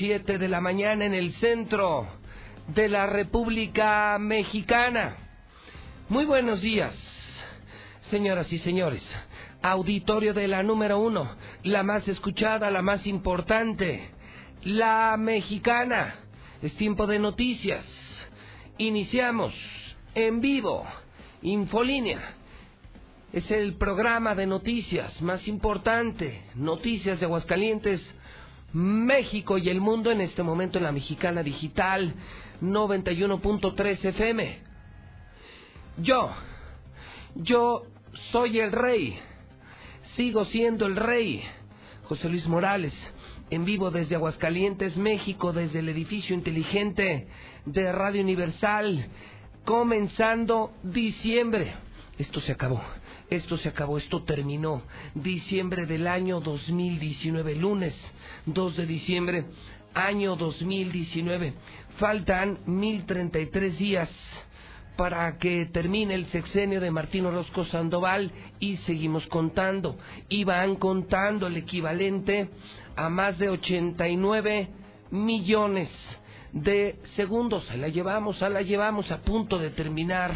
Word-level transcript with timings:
7 0.00 0.38
de 0.38 0.48
la 0.48 0.62
mañana 0.62 1.04
en 1.04 1.12
el 1.12 1.34
centro 1.34 2.08
de 2.68 2.88
la 2.88 3.04
República 3.04 4.16
Mexicana. 4.18 5.14
Muy 6.08 6.24
buenos 6.24 6.62
días, 6.62 6.94
señoras 8.08 8.50
y 8.50 8.56
señores. 8.56 9.04
Auditorio 9.60 10.32
de 10.32 10.48
la 10.48 10.62
número 10.62 10.98
uno, 10.98 11.36
la 11.64 11.82
más 11.82 12.08
escuchada, 12.08 12.70
la 12.70 12.80
más 12.80 13.06
importante, 13.06 14.08
la 14.62 15.18
mexicana. 15.18 16.14
Es 16.62 16.74
tiempo 16.76 17.06
de 17.06 17.18
noticias. 17.18 17.84
Iniciamos 18.78 19.52
en 20.14 20.40
vivo, 20.40 20.82
Infolínea. 21.42 22.36
Es 23.34 23.50
el 23.50 23.74
programa 23.74 24.34
de 24.34 24.46
noticias 24.46 25.20
más 25.20 25.46
importante, 25.46 26.42
Noticias 26.54 27.20
de 27.20 27.26
Aguascalientes, 27.26 28.00
México 28.72 29.58
y 29.58 29.68
el 29.68 29.80
mundo 29.80 30.10
en 30.10 30.20
este 30.20 30.42
momento 30.42 30.78
en 30.78 30.84
la 30.84 30.92
Mexicana 30.92 31.42
Digital 31.42 32.14
91.3 32.62 34.04
FM. 34.04 34.58
Yo, 35.98 36.30
yo 37.34 37.82
soy 38.30 38.60
el 38.60 38.72
rey, 38.72 39.18
sigo 40.16 40.44
siendo 40.46 40.86
el 40.86 40.96
rey. 40.96 41.42
José 42.04 42.28
Luis 42.28 42.48
Morales, 42.48 42.92
en 43.50 43.64
vivo 43.64 43.92
desde 43.92 44.16
Aguascalientes, 44.16 44.96
México, 44.96 45.52
desde 45.52 45.78
el 45.78 45.88
edificio 45.88 46.34
inteligente 46.34 47.28
de 47.66 47.92
Radio 47.92 48.22
Universal, 48.22 49.06
comenzando 49.64 50.72
diciembre. 50.82 51.74
Esto 52.18 52.40
se 52.40 52.50
acabó, 52.50 52.82
esto 53.30 53.56
se 53.58 53.68
acabó, 53.68 53.96
esto 53.98 54.24
terminó. 54.24 54.82
Diciembre 55.14 55.86
del 55.86 56.06
año 56.08 56.40
2019, 56.40 57.54
lunes 57.54 57.96
2 58.46 58.76
de 58.76 58.86
diciembre, 58.86 59.44
año 59.94 60.34
2019. 60.36 61.54
Faltan 61.98 62.58
1033 62.66 63.78
días 63.78 64.10
para 64.96 65.38
que 65.38 65.66
termine 65.66 66.14
el 66.14 66.26
sexenio 66.26 66.80
de 66.80 66.90
Martín 66.90 67.24
Orozco 67.24 67.64
Sandoval 67.66 68.32
y 68.58 68.76
seguimos 68.78 69.24
contando. 69.28 69.96
Y 70.28 70.42
van 70.44 70.74
contando 70.74 71.46
el 71.46 71.56
equivalente 71.56 72.50
a 72.96 73.08
más 73.08 73.38
de 73.38 73.48
89 73.48 74.68
millones 75.12 75.88
de 76.52 76.98
segundos. 77.14 77.72
La 77.76 77.88
llevamos, 77.88 78.40
la 78.40 78.62
llevamos 78.62 79.10
a 79.12 79.22
punto 79.22 79.58
de 79.58 79.70
terminar 79.70 80.32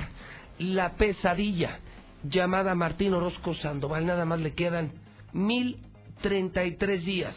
la 0.59 0.95
pesadilla 0.95 1.81
llamada 2.25 2.75
Martín 2.75 3.15
Orozco 3.15 3.55
Sandoval. 3.55 4.07
Nada 4.07 4.25
más 4.25 4.41
le 4.41 4.55
quedan 4.55 4.93
1033 5.33 7.05
días. 7.05 7.37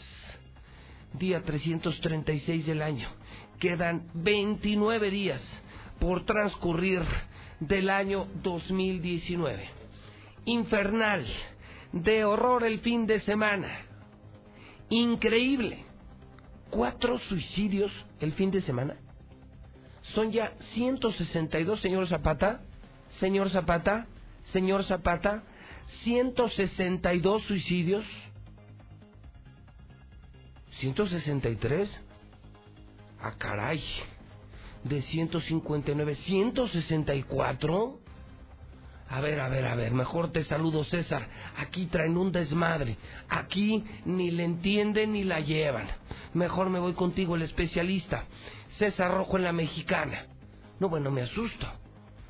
Día 1.13 1.41
336 1.41 2.65
del 2.65 2.81
año. 2.81 3.07
Quedan 3.59 4.07
29 4.13 5.09
días 5.09 5.41
por 5.99 6.25
transcurrir 6.25 7.01
del 7.59 7.89
año 7.89 8.27
2019. 8.43 9.69
Infernal, 10.45 11.25
de 11.91 12.25
horror 12.25 12.63
el 12.63 12.79
fin 12.79 13.07
de 13.07 13.19
semana. 13.21 13.69
Increíble. 14.89 15.85
Cuatro 16.69 17.17
suicidios 17.19 17.91
el 18.19 18.33
fin 18.33 18.51
de 18.51 18.61
semana. 18.61 18.97
Son 20.13 20.31
ya 20.31 20.53
162, 20.73 21.81
señor 21.81 22.07
Zapata. 22.07 22.61
Señor 23.19 23.49
Zapata, 23.49 24.05
señor 24.51 24.83
Zapata, 24.85 25.43
162 26.03 27.43
suicidios. 27.43 28.05
163. 30.79 31.89
Ah, 33.19 33.33
caray 33.37 33.81
de 34.83 35.01
159, 35.01 36.15
164. 36.15 37.99
A 39.09 39.21
ver, 39.21 39.39
a 39.39 39.47
ver, 39.47 39.65
a 39.65 39.75
ver, 39.75 39.93
mejor 39.93 40.31
te 40.31 40.43
saludo 40.43 40.83
César. 40.83 41.27
Aquí 41.57 41.85
traen 41.85 42.17
un 42.17 42.31
desmadre. 42.31 42.97
Aquí 43.29 43.83
ni 44.05 44.31
le 44.31 44.43
entienden 44.43 45.13
ni 45.13 45.23
la 45.23 45.39
llevan. 45.39 45.87
Mejor 46.33 46.69
me 46.69 46.79
voy 46.79 46.93
contigo, 46.93 47.35
el 47.35 47.43
especialista. 47.43 48.25
César 48.77 49.11
Rojo 49.11 49.37
en 49.37 49.43
la 49.45 49.53
mexicana. 49.53 50.25
No, 50.79 50.89
bueno, 50.89 51.09
me 51.09 51.21
asusto. 51.21 51.67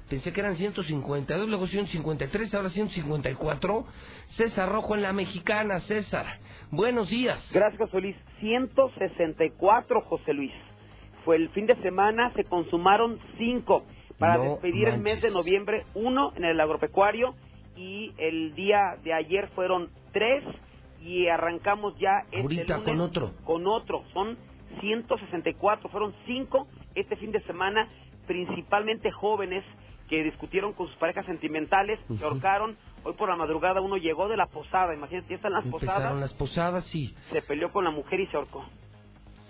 Pensé 0.09 0.31
que 0.31 0.39
eran 0.39 0.55
152, 0.55 1.49
luego 1.49 1.67
153, 1.67 2.53
ahora 2.53 2.69
154. 2.69 3.85
César 4.29 4.69
Rojo 4.69 4.95
en 4.95 5.01
la 5.01 5.11
mexicana, 5.11 5.81
César. 5.81 6.25
Buenos 6.71 7.09
días. 7.09 7.49
Gracias, 7.53 7.79
José 7.79 8.01
Luis. 8.01 8.15
164, 8.39 10.01
José 10.01 10.33
Luis 10.33 10.53
fue 11.27 11.35
el 11.35 11.49
fin 11.49 11.65
de 11.65 11.75
semana, 11.81 12.31
se 12.37 12.45
consumaron 12.45 13.19
cinco 13.37 13.83
para 14.17 14.37
despedir 14.37 14.87
el 14.87 15.01
mes 15.01 15.21
de 15.21 15.29
noviembre, 15.29 15.83
uno 15.93 16.31
en 16.37 16.45
el 16.45 16.57
agropecuario 16.57 17.35
y 17.75 18.13
el 18.17 18.55
día 18.55 18.95
de 19.03 19.13
ayer 19.13 19.49
fueron 19.49 19.89
tres 20.13 20.41
y 21.01 21.27
arrancamos 21.27 21.99
ya 21.99 22.23
este 22.31 22.63
lunes 22.63 22.81
con 22.85 23.01
otro. 23.01 23.33
Con 23.43 23.67
otro, 23.67 24.05
son 24.13 24.37
164, 24.79 25.89
fueron 25.89 26.13
cinco 26.25 26.65
este 26.95 27.17
fin 27.17 27.33
de 27.33 27.41
semana, 27.41 27.89
principalmente 28.25 29.11
jóvenes 29.11 29.65
que 30.07 30.23
discutieron 30.23 30.73
con 30.73 30.87
sus 30.87 30.95
parejas 30.97 31.25
sentimentales, 31.25 31.99
se 32.17 32.23
ahorcaron. 32.23 32.77
Hoy 33.03 33.13
por 33.13 33.29
la 33.29 33.35
madrugada 33.35 33.81
uno 33.81 33.97
llegó 33.97 34.27
de 34.27 34.37
la 34.37 34.47
posada, 34.47 34.93
imagínate, 34.93 35.29
ya 35.29 35.35
están 35.35 35.53
las 35.53 35.65
Empezaron 35.65 35.95
posadas. 35.95 36.19
las 36.19 36.33
posadas, 36.33 36.85
sí. 36.85 37.15
Se 37.31 37.41
peleó 37.41 37.71
con 37.71 37.83
la 37.83 37.91
mujer 37.91 38.19
y 38.19 38.27
se 38.27 38.37
ahorcó 38.37 38.65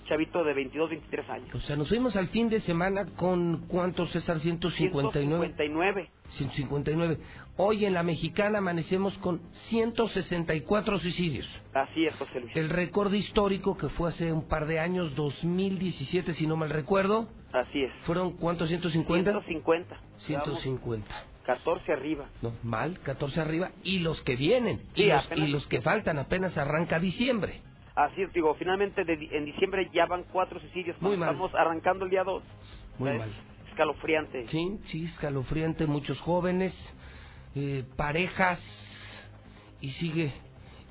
chavito 0.08 0.44
de 0.44 0.54
22, 0.54 0.90
23 0.90 1.30
años. 1.30 1.56
O 1.56 1.60
sea, 1.60 1.76
nos 1.76 1.90
fuimos 1.90 2.16
al 2.16 2.30
fin 2.30 2.50
de 2.50 2.62
semana 2.62 3.06
con 3.16 3.68
cuántos, 3.68 4.10
César, 4.12 4.40
159. 4.40 5.48
159. 5.48 6.10
159. 6.30 7.18
Hoy 7.58 7.86
en 7.86 7.94
la 7.94 8.04
mexicana 8.04 8.60
amanecemos 8.60 9.18
con 9.20 9.42
164 9.70 11.00
suicidios. 11.00 11.48
Así 11.74 12.06
es, 12.06 12.16
José 12.16 12.40
Luis. 12.40 12.56
El 12.56 12.70
récord 12.70 13.14
histórico 13.14 13.78
que 13.78 13.90
fue 13.90 14.10
hace 14.10 14.32
un 14.32 14.48
par 14.48 14.66
de 14.66 14.80
años, 14.80 15.16
2017, 15.16 16.34
si 16.34 16.48
no 16.48 16.56
mal 16.56 16.70
recuerdo. 16.70 17.28
Así 17.54 17.84
es. 17.84 17.94
¿Fueron 18.06 18.34
cuántos? 18.34 18.68
150. 18.68 19.32
150. 19.32 19.98
150. 20.20 21.24
14 21.46 21.94
arriba. 21.94 22.26
No, 22.42 22.54
mal, 22.62 23.00
14 23.00 23.40
arriba. 23.40 23.72
Y 23.84 24.00
los 24.00 24.22
que 24.22 24.36
vienen. 24.36 24.82
y, 24.96 25.06
los, 25.06 25.30
y 25.36 25.48
los 25.48 25.66
que 25.68 25.82
faltan, 25.82 26.20
apenas 26.20 26.58
arranca 26.58 27.00
diciembre. 27.00 27.62
Así 27.96 28.22
es, 28.22 28.32
digo, 28.32 28.54
finalmente 28.56 29.02
en 29.08 29.46
diciembre 29.46 29.90
ya 29.92 30.06
van 30.06 30.24
cuatro 30.32 30.60
suicidios. 30.60 31.02
Muy 31.02 31.18
mal. 31.18 31.30
Estamos 31.30 31.56
arrancando 31.56 32.06
el 32.06 32.12
día 32.12 32.24
dos. 32.24 32.44
Muy 33.00 33.18
mal. 33.18 33.30
Escalofriante. 33.70 34.46
Sí, 34.50 34.80
sí, 34.86 35.06
escalofriante. 35.06 35.88
Muchos 35.88 36.20
jóvenes, 36.20 36.76
eh, 37.56 37.86
parejas, 37.96 38.62
y 39.82 39.90
sigue, 39.94 40.32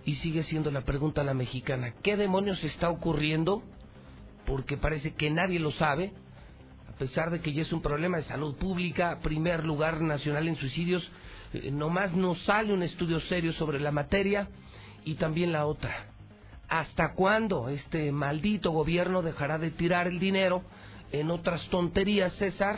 y 0.05 0.14
sigue 0.17 0.43
siendo 0.44 0.70
la 0.70 0.81
pregunta 0.81 1.20
a 1.20 1.25
la 1.25 1.35
mexicana. 1.35 1.94
¿Qué 2.03 2.17
demonios 2.17 2.64
está 2.64 2.91
ocurriendo? 2.91 3.62
Porque 4.44 4.76
parece 4.76 5.14
que 5.14 5.31
nadie 5.31 5.61
lo 5.61 5.70
sabe, 5.73 6.12
pesar 6.98 7.31
de 7.31 7.40
que 7.40 7.52
ya 7.52 7.62
es 7.62 7.72
un 7.72 7.82
problema 7.82 8.19
de 8.19 8.25
salud 8.25 8.56
pública, 8.56 9.19
primer 9.22 9.64
lugar 9.64 10.00
nacional 10.00 10.48
en 10.48 10.56
suicidios, 10.56 11.08
eh, 11.52 11.70
nomás 11.70 12.12
no 12.12 12.34
sale 12.34 12.72
un 12.72 12.82
estudio 12.82 13.20
serio 13.20 13.52
sobre 13.52 13.81
la 13.81 13.90
materia, 13.90 14.48
y 15.04 15.14
también 15.14 15.52
la 15.52 15.66
otra 15.66 16.08
¿Hasta 16.69 17.14
cuándo 17.14 17.69
este 17.69 18.10
maldito 18.10 18.72
gobierno 18.72 19.22
dejará 19.22 19.56
de 19.56 19.70
tirar 19.70 20.08
el 20.08 20.19
dinero 20.19 20.62
en 21.12 21.31
otras 21.31 21.64
tonterías, 21.69 22.32
César, 22.34 22.76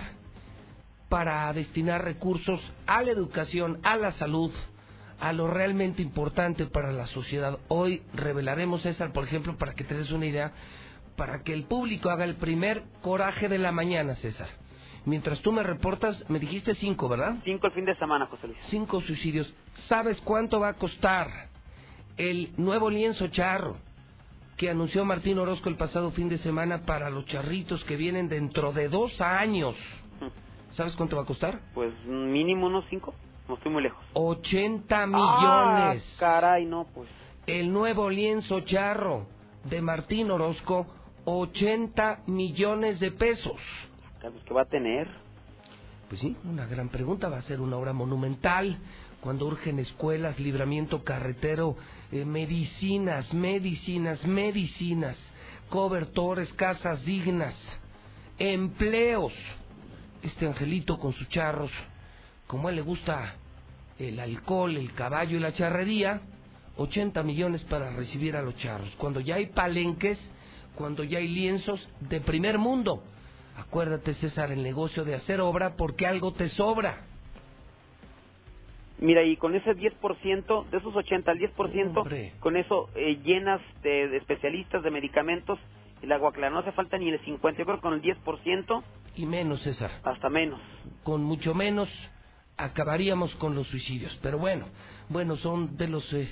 para 1.08 1.50
destinar 1.54 2.04
recursos 2.04 2.60
a 2.86 3.00
la 3.00 3.12
educación, 3.12 3.78
a 3.82 3.96
la 3.96 4.12
salud, 4.12 4.52
a 5.20 5.32
lo 5.32 5.48
realmente 5.48 6.02
importante 6.02 6.66
para 6.66 6.92
la 6.92 7.06
sociedad? 7.06 7.58
Hoy 7.68 8.02
revelaremos, 8.12 8.82
César, 8.82 9.12
por 9.14 9.24
ejemplo, 9.24 9.56
para 9.56 9.72
que 9.72 9.84
te 9.84 9.94
des 9.94 10.10
una 10.10 10.26
idea, 10.26 10.52
para 11.18 11.42
que 11.42 11.52
el 11.52 11.64
público 11.64 12.08
haga 12.08 12.24
el 12.24 12.36
primer 12.36 12.84
coraje 13.02 13.50
de 13.50 13.58
la 13.58 13.72
mañana, 13.72 14.14
César. 14.14 14.48
Mientras 15.04 15.40
tú 15.40 15.52
me 15.52 15.62
reportas, 15.62 16.24
me 16.30 16.38
dijiste 16.38 16.74
cinco, 16.76 17.10
¿verdad? 17.10 17.36
Cinco 17.44 17.66
el 17.66 17.74
fin 17.74 17.84
de 17.84 17.94
semana, 17.96 18.24
José 18.26 18.46
Luis. 18.46 18.58
Cinco 18.70 19.02
suicidios. 19.02 19.52
¿Sabes 19.88 20.18
cuánto 20.22 20.58
va 20.60 20.68
a 20.68 20.74
costar? 20.74 21.28
el 22.18 22.50
nuevo 22.56 22.90
lienzo 22.90 23.28
charro, 23.28 23.76
que 24.56 24.68
anunció 24.68 25.04
Martín 25.04 25.38
Orozco 25.38 25.68
el 25.68 25.76
pasado 25.76 26.10
fin 26.10 26.28
de 26.28 26.38
semana 26.38 26.84
para 26.84 27.10
los 27.10 27.24
charritos 27.26 27.82
que 27.84 27.96
vienen 27.96 28.28
dentro 28.28 28.72
de 28.72 28.88
dos 28.88 29.18
años. 29.20 29.76
¿Sabes 30.72 30.96
cuánto 30.96 31.16
va 31.16 31.22
a 31.22 31.26
costar? 31.26 31.60
Pues 31.74 31.94
mínimo 32.04 32.66
unos 32.66 32.84
cinco, 32.90 33.14
no 33.48 33.54
estoy 33.54 33.72
muy 33.72 33.84
lejos. 33.84 34.04
80 34.12 35.06
millones. 35.06 36.04
Ah, 36.14 36.16
caray, 36.18 36.66
no, 36.66 36.86
pues. 36.92 37.08
El 37.46 37.72
nuevo 37.72 38.10
lienzo 38.10 38.60
charro 38.60 39.26
de 39.64 39.80
Martín 39.80 40.30
Orozco, 40.30 40.86
80 41.30 42.22
millones 42.26 43.00
de 43.00 43.10
pesos. 43.10 43.60
¿Qué 44.46 44.54
va 44.54 44.62
a 44.62 44.64
tener? 44.64 45.06
Pues 46.08 46.22
sí, 46.22 46.34
una 46.44 46.66
gran 46.66 46.88
pregunta. 46.88 47.28
Va 47.28 47.36
a 47.36 47.42
ser 47.42 47.60
una 47.60 47.76
obra 47.76 47.92
monumental 47.92 48.78
cuando 49.20 49.46
urgen 49.46 49.78
escuelas, 49.78 50.40
libramiento 50.40 51.04
carretero, 51.04 51.76
eh, 52.12 52.24
medicinas, 52.24 53.34
medicinas, 53.34 54.24
medicinas, 54.26 55.18
cobertores, 55.68 56.50
casas 56.54 57.04
dignas, 57.04 57.54
empleos. 58.38 59.34
Este 60.22 60.46
angelito 60.46 60.98
con 60.98 61.12
sus 61.12 61.28
charros, 61.28 61.70
como 62.46 62.68
a 62.68 62.70
él 62.70 62.76
le 62.76 62.82
gusta 62.82 63.34
el 63.98 64.18
alcohol, 64.18 64.76
el 64.78 64.94
caballo 64.94 65.36
y 65.36 65.40
la 65.40 65.52
charrería, 65.52 66.22
80 66.78 67.22
millones 67.22 67.64
para 67.64 67.90
recibir 67.90 68.34
a 68.34 68.42
los 68.42 68.56
charros. 68.56 68.88
Cuando 68.96 69.20
ya 69.20 69.34
hay 69.34 69.46
palenques, 69.46 70.18
cuando 70.78 71.02
ya 71.02 71.18
hay 71.18 71.26
lienzos 71.26 71.86
de 72.08 72.20
primer 72.20 72.56
mundo. 72.56 73.02
Acuérdate, 73.56 74.14
César, 74.14 74.52
el 74.52 74.62
negocio 74.62 75.04
de 75.04 75.16
hacer 75.16 75.40
obra 75.40 75.74
porque 75.74 76.06
algo 76.06 76.32
te 76.32 76.48
sobra. 76.50 77.04
Mira, 79.00 79.24
y 79.24 79.36
con 79.36 79.56
ese 79.56 79.72
10%, 79.76 80.70
de 80.70 80.78
esos 80.78 80.94
80 80.94 81.32
al 81.32 81.38
10%, 81.38 82.38
con 82.38 82.56
eso 82.56 82.90
eh, 82.94 83.18
llenas 83.24 83.60
de, 83.82 84.16
especialistas, 84.16 84.84
de 84.84 84.92
medicamentos, 84.92 85.58
el 86.00 86.12
agua 86.12 86.32
clara. 86.32 86.50
No 86.50 86.60
hace 86.60 86.70
falta 86.70 86.96
ni 86.96 87.08
el 87.08 87.18
50, 87.24 87.58
yo 87.58 87.64
creo 87.64 87.76
que 87.78 87.82
con 87.82 87.94
el 87.94 88.02
10%. 88.02 88.82
Y 89.16 89.26
menos, 89.26 89.60
César. 89.62 89.90
Hasta 90.04 90.28
menos. 90.28 90.60
Con 91.02 91.24
mucho 91.24 91.54
menos 91.54 91.88
acabaríamos 92.56 93.34
con 93.36 93.56
los 93.56 93.66
suicidios. 93.66 94.16
Pero 94.22 94.38
bueno, 94.38 94.66
bueno, 95.08 95.36
son 95.38 95.76
de 95.76 95.88
los 95.88 96.12
eh, 96.12 96.28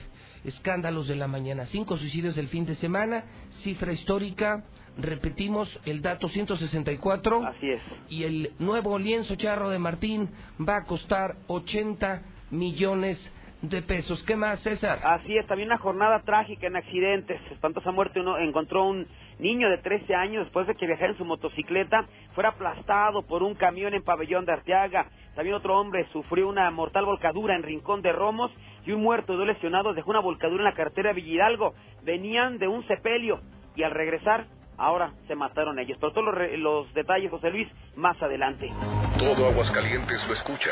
escándalos 0.47 1.09
de 1.09 1.17
la 1.17 1.27
mañana. 1.27 1.67
Cinco 1.67 1.97
suicidios 1.97 2.37
del 2.37 2.49
fin 2.49 2.65
de 2.65 2.77
semana, 2.77 3.25
cifra 3.63 3.93
histórica. 3.93 4.65
Repetimos 4.97 5.69
el 5.85 6.01
dato 6.01 6.29
164. 6.29 7.47
Así 7.47 7.71
es. 7.71 7.83
Y 8.09 8.25
el 8.25 8.53
nuevo 8.59 8.99
lienzo 8.99 9.35
charro 9.35 9.69
de 9.69 9.79
Martín 9.79 10.31
va 10.67 10.79
a 10.79 10.85
costar 10.85 11.37
80 11.49 12.23
millones 12.51 13.19
de 13.61 13.83
pesos. 13.83 14.23
¿Qué 14.23 14.37
más, 14.37 14.61
César? 14.61 15.01
Así 15.03 15.37
es, 15.37 15.47
también 15.47 15.69
una 15.69 15.79
jornada 15.79 16.23
trágica 16.23 16.67
en 16.67 16.77
accidentes. 16.77 17.41
Espantosa 17.51 17.91
muerte. 17.91 18.21
Uno 18.21 18.39
encontró 18.39 18.87
un 18.87 19.07
niño 19.39 19.69
de 19.69 19.79
13 19.79 20.15
años 20.15 20.45
después 20.45 20.67
de 20.67 20.75
que 20.75 20.87
viajara 20.87 21.13
en 21.13 21.19
su 21.19 21.25
motocicleta, 21.25 22.07
fuera 22.35 22.51
aplastado 22.51 23.23
por 23.23 23.43
un 23.43 23.55
camión 23.55 23.95
en 23.95 24.03
Pabellón 24.03 24.45
de 24.45 24.53
Arteaga. 24.53 25.07
También 25.35 25.57
otro 25.57 25.79
hombre 25.79 26.07
sufrió 26.13 26.49
una 26.49 26.71
mortal 26.71 27.05
volcadura 27.05 27.55
en 27.55 27.63
Rincón 27.63 28.03
de 28.03 28.13
Romos 28.13 28.51
y 28.85 28.93
un 28.93 29.03
muerto, 29.03 29.37
dos 29.37 29.47
lesionados, 29.47 29.95
dejó 29.97 30.11
una 30.11 30.21
volcadura 30.21 30.63
en 30.63 30.71
la 30.71 30.75
carretera 30.75 31.11
de 31.11 31.17
Villidalgo. 31.17 31.75
Venían 32.03 32.59
de 32.59 32.69
un 32.69 32.87
sepelio 32.87 33.41
y 33.75 33.83
al 33.83 33.91
regresar, 33.91 34.47
ahora 34.79 35.13
se 35.27 35.35
mataron 35.35 35.79
ellos. 35.79 35.99
Pero 36.01 36.13
todos 36.13 36.27
los, 36.27 36.59
los 36.59 36.95
detalles, 36.95 37.31
José 37.31 37.51
Luis, 37.51 37.69
más 37.97 38.21
adelante. 38.23 38.71
Todo 39.19 39.49
Aguascalientes 39.49 40.27
lo 40.27 40.35
escucha. 40.35 40.71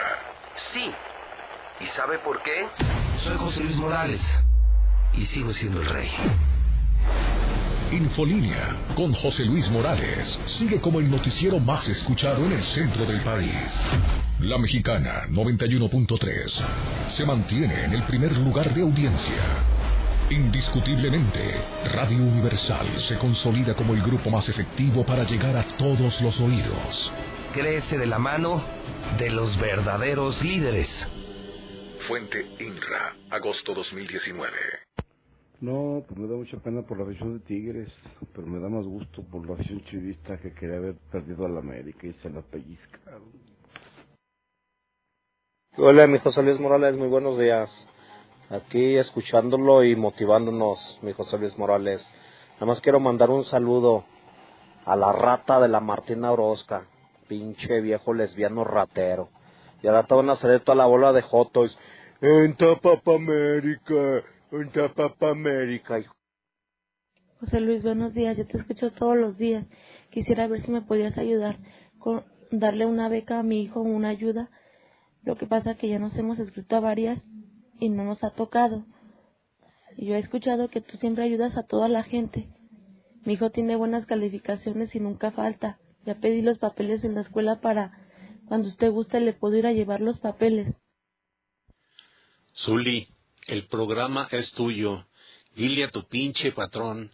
Sí 0.72 0.90
¿Y 1.81 1.87
sabe 1.87 2.19
por 2.20 2.40
qué? 2.43 2.69
Soy 3.25 3.37
José 3.37 3.61
Luis 3.64 3.76
Morales 3.76 4.20
y 5.14 5.26
sigo 5.26 5.52
siendo 5.52 5.81
el 5.81 5.88
rey. 5.88 6.08
Infolínea 7.94 8.76
con 8.96 9.12
José 9.12 9.44
Luis 9.44 9.70
Morales 9.70 10.38
sigue 10.58 10.81
como 10.81 10.99
el 11.00 11.11
noticiero 11.11 11.61
más 11.61 11.88
escuchado 11.88 12.44
en 12.44 12.52
el 12.52 12.64
centro 12.64 13.06
del 13.06 13.20
país. 13.23 13.55
La 14.41 14.58
mexicana 14.58 15.26
91.3 15.29 17.08
se 17.08 17.25
mantiene 17.25 17.85
en 17.85 17.93
el 17.93 18.02
primer 18.02 18.37
lugar 18.37 18.75
de 18.75 18.82
audiencia. 18.82 19.43
Indiscutiblemente, 20.29 21.55
Radio 21.93 22.19
Universal 22.19 22.87
se 23.06 23.17
consolida 23.19 23.75
como 23.75 23.94
el 23.94 24.02
grupo 24.02 24.29
más 24.31 24.49
efectivo 24.49 25.05
para 25.06 25.25
llegar 25.25 25.56
a 25.56 25.64
todos 25.76 26.20
los 26.20 26.40
oídos. 26.40 27.12
Crece 27.52 27.97
de 27.97 28.06
la 28.06 28.19
mano 28.19 28.62
de 29.18 29.30
los 29.30 29.57
verdaderos 29.61 30.42
líderes 30.42 30.88
Fuente 32.09 32.45
INRA, 32.59 33.16
agosto 33.30 33.73
2019. 33.73 34.52
No, 35.64 36.04
pues 36.06 36.21
me 36.21 36.28
da 36.28 36.37
mucha 36.37 36.59
pena 36.59 36.83
por 36.83 36.99
la 36.99 37.04
afición 37.04 37.38
de 37.38 37.44
Tigres, 37.47 37.90
pero 38.35 38.47
me 38.47 38.61
da 38.61 38.68
más 38.68 38.85
gusto 38.85 39.23
por 39.23 39.47
la 39.47 39.54
afición 39.54 39.83
chivista 39.85 40.37
que 40.37 40.52
quería 40.52 40.76
haber 40.76 40.97
perdido 41.11 41.47
a 41.47 41.49
la 41.49 41.61
América 41.61 42.06
y 42.06 42.12
se 42.12 42.28
la 42.28 42.42
pellizcaron. 42.42 43.33
Hola, 45.78 46.06
mi 46.06 46.18
José 46.18 46.42
Luis 46.42 46.61
Morales, 46.61 46.99
muy 46.99 47.09
buenos 47.09 47.38
días. 47.38 47.88
Aquí 48.50 48.97
escuchándolo 48.97 49.83
y 49.85 49.97
motivándonos, 49.97 50.99
mi 51.00 51.14
José 51.14 51.38
Luis 51.38 51.56
Morales. 51.56 52.06
Nada 52.56 52.66
más 52.66 52.83
quiero 52.83 53.00
mandar 53.00 53.30
un 53.30 53.44
saludo 53.44 54.04
a 54.85 54.97
la 54.97 55.12
rata 55.12 55.61
de 55.61 55.68
la 55.68 55.80
Martina 55.80 56.30
Orozca, 56.30 56.85
pinche 57.26 57.80
viejo 57.80 58.12
lesbiano 58.12 58.64
ratero. 58.64 59.30
Y 59.83 59.87
ahora 59.87 60.02
te 60.02 60.14
van 60.14 60.28
a 60.28 60.35
hacer 60.35 60.61
toda 60.61 60.76
la 60.76 60.85
bola 60.85 61.14
de 61.14 61.23
jotos. 61.23 61.78
En 62.21 62.54
Tapapa 62.54 63.14
América, 63.14 64.23
América. 65.20 66.04
José 67.40 67.61
Luis, 67.61 67.82
buenos 67.82 68.14
días. 68.14 68.37
Yo 68.37 68.46
te 68.46 68.56
escucho 68.56 68.92
todos 68.92 69.16
los 69.16 69.37
días. 69.37 69.66
Quisiera 70.11 70.46
ver 70.46 70.62
si 70.62 70.70
me 70.70 70.82
podías 70.82 71.18
ayudar 71.18 71.58
con 71.99 72.25
darle 72.52 72.87
una 72.87 73.08
beca 73.08 73.40
a 73.40 73.42
mi 73.42 73.62
hijo, 73.62 73.80
una 73.80 74.11
ayuda. 74.11 74.50
Lo 75.25 75.37
que 75.37 75.46
pasa 75.46 75.73
es 75.73 75.78
que 75.78 75.88
ya 75.88 75.99
nos 75.99 76.16
hemos 76.16 76.38
escrito 76.38 76.76
a 76.76 76.80
varias 76.80 77.25
y 77.80 77.88
no 77.88 78.04
nos 78.04 78.23
ha 78.23 78.30
tocado. 78.30 78.84
Yo 79.96 80.14
he 80.14 80.18
escuchado 80.20 80.68
que 80.68 80.80
tú 80.80 80.99
siempre 80.99 81.25
ayudas 81.25 81.56
a 81.56 81.64
toda 81.64 81.88
la 81.88 82.04
gente. 82.04 82.49
Mi 83.25 83.32
hijo 83.32 83.50
tiene 83.50 83.75
buenas 83.75 84.06
calificaciones 84.06 84.94
y 84.94 85.00
nunca 85.00 85.32
falta. 85.32 85.80
Ya 86.06 86.14
pedí 86.20 86.42
los 86.42 86.58
papeles 86.58 87.02
en 87.02 87.16
la 87.16 87.23
escuela 87.23 87.61
para 87.61 87.90
cuando 88.46 88.68
usted 88.68 88.92
guste 88.92 89.18
le 89.18 89.32
puedo 89.32 89.56
ir 89.56 89.66
a 89.66 89.73
llevar 89.73 90.00
los 90.00 90.20
papeles. 90.20 90.76
Zuli, 92.54 93.13
el 93.46 93.66
programa 93.66 94.28
es 94.30 94.52
tuyo. 94.52 95.06
Dile 95.54 95.84
a 95.84 95.90
tu 95.90 96.04
pinche 96.04 96.52
patrón 96.52 97.12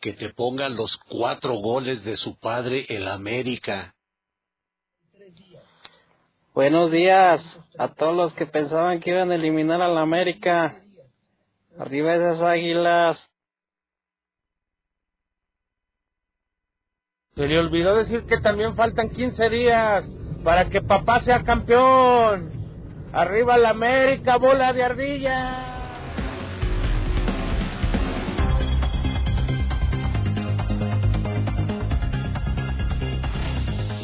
que 0.00 0.12
te 0.12 0.30
ponga 0.30 0.68
los 0.68 0.96
cuatro 0.96 1.54
goles 1.54 2.04
de 2.04 2.16
su 2.16 2.38
padre 2.38 2.86
el 2.88 3.08
América. 3.08 3.94
Buenos 6.54 6.90
días 6.90 7.44
a 7.78 7.88
todos 7.94 8.16
los 8.16 8.34
que 8.34 8.46
pensaban 8.46 9.00
que 9.00 9.10
iban 9.10 9.30
a 9.30 9.36
eliminar 9.36 9.80
a 9.82 9.88
la 9.88 10.00
América. 10.00 10.82
Arriba 11.78 12.14
esas 12.14 12.40
águilas. 12.40 13.30
Se 17.36 17.46
le 17.46 17.58
olvidó 17.58 17.96
decir 17.96 18.26
que 18.26 18.38
también 18.38 18.74
faltan 18.74 19.10
15 19.10 19.48
días 19.48 20.04
para 20.42 20.68
que 20.68 20.82
papá 20.82 21.20
sea 21.20 21.42
campeón. 21.44 22.50
Arriba 23.12 23.56
la 23.56 23.70
América, 23.70 24.36
bola 24.36 24.72
de 24.72 24.84
ardilla. 24.84 25.69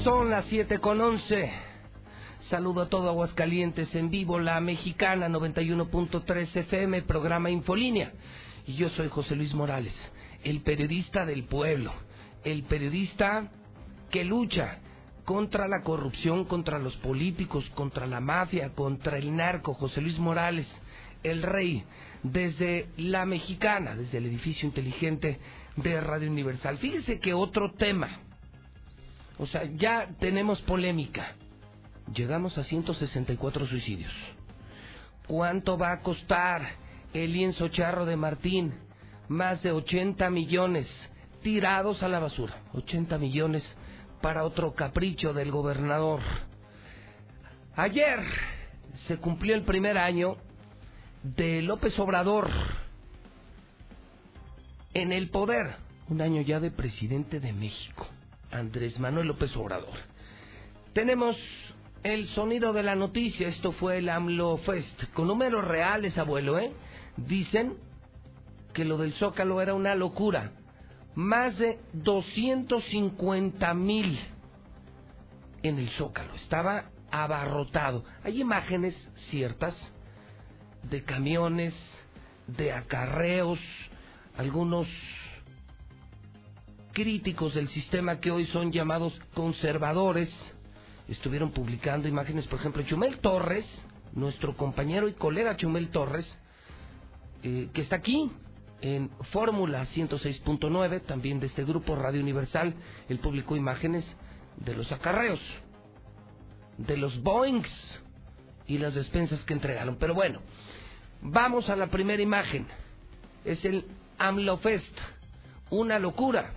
Son 0.06 0.30
las 0.30 0.44
7 0.44 0.78
con 0.78 1.00
11. 1.00 1.52
Saludo 2.48 2.82
a 2.82 2.88
todo 2.88 3.08
Aguascalientes 3.08 3.92
en 3.96 4.08
vivo, 4.08 4.38
la 4.38 4.60
mexicana 4.60 5.28
91.3 5.28 6.56
FM, 6.58 7.02
programa 7.02 7.50
Infolínea. 7.50 8.12
Y 8.68 8.74
yo 8.74 8.88
soy 8.90 9.08
José 9.08 9.34
Luis 9.34 9.52
Morales, 9.52 9.92
el 10.44 10.60
periodista 10.60 11.26
del 11.26 11.42
pueblo, 11.42 11.92
el 12.44 12.62
periodista 12.62 13.50
que 14.08 14.22
lucha 14.22 14.78
contra 15.24 15.66
la 15.66 15.82
corrupción, 15.82 16.44
contra 16.44 16.78
los 16.78 16.94
políticos, 16.98 17.68
contra 17.74 18.06
la 18.06 18.20
mafia, 18.20 18.74
contra 18.74 19.18
el 19.18 19.34
narco, 19.34 19.74
José 19.74 20.02
Luis 20.02 20.20
Morales, 20.20 20.68
el 21.24 21.42
rey, 21.42 21.82
desde 22.22 22.90
la 22.96 23.26
mexicana, 23.26 23.96
desde 23.96 24.18
el 24.18 24.26
edificio 24.26 24.68
inteligente 24.68 25.40
de 25.74 26.00
Radio 26.00 26.30
Universal. 26.30 26.78
Fíjese 26.78 27.18
que 27.18 27.34
otro 27.34 27.72
tema, 27.72 28.20
o 29.38 29.46
sea, 29.46 29.64
ya 29.76 30.08
tenemos 30.18 30.60
polémica, 30.62 31.34
llegamos 32.14 32.56
a 32.58 32.64
164 32.64 33.66
suicidios. 33.66 34.12
¿Cuánto 35.26 35.76
va 35.76 35.92
a 35.92 36.00
costar 36.00 36.62
el 37.12 37.32
lienzo 37.32 37.68
charro 37.68 38.06
de 38.06 38.16
Martín? 38.16 38.74
Más 39.28 39.62
de 39.62 39.72
80 39.72 40.30
millones 40.30 40.88
tirados 41.42 42.02
a 42.02 42.08
la 42.08 42.20
basura, 42.20 42.62
80 42.74 43.18
millones 43.18 43.64
para 44.22 44.44
otro 44.44 44.74
capricho 44.74 45.32
del 45.32 45.50
gobernador. 45.50 46.20
Ayer 47.74 48.20
se 49.06 49.18
cumplió 49.18 49.54
el 49.54 49.62
primer 49.62 49.98
año 49.98 50.36
de 51.22 51.62
López 51.62 51.98
Obrador 51.98 52.48
en 54.94 55.12
el 55.12 55.28
poder. 55.30 55.76
Un 56.08 56.20
año 56.20 56.40
ya 56.42 56.60
de 56.60 56.70
presidente 56.70 57.40
de 57.40 57.52
México, 57.52 58.06
Andrés 58.56 58.98
Manuel 58.98 59.28
López 59.28 59.54
Obrador. 59.56 59.96
Tenemos 60.92 61.36
el 62.02 62.28
sonido 62.28 62.72
de 62.72 62.82
la 62.82 62.94
noticia. 62.94 63.48
Esto 63.48 63.72
fue 63.72 63.98
el 63.98 64.08
AMLO 64.08 64.58
Fest. 64.58 65.04
Con 65.12 65.26
números 65.26 65.64
reales, 65.64 66.16
abuelo, 66.18 66.58
¿eh? 66.58 66.72
Dicen 67.16 67.76
que 68.72 68.84
lo 68.84 68.98
del 68.98 69.12
Zócalo 69.14 69.60
era 69.60 69.74
una 69.74 69.94
locura. 69.94 70.52
Más 71.14 71.56
de 71.58 71.78
250 71.94 73.74
mil 73.74 74.18
en 75.62 75.78
el 75.78 75.88
Zócalo. 75.90 76.34
Estaba 76.34 76.90
abarrotado. 77.10 78.04
Hay 78.22 78.40
imágenes 78.40 78.94
ciertas 79.30 79.74
de 80.82 81.02
camiones, 81.02 81.74
de 82.46 82.72
acarreos, 82.72 83.58
algunos 84.36 84.86
críticos 86.96 87.52
del 87.52 87.68
sistema 87.68 88.20
que 88.20 88.30
hoy 88.30 88.46
son 88.46 88.72
llamados 88.72 89.12
conservadores 89.34 90.30
estuvieron 91.08 91.52
publicando 91.52 92.08
imágenes, 92.08 92.46
por 92.46 92.58
ejemplo, 92.58 92.82
Chumel 92.84 93.18
Torres, 93.18 93.66
nuestro 94.14 94.56
compañero 94.56 95.06
y 95.06 95.12
colega 95.12 95.58
Chumel 95.58 95.90
Torres, 95.90 96.40
eh, 97.42 97.68
que 97.74 97.82
está 97.82 97.96
aquí 97.96 98.32
en 98.80 99.10
Fórmula 99.30 99.84
106.9, 99.94 101.02
también 101.04 101.38
de 101.38 101.48
este 101.48 101.64
grupo 101.64 101.96
Radio 101.96 102.22
Universal, 102.22 102.74
él 103.10 103.18
publicó 103.18 103.56
imágenes 103.56 104.10
de 104.56 104.74
los 104.74 104.90
acarreos, 104.90 105.40
de 106.78 106.96
los 106.96 107.22
Boeings 107.22 108.00
y 108.66 108.78
las 108.78 108.94
despensas 108.94 109.44
que 109.44 109.52
entregaron. 109.52 109.98
Pero 109.98 110.14
bueno, 110.14 110.40
vamos 111.20 111.68
a 111.68 111.76
la 111.76 111.88
primera 111.88 112.22
imagen. 112.22 112.66
Es 113.44 113.62
el 113.66 113.84
AMLOFest, 114.16 114.98
una 115.68 115.98
locura, 115.98 116.54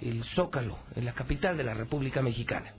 el 0.00 0.24
Zócalo, 0.34 0.78
en 0.94 1.04
la 1.04 1.12
capital 1.12 1.56
de 1.56 1.64
la 1.64 1.74
República 1.74 2.22
Mexicana. 2.22 2.74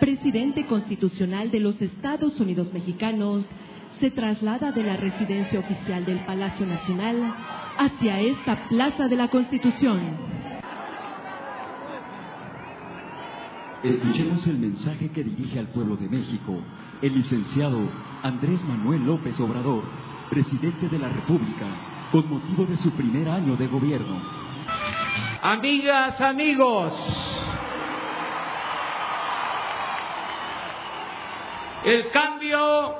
Presidente 0.00 0.66
constitucional 0.66 1.50
de 1.50 1.60
los 1.60 1.80
Estados 1.80 2.38
Unidos 2.40 2.72
mexicanos, 2.72 3.44
se 4.00 4.10
traslada 4.10 4.72
de 4.72 4.82
la 4.82 4.96
residencia 4.96 5.60
oficial 5.60 6.04
del 6.04 6.24
Palacio 6.24 6.66
Nacional 6.66 7.34
hacia 7.78 8.20
esta 8.20 8.68
Plaza 8.68 9.08
de 9.08 9.16
la 9.16 9.28
Constitución. 9.28 10.00
Escuchemos 13.82 14.46
el 14.46 14.58
mensaje 14.58 15.10
que 15.10 15.24
dirige 15.24 15.58
al 15.58 15.66
pueblo 15.68 15.96
de 15.96 16.08
México 16.08 16.60
el 17.00 17.14
licenciado 17.14 17.80
Andrés 18.22 18.62
Manuel 18.64 19.04
López 19.04 19.38
Obrador, 19.40 19.82
presidente 20.30 20.88
de 20.88 20.98
la 20.98 21.08
República, 21.08 21.66
con 22.12 22.28
motivo 22.30 22.64
de 22.64 22.76
su 22.76 22.92
primer 22.92 23.28
año 23.28 23.56
de 23.56 23.66
gobierno. 23.66 24.20
Amigas, 25.42 26.20
amigos, 26.20 26.92
El 31.84 32.12
cambio 32.12 32.94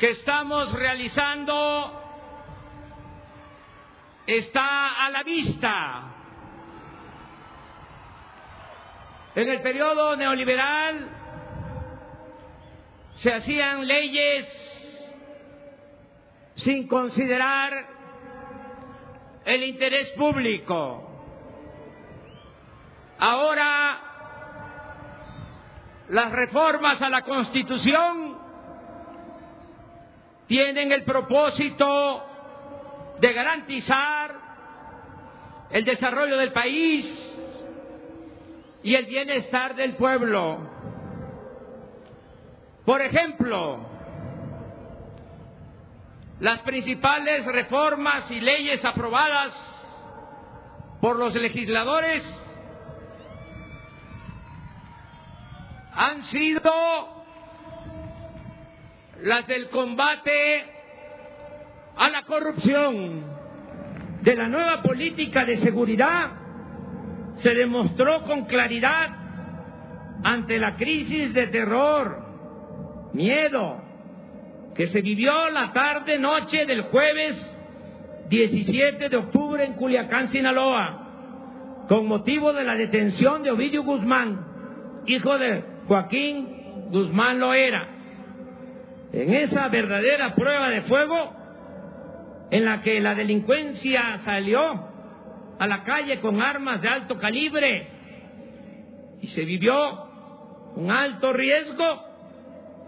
que 0.00 0.10
estamos 0.10 0.72
realizando 0.72 2.02
está 4.26 5.04
a 5.04 5.10
la 5.10 5.22
vista. 5.22 6.02
En 9.36 9.48
el 9.48 9.62
periodo 9.62 10.16
neoliberal 10.16 11.08
se 13.14 13.32
hacían 13.32 13.86
leyes 13.86 14.48
sin 16.56 16.88
considerar 16.88 17.86
el 19.44 19.62
interés 19.62 20.10
público. 20.10 21.08
Ahora 23.20 24.11
las 26.12 26.30
reformas 26.30 27.00
a 27.00 27.08
la 27.08 27.22
Constitución 27.22 28.36
tienen 30.46 30.92
el 30.92 31.04
propósito 31.04 32.22
de 33.18 33.32
garantizar 33.32 34.34
el 35.70 35.86
desarrollo 35.86 36.36
del 36.36 36.52
país 36.52 37.06
y 38.82 38.94
el 38.94 39.06
bienestar 39.06 39.74
del 39.74 39.96
pueblo. 39.96 40.58
Por 42.84 43.00
ejemplo, 43.00 43.78
las 46.40 46.60
principales 46.60 47.46
reformas 47.46 48.30
y 48.30 48.38
leyes 48.38 48.84
aprobadas 48.84 49.54
por 51.00 51.16
los 51.16 51.34
legisladores 51.34 52.41
han 55.94 56.24
sido 56.24 56.72
las 59.22 59.46
del 59.46 59.68
combate 59.68 60.64
a 61.96 62.08
la 62.08 62.22
corrupción, 62.22 63.24
de 64.22 64.36
la 64.36 64.48
nueva 64.48 64.82
política 64.82 65.44
de 65.44 65.58
seguridad, 65.58 66.30
se 67.36 67.54
demostró 67.54 68.22
con 68.22 68.46
claridad 68.46 69.08
ante 70.24 70.58
la 70.58 70.76
crisis 70.76 71.34
de 71.34 71.48
terror, 71.48 73.10
miedo, 73.12 73.82
que 74.74 74.86
se 74.88 75.02
vivió 75.02 75.50
la 75.50 75.72
tarde-noche 75.72 76.64
del 76.66 76.82
jueves 76.82 77.58
17 78.28 79.08
de 79.08 79.16
octubre 79.16 79.64
en 79.64 79.74
Culiacán, 79.74 80.28
Sinaloa, 80.28 81.84
con 81.88 82.06
motivo 82.06 82.52
de 82.52 82.64
la 82.64 82.74
detención 82.74 83.42
de 83.42 83.50
Ovidio 83.50 83.82
Guzmán, 83.82 84.46
hijo 85.06 85.36
de 85.36 85.71
Joaquín 85.86 86.90
Guzmán 86.90 87.40
lo 87.40 87.54
era. 87.54 87.88
En 89.12 89.34
esa 89.34 89.68
verdadera 89.68 90.34
prueba 90.34 90.70
de 90.70 90.82
fuego 90.82 91.36
en 92.50 92.64
la 92.64 92.82
que 92.82 93.00
la 93.00 93.14
delincuencia 93.14 94.18
salió 94.24 94.88
a 95.58 95.66
la 95.66 95.84
calle 95.84 96.20
con 96.20 96.40
armas 96.40 96.80
de 96.82 96.88
alto 96.88 97.18
calibre 97.18 97.88
y 99.20 99.26
se 99.28 99.44
vivió 99.44 99.74
un 100.76 100.90
alto 100.90 101.32
riesgo, 101.32 101.84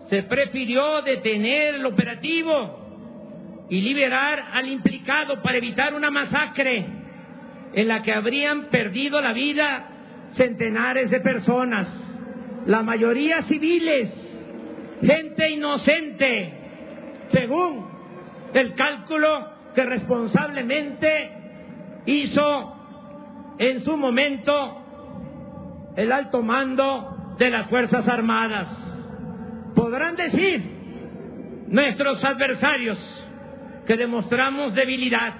se 0.08 0.22
prefirió 0.24 1.02
detener 1.02 1.76
el 1.76 1.86
operativo 1.86 3.66
y 3.68 3.80
liberar 3.80 4.44
al 4.52 4.66
implicado 4.66 5.42
para 5.42 5.58
evitar 5.58 5.94
una 5.94 6.10
masacre 6.10 6.86
en 7.72 7.88
la 7.88 8.02
que 8.02 8.12
habrían 8.12 8.66
perdido 8.66 9.20
la 9.20 9.32
vida 9.32 9.88
centenares 10.32 11.10
de 11.10 11.20
personas 11.20 12.03
la 12.66 12.83
mayoría 12.83 13.42
civiles, 13.42 14.11
gente 15.02 15.50
inocente, 15.50 16.52
según 17.30 17.87
el 18.54 18.75
cálculo 18.75 19.49
que 19.75 19.85
responsablemente 19.85 21.30
hizo 22.06 23.54
en 23.59 23.83
su 23.83 23.97
momento 23.97 25.92
el 25.97 26.11
alto 26.12 26.42
mando 26.42 27.35
de 27.38 27.50
las 27.50 27.68
Fuerzas 27.68 28.06
Armadas. 28.09 28.68
Podrán 29.75 30.16
decir 30.16 30.62
nuestros 31.68 32.25
adversarios 32.25 32.99
que 33.87 33.97
demostramos 33.97 34.75
debilidad, 34.75 35.35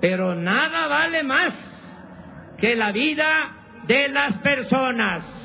pero 0.00 0.34
nada 0.34 0.88
vale 0.88 1.22
más 1.22 1.54
que 2.58 2.74
la 2.74 2.92
vida 2.92 3.82
de 3.86 4.08
las 4.08 4.38
personas. 4.38 5.35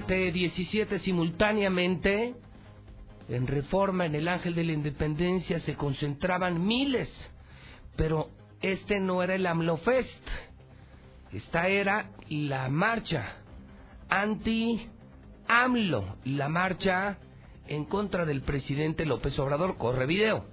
717 0.00 0.98
simultáneamente 1.00 2.34
en 3.28 3.46
Reforma, 3.46 4.06
en 4.06 4.14
el 4.14 4.28
Ángel 4.28 4.54
de 4.54 4.64
la 4.64 4.72
Independencia, 4.72 5.60
se 5.60 5.74
concentraban 5.74 6.66
miles, 6.66 7.08
pero 7.96 8.30
este 8.60 8.98
no 9.00 9.22
era 9.22 9.34
el 9.34 9.46
AMLOFest, 9.46 10.26
esta 11.32 11.68
era 11.68 12.10
la 12.28 12.68
marcha 12.68 13.36
anti-AMLO, 14.08 14.88
la 16.24 16.48
marcha 16.48 17.18
en 17.68 17.84
contra 17.84 18.24
del 18.24 18.42
presidente 18.42 19.06
López 19.06 19.38
Obrador. 19.38 19.76
Corre 19.78 20.06
video. 20.06 20.44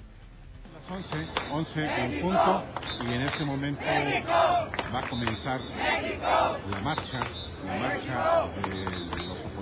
Las 0.72 0.92
11, 0.92 1.28
11 1.52 1.82
en 1.82 2.22
punto, 2.22 2.64
y 3.02 3.06
en 3.14 3.22
este 3.24 3.44
momento 3.44 3.82
va 3.82 5.00
a 5.00 5.10
comenzar 5.10 5.60
la 5.62 6.80
marcha, 6.82 7.28
la 7.66 7.76
marcha 7.80 8.46
de 8.70 9.27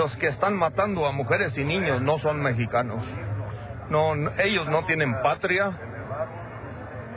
Los 0.00 0.16
que 0.16 0.28
están 0.28 0.56
matando 0.56 1.06
a 1.06 1.12
mujeres 1.12 1.54
y 1.58 1.62
niños 1.62 2.00
no 2.00 2.18
son 2.20 2.40
mexicanos. 2.40 3.04
No, 3.90 4.14
ellos 4.38 4.66
no 4.66 4.86
tienen 4.86 5.12
patria, 5.20 5.72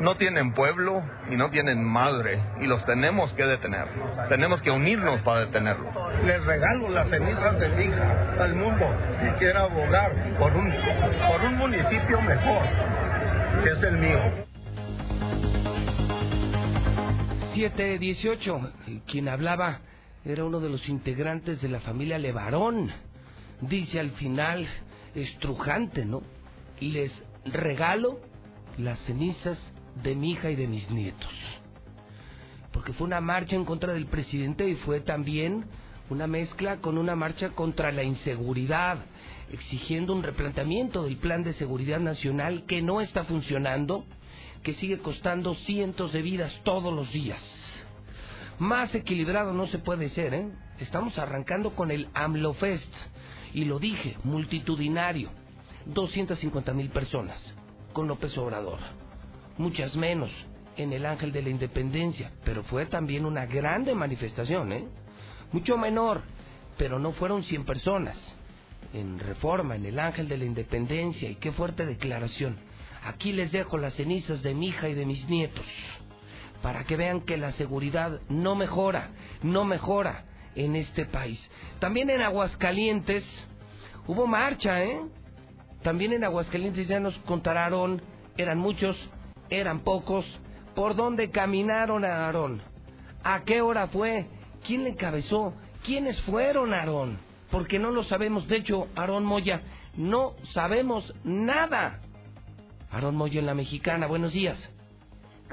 no 0.02 0.16
tienen 0.18 0.54
pueblo 0.54 1.02
y 1.32 1.38
no 1.38 1.50
tienen 1.50 1.82
madre 1.82 2.42
y 2.60 2.66
los 2.68 2.84
tenemos 2.84 3.32
que 3.36 3.46
detener. 3.46 3.88
Tenemos 4.28 4.62
que 4.64 4.70
unirnos 4.70 5.22
para 5.22 5.46
detenerlos. 5.46 5.96
Les 6.26 6.44
regalo 6.44 6.90
las 6.90 7.08
cenizas 7.10 7.58
de 7.58 7.70
mi 7.70 7.84
hija 7.86 8.36
al 8.42 8.54
mundo 8.54 8.86
y 9.28 9.40
quiero 9.40 9.60
abogar 9.60 10.12
por 10.38 10.54
un, 10.54 10.70
por 10.70 11.42
un 11.42 11.56
municipio 11.56 12.20
mejor, 12.20 12.64
que 13.64 13.70
es 13.70 13.82
el 13.82 13.98
mío. 13.98 14.20
718, 17.54 18.72
quien 19.08 19.30
hablaba 19.30 19.80
era 20.26 20.46
uno 20.46 20.60
de 20.60 20.70
los 20.70 20.88
integrantes 20.88 21.62
de 21.62 21.70
la 21.70 21.80
familia 21.82 22.18
Levarón. 22.18 22.92
Dice 23.62 24.00
al 24.00 24.12
final, 24.12 24.68
estrujante, 25.16 26.06
¿no? 26.06 26.22
Les 26.80 27.12
regalo 27.46 28.20
las 28.78 29.00
cenizas 29.02 29.60
de 30.02 30.16
mi 30.16 30.32
hija 30.32 30.50
y 30.50 30.56
de 30.56 30.68
mis 30.68 30.90
nietos. 30.90 31.30
Porque 32.72 32.94
fue 32.94 33.06
una 33.06 33.22
marcha 33.22 33.56
en 33.56 33.66
contra 33.66 33.94
del 33.94 34.08
presidente 34.08 34.68
y 34.68 34.76
fue 34.76 35.02
también 35.02 35.66
una 36.10 36.28
mezcla 36.28 36.78
con 36.78 36.98
una 36.98 37.16
marcha 37.16 37.50
contra 37.50 37.92
la 37.92 38.04
inseguridad, 38.04 39.00
exigiendo 39.52 40.14
un 40.14 40.24
replanteamiento 40.24 41.04
del 41.04 41.18
plan 41.18 41.44
de 41.44 41.54
seguridad 41.54 42.00
nacional 42.00 42.64
que 42.66 42.82
no 42.82 43.02
está 43.02 43.26
funcionando, 43.26 44.06
que 44.64 44.74
sigue 44.76 45.00
costando 45.00 45.54
cientos 45.56 46.12
de 46.14 46.22
vidas 46.22 46.52
todos 46.64 46.94
los 46.94 47.12
días. 47.12 47.42
Más 48.64 48.96
equilibrado 48.96 49.52
no 49.52 49.68
se 49.68 49.78
puede 49.78 50.08
ser, 50.08 50.34
¿eh? 50.34 50.48
Estamos 50.80 51.20
arrancando 51.20 51.76
con 51.76 51.92
el 51.92 52.08
AMLOFest, 52.14 52.94
y 53.54 53.66
lo 53.66 53.78
dije, 53.78 54.16
multitudinario, 54.24 55.32
250 55.88 56.74
mil 56.74 56.90
personas, 56.90 57.38
con 57.92 58.08
López 58.08 58.38
Obrador 58.38 58.80
muchas 59.58 59.96
menos 59.98 60.32
en 60.78 60.94
el 60.94 61.06
Ángel 61.06 61.34
de 61.34 61.42
la 61.42 61.50
Independencia, 61.50 62.32
pero 62.46 62.64
fue 62.64 62.86
también 62.86 63.26
una 63.26 63.46
grande 63.46 63.94
manifestación, 63.94 64.72
¿eh? 64.72 64.88
Mucho 65.52 65.78
menor, 65.78 66.22
pero 66.78 67.00
no 67.00 67.12
fueron 67.12 67.44
100 67.44 67.66
personas. 67.66 68.18
En 68.94 69.20
Reforma, 69.20 69.76
en 69.76 69.86
el 69.86 70.00
Ángel 70.00 70.30
de 70.30 70.38
la 70.38 70.46
Independencia, 70.46 71.30
y 71.30 71.36
qué 71.36 71.52
fuerte 71.52 71.86
declaración. 71.86 72.56
Aquí 73.04 73.34
les 73.34 73.52
dejo 73.52 73.78
las 73.78 73.94
cenizas 73.96 74.42
de 74.42 74.54
mi 74.54 74.68
hija 74.68 74.88
y 74.88 74.94
de 74.94 75.06
mis 75.06 75.28
nietos, 75.28 75.66
para 76.64 76.86
que 76.86 76.96
vean 76.96 77.22
que 77.22 77.36
la 77.36 77.52
seguridad 77.52 78.22
no 78.30 78.56
mejora, 78.56 79.10
no 79.44 79.66
mejora 79.66 80.24
en 80.56 80.78
este 80.78 81.06
país. 81.06 81.38
También 81.80 82.10
en 82.10 82.22
Aguascalientes 82.22 83.26
hubo 84.08 84.26
marcha, 84.26 84.82
¿eh? 84.82 85.02
También 85.84 86.14
en 86.14 86.24
Aguascalientes 86.24 86.88
ya 86.88 87.02
nos 87.02 87.18
contaron, 87.20 88.02
eran 88.38 88.60
muchos, 88.60 88.98
eran 89.50 89.82
pocos. 89.82 90.26
¿Por 90.74 90.96
dónde 90.96 91.32
caminaron 91.32 92.06
a 92.06 92.26
Aarón? 92.26 92.62
¿A 93.26 93.44
qué 93.44 93.62
hora 93.62 93.88
fue? 93.88 94.28
¿Quién 94.66 94.86
le 94.86 94.92
encabezó? 94.92 95.54
¿Quiénes 95.86 96.20
fueron 96.22 96.74
Aarón? 96.74 97.18
Porque 97.52 97.78
no 97.78 97.92
lo 97.92 98.06
sabemos. 98.06 98.48
De 98.48 98.56
hecho, 98.56 98.88
Aarón 98.96 99.26
Moya, 99.26 99.62
no 99.98 100.36
sabemos 100.54 101.14
nada. 101.26 102.00
Aarón 102.90 103.16
Moya 103.16 103.42
en 103.42 103.48
la 103.48 103.54
mexicana, 103.54 104.08
buenos 104.08 104.32
días. 104.32 104.58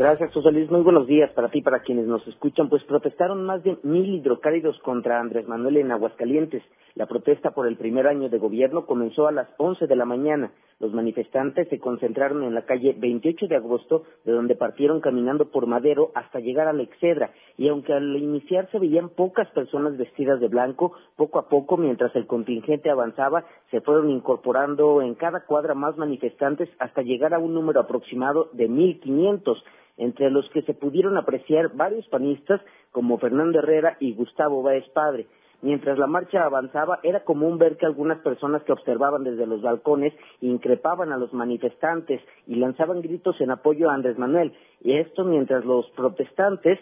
Gracias, 0.01 0.33
José 0.33 0.51
Luis. 0.51 0.71
Muy 0.71 0.81
buenos 0.81 1.07
días 1.07 1.31
para 1.33 1.51
ti, 1.51 1.61
para 1.61 1.81
quienes 1.81 2.07
nos 2.07 2.27
escuchan. 2.27 2.71
Pues 2.71 2.83
protestaron 2.85 3.45
más 3.45 3.63
de 3.63 3.77
mil 3.83 4.15
hidrocálidos 4.15 4.79
contra 4.79 5.21
Andrés 5.21 5.47
Manuel 5.47 5.77
en 5.77 5.93
Aguascalientes. 5.93 6.63
La 6.95 7.07
protesta 7.07 7.53
por 7.53 7.67
el 7.67 7.77
primer 7.77 8.07
año 8.07 8.29
de 8.29 8.39
gobierno 8.39 8.87
comenzó 8.87 9.29
a 9.29 9.33
las 9.33 9.49
11 9.59 9.87
de 9.87 9.97
la 9.97 10.05
mañana. 10.05 10.53
Los 10.81 10.93
manifestantes 10.93 11.69
se 11.69 11.79
concentraron 11.79 12.43
en 12.43 12.55
la 12.55 12.65
calle 12.65 12.97
28 12.99 13.47
de 13.47 13.57
agosto, 13.57 14.05
de 14.25 14.33
donde 14.33 14.57
partieron 14.57 15.01
caminando 15.01 15.51
por 15.51 15.67
Madero 15.67 16.11
hasta 16.15 16.41
llegar 16.41 16.69
a 16.69 16.73
la 16.73 16.83
Excedra. 16.83 17.33
Y 17.57 17.69
aunque 17.69 17.93
al 17.93 18.17
iniciar 18.17 18.69
se 18.71 18.79
veían 18.79 19.11
pocas 19.11 19.49
personas 19.51 19.97
vestidas 19.97 20.41
de 20.41 20.49
blanco, 20.49 20.93
poco 21.17 21.39
a 21.39 21.49
poco, 21.49 21.77
mientras 21.77 22.15
el 22.17 22.27
contingente 22.27 22.91
avanzaba, 22.91 23.45
se 23.71 23.81
fueron 23.83 24.11
incorporando 24.11 25.03
en 25.03 25.15
cada 25.15 25.45
cuadra 25.45 25.75
más 25.75 25.97
manifestantes 25.97 26.69
hasta 26.79 27.03
llegar 27.03 27.35
a 27.35 27.39
un 27.39 27.55
número 27.55 27.81
aproximado 27.81 28.49
de 28.53 28.69
1.500 28.69 29.63
entre 29.99 30.31
los 30.31 30.49
que 30.51 30.63
se 30.63 30.73
pudieron 30.73 31.19
apreciar 31.19 31.77
varios 31.77 32.07
panistas 32.09 32.61
como 32.91 33.19
Fernando 33.19 33.59
Herrera 33.59 33.99
y 34.01 34.15
Gustavo 34.15 34.63
Báez 34.63 34.89
Padre. 34.95 35.27
Mientras 35.63 35.99
la 35.99 36.07
marcha 36.07 36.45
avanzaba, 36.45 37.01
era 37.03 37.21
común 37.25 37.59
ver 37.59 37.77
que 37.77 37.85
algunas 37.85 38.19
personas 38.21 38.63
que 38.63 38.73
observaban 38.73 39.25
desde 39.25 39.47
los 39.47 39.61
balcones 39.61 40.15
increpaban 40.41 41.13
a 41.13 41.19
los 41.19 41.35
manifestantes 41.35 42.23
y 42.47 42.57
lanzaban 42.57 43.03
gritos 43.03 43.39
en 43.41 43.51
apoyo 43.51 43.91
a 43.91 43.95
Andrés 43.95 44.19
Manuel, 44.19 44.55
y 44.81 44.97
esto 44.97 45.25
mientras 45.25 45.65
los 45.65 45.89
protestantes 45.91 46.79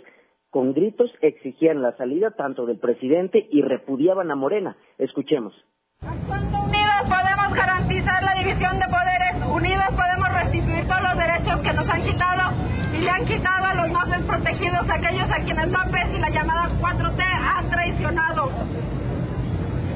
con 0.51 0.73
gritos 0.73 1.11
exigían 1.21 1.83
la 1.83 1.97
salida 1.97 2.31
tanto 2.31 2.67
del 2.67 2.79
presidente 2.79 3.47
y 3.51 3.63
repudiaban 3.63 4.31
a 4.31 4.37
Morena. 4.37 4.77
Escuchemos. 4.97 5.55
Unidos 6.01 7.03
podemos 7.03 7.55
garantizar 7.55 8.23
la 8.23 8.35
división 8.35 8.79
de 8.79 8.87
poderes, 8.87 9.47
unidos 9.53 9.89
podemos 9.91 10.29
restituir 10.33 10.87
todos 10.87 11.03
los 11.03 11.19
derechos 11.19 11.61
que 11.61 11.73
nos 11.73 11.89
han 11.89 12.03
quitado 12.05 12.78
y 12.99 13.01
le 13.01 13.11
han 13.11 13.25
quitado 13.27 13.65
a 13.65 13.75
los 13.75 13.91
más 13.91 14.11
desprotegidos, 14.11 14.91
aquellos 14.91 15.31
a 15.31 15.37
quienes 15.37 15.69
López 15.69 16.07
y 16.15 16.19
la 16.19 16.31
llamada 16.31 16.69
4T 16.81 17.23
han 17.23 17.71
traicionado. 17.71 18.51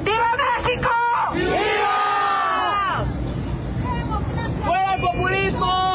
¡Viva 0.05 0.37
México! 0.37 0.91
¡Viva! 1.35 3.05
¡Fuera 4.65 4.95
el 4.95 5.01
populismo! 5.01 5.92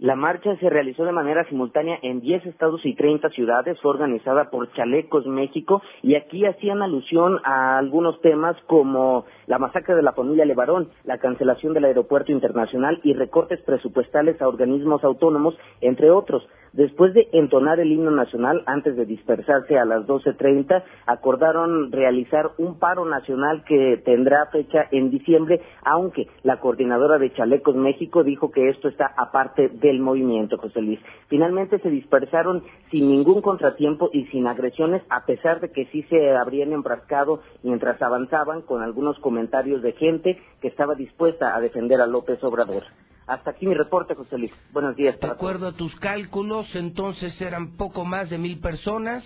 La 0.00 0.16
marcha 0.16 0.56
se 0.56 0.70
realizó 0.70 1.04
de 1.04 1.12
manera 1.12 1.44
simultánea 1.44 1.98
en 2.00 2.22
10 2.22 2.46
estados 2.46 2.80
y 2.86 2.94
30 2.94 3.28
ciudades, 3.28 3.78
fue 3.82 3.90
organizada 3.90 4.48
por 4.48 4.72
Chalecos 4.72 5.26
México 5.26 5.82
y 6.00 6.14
aquí 6.14 6.46
hacían 6.46 6.80
alusión 6.80 7.38
a 7.44 7.76
algunos 7.76 8.18
temas 8.22 8.56
como 8.66 9.26
la 9.46 9.58
masacre 9.58 9.94
de 9.94 10.02
la 10.02 10.14
familia 10.14 10.46
Levarón, 10.46 10.88
la 11.04 11.18
cancelación 11.18 11.74
del 11.74 11.84
aeropuerto 11.84 12.32
internacional 12.32 12.98
y 13.02 13.12
recortes 13.12 13.60
presupuestales 13.60 14.40
a 14.40 14.48
organismos 14.48 15.04
autónomos, 15.04 15.54
entre 15.82 16.10
otros. 16.10 16.48
Después 16.72 17.12
de 17.14 17.28
entonar 17.32 17.80
el 17.80 17.90
himno 17.90 18.12
nacional 18.12 18.62
antes 18.66 18.96
de 18.96 19.04
dispersarse 19.04 19.78
a 19.78 19.84
las 19.84 20.06
12.30, 20.06 20.84
acordaron 21.06 21.90
realizar 21.90 22.52
un 22.58 22.78
paro 22.78 23.04
nacional 23.04 23.64
que 23.64 24.00
tendrá 24.04 24.46
fecha 24.46 24.86
en 24.92 25.10
diciembre, 25.10 25.60
aunque 25.84 26.28
la 26.44 26.60
coordinadora 26.60 27.18
de 27.18 27.32
Chalecos 27.32 27.74
México 27.74 28.22
dijo 28.22 28.52
que 28.52 28.68
esto 28.68 28.88
está 28.88 29.12
aparte 29.16 29.68
del 29.68 29.98
movimiento, 29.98 30.58
José 30.58 30.80
Luis. 30.80 31.00
Finalmente 31.28 31.80
se 31.80 31.90
dispersaron 31.90 32.62
sin 32.90 33.08
ningún 33.08 33.42
contratiempo 33.42 34.10
y 34.12 34.26
sin 34.26 34.46
agresiones, 34.46 35.02
a 35.10 35.26
pesar 35.26 35.60
de 35.60 35.72
que 35.72 35.86
sí 35.86 36.02
se 36.04 36.30
habrían 36.36 36.72
enfrascado 36.72 37.40
mientras 37.62 38.00
avanzaban 38.00 38.62
con 38.62 38.82
algunos 38.82 39.18
comentarios 39.18 39.82
de 39.82 39.92
gente 39.92 40.38
que 40.60 40.68
estaba 40.68 40.94
dispuesta 40.94 41.56
a 41.56 41.60
defender 41.60 42.00
a 42.00 42.06
López 42.06 42.42
Obrador. 42.44 42.84
Hasta 43.30 43.52
aquí 43.52 43.64
mi 43.64 43.74
reporte, 43.74 44.16
José 44.16 44.36
Luis. 44.38 44.50
Buenos 44.72 44.96
días. 44.96 45.20
De 45.20 45.28
acuerdo 45.28 45.68
a 45.68 45.72
tus 45.72 45.94
cálculos, 46.00 46.66
entonces 46.74 47.40
eran 47.40 47.76
poco 47.76 48.04
más 48.04 48.28
de 48.28 48.38
mil 48.38 48.58
personas. 48.58 49.24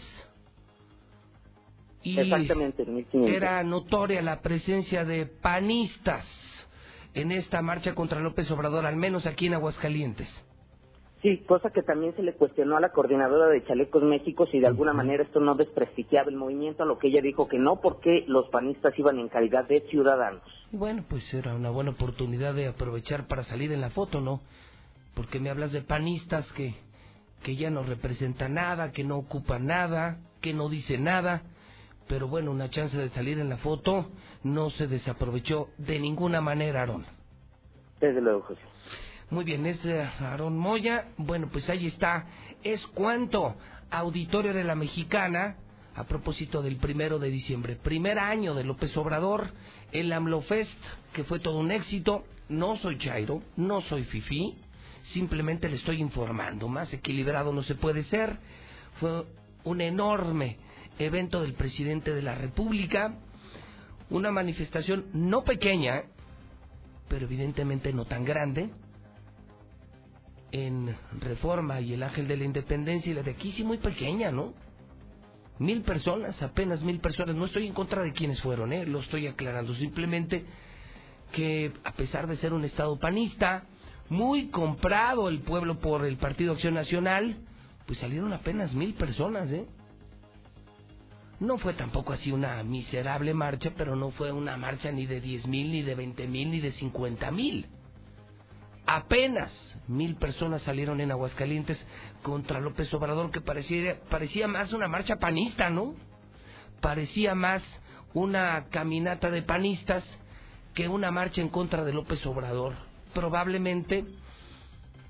Y 2.02 2.20
Exactamente, 2.20 2.84
1500. 2.84 3.34
era 3.34 3.64
notoria 3.64 4.20
la 4.20 4.42
presencia 4.42 5.06
de 5.06 5.24
panistas 5.24 6.22
en 7.14 7.32
esta 7.32 7.62
marcha 7.62 7.94
contra 7.94 8.20
López 8.20 8.50
Obrador, 8.50 8.84
al 8.84 8.96
menos 8.96 9.24
aquí 9.24 9.46
en 9.46 9.54
Aguascalientes. 9.54 10.28
Sí, 11.24 11.38
cosa 11.38 11.70
que 11.70 11.82
también 11.82 12.14
se 12.16 12.22
le 12.22 12.34
cuestionó 12.34 12.76
a 12.76 12.80
la 12.80 12.90
coordinadora 12.90 13.46
de 13.46 13.64
Chalecos 13.64 14.02
México 14.02 14.46
si 14.46 14.60
de 14.60 14.66
alguna 14.66 14.92
manera 14.92 15.22
esto 15.22 15.40
no 15.40 15.54
desprestigiaba 15.54 16.28
el 16.28 16.36
movimiento, 16.36 16.82
a 16.82 16.86
lo 16.86 16.98
que 16.98 17.08
ella 17.08 17.22
dijo 17.22 17.48
que 17.48 17.58
no, 17.58 17.80
porque 17.80 18.26
los 18.28 18.46
panistas 18.50 18.92
iban 18.98 19.18
en 19.18 19.30
calidad 19.30 19.66
de 19.66 19.80
ciudadanos. 19.88 20.42
Bueno, 20.70 21.02
pues 21.08 21.32
era 21.32 21.54
una 21.54 21.70
buena 21.70 21.92
oportunidad 21.92 22.52
de 22.52 22.66
aprovechar 22.66 23.26
para 23.26 23.42
salir 23.42 23.72
en 23.72 23.80
la 23.80 23.88
foto, 23.88 24.20
¿no? 24.20 24.42
Porque 25.14 25.40
me 25.40 25.48
hablas 25.48 25.72
de 25.72 25.80
panistas 25.80 26.44
que, 26.52 26.74
que 27.42 27.56
ya 27.56 27.70
no 27.70 27.84
representan 27.84 28.52
nada, 28.52 28.92
que 28.92 29.02
no 29.02 29.16
ocupan 29.16 29.64
nada, 29.64 30.18
que 30.42 30.52
no 30.52 30.68
dicen 30.68 31.04
nada, 31.04 31.40
pero 32.06 32.28
bueno, 32.28 32.50
una 32.50 32.68
chance 32.68 32.98
de 32.98 33.08
salir 33.08 33.38
en 33.38 33.48
la 33.48 33.56
foto 33.56 34.10
no 34.42 34.68
se 34.68 34.88
desaprovechó 34.88 35.68
de 35.78 35.98
ninguna 35.98 36.42
manera, 36.42 36.80
Aarón. 36.80 37.06
Desde 37.98 38.20
luego, 38.20 38.42
José. 38.42 38.73
Muy 39.30 39.44
bien, 39.44 39.64
es 39.64 39.82
eh, 39.84 40.02
Aarón 40.02 40.58
Moya. 40.58 41.08
Bueno, 41.16 41.48
pues 41.50 41.68
ahí 41.70 41.86
está. 41.86 42.26
Es 42.62 42.86
cuanto 42.88 43.56
auditorio 43.90 44.52
de 44.52 44.64
la 44.64 44.74
Mexicana 44.74 45.56
a 45.94 46.04
propósito 46.04 46.60
del 46.60 46.76
primero 46.76 47.18
de 47.18 47.30
diciembre. 47.30 47.76
Primer 47.76 48.18
año 48.18 48.54
de 48.54 48.64
López 48.64 48.94
Obrador, 48.96 49.50
el 49.92 50.12
AMLOFest, 50.12 50.78
que 51.12 51.24
fue 51.24 51.40
todo 51.40 51.58
un 51.58 51.70
éxito. 51.70 52.24
No 52.48 52.76
soy 52.76 52.98
Chairo, 52.98 53.42
no 53.56 53.80
soy 53.82 54.04
Fifi, 54.04 54.54
simplemente 55.12 55.68
le 55.68 55.76
estoy 55.76 56.00
informando. 56.00 56.68
Más 56.68 56.92
equilibrado 56.92 57.52
no 57.52 57.62
se 57.62 57.74
puede 57.74 58.02
ser. 58.04 58.36
Fue 59.00 59.24
un 59.64 59.80
enorme 59.80 60.58
evento 60.98 61.40
del 61.40 61.54
presidente 61.54 62.12
de 62.12 62.22
la 62.22 62.34
República, 62.34 63.18
una 64.10 64.30
manifestación 64.30 65.06
no 65.14 65.42
pequeña, 65.44 66.02
pero 67.08 67.24
evidentemente 67.24 67.92
no 67.92 68.04
tan 68.04 68.24
grande, 68.24 68.70
en 70.54 70.94
Reforma 71.18 71.80
y 71.80 71.94
el 71.94 72.02
Ángel 72.04 72.28
de 72.28 72.36
la 72.36 72.44
Independencia 72.44 73.10
y 73.10 73.14
la 73.14 73.24
de 73.24 73.32
aquí 73.32 73.50
sí 73.52 73.64
muy 73.64 73.78
pequeña, 73.78 74.30
¿no? 74.30 74.54
Mil 75.58 75.82
personas, 75.82 76.40
apenas 76.42 76.80
mil 76.82 77.00
personas. 77.00 77.34
No 77.34 77.46
estoy 77.46 77.66
en 77.66 77.74
contra 77.74 78.02
de 78.02 78.12
quienes 78.12 78.40
fueron, 78.40 78.72
¿eh? 78.72 78.86
Lo 78.86 79.00
estoy 79.00 79.26
aclarando. 79.26 79.74
Simplemente 79.74 80.44
que 81.32 81.72
a 81.82 81.90
pesar 81.94 82.28
de 82.28 82.36
ser 82.36 82.52
un 82.52 82.64
Estado 82.64 82.96
panista, 83.00 83.64
muy 84.08 84.46
comprado 84.46 85.28
el 85.28 85.40
pueblo 85.40 85.80
por 85.80 86.04
el 86.04 86.18
Partido 86.18 86.52
Acción 86.52 86.74
Nacional, 86.74 87.36
pues 87.86 87.98
salieron 87.98 88.32
apenas 88.32 88.74
mil 88.74 88.94
personas, 88.94 89.50
¿eh? 89.50 89.66
No 91.40 91.58
fue 91.58 91.74
tampoco 91.74 92.12
así 92.12 92.30
una 92.30 92.62
miserable 92.62 93.34
marcha, 93.34 93.72
pero 93.76 93.96
no 93.96 94.12
fue 94.12 94.30
una 94.30 94.56
marcha 94.56 94.92
ni 94.92 95.06
de 95.06 95.20
diez 95.20 95.48
mil, 95.48 95.72
ni 95.72 95.82
de 95.82 95.96
veinte 95.96 96.28
mil, 96.28 96.52
ni 96.52 96.60
de 96.60 96.70
cincuenta 96.70 97.32
mil. 97.32 97.66
Apenas 98.86 99.50
mil 99.88 100.16
personas 100.16 100.62
salieron 100.62 101.00
en 101.00 101.10
Aguascalientes 101.10 101.78
contra 102.22 102.60
López 102.60 102.92
Obrador, 102.92 103.30
que 103.30 103.40
parecía, 103.40 103.98
parecía 104.10 104.46
más 104.46 104.72
una 104.72 104.88
marcha 104.88 105.16
panista, 105.16 105.70
¿no? 105.70 105.94
Parecía 106.80 107.34
más 107.34 107.62
una 108.12 108.66
caminata 108.70 109.30
de 109.30 109.42
panistas 109.42 110.04
que 110.74 110.88
una 110.88 111.10
marcha 111.10 111.40
en 111.40 111.48
contra 111.48 111.84
de 111.84 111.92
López 111.94 112.24
Obrador. 112.26 112.74
Probablemente, 113.14 114.04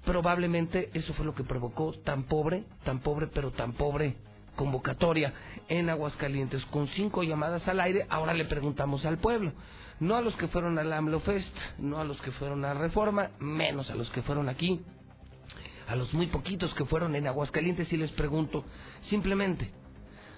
probablemente 0.04 0.90
eso 0.94 1.12
fue 1.14 1.26
lo 1.26 1.34
que 1.34 1.42
provocó 1.42 1.94
tan 2.04 2.24
pobre, 2.24 2.64
tan 2.84 3.00
pobre, 3.00 3.26
pero 3.26 3.50
tan 3.50 3.72
pobre 3.72 4.16
convocatoria 4.54 5.32
en 5.68 5.90
Aguascalientes 5.90 6.64
con 6.66 6.87
cinco 6.88 7.24
llamadas 7.24 7.66
al 7.66 7.80
aire. 7.80 8.06
Ahora 8.08 8.34
le 8.34 8.44
preguntamos 8.44 9.04
al 9.04 9.18
pueblo, 9.18 9.52
no 10.00 10.16
a 10.16 10.20
los 10.20 10.35
que 10.37 10.48
fueron 10.48 10.78
al 10.78 10.92
AMLO 10.92 11.20
Fest, 11.20 11.57
no 11.78 11.98
a 11.98 12.04
los 12.04 12.20
que 12.20 12.30
fueron 12.33 12.64
a 12.64 12.74
Reforma, 12.74 13.30
menos 13.38 13.90
a 13.90 13.94
los 13.94 14.11
que 14.11 14.22
fueron 14.22 14.48
aquí, 14.48 14.80
a 15.87 15.96
los 15.96 16.12
muy 16.14 16.26
poquitos 16.28 16.74
que 16.74 16.85
fueron 16.85 17.14
en 17.14 17.26
Aguascalientes 17.26 17.92
y 17.92 17.96
les 17.96 18.11
pregunto 18.12 18.64
simplemente, 19.09 19.70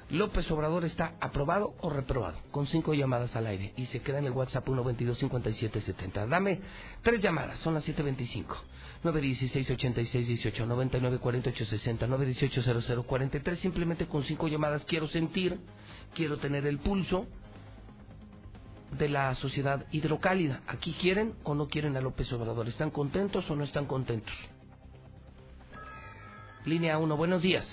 López 0.09 0.49
Obrador 0.53 0.85
está 0.85 1.15
aprobado 1.21 1.75
o 1.81 1.91
reprobado, 1.91 2.39
con 2.53 2.69
cinco 2.69 2.95
llamadas 2.95 3.35
al 3.35 3.49
aire, 3.49 3.73
y 3.77 3.87
se 3.87 4.01
queda 4.01 4.19
en 4.21 4.27
el 4.27 4.33
WhatsApp 4.33 4.65
122-5770. 4.67 6.29
Dame 6.29 6.61
tres 7.03 7.21
llamadas, 7.21 7.59
son 7.61 7.75
las 7.75 7.85
725. 7.85 8.57
916-8618, 9.03 10.67
994860, 10.67 12.07
918-0043. 12.07 13.57
Simplemente 13.57 14.07
con 14.07 14.23
cinco 14.25 14.49
llamadas 14.49 14.85
quiero 14.85 15.09
sentir, 15.09 15.59
quiero 16.15 16.39
tener 16.39 16.67
el 16.67 16.79
pulso 16.79 17.27
de 18.93 19.09
la 19.09 19.35
sociedad 19.35 19.85
hidrocálida. 19.91 20.63
¿Aquí 20.67 20.95
quieren 21.01 21.35
o 21.45 21.55
no 21.55 21.69
quieren 21.69 21.97
a 21.97 22.01
López 22.01 22.33
Obrador? 22.33 22.69
¿Están 22.69 22.91
contentos 22.91 23.51
o 23.51 23.57
no 23.57 23.65
están 23.65 23.87
contentos? 23.87 24.35
Línea 26.65 26.99
1, 26.99 27.17
buenos 27.17 27.43
días. 27.43 27.67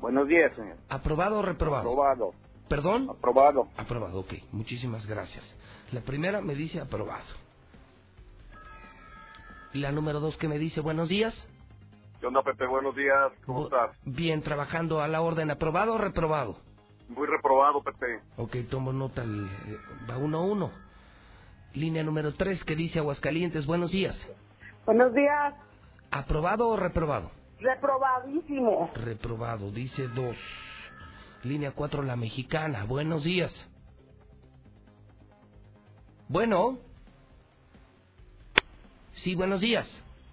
Buenos 0.00 0.28
días, 0.28 0.54
señor. 0.56 0.76
¿Aprobado 0.88 1.38
o 1.38 1.42
reprobado? 1.42 1.90
Aprobado. 1.90 2.30
¿Perdón? 2.68 3.08
Aprobado. 3.10 3.68
Aprobado, 3.76 4.20
ok. 4.20 4.34
Muchísimas 4.52 5.06
gracias. 5.06 5.44
La 5.92 6.00
primera 6.02 6.40
me 6.40 6.54
dice 6.54 6.80
aprobado. 6.80 7.24
Y 9.72 9.78
la 9.78 9.92
número 9.92 10.20
dos 10.20 10.36
que 10.36 10.48
me 10.48 10.58
dice 10.58 10.80
buenos 10.80 11.08
días. 11.08 11.34
¿Qué 12.20 12.26
onda, 12.26 12.42
Pepe? 12.42 12.66
Buenos 12.66 12.94
días. 12.94 13.32
¿Cómo 13.46 13.64
estás? 13.64 13.96
Bien, 14.04 14.42
trabajando 14.42 15.00
a 15.00 15.08
la 15.08 15.22
orden. 15.22 15.50
¿Aprobado 15.50 15.94
o 15.94 15.98
reprobado? 15.98 16.58
Muy 17.10 17.26
reprobado, 17.26 17.82
Pepe. 17.82 18.20
Ok, 18.36 18.56
tomo 18.70 18.92
nota. 18.92 19.22
El, 19.22 19.44
eh, 19.44 19.76
va 20.08 20.16
uno 20.16 20.38
a 20.38 20.42
uno. 20.42 20.70
Línea 21.74 22.04
número 22.04 22.34
tres 22.34 22.62
que 22.64 22.76
dice 22.76 23.00
Aguascalientes. 23.00 23.66
Buenos 23.66 23.90
días. 23.90 24.16
Buenos 24.86 25.12
días. 25.12 25.54
¿Aprobado 26.12 26.68
o 26.68 26.76
reprobado? 26.76 27.30
Reprobadísimo. 27.58 28.90
Reprobado, 28.94 29.70
dice 29.70 30.08
dos. 30.08 30.36
Línea 31.42 31.72
4, 31.72 32.02
la 32.02 32.16
mexicana. 32.16 32.84
Buenos 32.84 33.24
días. 33.24 33.52
Bueno. 36.28 36.78
Sí, 39.14 39.34
buenos 39.34 39.60
días. 39.60 39.88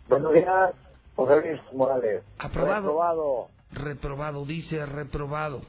Buenos 0.09 0.33
días, 0.33 0.73
José 1.15 1.41
Luis 1.41 1.61
Morales. 1.73 2.23
Aprobado. 2.37 2.81
Reprobado. 2.87 3.47
Reprobado, 3.71 4.45
dice 4.45 4.85
reprobado. 4.85 5.61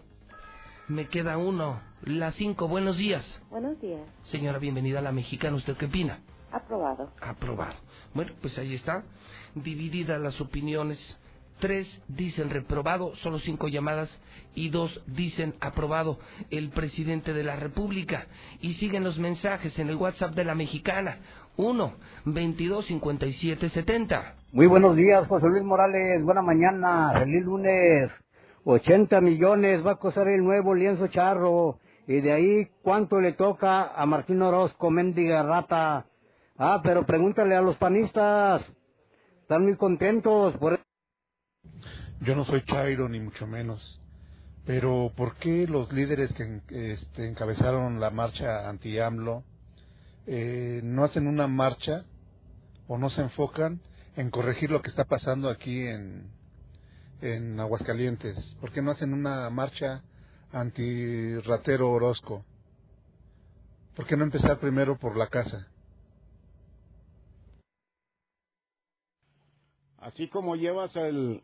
Me 0.89 1.07
queda 1.07 1.37
uno. 1.37 1.81
La 2.03 2.33
5, 2.33 2.67
buenos 2.67 2.97
días. 2.97 3.23
Buenos 3.51 3.79
días. 3.79 4.01
Señora, 4.25 4.59
bienvenida 4.59 5.01
a 5.01 5.03
la 5.03 5.13
mexicana. 5.13 5.57
¿Usted 5.57 5.77
qué 5.77 5.85
opina? 5.85 6.21
Aprobado. 6.51 7.13
Aprobado. 7.21 7.75
Bueno, 8.15 8.33
pues 8.41 8.57
ahí 8.57 8.75
está. 8.75 9.05
Divididas 9.55 10.19
las 10.19 10.41
opiniones. 10.41 10.99
Tres 11.61 11.87
dicen 12.09 12.49
reprobado, 12.49 13.15
solo 13.17 13.39
cinco 13.41 13.69
llamadas, 13.69 14.17
y 14.55 14.71
dos 14.71 15.03
dicen 15.09 15.57
aprobado 15.61 16.21
el 16.51 16.71
presidente 16.71 17.35
de 17.35 17.43
la 17.43 17.57
República. 17.57 18.27
Y 18.63 18.75
siguen 18.75 19.05
los 19.05 19.19
mensajes 19.19 19.79
en 19.79 19.91
el 19.91 19.97
WhatsApp 19.97 20.35
de 20.35 20.45
la 20.45 20.55
mexicana. 20.55 21.19
1 21.57 21.93
22 22.25 22.87
57 22.87 23.69
70. 23.69 24.35
Muy 24.53 24.67
buenos 24.67 24.97
días, 24.97 25.27
José 25.27 25.49
Luis 25.49 25.65
Morales. 25.65 26.23
Buena 26.23 26.41
mañana. 26.41 27.13
Feliz 27.13 27.45
lunes. 27.45 28.11
80 28.71 29.23
millones 29.23 29.85
va 29.85 29.93
a 29.93 29.97
costar 29.97 30.29
el 30.29 30.45
nuevo 30.45 30.75
lienzo 30.75 31.09
charro. 31.09 31.81
Y 32.07 32.21
de 32.21 32.33
ahí, 32.33 32.69
¿cuánto 32.83 33.19
le 33.19 33.33
toca 33.33 33.95
a 33.95 34.05
Martín 34.05 34.43
Orozco, 34.43 34.91
mendiga 34.91 35.43
rata? 35.43 36.05
Ah, 36.59 36.81
pero 36.83 37.07
pregúntale 37.07 37.57
a 37.57 37.63
los 37.63 37.79
panistas. 37.79 38.63
Están 39.41 39.63
muy 39.63 39.77
contentos 39.77 40.55
por 40.59 40.79
Yo 42.21 42.37
no 42.37 42.45
soy 42.45 42.63
Chairo, 42.67 43.09
ni 43.09 43.21
mucho 43.21 43.47
menos. 43.47 44.03
Pero, 44.67 45.13
¿por 45.17 45.37
qué 45.37 45.67
los 45.67 45.91
líderes 45.91 46.31
que 46.35 46.61
este, 46.93 47.27
encabezaron 47.27 48.01
la 48.01 48.11
marcha 48.11 48.69
anti-AMLO 48.69 49.45
eh, 50.27 50.83
no 50.85 51.05
hacen 51.05 51.27
una 51.27 51.47
marcha 51.47 52.05
o 52.87 52.99
no 52.99 53.09
se 53.09 53.23
enfocan 53.23 53.81
en 54.15 54.31
corregir 54.31 54.71
lo 54.71 54.83
que 54.83 54.91
está 54.91 55.05
pasando 55.05 55.49
aquí 55.49 55.87
en, 55.87 56.38
en 57.21 57.59
Aguascalientes? 57.59 58.57
¿Por 58.61 58.73
qué 58.73 58.83
no 58.83 58.93
hacen 58.93 59.13
una 59.13 59.51
marcha 59.51 60.03
anti-ratero 60.53 61.91
Orozco? 61.91 62.45
¿Por 63.97 64.07
qué 64.07 64.17
no 64.17 64.25
empezar 64.25 64.59
primero 64.59 64.99
por 64.99 65.17
la 65.17 65.27
casa? 65.27 65.67
Así 69.99 70.29
como 70.29 70.55
llevas 70.57 70.95
el, 70.97 71.43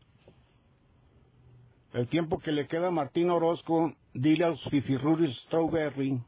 el 1.92 2.08
tiempo 2.08 2.38
que 2.38 2.52
le 2.52 2.68
queda 2.68 2.88
a 2.88 2.92
Martín 2.92 3.30
Orozco, 3.30 3.92
dile 4.14 4.44
a 4.44 4.50
los 4.50 4.64
Fifirruris 4.70 5.36
Strawberry 5.46 6.22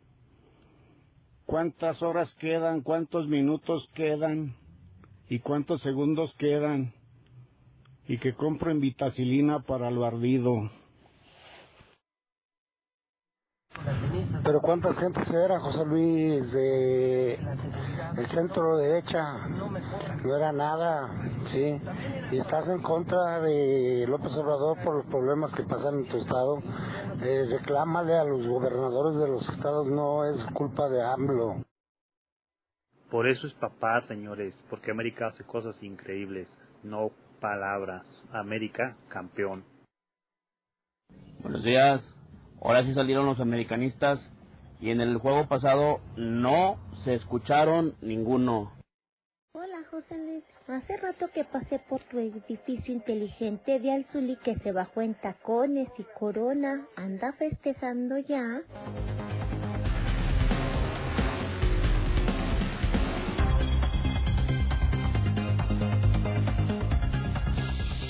cuántas 1.46 2.02
horas 2.02 2.34
quedan, 2.40 2.82
cuántos 2.82 3.28
minutos 3.28 3.88
quedan 3.94 4.54
y 5.28 5.38
cuántos 5.38 5.80
segundos 5.82 6.34
quedan 6.34 6.92
y 8.08 8.18
que 8.18 8.34
compren 8.34 8.80
vitacilina 8.80 9.60
para 9.60 9.90
lo 9.90 10.04
ardido. 10.04 10.70
Pero 14.44 14.60
cuántas 14.60 14.96
gentes 14.98 15.28
era 15.28 15.60
José 15.60 15.84
Luis 15.84 16.52
de 16.52 17.38
el 18.16 18.26
centro 18.28 18.78
derecha, 18.78 19.46
no 19.48 20.36
era 20.36 20.52
nada, 20.52 21.10
sí. 21.52 21.80
Y 22.32 22.38
estás 22.38 22.66
en 22.68 22.80
contra 22.80 23.40
de 23.40 24.06
López 24.08 24.32
Obrador 24.36 24.78
por 24.82 24.96
los 24.96 25.06
problemas 25.06 25.52
que 25.52 25.64
pasan 25.64 25.98
en 25.98 26.08
tu 26.08 26.16
estado. 26.18 26.58
Eh, 27.22 27.46
reclámale 27.50 28.16
a 28.16 28.24
los 28.24 28.46
gobernadores 28.46 29.18
de 29.18 29.28
los 29.28 29.48
estados, 29.48 29.88
no 29.88 30.24
es 30.24 30.42
culpa 30.54 30.88
de 30.88 31.02
AMLO. 31.02 31.62
Por 33.10 33.28
eso 33.28 33.46
es 33.46 33.54
papá, 33.54 34.00
señores, 34.02 34.54
porque 34.70 34.90
América 34.90 35.28
hace 35.28 35.44
cosas 35.44 35.80
increíbles, 35.82 36.48
no 36.82 37.10
palabras. 37.40 38.04
América, 38.32 38.96
campeón. 39.08 39.64
Buenos 41.40 41.62
días. 41.62 42.02
Ahora 42.60 42.82
sí 42.82 42.94
salieron 42.94 43.26
los 43.26 43.40
americanistas 43.40 44.18
y 44.80 44.90
en 44.90 45.00
el 45.00 45.18
juego 45.18 45.46
pasado 45.48 46.00
no 46.16 46.78
se 47.04 47.14
escucharon 47.14 47.94
ninguno. 48.00 48.72
Hola, 49.52 49.82
José 49.90 50.18
Luis. 50.18 50.44
Hace 50.68 50.96
rato 50.96 51.28
que 51.32 51.44
pasé 51.44 51.78
por 51.88 52.02
tu 52.04 52.18
edificio 52.18 52.92
inteligente 52.92 53.78
de 53.78 53.92
Alzuli 53.92 54.36
que 54.36 54.56
se 54.56 54.72
bajó 54.72 55.00
en 55.00 55.14
tacones 55.14 55.88
y 55.98 56.04
corona. 56.18 56.86
¿Anda 56.96 57.32
festejando 57.34 58.18
ya? 58.18 58.62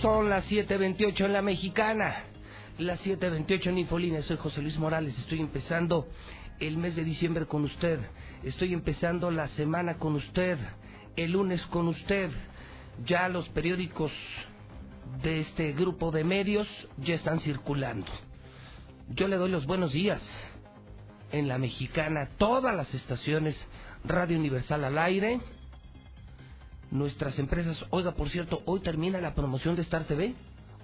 Son 0.07 0.31
las 0.31 0.49
7.28 0.49 1.25
en 1.25 1.33
la 1.33 1.43
mexicana. 1.43 2.23
Las 2.79 3.05
7.28 3.05 3.71
en 3.71 3.79
Infolina. 3.79 4.23
Soy 4.23 4.37
José 4.37 4.63
Luis 4.63 4.79
Morales. 4.79 5.19
Estoy 5.19 5.41
empezando 5.41 6.07
el 6.61 6.77
mes 6.77 6.95
de 6.95 7.03
diciembre 7.03 7.47
con 7.47 7.65
usted. 7.65 7.99
Estoy 8.45 8.73
empezando 8.73 9.33
la 9.33 9.49
semana 9.49 9.97
con 9.97 10.15
usted. 10.15 10.59
El 11.17 11.33
lunes 11.33 11.61
con 11.73 11.89
usted. 11.89 12.31
Ya 13.05 13.29
los 13.29 13.49
periódicos 13.49 14.13
de 15.25 15.41
este 15.41 15.73
grupo 15.73 16.13
de 16.13 16.23
medios 16.23 16.69
ya 16.99 17.17
están 17.17 17.41
circulando. 17.41 18.07
Yo 19.09 19.27
le 19.27 19.35
doy 19.35 19.51
los 19.51 19.67
buenos 19.67 19.91
días. 19.91 20.23
En 21.33 21.49
la 21.49 21.59
mexicana, 21.59 22.29
todas 22.39 22.77
las 22.77 22.95
estaciones 22.95 23.57
Radio 24.05 24.39
Universal 24.39 24.85
al 24.85 24.99
aire 24.99 25.41
nuestras 26.97 27.39
empresas. 27.39 27.85
Oiga, 27.91 28.13
por 28.13 28.31
cierto, 28.31 28.63
hoy 28.65 28.81
termina 28.81 29.21
la 29.21 29.35
promoción 29.35 29.77
de 29.77 29.83
Star 29.83 30.05
TV. 30.05 30.35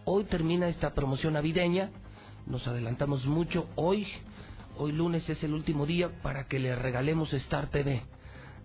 Hoy 0.05 0.25
termina 0.25 0.69
esta 0.69 0.95
promoción 0.95 1.35
navideña. 1.35 1.91
Nos 2.47 2.67
adelantamos 2.67 3.25
mucho. 3.27 3.69
Hoy, 3.77 4.07
hoy 4.77 4.93
lunes 4.93 5.29
es 5.29 5.43
el 5.43 5.55
último 5.55 5.87
día 5.87 6.11
para 6.23 6.45
que 6.45 6.59
le 6.59 6.75
regalemos 6.77 7.33
Star 7.33 7.69
TV. 7.69 8.03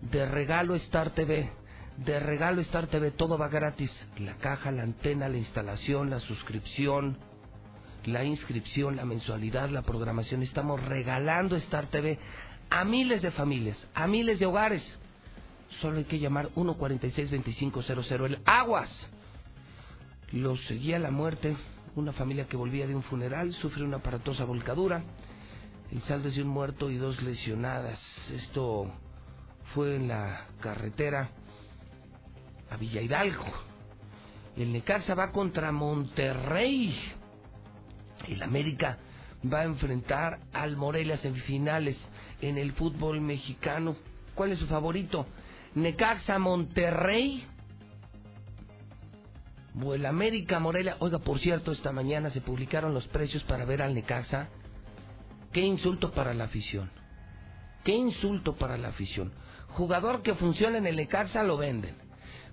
De 0.02 0.26
regalo 0.26 0.74
Star 0.76 1.10
TV. 1.10 1.50
De 1.96 2.20
regalo 2.20 2.60
Star 2.62 2.86
TV. 2.86 3.10
Todo 3.12 3.38
va 3.38 3.48
gratis. 3.48 3.90
La 4.18 4.36
caja, 4.36 4.70
la 4.70 4.82
antena, 4.82 5.28
la 5.28 5.38
instalación, 5.38 6.10
la 6.10 6.20
suscripción, 6.20 7.18
la 8.04 8.24
inscripción, 8.24 8.96
la 8.96 9.04
mensualidad, 9.04 9.70
la 9.70 9.82
programación. 9.82 10.42
Estamos 10.42 10.82
regalando 10.84 11.56
Star 11.56 11.86
TV 11.86 12.18
a 12.70 12.84
miles 12.84 13.22
de 13.22 13.30
familias, 13.30 13.78
a 13.94 14.06
miles 14.06 14.38
de 14.38 14.46
hogares 14.46 14.98
solo 15.80 15.98
hay 15.98 16.04
que 16.04 16.18
llamar 16.18 16.50
146-2500. 16.54 18.24
El 18.24 18.38
Aguas 18.44 18.90
los 20.32 20.60
seguía 20.66 20.98
la 20.98 21.10
muerte. 21.10 21.56
Una 21.96 22.12
familia 22.12 22.46
que 22.46 22.56
volvía 22.56 22.86
de 22.86 22.94
un 22.94 23.02
funeral 23.02 23.52
sufre 23.54 23.82
una 23.82 23.96
aparatosa 23.98 24.44
volcadura. 24.44 25.02
El 25.90 26.02
saldo 26.02 26.28
es 26.28 26.36
de 26.36 26.42
un 26.42 26.48
muerto 26.48 26.90
y 26.90 26.96
dos 26.96 27.20
lesionadas. 27.22 27.98
Esto 28.32 28.92
fue 29.74 29.96
en 29.96 30.08
la 30.08 30.46
carretera 30.60 31.30
a 32.70 32.76
Villa 32.76 33.00
Hidalgo. 33.00 33.46
El 34.56 34.72
Necaxa 34.72 35.14
va 35.14 35.32
contra 35.32 35.72
Monterrey. 35.72 36.94
El 38.26 38.42
América 38.42 38.98
va 39.50 39.60
a 39.60 39.64
enfrentar 39.64 40.40
al 40.52 40.76
Morelia 40.76 41.16
semifinales 41.18 41.96
en 42.40 42.58
el 42.58 42.72
fútbol 42.72 43.20
mexicano. 43.20 43.96
¿Cuál 44.34 44.52
es 44.52 44.58
su 44.58 44.66
favorito? 44.66 45.26
Necaxa 45.74 46.38
Monterrey. 46.38 47.46
América 50.06 50.58
Morelia. 50.58 50.96
Oiga, 50.98 51.18
por 51.18 51.38
cierto, 51.38 51.72
esta 51.72 51.92
mañana 51.92 52.30
se 52.30 52.40
publicaron 52.40 52.94
los 52.94 53.06
precios 53.08 53.44
para 53.44 53.64
ver 53.64 53.82
al 53.82 53.94
Necaxa. 53.94 54.48
Qué 55.52 55.60
insulto 55.60 56.10
para 56.12 56.34
la 56.34 56.44
afición. 56.44 56.90
Qué 57.84 57.92
insulto 57.92 58.56
para 58.56 58.76
la 58.76 58.88
afición. 58.88 59.32
Jugador 59.68 60.22
que 60.22 60.34
funciona 60.34 60.78
en 60.78 60.86
el 60.86 60.96
Necaxa 60.96 61.42
lo 61.42 61.56
venden. 61.56 61.94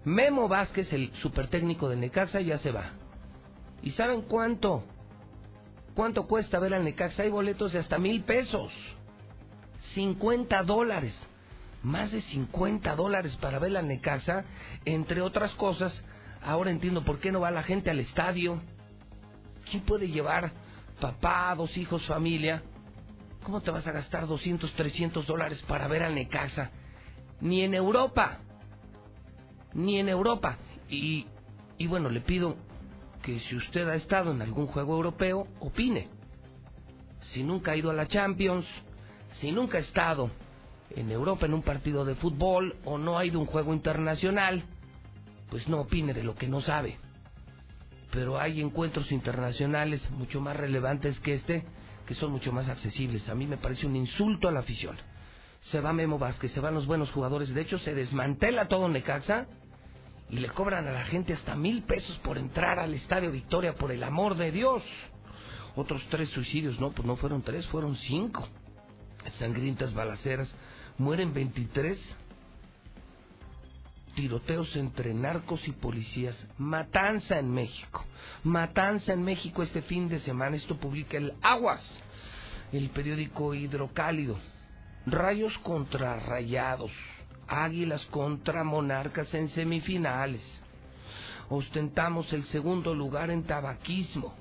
Memo 0.04 0.47
Vázquez, 0.47 0.93
el 0.93 1.12
super 1.15 1.47
técnico 1.47 1.89
del 1.89 1.99
Necaxa, 1.99 2.41
ya 2.41 2.60
se 2.60 2.71
va. 2.71 2.91
¿Y 3.82 3.91
saben 3.91 4.21
cuánto? 4.23 4.84
¿Cuánto 5.95 6.28
cuesta 6.28 6.60
ver 6.60 6.73
al 6.73 6.84
Necaxa? 6.84 7.23
Hay 7.23 7.30
boletos 7.30 7.73
de 7.73 7.80
hasta 7.80 7.97
mil 7.97 8.23
pesos. 8.23 8.71
50 9.93 10.62
dólares 10.63 11.15
más 11.85 12.11
de 12.11 12.21
50 12.21 12.95
dólares 12.95 13.37
para 13.37 13.59
ver 13.59 13.71
la 13.71 13.83
Necaxa, 13.83 14.43
entre 14.85 15.21
otras 15.21 15.53
cosas. 15.53 16.01
Ahora 16.41 16.71
entiendo 16.71 17.05
por 17.05 17.19
qué 17.19 17.31
no 17.31 17.41
va 17.41 17.51
la 17.51 17.63
gente 17.63 17.91
al 17.91 17.99
estadio. 17.99 18.59
¿Quién 19.69 19.83
puede 19.83 20.09
llevar 20.09 20.51
papá, 20.99 21.53
dos 21.55 21.77
hijos, 21.77 22.05
familia? 22.07 22.63
¿Cómo 23.43 23.61
te 23.61 23.69
vas 23.69 23.85
a 23.85 23.91
gastar 23.91 24.25
200, 24.25 24.73
300 24.73 25.27
dólares 25.27 25.63
para 25.67 25.87
ver 25.87 26.01
al 26.01 26.15
Necaxa? 26.15 26.71
Ni 27.39 27.61
en 27.61 27.75
Europa. 27.75 28.39
Ni 29.73 29.99
en 29.99 30.09
Europa. 30.09 30.57
Y, 30.89 31.27
y 31.77 31.85
bueno, 31.85 32.09
le 32.09 32.21
pido 32.21 32.55
que 33.21 33.39
si 33.41 33.55
usted 33.55 33.87
ha 33.87 33.95
estado 33.95 34.31
en 34.31 34.41
algún 34.41 34.65
juego 34.65 34.95
europeo, 34.95 35.47
opine. 35.59 36.09
Si 37.33 37.43
nunca 37.43 37.71
ha 37.71 37.75
ido 37.75 37.91
a 37.91 37.93
la 37.93 38.07
Champions, 38.07 38.65
si 39.39 39.51
nunca 39.51 39.77
ha 39.77 39.81
estado 39.81 40.31
en 40.95 41.12
Europa 41.12 41.45
en 41.45 41.53
un 41.53 41.62
partido 41.62 42.05
de 42.05 42.15
fútbol 42.15 42.77
o 42.86 42.97
no 42.97 43.17
ha 43.17 43.25
ido 43.25 43.39
un 43.39 43.45
juego 43.45 43.73
internacional, 43.73 44.63
pues 45.49 45.67
no 45.67 45.81
opine 45.81 46.13
de 46.13 46.23
lo 46.23 46.36
que 46.36 46.47
no 46.47 46.62
sabe. 46.62 46.97
Pero 48.12 48.39
hay 48.39 48.62
encuentros 48.62 49.12
internacionales 49.12 50.10
mucho 50.12 50.39
más 50.39 50.55
relevantes 50.55 51.19
que 51.19 51.34
este, 51.34 51.65
que 52.05 52.15
son 52.15 52.31
mucho 52.31 52.53
más 52.53 52.69
accesibles. 52.69 53.27
A 53.27 53.36
mí 53.36 53.45
me 53.45 53.58
parece 53.58 53.86
un 53.86 53.95
insulto 53.95 54.47
a 54.47 54.51
la 54.51 54.62
afición. 54.62 54.95
Se 55.60 55.81
va 55.81 55.91
Memo 55.91 56.17
Vázquez, 56.17 56.51
se 56.51 56.62
van 56.62 56.75
los 56.75 56.86
buenos 56.86 57.12
jugadores. 57.12 57.53
De 57.53 57.62
hecho, 57.62 57.77
se 57.79 57.93
desmantela 57.93 58.67
todo 58.67 58.88
Necaxa 58.88 59.47
y 60.29 60.38
le 60.38 60.49
cobran 60.49 60.88
a 60.88 60.91
la 60.91 61.05
gente 61.05 61.34
hasta 61.34 61.55
mil 61.55 61.84
pesos 61.84 62.17
por 62.19 62.38
entrar 62.38 62.79
al 62.79 62.93
Estadio 62.93 63.31
Victoria, 63.31 63.73
por 63.73 63.91
el 63.91 64.03
amor 64.03 64.36
de 64.36 64.51
Dios. 64.51 64.81
Otros 65.75 66.01
tres 66.10 66.29
suicidios, 66.29 66.79
no, 66.79 66.91
pues 66.91 67.05
no 67.05 67.17
fueron 67.17 67.41
tres, 67.41 67.65
fueron 67.67 67.97
cinco. 67.97 68.47
Sangrientas 69.39 69.93
balaceras 69.93 70.53
mueren 70.97 71.34
23 71.34 71.97
tiroteos 74.15 74.73
entre 74.77 75.13
narcos 75.13 75.67
y 75.67 75.71
policías, 75.73 76.36
matanza 76.58 77.38
en 77.38 77.51
México, 77.51 78.05
matanza 78.43 79.12
en 79.12 79.23
México 79.23 79.62
este 79.62 79.81
fin 79.81 80.08
de 80.08 80.19
semana, 80.21 80.55
esto 80.55 80.77
publica 80.77 81.17
el 81.17 81.34
Aguas, 81.41 81.84
el 82.71 82.89
periódico 82.91 83.53
Hidrocálido, 83.53 84.38
rayos 85.05 85.55
contra 85.60 86.17
rayados, 86.17 86.91
águilas 87.47 88.05
contra 88.05 88.63
monarcas 88.63 89.34
en 89.34 89.49
semifinales, 89.49 90.41
ostentamos 91.49 92.31
el 92.31 92.45
segundo 92.45 92.95
lugar 92.95 93.29
en 93.29 93.43
tabaquismo, 93.43 94.34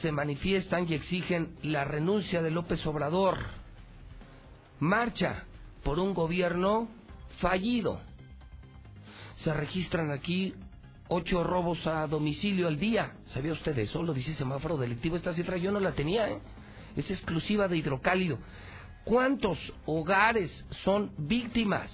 se 0.00 0.12
manifiestan 0.12 0.88
y 0.88 0.94
exigen 0.94 1.56
la 1.62 1.84
renuncia 1.84 2.42
de 2.42 2.50
López 2.50 2.86
Obrador, 2.86 3.38
marcha 4.82 5.44
por 5.84 6.00
un 6.00 6.12
gobierno 6.12 6.88
fallido. 7.38 8.00
Se 9.36 9.52
registran 9.54 10.10
aquí 10.10 10.54
ocho 11.06 11.44
robos 11.44 11.86
a 11.86 12.06
domicilio 12.08 12.66
al 12.66 12.80
día. 12.80 13.12
¿Sabía 13.26 13.52
usted 13.52 13.78
eso? 13.78 14.02
Lo 14.02 14.12
dice 14.12 14.34
semáforo 14.34 14.76
delictivo. 14.76 15.14
Esta 15.16 15.34
cifra 15.34 15.56
yo 15.56 15.70
no 15.70 15.78
la 15.78 15.92
tenía, 15.92 16.28
¿eh? 16.28 16.40
Es 16.96 17.08
exclusiva 17.12 17.68
de 17.68 17.76
hidrocálido. 17.76 18.38
¿Cuántos 19.04 19.56
hogares 19.86 20.50
son 20.82 21.12
víctimas 21.16 21.88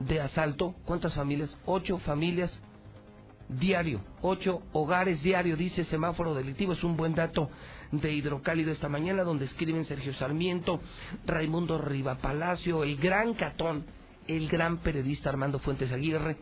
de 0.00 0.22
asalto? 0.22 0.74
¿Cuántas 0.86 1.12
familias? 1.12 1.54
Ocho 1.66 1.98
familias 1.98 2.58
diario. 3.50 4.00
Ocho 4.22 4.62
hogares 4.72 5.22
diario, 5.22 5.58
dice 5.58 5.84
semáforo 5.84 6.34
delictivo. 6.34 6.72
Es 6.72 6.82
un 6.82 6.96
buen 6.96 7.14
dato 7.14 7.50
de 7.92 8.12
hidrocálido 8.12 8.70
esta 8.72 8.88
mañana, 8.88 9.22
donde 9.22 9.46
escriben 9.46 9.84
Sergio 9.84 10.12
Sarmiento, 10.14 10.80
Raimundo 11.26 11.78
Riva 11.78 12.18
Palacio, 12.18 12.84
el 12.84 12.96
gran 12.96 13.34
Catón, 13.34 13.86
el 14.26 14.48
gran 14.48 14.78
periodista 14.78 15.30
Armando 15.30 15.58
Fuentes 15.58 15.90
Aguirre. 15.92 16.36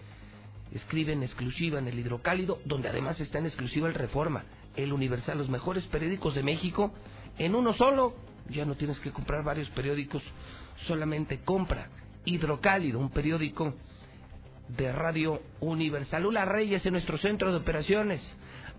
Escriben 0.73 1.23
exclusiva 1.23 1.79
en 1.79 1.87
el 1.87 1.99
hidrocálido, 1.99 2.61
donde 2.65 2.89
además 2.89 3.21
está 3.21 3.39
en 3.39 3.47
exclusiva 3.47 3.89
el 3.89 3.95
Reforma, 3.95 4.45
el 4.75 4.93
Universal, 4.93 5.39
los 5.39 5.49
mejores 5.49 5.85
periódicos 5.87 6.35
de 6.35 6.43
México, 6.43 6.93
en 7.39 7.55
uno 7.55 7.73
solo. 7.75 8.15
Ya 8.49 8.65
no 8.65 8.75
tienes 8.75 8.99
que 9.01 9.13
comprar 9.13 9.45
varios 9.45 9.69
periódicos, 9.71 10.23
solamente 10.87 11.41
compra 11.41 11.89
Hidrocálido, 12.25 12.99
un 12.99 13.11
periódico 13.11 13.75
de 14.69 14.93
Radio 14.93 15.41
Universal. 15.61 16.25
Lula 16.25 16.45
Reyes 16.45 16.85
en 16.85 16.93
nuestro 16.93 17.19
centro 17.19 17.53
de 17.53 17.59
operaciones. 17.59 18.21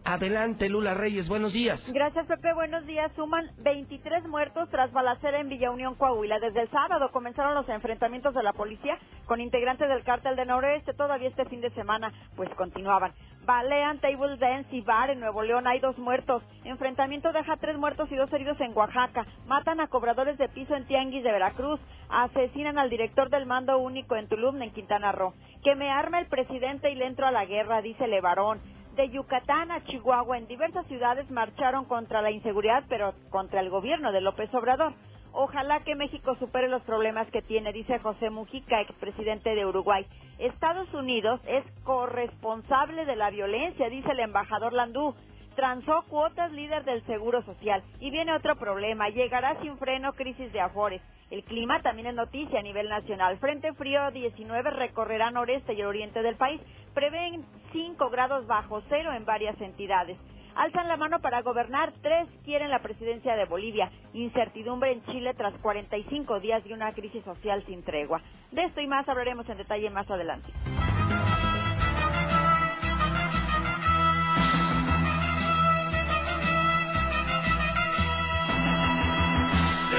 Adelante, 0.07 0.69
Lula 0.69 0.93
Reyes, 0.93 1.27
buenos 1.27 1.51
días. 1.51 1.83
Gracias, 1.91 2.25
Pepe, 2.27 2.53
buenos 2.53 2.85
días. 2.85 3.11
Suman 3.17 3.51
23 3.57 4.25
muertos 4.29 4.69
tras 4.69 4.89
balacera 4.93 5.41
en 5.41 5.49
Villa 5.49 5.69
Unión, 5.69 5.95
Coahuila. 5.95 6.39
Desde 6.39 6.61
el 6.61 6.69
sábado 6.69 7.11
comenzaron 7.11 7.53
los 7.53 7.67
enfrentamientos 7.67 8.33
de 8.33 8.41
la 8.41 8.53
policía 8.53 8.97
con 9.25 9.41
integrantes 9.41 9.89
del 9.89 10.05
cártel 10.05 10.37
de 10.37 10.45
Noreste. 10.45 10.93
Todavía 10.93 11.27
este 11.27 11.43
fin 11.43 11.59
de 11.59 11.71
semana, 11.71 12.13
pues 12.37 12.49
continuaban. 12.51 13.11
Balean, 13.45 13.99
Table 13.99 14.37
Dance 14.37 14.73
y 14.73 14.79
Bar 14.79 15.09
en 15.09 15.19
Nuevo 15.19 15.41
León 15.41 15.67
hay 15.67 15.81
dos 15.81 15.97
muertos. 15.97 16.41
Enfrentamiento 16.63 17.33
deja 17.33 17.57
tres 17.57 17.77
muertos 17.77 18.09
y 18.09 18.15
dos 18.15 18.31
heridos 18.31 18.57
en 18.61 18.77
Oaxaca. 18.77 19.25
Matan 19.45 19.81
a 19.81 19.87
cobradores 19.87 20.37
de 20.37 20.47
piso 20.47 20.73
en 20.73 20.85
Tianguis 20.85 21.23
de 21.25 21.33
Veracruz. 21.33 21.81
Asesinan 22.09 22.77
al 22.77 22.89
director 22.89 23.29
del 23.29 23.45
mando 23.45 23.77
único 23.77 24.15
en 24.15 24.29
Tulum, 24.29 24.61
en 24.61 24.71
Quintana 24.71 25.11
Roo. 25.11 25.33
Que 25.65 25.75
me 25.75 25.89
arme 25.89 26.19
el 26.19 26.27
presidente 26.27 26.91
y 26.91 26.95
le 26.95 27.07
entro 27.07 27.27
a 27.27 27.31
la 27.31 27.43
guerra, 27.43 27.81
dice 27.81 28.07
Levarón. 28.07 28.61
De 28.97 29.09
Yucatán 29.09 29.69
a 29.69 29.83
Chihuahua, 29.83 30.39
en 30.39 30.47
diversas 30.47 30.83
ciudades 30.87 31.29
marcharon 31.29 31.85
contra 31.85 32.23
la 32.23 32.31
inseguridad, 32.31 32.83
pero 32.89 33.13
contra 33.29 33.59
el 33.59 33.69
gobierno 33.69 34.11
de 34.11 34.21
López 34.21 34.51
Obrador. 34.55 34.91
Ojalá 35.33 35.81
que 35.81 35.93
México 35.93 36.35
supere 36.39 36.67
los 36.67 36.81
problemas 36.81 37.27
que 37.27 37.43
tiene, 37.43 37.71
dice 37.73 37.99
José 37.99 38.31
Mujica, 38.31 38.81
expresidente 38.81 39.53
de 39.53 39.67
Uruguay. 39.67 40.03
Estados 40.39 40.91
Unidos 40.95 41.39
es 41.45 41.63
corresponsable 41.83 43.05
de 43.05 43.15
la 43.15 43.29
violencia, 43.29 43.87
dice 43.87 44.13
el 44.13 44.19
embajador 44.19 44.73
Landú. 44.73 45.13
Transó 45.57 46.03
cuotas 46.03 46.51
líder 46.51 46.85
del 46.85 47.03
Seguro 47.07 47.41
Social. 47.41 47.81
Y 47.99 48.11
viene 48.11 48.31
otro 48.35 48.57
problema. 48.57 49.09
Llegará 49.09 49.59
sin 49.59 49.75
freno 49.79 50.13
crisis 50.13 50.53
de 50.53 50.61
afores. 50.61 51.01
El 51.31 51.43
clima 51.43 51.81
también 51.81 52.09
es 52.09 52.13
noticia 52.13 52.59
a 52.59 52.61
nivel 52.61 52.87
nacional. 52.87 53.39
Frente 53.39 53.73
frío 53.73 54.11
19 54.11 54.69
recorrerá 54.69 55.31
noreste 55.31 55.73
y 55.73 55.81
oriente 55.81 56.21
del 56.21 56.35
país. 56.35 56.61
Prevén 56.93 57.43
5 57.71 58.09
grados 58.11 58.45
bajo 58.45 58.83
cero 58.87 59.11
en 59.13 59.25
varias 59.25 59.59
entidades 59.59 60.19
alzan 60.57 60.87
la 60.87 60.97
mano 60.97 61.19
para 61.19 61.43
gobernar, 61.43 61.93
tres 62.01 62.27
quieren 62.43 62.71
la 62.71 62.79
presidencia 62.79 63.35
de 63.35 63.45
Bolivia, 63.45 63.91
incertidumbre 64.13 64.91
en 64.91 65.05
Chile 65.05 65.35
tras 65.35 65.53
45 65.59 66.39
días 66.39 66.63
de 66.63 66.73
una 66.73 66.93
crisis 66.93 67.23
social 67.23 67.63
sin 67.67 67.83
tregua. 67.83 68.23
De 68.51 68.63
esto 68.63 68.81
y 68.81 68.87
más 68.87 69.07
hablaremos 69.07 69.47
en 69.49 69.57
detalle 69.57 69.91
más 69.91 70.09
adelante. 70.09 70.51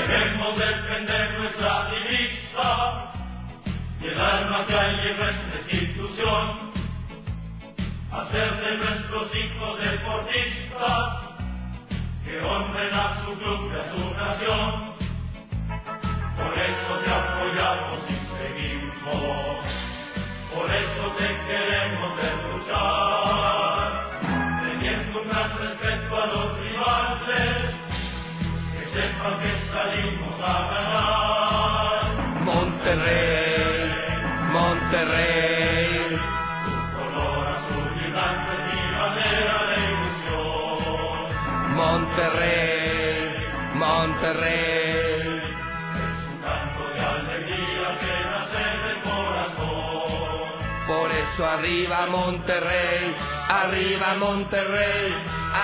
Debemos 0.09 0.57
defender 0.57 1.39
nuestra 1.39 1.91
divisa 1.91 3.13
y 4.01 4.07
el 4.07 4.19
alma 4.19 4.65
que 4.67 4.75
hay 4.75 5.09
en 5.09 5.19
nuestra 5.19 5.61
institución 5.71 6.73
hacer 8.11 8.57
de 8.57 8.79
nuestros 8.79 9.37
hijos 9.37 9.79
deportistas 9.79 11.29
que 12.25 12.41
honren 12.41 12.95
a 12.95 13.23
su 13.23 13.35
club 13.39 13.71
y 13.71 13.77
a 13.77 13.93
su 13.93 14.15
nación. 14.17 14.95
Por 16.39 16.59
eso 16.59 16.99
te 17.05 17.11
apoyamos 17.13 18.01
y 18.09 18.17
seguimos, 18.33 19.65
por 20.55 20.71
eso 20.71 21.05
te 21.19 21.29
queremos 21.47 22.17
de 22.17 22.31
luchar, 22.49 23.58
que 28.99 29.05
sepan 29.05 29.39
que 29.39 29.53
salimos 29.73 30.41
a 30.43 30.57
ganar. 30.73 32.43
Monterrey, 32.43 33.95
Monterrey. 34.53 36.19
Monterrey, 41.77 43.35
Monterrey. 43.75 45.43
Es 45.95 46.19
un 46.29 46.37
canto 46.43 46.83
de 46.93 47.01
alegría 47.01 47.89
que 48.01 48.15
nace 48.27 48.65
del 48.85 49.01
corazón. 49.03 50.39
Por 50.89 51.09
eso 51.13 51.47
arriba 51.47 52.07
Monterrey, 52.07 53.15
arriba 53.49 54.15
Monterrey, 54.19 55.15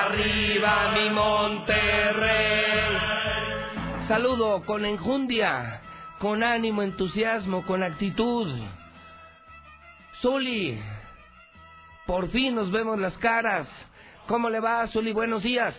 arriba 0.03 0.93
mi 0.93 1.11
Monterrey. 1.11 2.99
Saludo 4.09 4.63
con 4.65 4.85
enjundia, 4.85 5.81
con 6.19 6.43
ánimo, 6.43 6.83
entusiasmo, 6.83 7.65
con 7.65 7.83
actitud. 7.83 8.53
Zuli, 10.21 10.81
por 12.07 12.29
fin 12.31 12.55
nos 12.55 12.71
vemos 12.71 12.99
las 12.99 13.17
caras. 13.19 13.69
¿Cómo 14.27 14.51
le 14.51 14.61
va, 14.61 14.87
Zuli? 14.89 15.13
Buenos 15.13 15.43
días. 15.43 15.75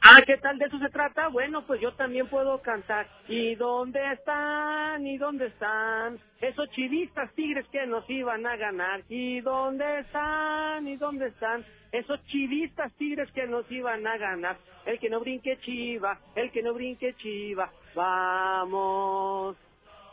Ah, 0.00 0.22
¿qué 0.24 0.36
tal 0.38 0.58
de 0.58 0.66
eso 0.66 0.78
se 0.78 0.90
trata? 0.90 1.28
Bueno, 1.28 1.66
pues 1.66 1.80
yo 1.80 1.92
también 1.94 2.28
puedo 2.28 2.60
cantar. 2.62 3.06
¿Y 3.26 3.56
dónde 3.56 4.00
están? 4.12 5.06
¿Y 5.06 5.18
dónde 5.18 5.46
están? 5.46 6.18
Esos 6.40 6.70
chivistas 6.70 7.32
tigres 7.34 7.66
que 7.72 7.86
nos 7.86 8.08
iban 8.08 8.46
a 8.46 8.56
ganar. 8.56 9.02
¿Y 9.08 9.40
dónde 9.40 10.00
están? 10.00 10.86
¿Y 10.86 10.96
dónde 10.96 11.28
están? 11.28 11.64
Esos 11.90 12.24
chivistas 12.26 12.92
tigres 12.94 13.30
que 13.32 13.46
nos 13.46 13.70
iban 13.70 14.06
a 14.06 14.16
ganar. 14.16 14.56
El 14.86 14.98
que 14.98 15.10
no 15.10 15.20
brinque 15.20 15.58
chiva, 15.60 16.18
el 16.34 16.50
que 16.52 16.62
no 16.62 16.74
brinque 16.74 17.14
chiva. 17.14 17.70
Vamos, 17.94 19.56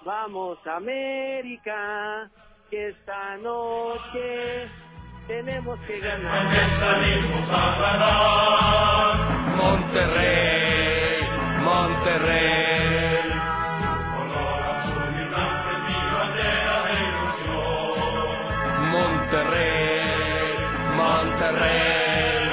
vamos 0.03 0.65
América, 0.67 2.29
que 2.69 2.89
esta 2.89 3.37
noche 3.37 4.67
tenemos 5.27 5.79
que 5.81 5.99
ganar. 5.99 6.47
salimos 6.79 7.49
a 7.49 7.79
ganar. 7.79 9.15
Monterrey, 9.57 11.27
Monterrey. 11.63 13.23
Color 14.15 14.63
azul 14.75 15.13
y 15.13 15.25
blanco 15.29 15.67
es 15.71 15.79
mi 15.87 15.99
bandera 16.15 16.75
de 16.85 16.93
ilusión. 17.05 18.37
Monterrey, 18.91 20.55
Monterrey. 20.95 22.43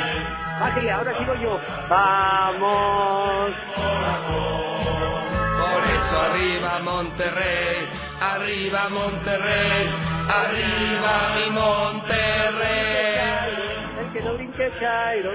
Bájale, 0.60 0.90
ahora 0.92 1.18
sigo 1.18 1.34
yo. 1.34 1.60
Vamos. 1.88 3.52
Por 5.62 5.82
eso 5.84 6.20
arriba 6.20 6.78
Monterrey, 6.80 7.88
arriba 8.20 8.88
Monterrey, 8.88 9.90
arriba 10.28 11.34
mi 11.36 11.50
Monterrey. 12.62 13.54
El 14.00 14.12
que 14.12 14.22
no 14.22 14.34
brinque 14.34 14.70
Chairo. 14.80 15.30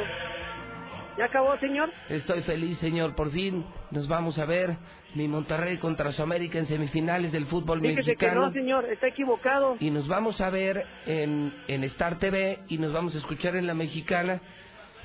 ¿Ya 1.17 1.25
acabó, 1.25 1.57
señor? 1.57 1.91
Estoy 2.09 2.41
feliz, 2.43 2.77
señor. 2.77 3.15
Por 3.15 3.31
fin 3.31 3.65
nos 3.89 4.07
vamos 4.07 4.37
a 4.37 4.45
ver 4.45 4.77
mi 5.15 5.27
Monterrey 5.27 5.77
contra 5.77 6.11
su 6.11 6.21
América 6.21 6.59
en 6.59 6.67
semifinales 6.67 7.31
del 7.31 7.47
fútbol 7.47 7.81
Fíjese 7.81 8.15
que 8.15 8.25
mexicano. 8.27 8.41
no, 8.47 8.51
señor, 8.53 8.85
está 8.85 9.07
equivocado. 9.07 9.77
Y 9.79 9.89
nos 9.89 10.07
vamos 10.07 10.39
a 10.41 10.49
ver 10.51 10.85
en, 11.07 11.53
en 11.67 11.83
Star 11.85 12.19
TV 12.19 12.59
y 12.67 12.77
nos 12.77 12.93
vamos 12.93 13.15
a 13.15 13.17
escuchar 13.17 13.55
en 13.55 13.65
la 13.65 13.73
mexicana. 13.73 14.39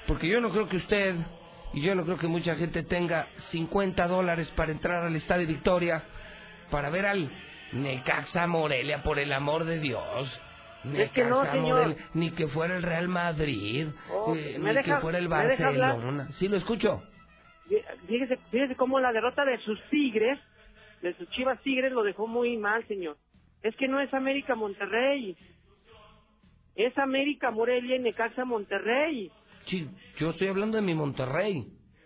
Porque 0.06 0.28
yo 0.28 0.40
no 0.42 0.50
creo 0.50 0.68
que 0.68 0.76
usted 0.76 1.14
y 1.72 1.80
yo 1.80 1.94
no 1.94 2.04
creo 2.04 2.18
que 2.18 2.26
mucha 2.28 2.56
gente 2.56 2.82
tenga 2.82 3.28
50 3.50 4.06
dólares 4.06 4.52
para 4.54 4.72
entrar 4.72 5.04
al 5.04 5.16
Estadio 5.16 5.46
Victoria 5.46 6.02
para 6.70 6.90
ver 6.90 7.06
al 7.06 7.30
Necaxa 7.72 8.46
Morelia, 8.46 9.02
por 9.02 9.18
el 9.18 9.32
amor 9.32 9.64
de 9.64 9.78
Dios. 9.80 10.40
Es 10.94 11.10
que 11.12 11.24
no, 11.24 11.44
señor. 11.44 11.86
Morelia, 11.86 12.06
ni 12.14 12.30
que 12.32 12.48
fuera 12.48 12.76
el 12.76 12.82
Real 12.82 13.08
Madrid, 13.08 13.88
Oh, 14.10 14.34
eh, 14.36 14.56
¿me 14.58 14.70
ni 14.70 14.76
deja- 14.76 14.96
que 14.96 15.00
fuera 15.00 15.18
el? 15.18 15.28
Barcelona. 15.28 16.28
Sí, 16.32 16.48
lo 16.48 16.56
escucho. 16.56 17.02
Fíjese, 18.06 18.36
fíjese 18.50 18.76
cómo 18.76 19.00
la 19.00 19.12
derrota 19.12 19.44
de 19.44 19.58
sus 19.58 19.80
Tigres, 19.88 20.38
de 21.00 21.14
sus 21.14 21.28
Chivas 21.30 21.60
Tigres, 21.62 21.92
lo 21.92 22.02
dejó 22.02 22.26
muy 22.26 22.56
mal, 22.58 22.86
señor. 22.88 23.16
Es 23.62 23.74
que 23.76 23.88
no 23.88 24.00
es 24.00 24.12
América 24.12 24.54
Monterrey. 24.54 25.36
Es 26.74 26.96
América 26.98 27.50
Morelia 27.50 27.96
y 27.96 28.00
Necaxa 28.00 28.44
Monterrey. 28.44 29.30
Sí, 29.66 29.88
yo 30.18 30.30
estoy 30.30 30.48
hablando 30.48 30.76
de 30.76 30.82
mi 30.82 30.94
Monterrey. 30.94 31.64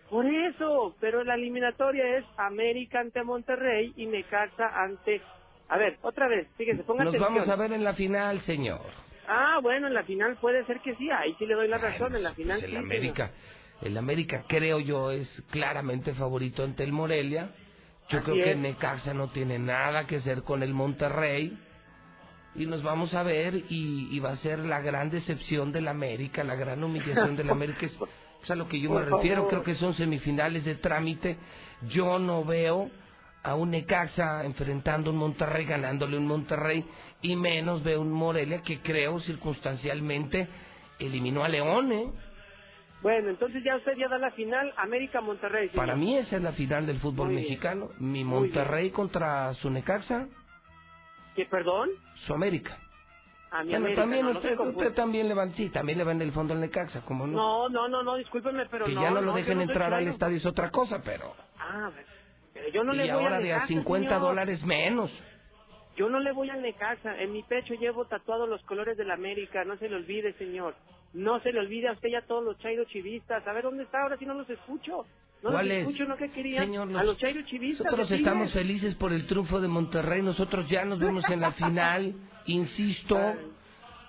Por 0.09 0.25
eso, 0.25 0.95
pero 1.01 1.23
la 1.23 1.35
eliminatoria 1.35 2.17
es 2.17 2.25
América 2.37 2.99
ante 2.99 3.23
Monterrey 3.23 3.91
y 3.97 4.05
Necaxa 4.05 4.67
ante... 4.83 5.21
A 5.69 5.77
ver, 5.77 5.97
otra 6.01 6.27
vez, 6.27 6.47
fíjense, 6.57 6.83
pongan 6.83 7.05
Nos 7.05 7.15
atención. 7.15 7.33
vamos 7.35 7.49
a 7.49 7.55
ver 7.55 7.73
en 7.73 7.83
la 7.83 7.93
final, 7.93 8.41
señor. 8.41 8.81
Ah, 9.27 9.59
bueno, 9.61 9.87
en 9.87 9.93
la 9.93 10.03
final 10.03 10.37
puede 10.37 10.65
ser 10.65 10.79
que 10.79 10.95
sí, 10.95 11.09
ahí 11.11 11.35
sí 11.37 11.45
le 11.45 11.55
doy 11.55 11.67
la 11.67 11.77
razón, 11.77 12.15
en 12.15 12.23
la 12.23 12.33
final 12.33 12.59
Pues 12.59 12.69
sí. 12.71 12.75
el 12.75 12.77
América, 12.77 13.31
el 13.81 13.97
América 13.97 14.45
creo 14.47 14.79
yo 14.79 15.11
es 15.11 15.43
claramente 15.51 16.13
favorito 16.13 16.63
ante 16.63 16.83
el 16.83 16.93
Morelia. 16.93 17.49
Yo 18.09 18.19
Así 18.19 18.25
creo 18.31 18.35
que 18.43 18.51
es. 18.51 18.57
Necaxa 18.57 19.13
no 19.13 19.27
tiene 19.29 19.59
nada 19.59 20.07
que 20.07 20.15
hacer 20.17 20.43
con 20.43 20.63
el 20.63 20.73
Monterrey. 20.73 21.57
Y 22.55 22.65
nos 22.65 22.81
vamos 22.81 23.13
a 23.13 23.21
ver 23.21 23.53
y, 23.55 24.07
y 24.09 24.19
va 24.19 24.31
a 24.31 24.35
ser 24.37 24.59
la 24.59 24.79
gran 24.79 25.09
decepción 25.11 25.71
del 25.73 25.87
América, 25.89 26.43
la 26.45 26.55
gran 26.55 26.81
humillación 26.83 27.35
del 27.35 27.49
América. 27.51 27.85
Es, 27.85 27.99
es 28.43 28.49
a 28.51 28.55
lo 28.55 28.67
que 28.69 28.79
yo 28.79 28.89
me 28.91 29.03
refiero. 29.03 29.47
Creo 29.49 29.61
que 29.61 29.75
son 29.75 29.93
semifinales 29.93 30.63
de 30.63 30.75
trámite. 30.75 31.37
Yo 31.89 32.17
no 32.17 32.45
veo 32.45 32.89
a 33.47 33.55
un 33.55 33.71
Necaxa 33.71 34.43
enfrentando 34.45 35.11
un 35.11 35.17
Monterrey, 35.17 35.65
ganándole 35.65 36.17
un 36.17 36.27
Monterrey, 36.27 36.85
y 37.21 37.35
menos 37.35 37.81
veo 37.83 38.01
un 38.01 38.11
Morelia 38.11 38.61
que 38.61 38.79
creo 38.81 39.19
circunstancialmente 39.21 40.47
eliminó 40.99 41.43
a 41.43 41.49
León, 41.49 41.91
¿eh? 41.91 42.11
Bueno, 43.01 43.29
entonces 43.29 43.63
ya 43.63 43.75
usted 43.77 43.93
ya 43.95 44.07
da 44.09 44.17
la 44.17 44.31
final 44.31 44.73
América-Monterrey. 44.75 45.69
Para 45.69 45.95
mí 45.95 46.17
esa 46.17 46.37
es 46.37 46.41
la 46.41 46.51
final 46.53 46.85
del 46.87 46.99
fútbol 46.99 47.27
Muy 47.27 47.35
bien. 47.37 47.47
mexicano. 47.47 47.89
Mi 47.99 48.23
Monterrey 48.23 48.89
contra 48.89 49.53
su 49.55 49.69
Necaxa, 49.69 50.27
¿Qué, 51.35 51.45
perdón? 51.45 51.89
su 52.25 52.33
América. 52.33 52.77
A 53.51 53.63
mi 53.63 53.69
Bueno, 53.69 53.85
América, 53.85 54.01
también 54.01 54.25
no, 54.25 54.31
usted, 54.31 54.59
usted 54.59 54.93
también 54.93 55.27
le 55.29 55.35
van, 55.35 55.53
sí, 55.53 55.69
también 55.69 55.99
le 55.99 56.03
van 56.03 56.21
el 56.21 56.31
fondo 56.33 56.53
al 56.53 56.59
Necaxa, 56.59 57.01
como 57.01 57.25
no. 57.27 57.37
No, 57.37 57.69
no, 57.69 57.87
no, 57.87 58.03
no, 58.03 58.15
discúlpeme, 58.15 58.65
pero 58.65 58.85
que 58.85 58.93
no. 58.93 59.01
ya 59.01 59.11
no 59.11 59.21
lo 59.21 59.31
dejen 59.33 59.61
entrar 59.61 59.93
al 59.93 60.07
estadio 60.07 60.35
es 60.37 60.45
otra 60.45 60.69
cosa, 60.69 61.01
pero... 61.01 61.33
Ah, 61.59 61.89
pero 62.57 62.69
yo 62.69 62.83
no 62.83 62.93
y 62.93 62.97
le 62.97 63.03
voy 63.03 63.11
ahora 63.23 63.37
al 63.37 63.43
de 63.43 63.51
a 63.53 63.55
Necaxa, 63.55 63.67
50 63.67 64.09
señor. 64.09 64.21
dólares 64.21 64.63
menos. 64.65 65.11
Yo 65.95 66.09
no 66.09 66.19
le 66.19 66.31
voy 66.31 66.49
al 66.49 66.61
Necaxa. 66.61 67.19
En 67.21 67.31
mi 67.33 67.43
pecho 67.43 67.73
llevo 67.75 68.05
tatuados 68.05 68.47
los 68.49 68.61
colores 68.63 68.97
de 68.97 69.05
la 69.05 69.15
América. 69.15 69.63
No 69.65 69.77
se 69.77 69.89
le 69.89 69.95
olvide, 69.95 70.33
señor. 70.33 70.75
No 71.13 71.39
se 71.41 71.51
le 71.51 71.59
olvide 71.59 71.87
a 71.87 71.93
usted 71.93 72.09
ya 72.09 72.21
todos 72.21 72.43
los 72.43 72.57
chairo 72.59 72.83
chivistas. 72.85 73.45
A 73.47 73.53
ver, 73.53 73.63
¿dónde 73.63 73.83
está? 73.83 74.03
Ahora 74.03 74.17
sí 74.17 74.25
no 74.25 74.33
los 74.35 74.49
escucho. 74.49 75.05
No 75.43 75.51
¿Cuál 75.51 75.67
los 75.67 75.77
es? 75.77 75.81
escucho, 75.87 76.05
¿no? 76.05 76.17
¿Qué 76.17 76.29
quería? 76.29 76.61
Señor, 76.61 76.89
a 76.95 77.03
los 77.03 77.17
chairo 77.17 77.41
chivistas. 77.43 77.85
Nosotros 77.85 78.11
estamos 78.11 78.51
felices 78.53 78.95
por 78.95 79.13
el 79.13 79.25
triunfo 79.27 79.59
de 79.61 79.67
Monterrey, 79.67 80.21
nosotros 80.21 80.67
ya 80.69 80.83
nos 80.85 80.99
vemos 80.99 81.23
en 81.29 81.41
la 81.41 81.51
final, 81.53 82.13
insisto, 82.45 83.17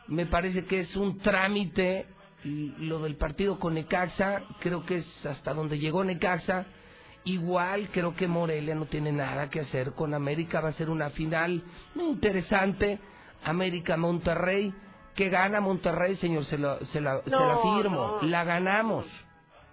me 0.09 0.27
parece 0.27 0.65
que 0.65 0.81
es 0.81 0.97
un 0.97 1.19
trámite 1.19 2.07
y 2.45 2.69
lo 2.87 3.01
del 3.01 3.17
partido 3.17 3.59
con 3.59 3.75
Necaxa, 3.75 4.43
creo 4.61 4.85
que 4.87 4.97
es 4.99 5.27
hasta 5.27 5.53
donde 5.53 5.79
llegó 5.79 6.03
Necaxa, 6.05 6.67
igual 7.25 7.89
creo 7.93 8.15
que 8.15 8.27
Morelia 8.29 8.75
no 8.75 8.87
tiene 8.87 9.13
nada 9.13 9.51
que 9.51 9.61
hacer 9.61 9.93
con 9.93 10.15
América, 10.15 10.61
va 10.61 10.71
a 10.71 10.73
ser 10.73 10.89
una 10.91 11.11
final 11.11 11.63
muy 11.95 12.07
interesante, 12.07 12.99
América-Monterrey, 13.45 14.73
que 15.15 15.29
gana 15.29 15.61
Monterrey, 15.61 16.17
señor, 16.17 16.45
se, 16.45 16.59
lo- 16.59 16.79
se 16.87 17.01
la, 17.01 17.21
se 17.23 17.31
la 17.31 17.59
firmo, 17.59 18.19
no. 18.21 18.29
la 18.29 18.45
ganamos. 18.45 19.07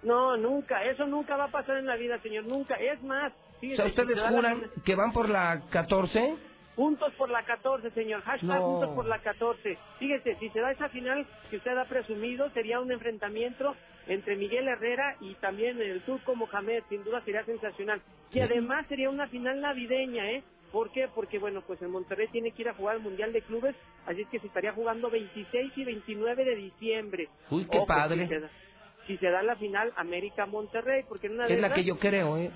No, 0.02 0.36
nunca. 0.36 0.84
Eso 0.84 1.06
nunca 1.06 1.36
va 1.36 1.44
a 1.44 1.50
pasar 1.50 1.78
en 1.78 1.86
la 1.86 1.96
vida, 1.96 2.20
señor. 2.22 2.44
Nunca. 2.46 2.74
Es 2.74 3.02
más. 3.02 3.32
O 3.32 3.76
sea, 3.76 3.86
¿ustedes 3.86 4.20
juran 4.20 4.62
que 4.84 4.94
van 4.94 5.12
por 5.12 5.28
la 5.28 5.62
14? 5.70 6.36
Juntos 6.76 7.12
por 7.14 7.30
la 7.30 7.42
14, 7.44 7.90
señor. 7.92 8.20
Hashtag 8.22 8.60
No. 8.60 8.66
juntos 8.66 8.94
por 8.94 9.06
la 9.06 9.18
14. 9.20 9.78
Fíjese, 9.98 10.36
si 10.36 10.50
se 10.50 10.60
da 10.60 10.70
esa 10.72 10.88
final 10.90 11.26
que 11.50 11.56
usted 11.56 11.76
ha 11.76 11.86
presumido, 11.86 12.50
sería 12.50 12.80
un 12.80 12.92
enfrentamiento 12.92 13.74
entre 14.06 14.36
Miguel 14.36 14.68
Herrera 14.68 15.16
y 15.20 15.34
también 15.36 15.80
el 15.80 16.02
turco 16.02 16.34
Mohamed. 16.36 16.84
Sin 16.90 17.02
duda 17.02 17.22
sería 17.24 17.44
sensacional. 17.44 18.02
Y 18.32 18.40
además 18.40 18.86
sería 18.88 19.10
una 19.10 19.26
final 19.28 19.60
navideña, 19.60 20.30
¿eh? 20.30 20.42
¿Por 20.72 20.90
qué? 20.92 21.08
Porque, 21.14 21.38
bueno, 21.38 21.62
pues 21.66 21.80
en 21.80 21.90
Monterrey 21.90 22.28
tiene 22.28 22.50
que 22.52 22.62
ir 22.62 22.68
a 22.68 22.74
jugar 22.74 22.96
al 22.96 23.02
Mundial 23.02 23.32
de 23.32 23.40
Clubes, 23.42 23.74
así 24.04 24.22
es 24.22 24.28
que 24.28 24.40
se 24.40 24.48
estaría 24.48 24.72
jugando 24.72 25.08
26 25.08 25.72
y 25.76 25.84
29 25.84 26.44
de 26.44 26.56
diciembre. 26.56 27.28
Uy, 27.50 27.66
qué 27.70 27.78
Ojo, 27.78 27.86
padre. 27.86 28.24
Si 28.24 28.28
se, 28.28 28.40
da, 28.40 28.50
si 29.06 29.16
se 29.16 29.30
da 29.30 29.42
la 29.44 29.56
final 29.56 29.92
América-Monterrey, 29.96 31.04
porque 31.08 31.28
en 31.28 31.34
una 31.34 31.46
de 31.46 31.54
Es 31.54 31.60
la 31.60 31.68
esas, 31.68 31.78
que 31.78 31.84
yo 31.84 31.98
creo, 31.98 32.36
¿eh? 32.36 32.50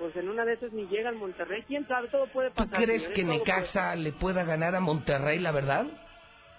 Pues 0.00 0.16
en 0.16 0.28
una 0.28 0.44
de 0.44 0.54
esas 0.54 0.72
ni 0.72 0.86
llega 0.88 1.10
al 1.10 1.16
Monterrey. 1.16 1.62
¿Quién 1.68 1.86
sabe? 1.86 2.08
Todo 2.08 2.26
puede 2.28 2.48
¿Tú 2.50 2.56
pasar. 2.56 2.82
crees 2.82 3.02
señores, 3.02 3.16
que 3.16 3.22
todo 3.22 3.32
puede- 3.38 3.38
Necaxa 3.44 3.94
le 3.96 4.12
pueda 4.12 4.44
ganar 4.44 4.74
a 4.74 4.80
Monterrey, 4.80 5.38
la 5.38 5.52
verdad? 5.52 5.86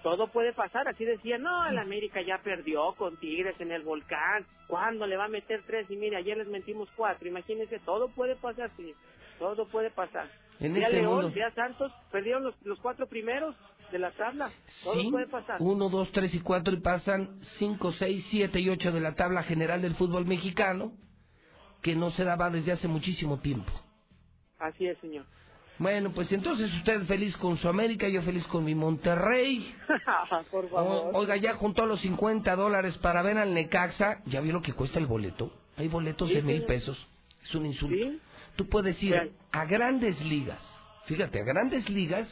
todo 0.03 0.29
puede 0.31 0.51
pasar. 0.53 0.87
Así 0.87 1.05
decía, 1.05 1.37
no, 1.37 1.67
el 1.67 1.77
América 1.77 2.21
ya 2.25 2.39
perdió 2.43 2.93
con 2.97 3.17
Tigres 3.17 3.55
en 3.59 3.71
el 3.71 3.83
volcán. 3.83 4.47
¿Cuándo 4.67 5.05
le 5.05 5.15
va 5.15 5.25
a 5.25 5.27
meter 5.27 5.61
tres? 5.67 5.85
Y 5.91 5.95
mire, 5.95 6.17
ayer 6.17 6.37
les 6.37 6.47
metimos 6.47 6.89
cuatro. 6.95 7.27
Imagínense, 7.27 7.77
todo 7.85 8.07
puede 8.09 8.35
pasar, 8.37 8.71
sí. 8.77 8.95
Todo 9.37 9.67
puede 9.67 9.91
pasar. 9.91 10.27
En 10.59 10.73
Ve 10.73 10.83
a 10.85 10.87
este 10.87 11.01
León, 11.01 11.13
mundo. 11.25 11.31
ve 11.35 11.43
a 11.43 11.51
Santos, 11.53 11.91
perdieron 12.11 12.43
los, 12.43 12.55
los 12.65 12.79
cuatro 12.79 13.05
primeros 13.07 13.55
de 13.91 13.99
la 13.99 14.09
tabla. 14.11 14.49
Todo 14.83 14.93
Sí, 14.95 15.09
puede 15.11 15.27
pasar. 15.27 15.57
uno, 15.59 15.87
dos, 15.89 16.11
tres 16.11 16.33
y 16.33 16.39
cuatro 16.39 16.73
y 16.73 16.79
pasan 16.79 17.39
cinco, 17.59 17.91
seis, 17.91 18.25
siete 18.31 18.59
y 18.59 18.69
ocho 18.69 18.91
de 18.91 19.01
la 19.01 19.13
tabla 19.13 19.43
general 19.43 19.83
del 19.83 19.93
fútbol 19.95 20.25
mexicano, 20.25 20.93
que 21.81 21.95
no 21.95 22.11
se 22.11 22.23
daba 22.23 22.49
desde 22.49 22.71
hace 22.71 22.87
muchísimo 22.87 23.39
tiempo. 23.39 23.71
Así 24.59 24.85
es, 24.87 24.97
señor. 24.99 25.25
Bueno, 25.79 26.11
pues 26.11 26.31
entonces 26.31 26.71
usted 26.75 27.05
feliz 27.07 27.35
con 27.37 27.57
su 27.57 27.67
América, 27.67 28.07
yo 28.07 28.21
feliz 28.21 28.45
con 28.47 28.63
mi 28.63 28.75
Monterrey. 28.75 29.73
Por 30.51 30.65
O- 30.65 30.69
favor. 30.69 31.11
oiga, 31.15 31.37
ya 31.37 31.55
juntó 31.55 31.87
los 31.87 31.99
50 32.01 32.55
dólares 32.55 32.97
para 32.99 33.23
ver 33.23 33.37
al 33.39 33.53
Necaxa. 33.53 34.21
¿Ya 34.27 34.41
vio 34.41 34.53
lo 34.53 34.61
que 34.61 34.73
cuesta 34.73 34.99
el 34.99 35.07
boleto? 35.07 35.51
Hay 35.77 35.87
boletos 35.87 36.29
Sí, 36.29 36.35
de 36.35 36.43
mil 36.43 36.63
pesos. 36.65 36.97
Es 37.43 37.55
un 37.55 37.65
insulto. 37.65 37.95
Sí. 37.95 38.19
Tú 38.57 38.67
puedes 38.69 39.01
ir 39.01 39.33
a 39.51 39.65
grandes 39.65 40.21
ligas, 40.23 40.61
fíjate, 41.05 41.39
a 41.39 41.43
grandes 41.43 41.89
ligas, 41.89 42.31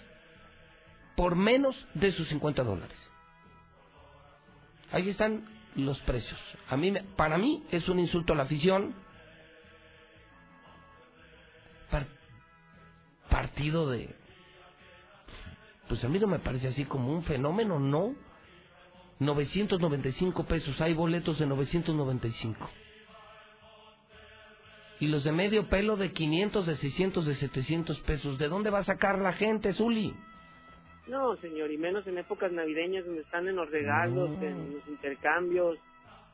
por 1.15 1.35
menos 1.35 1.75
de 1.95 2.11
sus 2.11 2.27
50 2.27 2.63
dólares. 2.63 2.97
Ahí 4.91 5.09
están 5.09 5.45
los 5.75 5.99
precios. 6.01 6.39
A 6.69 6.77
mí, 6.77 6.93
para 7.15 7.37
mí 7.37 7.63
es 7.71 7.87
un 7.89 7.99
insulto 7.99 8.33
a 8.33 8.35
la 8.35 8.43
afición. 8.43 8.93
Partido 13.29 13.89
de... 13.89 14.15
Pues 15.87 16.03
a 16.03 16.09
mí 16.09 16.19
no 16.19 16.27
me 16.27 16.39
parece 16.39 16.67
así 16.67 16.85
como 16.85 17.11
un 17.11 17.23
fenómeno, 17.23 17.79
no. 17.79 18.15
995 19.19 20.45
pesos, 20.45 20.79
hay 20.79 20.93
boletos 20.93 21.39
de 21.39 21.45
995. 21.45 22.69
Y 25.01 25.07
los 25.07 25.23
de 25.23 25.31
medio 25.31 25.67
pelo 25.69 25.95
de 25.97 26.11
500, 26.11 26.65
de 26.65 26.75
600, 26.77 27.25
de 27.25 27.35
700 27.35 27.99
pesos. 28.01 28.37
¿De 28.37 28.47
dónde 28.47 28.69
va 28.69 28.79
a 28.79 28.83
sacar 28.83 29.17
la 29.17 29.33
gente, 29.33 29.73
Zuli? 29.73 30.13
No, 31.07 31.35
señor, 31.37 31.71
y 31.71 31.77
menos 31.77 32.05
en 32.05 32.17
épocas 32.17 32.51
navideñas 32.51 33.05
donde 33.05 33.21
están 33.21 33.47
en 33.47 33.55
los 33.55 33.69
regalos, 33.71 34.29
No. 34.29 34.43
en 34.43 34.73
los 34.75 34.87
intercambios, 34.87 35.79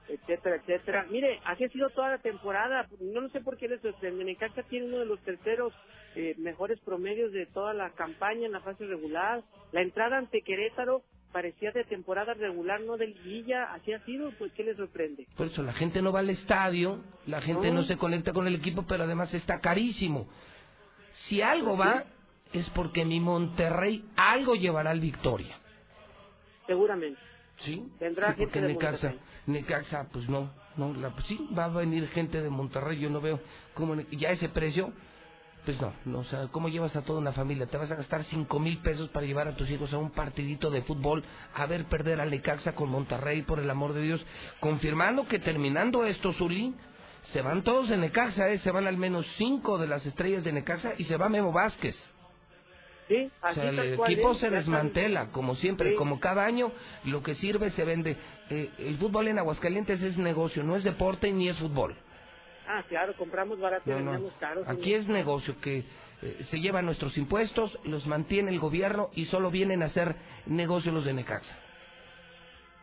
etcétera, 0.08 0.58
etcétera. 0.58 1.06
Mire, 1.10 1.40
así 1.46 1.64
ha 1.64 1.70
sido 1.70 1.90
toda 1.90 2.10
la 2.12 2.18
temporada. 2.20 2.88
No, 3.00 3.22
no 3.22 3.30
sé 3.30 3.42
por 3.42 3.58
qué 3.58 3.68
les 3.68 3.82
sorprende. 3.82 4.24
Necaxa 4.24 4.64
tiene 4.64 4.88
uno 4.88 5.00
de 5.00 5.06
los 5.06 5.20
terceros 5.22 5.74
eh, 6.16 6.36
mejores 6.38 6.80
promedios 6.82 7.32
de 7.32 7.46
toda 7.48 7.74
la 7.74 7.92
campaña 7.92 8.46
en 8.46 8.52
la 8.52 8.62
fase 8.62 8.86
regular. 8.86 9.44
La 9.72 9.82
entrada 9.82 10.18
ante 10.18 10.42
Querétaro 10.42 11.02
parecía 11.32 11.72
de 11.72 11.84
temporada 11.84 12.34
regular, 12.34 12.80
no 12.82 12.98
de 12.98 13.08
liguilla. 13.08 13.74
Así 13.74 13.92
ha 13.94 14.00
sido, 14.06 14.32
pues, 14.38 14.52
¿qué 14.54 14.64
les 14.64 14.78
sorprende? 14.78 15.28
Por 15.36 15.48
eso 15.48 15.64
la 15.64 15.74
gente 15.74 16.02
no 16.02 16.12
va 16.14 16.20
al 16.20 16.30
estadio, 16.30 17.04
la 17.28 17.42
gente 17.42 17.68
no 17.72 17.82
No. 17.82 17.84
se 17.84 17.98
conecta 17.98 18.32
con 18.32 18.48
el 18.48 18.56
equipo, 18.56 18.86
pero 18.88 19.04
además 19.04 19.34
está 19.34 19.60
carísimo. 19.60 20.28
Si 21.28 21.42
algo 21.42 21.76
va, 21.78 22.06
es 22.54 22.70
porque 22.70 23.04
mi 23.04 23.20
Monterrey 23.20 24.06
algo 24.16 24.56
llevará 24.56 24.92
al 24.92 25.00
Victoria. 25.02 25.58
Seguramente. 26.68 27.20
¿Sí? 27.60 27.86
Tendrá 28.00 28.30
Sí, 28.30 28.34
porque 28.38 28.60
gente 28.60 28.68
de 28.68 28.74
Necaxa. 28.74 29.14
Necaxa, 29.48 30.08
pues 30.12 30.28
no, 30.28 30.52
no, 30.78 30.94
la, 30.94 31.12
pues 31.12 31.26
sí, 31.28 31.48
va 31.58 31.66
a 31.66 31.70
venir 31.70 32.08
gente 32.10 32.42
de 32.42 32.50
Monterrey, 32.50 33.00
yo 33.00 33.10
no 33.10 33.22
veo 33.22 33.40
cómo, 33.74 33.96
ya 33.96 34.32
ese 34.32 34.50
precio, 34.50 34.92
pues 35.64 35.80
no, 35.82 35.94
no, 36.06 36.20
o 36.20 36.24
sea, 36.26 36.48
¿cómo 36.48 36.70
llevas 36.70 36.96
a 36.96 37.04
toda 37.04 37.20
una 37.20 37.32
familia? 37.32 37.66
¿Te 37.66 37.78
vas 37.78 37.90
a 37.90 37.96
gastar 37.96 38.24
cinco 38.26 38.60
mil 38.60 38.78
pesos 38.80 39.10
para 39.10 39.26
llevar 39.26 39.48
a 39.48 39.56
tus 39.56 39.70
hijos 39.70 39.92
a 39.94 39.98
un 39.98 40.12
partidito 40.12 40.70
de 40.70 40.84
fútbol, 40.84 41.24
a 41.54 41.66
ver 41.66 41.86
perder 41.86 42.22
al 42.22 42.30
Necaxa 42.30 42.76
con 42.76 42.90
Monterrey, 42.90 43.42
por 43.44 43.60
el 43.60 43.70
amor 43.70 43.94
de 43.94 44.02
Dios? 44.02 44.26
Confirmando 44.60 45.28
que 45.28 45.40
terminando 45.40 46.06
esto, 46.06 46.34
Zuli, 46.34 46.76
se 47.34 47.42
van 47.42 47.64
todos 47.64 47.90
de 47.90 47.98
Necaxa, 47.98 48.50
¿eh? 48.50 48.60
se 48.60 48.72
van 48.72 48.86
al 48.86 48.98
menos 48.98 49.26
cinco 49.38 49.78
de 49.78 49.88
las 49.88 50.06
estrellas 50.06 50.44
de 50.44 50.52
Necaxa 50.52 50.94
y 50.98 51.06
se 51.06 51.18
va 51.18 51.30
Memo 51.30 51.52
Vázquez. 51.52 51.96
Sí, 53.08 53.30
O 53.42 53.46
así 53.46 53.56
sea, 53.60 53.66
tal 53.70 53.80
el 53.80 53.94
equipo 54.00 54.32
es. 54.32 54.40
se 54.40 54.50
desmantela, 54.50 55.30
como 55.32 55.56
siempre, 55.56 55.92
Sí. 55.92 55.96
como 55.96 56.20
cada 56.20 56.44
año, 56.46 56.72
lo 57.04 57.22
que 57.22 57.36
sirve 57.36 57.70
se 57.72 57.86
vende. 57.86 58.18
Eh, 58.50 58.72
el 58.80 58.98
fútbol 58.98 59.28
en 59.28 59.38
Aguascalientes 59.38 60.02
es 60.02 60.18
negocio, 60.18 60.64
no 60.64 60.76
es 60.76 60.84
deporte 60.84 61.32
ni 61.32 61.48
es 61.50 61.58
fútbol. 61.60 61.96
Ah, 62.68 62.84
claro, 62.90 63.16
compramos 63.16 63.60
barato 63.60 63.84
y 63.88 63.94
No, 63.94 64.00
no. 64.00 64.12
vendemos 64.12 64.34
caro. 64.40 64.64
Aquí 64.66 64.94
es 64.96 65.08
negocio 65.08 65.60
que 65.62 65.84
eh, 66.24 66.46
se 66.50 66.60
llevan 66.60 66.86
nuestros 66.86 67.16
impuestos, 67.18 67.78
los 67.84 68.08
mantiene 68.08 68.50
el 68.50 68.58
gobierno 68.60 69.12
y 69.14 69.26
solo 69.26 69.52
vienen 69.52 69.84
a 69.84 69.88
hacer 69.88 70.16
negocio 70.48 70.92
los 70.92 71.06
de 71.06 71.14
Necaxa. 71.14 71.56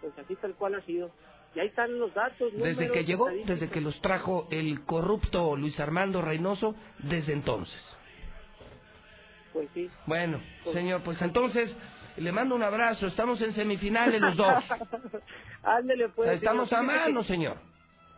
pues 0.00 0.16
así 0.18 0.36
tal 0.36 0.54
cual 0.54 0.74
ha 0.76 0.80
sido. 0.82 1.10
Y 1.54 1.60
ahí 1.60 1.68
están 1.68 1.98
los 1.98 2.12
datos. 2.14 2.52
Desde 2.56 2.90
que 2.90 3.04
llegó, 3.04 3.28
desde 3.44 3.68
que 3.70 3.80
los 3.80 4.00
trajo 4.00 4.48
el 4.50 4.84
corrupto 4.84 5.54
Luis 5.56 5.78
Armando 5.80 6.22
Reynoso, 6.22 6.74
desde 6.98 7.32
entonces. 7.32 7.96
Pues 9.52 9.68
sí. 9.74 9.90
Bueno, 10.06 10.40
señor, 10.72 11.02
pues 11.02 11.20
entonces 11.22 11.76
le 12.16 12.32
mando 12.32 12.54
un 12.54 12.62
abrazo. 12.62 13.06
Estamos 13.06 13.40
en 13.40 13.52
semifinales 13.54 14.20
los 14.20 14.36
dos. 14.36 14.64
Ándele, 15.62 16.06
O 16.06 16.12
pues. 16.12 16.30
estamos 16.32 16.68
señor, 16.68 16.84
a 16.84 16.86
mano, 16.86 17.22
señor. 17.24 17.56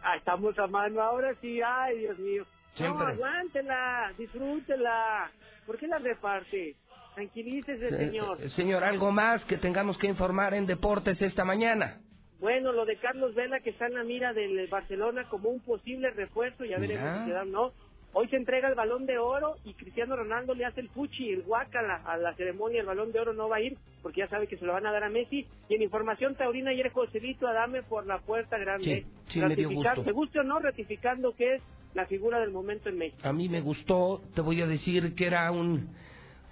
Ah, 0.03 0.17
estamos 0.17 0.59
a 0.59 0.67
mano 0.67 1.01
ahora 1.01 1.35
sí, 1.41 1.61
ay, 1.63 1.99
Dios 1.99 2.19
mío. 2.19 2.47
Siempre. 2.75 3.07
No, 3.07 3.13
aguántela, 3.13 4.13
disfrútela. 4.19 5.31
¿Por 5.67 5.79
qué 5.79 5.87
la 5.87 5.99
reparte? 5.99 6.77
Tranquilícese, 7.15 7.91
señor. 7.91 8.43
Eh, 8.43 8.49
señor, 8.51 8.83
algo 8.83 9.13
más 9.13 9.45
que 9.45 9.57
tengamos 9.57 9.97
que 9.99 10.09
informar 10.09 10.53
en 10.55 10.67
deportes 10.67 11.21
esta 11.23 11.45
mañana. 11.45 12.01
Bueno, 12.41 12.73
lo 12.73 12.85
de 12.85 12.99
Carlos 12.99 13.35
Vela 13.35 13.61
que 13.61 13.71
está 13.71 13.87
en 13.87 13.95
la 13.95 14.03
mira 14.03 14.33
del 14.33 14.67
Barcelona 14.67 15.29
como 15.31 15.49
un 15.49 15.61
posible 15.61 16.11
refuerzo, 16.11 16.65
ya 16.65 16.79
veremos 16.79 17.21
si 17.21 17.27
se 17.27 17.33
da 17.33 17.43
o 17.43 17.47
no. 17.47 17.73
Hoy 18.17 18.29
se 18.29 18.37
entrega 18.37 18.69
el 18.69 18.77
balón 18.77 19.07
de 19.07 19.19
oro 19.19 19.57
y 19.65 19.75
Cristiano 19.75 20.15
Ronaldo 20.15 20.55
le 20.55 20.65
hace 20.65 20.81
el 20.81 20.89
fuchi, 20.91 21.31
el 21.31 21.43
guacala 21.43 21.97
a 22.07 22.17
la 22.17 22.33
ceremonia. 22.35 22.81
El 22.81 22.87
balón 22.87 23.11
de 23.11 23.19
oro 23.21 23.33
no 23.33 23.49
va 23.49 23.57
a 23.57 23.61
ir 23.61 23.77
porque 24.03 24.21
ya 24.21 24.29
sabe 24.29 24.47
que 24.47 24.57
se 24.57 24.65
lo 24.65 24.73
van 24.73 24.87
a 24.87 24.93
dar 24.93 25.03
a 25.03 25.09
Messi. 25.11 25.47
Y 25.69 25.75
en 25.75 25.83
información 25.83 26.37
taurina 26.37 26.71
ayer 26.71 26.91
Joselito 26.93 27.49
Adame 27.49 27.83
por 27.83 28.07
la 28.07 28.19
puerta 28.21 28.57
grande. 28.57 29.05
Sí, 29.27 29.33
sí, 29.33 29.41
me 29.41 29.57
dio 29.57 29.71
gusto. 29.71 30.05
¿Te 30.05 30.13
guste 30.13 30.39
o 30.41 30.45
no? 30.45 30.61
Ratificando 30.61 31.35
que 31.35 31.57
es 31.57 31.63
la 31.95 32.07
figura 32.07 32.39
del 32.39 32.53
momento 32.53 32.89
en 32.89 32.99
México. 32.99 33.19
A 33.29 33.33
mí 33.33 33.49
me 33.49 33.61
gustó, 33.61 34.21
te 34.35 34.41
voy 34.41 34.61
a 34.63 34.67
decir 34.67 35.15
que 35.17 35.27
era 35.27 35.51
un, 35.51 35.89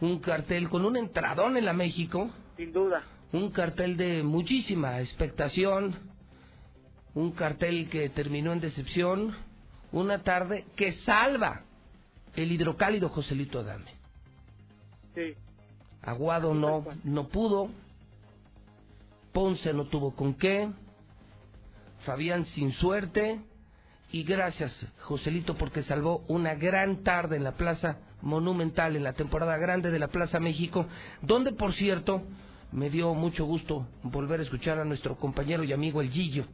un 0.01 0.19
cartel 0.19 0.69
con 0.69 0.85
un 0.85 0.97
entradón 0.97 1.57
en 1.57 1.65
la 1.65 1.73
México, 1.73 2.31
Sin 2.57 2.73
duda. 2.73 3.03
un 3.33 3.51
cartel 3.51 3.97
de 3.97 4.23
muchísima 4.25 5.01
expectación, 5.01 5.95
un 7.15 7.33
cartel 7.33 7.89
que 7.91 8.09
terminó 8.09 8.53
en 8.53 8.61
decepción, 8.61 9.35
una 9.93 10.23
tarde 10.23 10.65
que 10.77 10.93
salva 11.05 11.63
el 12.35 12.51
hidrocálido 12.51 13.09
Joselito 13.11 13.61
Adame. 13.61 13.93
Sí. 15.15 15.35
Aguado 16.03 16.55
no, 16.55 16.85
no 17.05 17.29
pudo, 17.29 17.71
Ponce 19.33 19.73
no 19.73 19.85
tuvo 19.85 20.15
con 20.15 20.35
qué, 20.35 20.69
Fabián 22.05 22.47
sin 22.47 22.73
suerte, 22.73 23.41
y 24.11 24.25
gracias 24.25 24.73
Joselito 25.01 25.57
porque 25.57 25.83
salvó 25.85 26.25
una 26.29 26.55
gran 26.55 27.03
tarde 27.03 27.37
en 27.37 27.45
la 27.45 27.53
Plaza 27.53 27.99
Monumental, 28.21 28.97
en 28.97 29.05
la 29.05 29.15
temporada 29.15 29.57
grande 29.57 29.91
de 29.91 29.99
la 29.99 30.09
Plaza 30.09 30.41
México, 30.41 30.87
donde 31.23 31.53
por 31.53 31.73
cierto 31.75 32.23
me 32.73 32.91
dio 32.91 33.15
mucho 33.15 33.45
gusto 33.45 33.87
volver 34.03 34.41
a 34.41 34.43
escuchar 34.43 34.79
a 34.79 34.85
nuestro 34.85 35.17
compañero 35.17 35.65
y 35.65 35.73
amigo 35.73 36.01
El 36.01 36.11
Gillo 36.11 36.47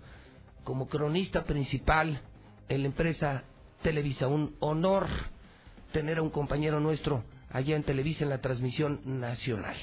como 0.64 0.88
cronista 0.88 1.44
principal 1.44 2.20
en 2.68 2.82
la 2.82 2.88
empresa 2.88 3.44
Televisa. 3.82 4.28
Un 4.28 4.56
honor 4.60 5.06
tener 5.92 6.18
a 6.18 6.22
un 6.22 6.30
compañero 6.30 6.80
nuestro 6.80 7.24
allá 7.50 7.76
en 7.76 7.82
Televisa 7.82 8.24
en 8.24 8.30
la 8.30 8.40
transmisión 8.40 9.00
nacional. 9.04 9.76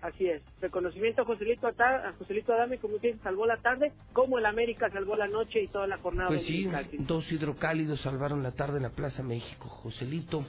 Así 0.00 0.26
es. 0.28 0.42
Reconocimiento 0.60 1.22
a 1.22 1.24
Joselito, 1.24 1.66
a 1.66 2.12
Joselito 2.18 2.52
Adame, 2.52 2.78
como 2.78 2.96
usted 2.96 3.16
salvó 3.22 3.46
la 3.46 3.56
tarde, 3.56 3.92
como 4.12 4.38
el 4.38 4.46
América 4.46 4.88
salvó 4.90 5.16
la 5.16 5.26
noche 5.26 5.60
y 5.60 5.68
toda 5.68 5.88
la 5.88 5.98
jornada 5.98 6.28
Pues 6.28 6.46
sí, 6.46 6.70
dos 7.00 7.30
hidrocálidos 7.32 8.00
salvaron 8.02 8.42
la 8.42 8.52
tarde 8.52 8.76
en 8.76 8.84
la 8.84 8.90
Plaza 8.90 9.24
México. 9.24 9.68
Joselito 9.68 10.44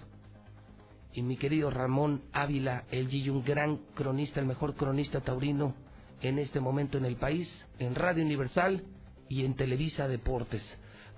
y 1.14 1.24
mi 1.24 1.38
querido 1.38 1.72
Ramón 1.72 2.22
Ávila, 2.32 2.84
el 2.92 3.08
Gillo, 3.08 3.34
un 3.34 3.44
gran 3.44 3.78
cronista, 3.96 4.40
el 4.40 4.46
mejor 4.46 4.76
cronista 4.76 5.22
taurino 5.22 5.74
en 6.22 6.38
este 6.38 6.60
momento 6.60 7.00
en 7.00 7.06
el 7.06 7.16
país, 7.16 7.50
en 7.80 7.96
Radio 7.96 8.24
Universal 8.24 8.84
y 9.30 9.46
en 9.46 9.56
Televisa 9.56 10.08
Deportes. 10.08 10.64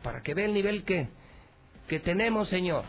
Para 0.03 0.21
que 0.21 0.33
vea 0.33 0.45
el 0.45 0.53
nivel 0.53 0.83
que, 0.83 1.07
que 1.87 1.99
tenemos, 1.99 2.49
señor. 2.49 2.85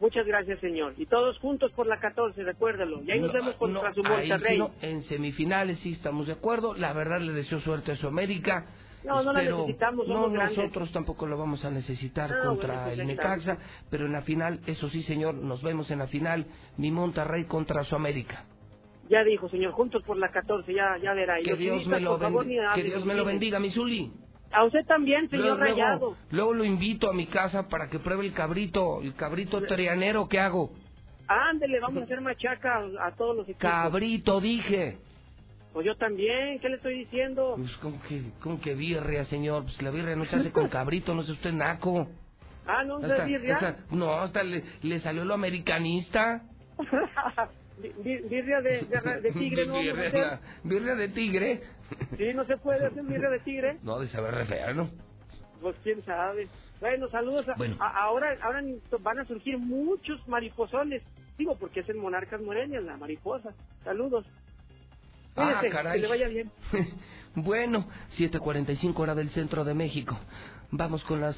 Muchas 0.00 0.26
gracias, 0.26 0.60
señor. 0.60 0.94
Y 0.98 1.06
todos 1.06 1.38
juntos 1.38 1.70
por 1.72 1.86
la 1.86 1.98
14, 1.98 2.42
recuérdalo. 2.42 3.02
Y 3.04 3.10
ahí 3.12 3.20
nos 3.20 3.32
No, 3.32 3.40
vemos 3.40 3.54
contra 3.56 3.88
no, 3.88 3.94
su 3.94 4.02
Monterrey. 4.02 4.58
no, 4.58 4.70
en 4.82 5.02
semifinales 5.04 5.78
sí 5.78 5.92
estamos 5.92 6.26
de 6.26 6.34
acuerdo. 6.34 6.74
La 6.74 6.92
verdad 6.92 7.20
le 7.20 7.32
deseo 7.32 7.60
suerte 7.60 7.92
a 7.92 7.96
su 7.96 8.06
América. 8.08 8.66
No, 9.04 9.22
no 9.22 9.32
la 9.32 9.42
necesitamos, 9.42 10.08
No, 10.08 10.30
grandes. 10.30 10.56
nosotros 10.58 10.90
tampoco 10.92 11.26
lo 11.26 11.36
vamos 11.38 11.64
a 11.64 11.70
necesitar 11.70 12.32
Ah, 12.32 12.44
contra 12.46 12.68
bueno, 12.72 12.86
pues 12.88 12.98
el 12.98 13.06
Necaxa, 13.06 13.58
pero 13.90 14.06
en 14.06 14.12
la 14.12 14.22
final, 14.22 14.60
eso 14.66 14.88
sí, 14.88 15.02
señor, 15.02 15.34
nos 15.34 15.62
vemos 15.62 15.90
en 15.90 15.98
la 15.98 16.06
final, 16.06 16.46
mi 16.78 16.90
Monterrey 16.90 17.44
contra 17.44 17.84
su 17.84 17.94
América. 17.94 18.46
Ya 19.10 19.22
dijo, 19.22 19.48
señor, 19.50 19.72
juntos 19.72 20.02
por 20.04 20.16
la 20.16 20.30
14, 20.30 20.72
ya, 20.72 20.96
ya 21.02 21.12
verá. 21.12 21.38
Y 21.38 21.44
Que 21.44 21.50
los 21.50 21.58
Dios 21.58 21.86
me 21.86 22.00
lo, 22.00 22.18
favor, 22.18 22.46
que 22.74 22.82
Dios 22.82 23.04
me 23.04 23.14
lo 23.14 23.26
bendiga, 23.26 23.60
mi 23.60 23.70
Zuli. 23.70 24.10
A 24.54 24.64
usted 24.64 24.86
también, 24.86 25.28
señor 25.30 25.58
Luego, 25.58 25.60
Rayado. 25.80 26.16
luego 26.30 26.54
lo 26.54 26.64
invito 26.64 27.10
a 27.10 27.12
mi 27.12 27.26
casa 27.26 27.68
para 27.68 27.88
que 27.88 27.98
pruebe 27.98 28.24
el 28.24 28.32
cabrito, 28.32 29.00
el 29.02 29.14
cabrito 29.14 29.60
trianero 29.62 30.28
que 30.28 30.38
hago. 30.38 30.70
Ándele, 31.26 31.80
vamos 31.80 32.02
a 32.02 32.04
hacer 32.04 32.20
machaca 32.20 32.76
a, 33.00 33.08
a 33.08 33.12
todos 33.16 33.34
los 33.36 33.44
equipos. 33.48 33.62
Cabrito, 33.62 34.40
dije. 34.40 34.98
Pues 35.72 35.84
yo 35.86 35.96
también, 35.96 36.60
¿qué 36.60 36.68
le 36.68 36.76
estoy 36.76 36.98
diciendo? 37.00 37.54
Pues 37.56 37.76
como 37.78 38.00
que, 38.02 38.22
como 38.40 38.60
que 38.60 38.74
birria, 38.74 39.24
señor. 39.24 39.64
Pues 39.64 39.80
la 39.82 39.90
birria 39.90 40.14
no 40.14 40.24
se 40.26 40.36
hace 40.36 40.52
con 40.52 40.68
cabrito, 40.70 41.14
no 41.14 41.22
sé 41.24 41.32
usted 41.32 41.52
naco. 41.52 42.06
Ah, 42.66 42.84
no, 42.84 42.98
Hasta- 42.98 43.16
es 43.16 43.26
birria. 43.26 43.56
hasta- 43.56 43.76
no, 43.90 44.12
hasta 44.14 44.42
le, 44.44 44.62
le 44.82 45.00
salió 45.00 45.24
lo 45.24 45.34
americanista. 45.34 46.42
Bi- 47.78 47.92
bi- 48.02 48.28
birria 48.28 48.60
de, 48.60 48.82
de, 48.82 49.20
de 49.20 49.32
tigre, 49.38 49.66
¿no? 49.66 49.74
birria, 49.80 50.10
la- 50.12 50.40
birria 50.62 50.94
de 50.94 51.08
tigre. 51.08 51.60
Sí, 52.16 52.32
no 52.34 52.44
se 52.46 52.56
puede 52.56 52.86
hacer 52.86 53.02
birria 53.04 53.30
de 53.30 53.40
tigre. 53.40 53.78
No, 53.82 53.98
de 53.98 54.08
saber 54.08 54.34
re 54.34 54.46
fea, 54.46 54.72
¿no? 54.72 54.90
Pues 55.60 55.76
quién 55.82 56.04
sabe. 56.04 56.48
Bueno, 56.80 57.08
saludos. 57.08 57.48
a- 57.48 57.54
Bueno. 57.56 57.76
a- 57.80 58.04
ahora, 58.04 58.36
ahora 58.42 58.62
van 59.00 59.18
a 59.18 59.24
surgir 59.24 59.58
muchos 59.58 60.26
mariposones. 60.28 61.02
Digo, 61.36 61.56
porque 61.58 61.80
es 61.80 61.88
el 61.88 61.96
Monarcas 61.96 62.40
Moreñas, 62.40 62.84
la 62.84 62.96
mariposa. 62.96 63.52
Saludos. 63.82 64.24
Ah, 65.36 65.54
Cuídese, 65.58 65.68
caray. 65.70 65.94
Que 65.94 66.02
le 66.02 66.08
vaya 66.08 66.28
bien. 66.28 66.50
bueno, 67.34 67.88
7.45 68.16 68.96
hora 69.00 69.14
del 69.16 69.30
centro 69.30 69.64
de 69.64 69.74
México. 69.74 70.16
Vamos 70.70 71.02
con 71.04 71.20
las 71.20 71.36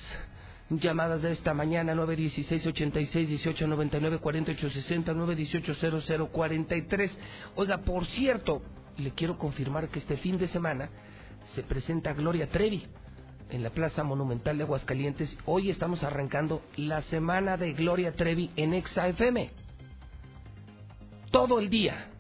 llamadas 0.70 1.22
de 1.22 1.32
esta 1.32 1.54
mañana, 1.54 1.94
916 1.94 2.66
86 2.66 3.28
18 3.28 3.66
99 3.66 4.18
48 4.18 4.70
60 4.70 5.12
918 5.14 6.00
00 6.00 6.28
43. 6.28 7.18
Oiga, 7.54 7.78
por 7.78 8.06
cierto, 8.06 8.62
le 8.96 9.12
quiero 9.12 9.38
confirmar 9.38 9.88
que 9.88 9.98
este 9.98 10.16
fin 10.16 10.38
de 10.38 10.48
semana 10.48 10.90
se 11.54 11.62
presenta 11.62 12.12
Gloria 12.12 12.48
Trevi 12.48 12.86
en 13.50 13.62
la 13.62 13.70
Plaza 13.70 14.02
Monumental 14.02 14.58
de 14.58 14.64
Aguascalientes. 14.64 15.36
Hoy 15.44 15.70
estamos 15.70 16.02
arrancando 16.02 16.62
la 16.76 17.02
semana 17.02 17.56
de 17.56 17.72
Gloria 17.72 18.14
Trevi 18.14 18.50
en 18.56 18.74
Exa 18.74 19.08
FM. 19.08 19.50
Todo 21.30 21.58
el 21.58 21.70
día, 21.70 22.10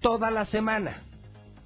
toda 0.00 0.30
la 0.30 0.44
semana. 0.46 1.02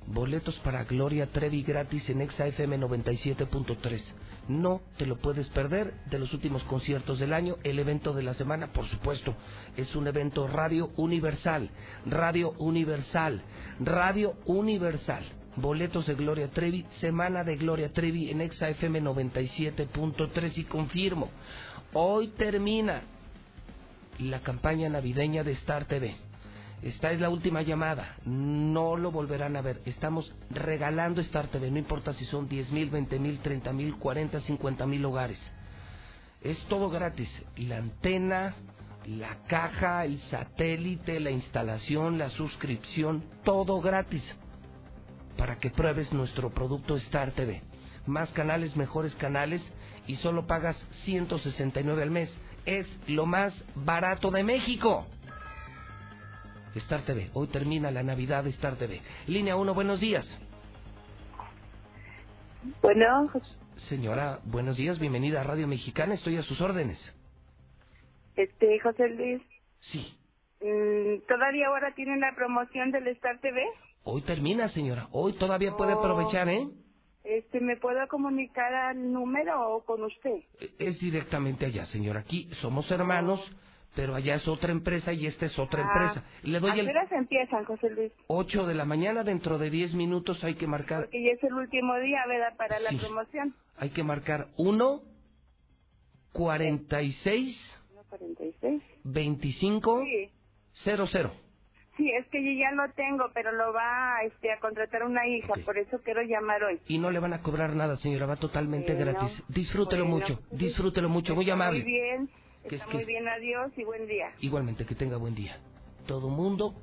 Boletos 0.07 0.59
para 0.61 0.85
Gloria 0.85 1.27
Trevi 1.27 1.62
gratis 1.62 2.09
en 2.11 2.21
Exa 2.21 2.47
FM 2.47 2.79
97.3. 2.79 4.03
No 4.49 4.82
te 4.99 5.07
lo 5.07 5.16
puedes 5.16 5.49
perder 5.49 5.95
de 6.11 6.18
los 6.18 6.32
últimos 6.34 6.62
conciertos 6.64 7.18
del 7.18 7.32
año. 7.32 7.57
El 7.64 7.78
evento 7.78 8.12
de 8.12 8.22
la 8.22 8.34
semana, 8.34 8.72
por 8.72 8.86
supuesto, 8.88 9.34
es 9.76 9.95
un 9.97 10.07
evento 10.07 10.47
Radio 10.47 10.90
Universal. 10.97 11.70
Radio 12.05 12.53
Universal. 12.59 13.42
Radio 13.80 14.34
Universal. 14.45 15.24
Boletos 15.57 16.07
de 16.07 16.14
Gloria 16.14 16.51
Trevi, 16.51 16.84
semana 17.01 17.45
de 17.45 17.57
Gloria 17.57 17.92
Trevi 17.92 18.28
en 18.30 18.40
Exa 18.40 18.68
FM 18.70 19.03
97.3 19.03 20.59
y 20.59 20.64
confirmo, 20.64 21.30
hoy 21.92 22.28
termina 22.36 23.03
la 24.18 24.40
campaña 24.40 24.88
navideña 24.88 25.45
de 25.45 25.53
Star 25.53 25.84
TV. 25.84 26.16
Esta 26.85 27.12
es 27.12 27.18
la 27.18 27.30
última 27.30 27.62
llamada. 27.62 28.18
No 28.26 28.99
lo 28.99 29.11
volverán 29.11 29.57
a 29.57 29.62
ver. 29.62 29.80
Estamos 29.87 30.30
regalando 30.51 31.22
Star 31.22 31.47
TV. 31.49 31.70
No 31.70 31.78
importa 31.78 32.12
si 32.12 32.26
son 32.26 32.47
10 32.47 32.72
mil, 32.72 32.91
20 32.91 33.18
mil, 33.18 33.39
30 33.39 33.72
mil, 33.72 33.97
40, 33.97 34.39
50 34.41 34.87
mil 34.87 35.03
hogares. 35.07 35.41
Es 36.43 36.62
todo 36.64 36.91
gratis. 36.91 37.30
La 37.57 37.78
antena, 37.78 38.55
la 39.07 39.39
caja, 39.47 40.05
el 40.05 40.18
satélite, 40.24 41.20
la 41.20 41.30
instalación, 41.30 42.18
la 42.18 42.28
suscripción, 42.28 43.24
todo 43.45 43.80
gratis. 43.80 44.22
Para 45.39 45.57
que 45.57 45.70
pruebes 45.70 46.12
nuestro 46.12 46.51
producto 46.51 46.97
Star 46.99 47.30
TV. 47.30 47.62
Más 48.05 48.28
canales, 48.32 48.76
mejores 48.76 49.14
canales 49.14 49.62
y 50.07 50.16
solo 50.16 50.47
pagas 50.47 50.76
169 51.05 52.03
al 52.03 52.11
mes. 52.11 52.30
Es 52.66 52.87
lo 53.07 53.24
más 53.24 53.55
barato 53.74 54.30
de 54.30 54.45
México. 54.45 55.07
Star 56.81 57.03
TV. 57.03 57.31
Hoy 57.35 57.49
termina 57.49 57.91
la 57.91 58.03
Navidad 58.03 58.45
de 58.45 58.51
Star 58.51 58.77
TV. 58.77 59.01
Línea 59.27 59.57
1, 59.57 59.75
buenos 59.75 60.01
días. 60.01 60.27
Bueno, 62.83 63.31
Señora, 63.89 64.41
buenos 64.45 64.77
días, 64.77 64.99
bienvenida 64.99 65.41
a 65.41 65.45
Radio 65.45 65.66
Mexicana, 65.66 66.14
estoy 66.14 66.37
a 66.37 66.43
sus 66.43 66.61
órdenes. 66.61 66.99
este, 68.37 68.81
José 68.81 69.09
Luis, 69.11 69.43
Sí, 69.81 70.16
mm, 70.62 71.27
¿todavía 71.29 71.66
ahora 71.68 71.93
tienen 71.95 72.20
la 72.20 72.35
promoción 72.35 72.91
del 72.91 73.07
Star 73.09 73.39
TV? 73.41 73.62
Hoy 74.05 74.22
termina, 74.22 74.68
señora. 74.70 75.09
Hoy 75.12 75.35
todavía 75.35 75.77
puede 75.77 75.93
aprovechar, 75.93 76.49
¿eh? 76.49 76.66
Este, 77.25 77.61
¿me 77.61 77.77
puedo 77.77 78.07
comunicar 78.09 78.72
al 78.75 79.12
número 79.12 79.75
o 79.77 79.85
con 79.85 80.03
usted? 80.05 80.43
Es 80.79 80.99
directamente 81.01 81.66
allá, 81.66 81.87
señora. 81.87 82.20
Aquí 82.20 82.49
somos 82.61 82.91
hermanos, 82.91 83.41
pero 83.95 84.14
allá 84.14 84.36
es 84.36 84.49
otra 84.49 84.72
empresa 84.72 85.12
y 85.12 85.26
esta 85.26 85.47
es 85.47 85.59
otra 85.59 85.82
empresa. 85.82 86.24
Le 86.42 86.59
¿A 86.59 86.61
doy 86.61 86.72
qué 86.74 86.80
el 86.80 86.88
horas 86.88 87.12
empiezan, 87.12 87.64
José 87.64 87.90
Luis? 87.90 88.12
8 88.28 88.66
de 88.66 88.74
la 88.74 88.84
mañana, 88.84 89.22
dentro 89.24 89.59
de 89.59 89.70
10 89.70 89.95
minutos 89.95 90.42
hay 90.45 90.55
que 90.55 90.66
marcar, 90.66 91.09
Que 91.11 91.22
ya 91.22 91.32
es 91.32 91.42
el 91.45 91.55
último 91.55 91.95
día, 91.99 92.20
¿verdad? 92.26 92.57
Para 92.57 92.80
la 92.80 92.90
Sí. 92.90 92.99
promoción. 92.99 93.55
hay 93.76 93.90
que 93.90 94.03
marcar 94.05 94.49
1 94.57 95.03
46 96.32 97.78
1.46. 98.11 98.82
25 99.05 100.03
Sí. 100.05 100.30
00. 100.84 101.32
Sí, 101.97 102.11
es 102.18 102.26
que 102.26 102.42
yo 102.42 102.51
ya 102.59 102.72
lo 102.72 102.92
tengo, 102.95 103.26
pero 103.32 103.53
lo 103.53 103.72
va 103.72 104.16
este, 104.24 104.51
a 104.53 104.59
contratar 104.59 105.05
una 105.05 105.28
hija, 105.28 105.55
por 105.64 105.78
eso 105.78 106.01
quiero 106.05 106.22
llamar 106.22 106.64
hoy. 106.64 106.80
Y 106.88 106.99
no 106.99 107.11
le 107.12 107.20
van 107.20 107.32
a 107.34 107.40
cobrar 107.40 107.76
nada, 107.76 107.97
señora, 107.99 108.26
va 108.26 108.34
totalmente 108.36 108.95
gratis. 108.95 109.42
Disfrútelo 109.49 110.05
bueno. 110.05 110.18
mucho, 110.18 110.40
disfrútelo 110.51 111.09
mucho, 111.09 111.36
muy 111.36 111.49
amable. 111.49 111.84
Muy 111.84 111.92
bien, 111.92 112.28
Que 112.69 112.77
está 112.77 112.87
es 112.87 112.91
que- 112.91 112.97
muy 112.99 113.05
bien, 113.05 113.29
adiós 113.29 113.73
y 113.77 113.85
buen 113.85 114.07
día. 114.07 114.33
Igualmente, 114.41 114.85
que 114.87 114.95
tenga 114.95 115.17
buen 115.17 115.35
día. 115.35 115.59
Todo 116.07 116.29
mundo 116.29 116.75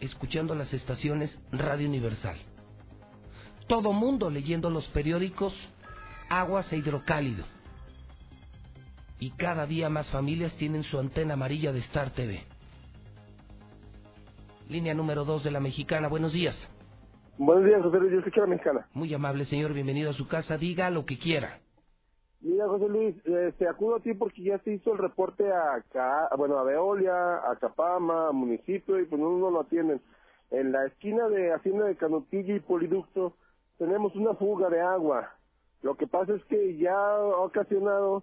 escuchando 0.00 0.54
las 0.54 0.72
estaciones 0.72 1.36
Radio 1.52 1.88
Universal. 1.88 2.36
Todo 3.66 3.92
mundo 3.92 4.30
leyendo 4.30 4.70
los 4.70 4.86
periódicos 4.88 5.52
Aguas 6.28 6.72
e 6.72 6.76
Hidrocálido. 6.76 7.44
Y 9.18 9.30
cada 9.30 9.66
día 9.66 9.88
más 9.88 10.08
familias 10.10 10.54
tienen 10.56 10.82
su 10.84 10.98
antena 10.98 11.34
amarilla 11.34 11.72
de 11.72 11.78
Star 11.80 12.10
TV. 12.10 12.44
Línea 14.68 14.94
número 14.94 15.24
2 15.24 15.44
de 15.44 15.50
la 15.50 15.60
Mexicana, 15.60 16.08
buenos 16.08 16.32
días. 16.32 16.56
Buenos 17.38 17.64
días, 17.64 17.82
José 17.82 17.98
Luis. 17.98 18.12
Yo 18.12 18.18
escucho 18.18 18.40
la 18.40 18.46
mexicana. 18.48 18.86
Muy 18.94 19.12
amable 19.14 19.44
señor, 19.44 19.72
bienvenido 19.72 20.10
a 20.10 20.14
su 20.14 20.26
casa, 20.26 20.56
diga 20.58 20.90
lo 20.90 21.04
que 21.04 21.18
quiera. 21.18 21.60
Mira, 22.46 22.68
José 22.68 22.88
Luis, 22.88 23.16
este, 23.26 23.68
acudo 23.68 23.96
a 23.96 24.00
ti 24.00 24.14
porque 24.14 24.42
ya 24.42 24.58
se 24.60 24.72
hizo 24.74 24.92
el 24.92 24.98
reporte 24.98 25.50
a, 25.52 25.82
Ca- 25.92 26.28
bueno, 26.36 26.58
a 26.58 26.62
Veolia, 26.64 27.38
a 27.50 27.56
Capama, 27.56 28.28
a 28.28 28.32
municipio, 28.32 29.00
y 29.00 29.04
pues 29.06 29.20
no, 29.20 29.36
no 29.38 29.50
lo 29.50 29.60
atienden. 29.60 30.00
En 30.50 30.70
la 30.70 30.86
esquina 30.86 31.28
de 31.28 31.52
Hacienda 31.52 31.86
de 31.86 31.96
Canutilla 31.96 32.54
y 32.54 32.60
Poliducto 32.60 33.34
tenemos 33.78 34.14
una 34.14 34.34
fuga 34.34 34.68
de 34.70 34.80
agua. 34.80 35.30
Lo 35.82 35.96
que 35.96 36.06
pasa 36.06 36.34
es 36.34 36.44
que 36.44 36.76
ya 36.76 36.94
ha 36.96 37.18
ocasionado 37.38 38.22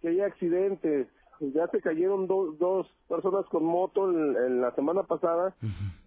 que 0.00 0.08
haya 0.08 0.26
accidentes. 0.26 1.08
Ya 1.40 1.66
se 1.66 1.80
cayeron 1.80 2.28
dos 2.28 2.56
dos 2.58 2.86
personas 3.08 3.44
con 3.46 3.64
moto 3.64 4.08
en, 4.08 4.36
en 4.36 4.60
la 4.60 4.70
semana 4.76 5.02
pasada, 5.02 5.54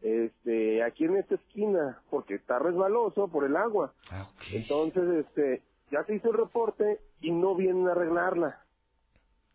este, 0.02 0.82
aquí 0.84 1.04
en 1.04 1.18
esta 1.18 1.36
esquina, 1.36 2.02
porque 2.10 2.36
está 2.36 2.60
resbaloso 2.60 3.28
por 3.28 3.44
el 3.44 3.58
agua. 3.58 3.94
Entonces, 4.54 5.26
este, 5.26 5.64
ya 5.92 6.04
se 6.06 6.16
hizo 6.16 6.30
el 6.32 6.38
reporte 6.38 7.00
y 7.22 7.32
no 7.32 7.56
vienen 7.56 7.88
a 7.88 7.92
arreglarla. 7.92 8.62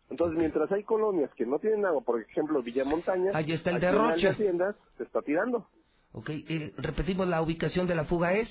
Entonces, 0.09 0.37
mientras 0.37 0.71
hay 0.71 0.83
colonias 0.83 1.31
que 1.35 1.45
no 1.45 1.59
tienen 1.59 1.85
agua, 1.85 2.01
por 2.01 2.21
ejemplo, 2.21 2.61
Villa 2.61 2.83
Montaña, 2.85 3.31
Ahí 3.33 3.51
está 3.51 3.71
el 3.71 3.79
derroche. 3.79 4.23
las 4.23 4.33
haciendas 4.33 4.75
se 4.97 5.03
está 5.03 5.21
tirando. 5.21 5.67
Ok, 6.11 6.29
eh, 6.29 6.73
repetimos 6.77 7.27
la 7.27 7.41
ubicación 7.41 7.87
de 7.87 7.95
la 7.95 8.05
fuga 8.05 8.33
es... 8.33 8.49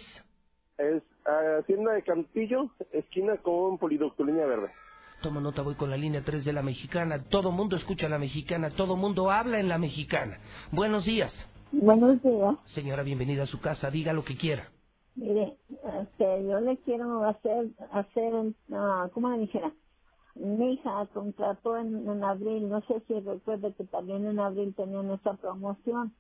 Es 0.78 1.02
ah, 1.26 1.58
Hacienda 1.60 1.92
de 1.92 2.02
Cantillo, 2.02 2.70
esquina 2.92 3.36
con 3.36 3.78
Poliducto, 3.78 4.24
línea 4.24 4.46
verde. 4.46 4.72
Toma 5.20 5.40
nota, 5.40 5.62
voy 5.62 5.76
con 5.76 5.88
la 5.90 5.96
línea 5.96 6.22
3 6.24 6.44
de 6.44 6.52
la 6.52 6.62
mexicana. 6.62 7.22
Todo 7.28 7.52
mundo 7.52 7.76
escucha 7.76 8.08
la 8.08 8.18
mexicana, 8.18 8.70
todo 8.70 8.96
mundo 8.96 9.30
habla 9.30 9.60
en 9.60 9.68
la 9.68 9.78
mexicana. 9.78 10.38
Buenos 10.72 11.04
días. 11.04 11.32
Buenos 11.70 12.20
días. 12.22 12.56
Señora, 12.74 13.04
bienvenida 13.04 13.44
a 13.44 13.46
su 13.46 13.60
casa, 13.60 13.90
diga 13.90 14.12
lo 14.12 14.24
que 14.24 14.36
quiera. 14.36 14.68
Mire, 15.16 15.58
este, 16.02 16.44
yo 16.46 16.60
le 16.60 16.78
quiero 16.82 17.24
hacer, 17.26 17.72
hacer, 17.92 18.54
ah, 18.72 19.10
¿cómo 19.14 19.30
le 19.30 19.40
dijera? 19.40 19.74
Mi 20.36 20.74
hija 20.74 21.06
contrató 21.14 21.76
en, 21.78 22.08
en 22.08 22.24
abril, 22.24 22.68
no 22.68 22.80
sé 22.82 23.00
si 23.08 23.20
recuerda 23.20 23.72
que 23.74 23.84
también 23.86 24.26
en 24.26 24.40
abril 24.40 24.74
tenían 24.76 25.10
esa 25.10 25.34
promoción. 25.34 26.16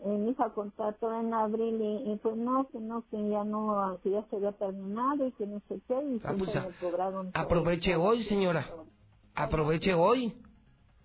Eh, 0.00 0.08
mi 0.18 0.30
hija 0.32 0.52
contrató 0.54 1.12
en 1.14 1.34
abril 1.34 1.80
y, 1.82 2.12
y 2.12 2.16
pues 2.18 2.36
no, 2.36 2.68
que 2.70 2.80
no, 2.80 3.06
que 3.08 3.28
ya 3.28 3.44
no, 3.44 3.98
que 4.02 4.10
ya 4.10 4.26
se 4.28 4.36
había 4.36 4.52
terminado 4.58 5.26
y 5.26 5.32
que 5.32 5.46
no 5.46 5.60
sé 5.68 5.80
qué, 5.88 5.94
y 6.02 6.22
Ah, 6.24 6.34
pues, 6.38 6.54
me 6.56 6.74
cobraron 6.76 7.32
todo. 7.34 7.46
Aproveche 7.46 7.96
hoy, 7.96 8.24
señora. 8.24 8.66
Aproveche 9.34 9.94
hoy, 9.94 10.42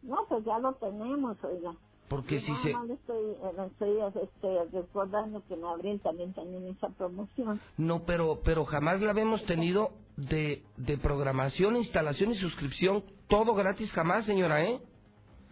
No, 0.04 0.18
pues 0.30 0.46
ya 0.46 0.60
lo 0.60 0.76
tenemos, 0.76 1.38
oiga. 1.44 1.78
Porque 2.08 2.40
si 2.40 2.54
se... 2.58 2.70
le 2.70 2.94
estoy, 2.94 3.36
le 3.58 3.66
estoy 3.66 4.24
este, 4.24 4.78
recordando 4.78 5.44
que 5.48 5.56
abril 5.56 6.00
también 6.02 6.34
tenían 6.34 6.66
esa 6.68 6.90
promoción. 6.90 7.60
No, 7.78 8.06
pero, 8.06 8.40
pero 8.44 8.64
jamás 8.66 9.02
la 9.02 9.12
habíamos 9.12 9.44
tenido 9.46 9.92
de, 10.16 10.64
de 10.78 10.98
programación, 10.98 11.76
instalación 11.76 12.32
y 12.32 12.36
suscripción, 12.36 13.04
todo 13.28 13.54
gratis 13.54 13.92
jamás, 13.92 14.26
señora, 14.26 14.64
¿eh? 14.64 14.80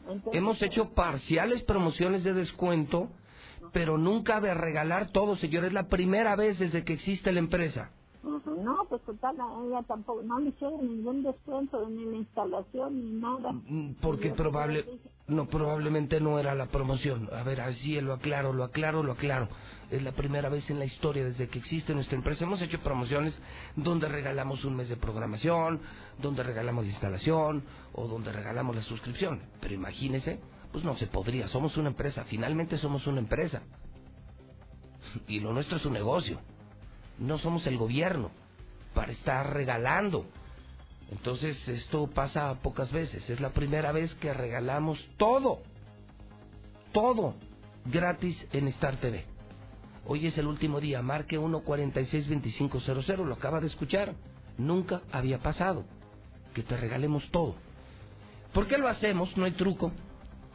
Entonces, 0.08 0.36
Hemos 0.36 0.62
hecho 0.62 0.94
parciales 0.94 1.64
promociones 1.64 2.24
de 2.24 2.34
descuento, 2.34 3.10
pero 3.74 3.98
nunca 3.98 4.40
de 4.40 4.54
regalar 4.54 5.12
todo, 5.12 5.36
señor. 5.36 5.66
Es 5.66 5.74
la 5.74 5.88
primera 5.88 6.36
vez 6.36 6.60
desde 6.60 6.86
que 6.86 6.94
existe 6.94 7.32
la 7.32 7.40
empresa. 7.40 7.92
No, 8.26 8.86
pues 8.90 9.04
total, 9.04 9.40
a 9.40 9.66
ella 9.68 9.84
tampoco, 9.84 10.24
no 10.24 10.40
le 10.40 10.50
hicieron 10.50 10.82
ningún 10.82 11.22
descuento 11.22 11.88
ni 11.88 12.06
la 12.06 12.18
instalación 12.18 12.96
ni 12.96 13.22
nada. 13.22 13.52
Mm, 13.52 13.96
Porque 14.02 14.32
probable, 14.32 14.84
no, 15.28 15.48
probablemente 15.48 16.20
no 16.20 16.40
era 16.40 16.56
la 16.56 16.66
promoción. 16.66 17.30
A 17.32 17.44
ver, 17.44 17.62
así 17.62 18.02
lo 18.02 18.14
aclaro, 18.14 18.52
lo 18.52 18.64
aclaro, 18.64 19.04
lo 19.04 19.12
aclaro. 19.12 19.48
Es 19.92 20.02
la 20.02 20.14
primera 20.14 20.50
vez 20.50 20.68
en 20.72 20.80
la 20.80 20.86
historia 20.86 21.24
desde 21.24 21.48
que 21.48 21.60
existe 21.60 21.94
nuestra 21.94 22.18
empresa. 22.18 22.46
Hemos 22.46 22.62
hecho 22.64 22.80
promociones 22.80 23.38
donde 23.76 24.08
regalamos 24.10 24.66
un 24.66 24.76
mes 24.76 24.90
de 24.90 24.98
programación, 24.98 25.80
donde 26.20 26.42
regalamos 26.42 26.84
la 26.84 26.92
instalación 26.92 27.64
o 27.94 28.08
donde 28.08 28.32
regalamos 28.32 28.76
la 28.76 28.82
suscripción. 28.82 29.42
Pero 29.62 29.76
imagínese, 29.76 30.40
pues 30.72 30.84
no 30.84 30.96
se 30.98 31.06
podría. 31.06 31.48
Somos 31.48 31.78
una 31.78 31.90
empresa, 31.90 32.24
finalmente 32.26 32.80
somos 32.80 33.06
una 33.06 33.20
empresa. 33.20 33.62
Y 35.28 35.40
lo 35.40 35.54
nuestro 35.54 35.78
es 35.78 35.86
un 35.86 35.94
negocio. 35.94 36.40
No 37.20 37.38
somos 37.38 37.66
el 37.68 37.78
gobierno 37.78 38.32
para 38.94 39.12
estar 39.12 39.54
regalando. 39.54 40.26
Entonces 41.12 41.68
esto 41.68 42.08
pasa 42.08 42.56
pocas 42.62 42.92
veces. 42.92 43.30
Es 43.30 43.40
la 43.40 43.52
primera 43.52 43.92
vez 43.92 44.14
que 44.16 44.34
regalamos 44.34 45.00
todo, 45.18 45.60
todo 46.92 47.36
gratis 47.86 48.44
en 48.52 48.68
Star 48.70 48.98
TV. 48.98 49.26
Hoy 50.08 50.28
es 50.28 50.38
el 50.38 50.48
último 50.48 50.80
día. 50.80 51.02
Marque 51.02 51.38
1462500. 51.38 53.26
Lo 53.26 53.36
acaba 53.36 53.60
de 53.60 53.68
escuchar. 53.68 54.14
Nunca 54.58 55.02
había 55.12 55.40
pasado 55.40 55.86
que 56.54 56.64
te 56.64 56.78
regalemos 56.78 57.30
todo. 57.32 57.56
¿Por 58.54 58.68
qué 58.68 58.78
lo 58.78 58.88
hacemos? 58.88 59.36
No 59.36 59.46
hay 59.46 59.52
truco. 59.52 59.92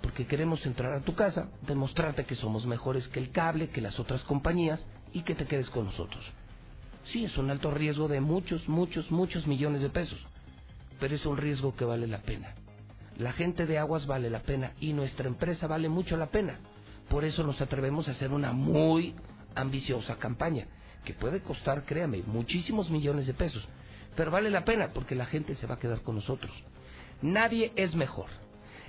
Porque 0.02 0.26
queremos 0.26 0.64
entrar 0.64 0.94
a 0.94 1.00
tu 1.00 1.14
casa, 1.14 1.50
demostrarte 1.62 2.24
que 2.24 2.34
somos 2.34 2.64
mejores 2.64 3.06
que 3.08 3.18
el 3.18 3.30
cable, 3.30 3.68
que 3.68 3.82
las 3.82 4.00
otras 4.00 4.22
compañías 4.22 4.84
y 5.12 5.22
que 5.22 5.34
te 5.34 5.46
quedes 5.46 5.68
con 5.68 5.84
nosotros. 5.84 6.24
Sí, 7.04 7.24
es 7.24 7.36
un 7.38 7.50
alto 7.50 7.70
riesgo 7.70 8.08
de 8.08 8.20
muchos, 8.20 8.68
muchos, 8.68 9.10
muchos 9.10 9.46
millones 9.46 9.82
de 9.82 9.88
pesos, 9.88 10.18
pero 10.98 11.14
es 11.14 11.24
un 11.26 11.36
riesgo 11.36 11.74
que 11.74 11.84
vale 11.84 12.06
la 12.06 12.22
pena. 12.22 12.54
La 13.18 13.32
gente 13.32 13.66
de 13.66 13.78
aguas 13.78 14.06
vale 14.06 14.30
la 14.30 14.40
pena 14.40 14.72
y 14.80 14.92
nuestra 14.92 15.26
empresa 15.26 15.66
vale 15.66 15.88
mucho 15.88 16.16
la 16.16 16.26
pena. 16.26 16.58
Por 17.08 17.24
eso 17.24 17.42
nos 17.42 17.60
atrevemos 17.60 18.08
a 18.08 18.12
hacer 18.12 18.32
una 18.32 18.52
muy 18.52 19.14
ambiciosa 19.54 20.16
campaña, 20.16 20.66
que 21.04 21.14
puede 21.14 21.40
costar, 21.40 21.84
créame, 21.84 22.22
muchísimos 22.22 22.90
millones 22.90 23.26
de 23.26 23.34
pesos, 23.34 23.66
pero 24.16 24.30
vale 24.30 24.50
la 24.50 24.64
pena 24.64 24.90
porque 24.94 25.14
la 25.14 25.26
gente 25.26 25.54
se 25.56 25.66
va 25.66 25.74
a 25.74 25.78
quedar 25.78 26.02
con 26.02 26.14
nosotros. 26.14 26.52
Nadie 27.22 27.72
es 27.76 27.94
mejor, 27.94 28.28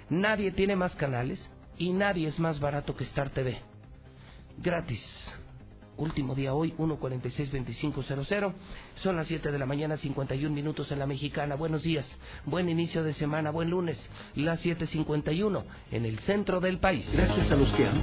nadie 0.09 0.51
tiene 0.51 0.75
más 0.75 0.95
canales 0.95 1.49
y 1.77 1.91
nadie 1.91 2.27
es 2.27 2.37
más 2.39 2.59
barato 2.59 2.95
que 2.95 3.05
Star 3.05 3.31
TV. 3.31 3.59
Gratis. 4.57 5.01
Último 5.97 6.35
día 6.35 6.53
hoy, 6.53 6.73
1462500. 6.77 8.53
Son 8.95 9.15
las 9.15 9.27
7 9.27 9.51
de 9.51 9.59
la 9.59 9.65
mañana, 9.65 9.97
51 9.97 10.53
minutos 10.53 10.91
en 10.91 10.99
la 10.99 11.05
mexicana. 11.05 11.55
Buenos 11.55 11.83
días, 11.83 12.05
buen 12.45 12.69
inicio 12.69 13.03
de 13.03 13.13
semana, 13.13 13.51
buen 13.51 13.69
lunes. 13.69 13.97
Las 14.35 14.63
7.51 14.63 15.63
en 15.91 16.05
el 16.05 16.19
centro 16.19 16.59
del 16.59 16.79
país. 16.79 17.05
Gracias 17.13 17.51
a 17.51 17.55
los 17.55 17.71
que 17.73 17.85
han 17.85 18.01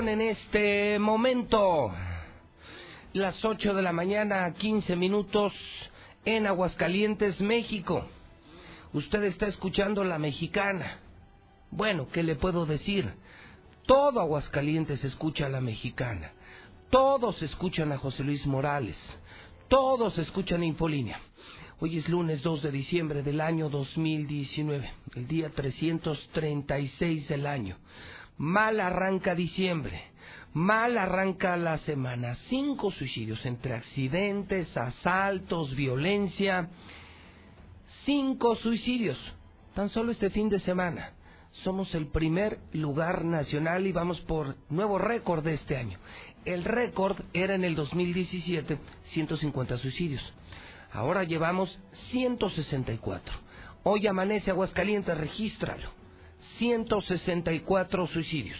En 0.00 0.20
este 0.20 0.98
momento 0.98 1.92
las 3.12 3.44
8 3.44 3.74
de 3.74 3.80
la 3.80 3.92
mañana, 3.92 4.52
15 4.52 4.96
minutos 4.96 5.52
en 6.24 6.48
Aguascalientes, 6.48 7.40
México. 7.40 8.04
Usted 8.92 9.22
está 9.22 9.46
escuchando 9.46 10.02
la 10.02 10.18
mexicana. 10.18 10.98
Bueno, 11.70 12.08
¿qué 12.12 12.24
le 12.24 12.34
puedo 12.34 12.66
decir? 12.66 13.08
Todo 13.86 14.20
Aguascalientes 14.20 15.04
escucha 15.04 15.46
a 15.46 15.50
la 15.50 15.60
mexicana. 15.60 16.32
Todos 16.90 17.40
escuchan 17.42 17.92
a 17.92 17.98
José 17.98 18.24
Luis 18.24 18.44
Morales. 18.46 18.98
Todos 19.68 20.18
escuchan 20.18 20.64
Infolínea. 20.64 21.20
Hoy 21.78 21.98
es 21.98 22.08
lunes 22.08 22.42
2 22.42 22.62
de 22.62 22.72
diciembre 22.72 23.22
del 23.22 23.40
año 23.40 23.68
2019, 23.68 24.92
el 25.14 25.28
día 25.28 25.50
336 25.50 27.28
del 27.28 27.46
año. 27.46 27.76
Mal 28.36 28.80
arranca 28.80 29.34
diciembre, 29.36 30.10
mal 30.52 30.98
arranca 30.98 31.56
la 31.56 31.78
semana. 31.78 32.34
Cinco 32.48 32.90
suicidios 32.90 33.44
entre 33.46 33.74
accidentes, 33.74 34.76
asaltos, 34.76 35.74
violencia. 35.76 36.68
Cinco 38.04 38.56
suicidios, 38.56 39.18
tan 39.74 39.88
solo 39.88 40.10
este 40.10 40.30
fin 40.30 40.48
de 40.48 40.58
semana. 40.58 41.12
Somos 41.62 41.94
el 41.94 42.08
primer 42.08 42.58
lugar 42.72 43.24
nacional 43.24 43.86
y 43.86 43.92
vamos 43.92 44.20
por 44.22 44.56
nuevo 44.68 44.98
récord 44.98 45.44
de 45.44 45.54
este 45.54 45.76
año. 45.76 45.98
El 46.44 46.64
récord 46.64 47.16
era 47.32 47.54
en 47.54 47.62
el 47.62 47.76
2017, 47.76 48.78
150 49.12 49.78
suicidios. 49.78 50.34
Ahora 50.92 51.22
llevamos 51.22 51.80
164. 52.10 53.34
Hoy 53.84 54.08
amanece 54.08 54.50
Aguascalientes, 54.50 55.16
regístralo. 55.16 56.03
164 56.58 58.06
suicidios. 58.08 58.58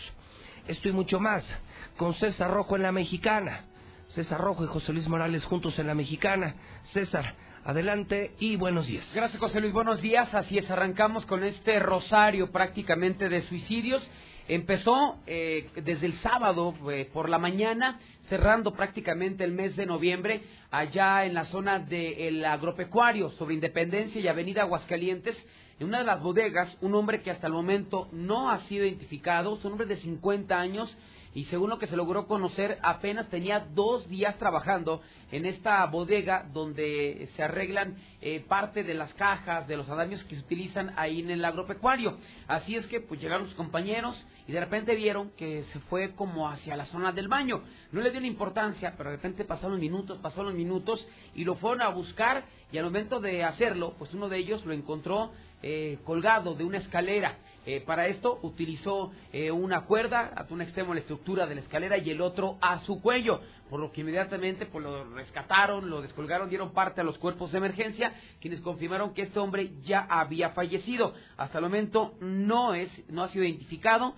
Esto 0.67 0.89
y 0.89 0.93
mucho 0.93 1.21
más 1.21 1.45
con 1.97 2.15
César 2.15 2.51
Rojo 2.51 2.77
en 2.77 2.83
la 2.83 2.93
Mexicana. 2.93 3.67
César 4.09 4.41
Rojo 4.41 4.65
y 4.65 4.69
José 4.69 4.93
Luis 4.93 5.09
Morales 5.09 5.45
juntos 5.45 5.79
en 5.79 5.87
la 5.87 5.95
Mexicana. 5.95 6.55
César, 6.93 7.35
adelante 7.65 8.33
y 8.39 8.57
buenos 8.57 8.87
días. 8.87 9.07
Gracias 9.15 9.41
José 9.41 9.61
Luis, 9.61 9.73
buenos 9.73 10.01
días. 10.01 10.33
Así 10.35 10.59
es, 10.59 10.71
arrancamos 10.71 11.27
con 11.27 11.45
este 11.45 11.79
rosario 11.79 12.51
prácticamente 12.51 13.29
de 13.29 13.43
suicidios. 13.43 14.09
Empezó 14.47 15.17
eh, 15.27 15.71
desde 15.83 16.07
el 16.07 16.15
sábado 16.21 16.75
eh, 16.91 17.09
por 17.13 17.31
la 17.31 17.39
mañana, 17.39 17.99
cerrando 18.29 18.75
prácticamente 18.75 19.43
el 19.43 19.53
mes 19.53 19.75
de 19.75 19.87
noviembre, 19.87 20.43
allá 20.71 21.25
en 21.25 21.33
la 21.33 21.47
zona 21.47 21.79
del 21.79 22.45
agropecuario, 22.45 23.31
sobre 23.31 23.55
Independencia 23.55 24.21
y 24.21 24.29
Avenida 24.29 24.63
Aguascalientes. 24.63 25.35
En 25.81 25.89
una 25.89 25.99
de 25.99 26.05
las 26.05 26.23
bodegas, 26.23 26.77
un 26.81 26.95
hombre 26.95 27.21
que 27.21 27.33
hasta 27.33 27.49
el 27.49 27.53
momento 27.53 28.09
no 28.13 28.49
ha 28.51 28.61
sido 28.67 28.85
identificado, 28.85 29.57
es 29.57 29.65
un 29.65 29.73
hombre 29.73 29.87
de 29.87 29.97
50 29.97 30.57
años, 30.57 30.97
y 31.35 31.47
según 31.47 31.69
lo 31.69 31.81
que 31.81 31.89
se 31.89 31.97
logró 31.97 32.29
conocer, 32.29 32.79
apenas 32.81 33.29
tenía 33.29 33.67
dos 33.75 34.09
días 34.09 34.39
trabajando 34.39 35.03
en 35.33 35.47
esta 35.47 35.85
bodega 35.87 36.47
donde 36.53 37.29
se 37.35 37.43
arreglan 37.43 37.97
eh, 38.21 38.45
parte 38.47 38.85
de 38.85 38.95
las 38.95 39.13
cajas, 39.15 39.67
de 39.67 39.77
los 39.77 39.89
andamios 39.89 40.23
que 40.25 40.37
se 40.37 40.43
utilizan 40.43 40.95
ahí 40.97 41.21
en 41.21 41.33
el 41.33 41.45
agropecuario. 41.45 42.19
Así 42.47 42.77
es 42.77 42.87
que 42.87 43.01
pues 43.01 43.21
llegaron 43.21 43.49
sus 43.49 43.57
compañeros 43.57 44.17
y 44.47 44.53
de 44.53 44.61
repente 44.61 44.95
vieron 44.95 45.31
que 45.31 45.65
se 45.73 45.81
fue 45.81 46.15
como 46.15 46.49
hacia 46.49 46.77
la 46.77 46.87
zona 46.87 47.11
del 47.11 47.27
baño. 47.27 47.65
No 47.91 48.01
le 48.01 48.13
dio 48.13 48.21
la 48.21 48.29
importancia, 48.29 48.95
pero 48.97 49.11
de 49.11 49.17
repente 49.17 49.45
pasaron 49.45 49.81
minutos, 49.81 50.19
pasaron 50.19 50.57
minutos 50.57 51.05
y 51.35 51.43
lo 51.43 51.57
fueron 51.57 51.83
a 51.83 51.89
buscar 51.89 52.45
y 52.71 52.79
al 52.79 52.85
momento 52.85 53.19
de 53.19 53.43
hacerlo, 53.43 53.95
pues 53.99 54.15
uno 54.15 54.29
de 54.29 54.39
ellos 54.39 54.65
lo 54.65 54.73
encontró 54.73 55.33
eh, 55.67 55.97
colgado 56.05 56.55
de 56.55 56.63
una 56.63 56.77
escalera. 56.77 57.39
Eh, 57.65 57.81
para 57.81 58.07
esto 58.07 58.39
utilizó 58.43 59.13
eh, 59.33 59.51
una 59.51 59.87
cuerda 59.87 60.31
a 60.37 60.45
un 60.53 60.61
extremo 60.61 60.91
de 60.91 60.97
la 60.97 61.01
estructura 61.01 61.47
de 61.47 61.55
la 61.55 61.63
escalera 61.63 61.97
y 61.97 62.11
el 62.11 62.21
otro 62.21 62.59
a 62.61 62.81
su 62.81 63.01
cuello, 63.01 63.41
por 63.71 63.81
lo 63.81 63.91
que 63.91 64.03
inmediatamente 64.03 64.67
pues, 64.67 64.85
lo 64.85 65.15
rescataron, 65.15 65.89
lo 65.89 66.03
descolgaron, 66.03 66.51
dieron 66.51 66.75
parte 66.75 67.01
a 67.01 67.05
los 67.05 67.17
cuerpos 67.17 67.53
de 67.53 67.57
emergencia, 67.57 68.13
quienes 68.43 68.61
confirmaron 68.61 69.15
que 69.15 69.23
este 69.23 69.39
hombre 69.39 69.71
ya 69.83 70.01
había 70.01 70.51
fallecido. 70.51 71.15
Hasta 71.39 71.57
el 71.57 71.65
momento 71.65 72.13
no, 72.21 72.75
es, 72.75 72.91
no 73.09 73.23
ha 73.23 73.31
sido 73.31 73.45
identificado, 73.47 74.15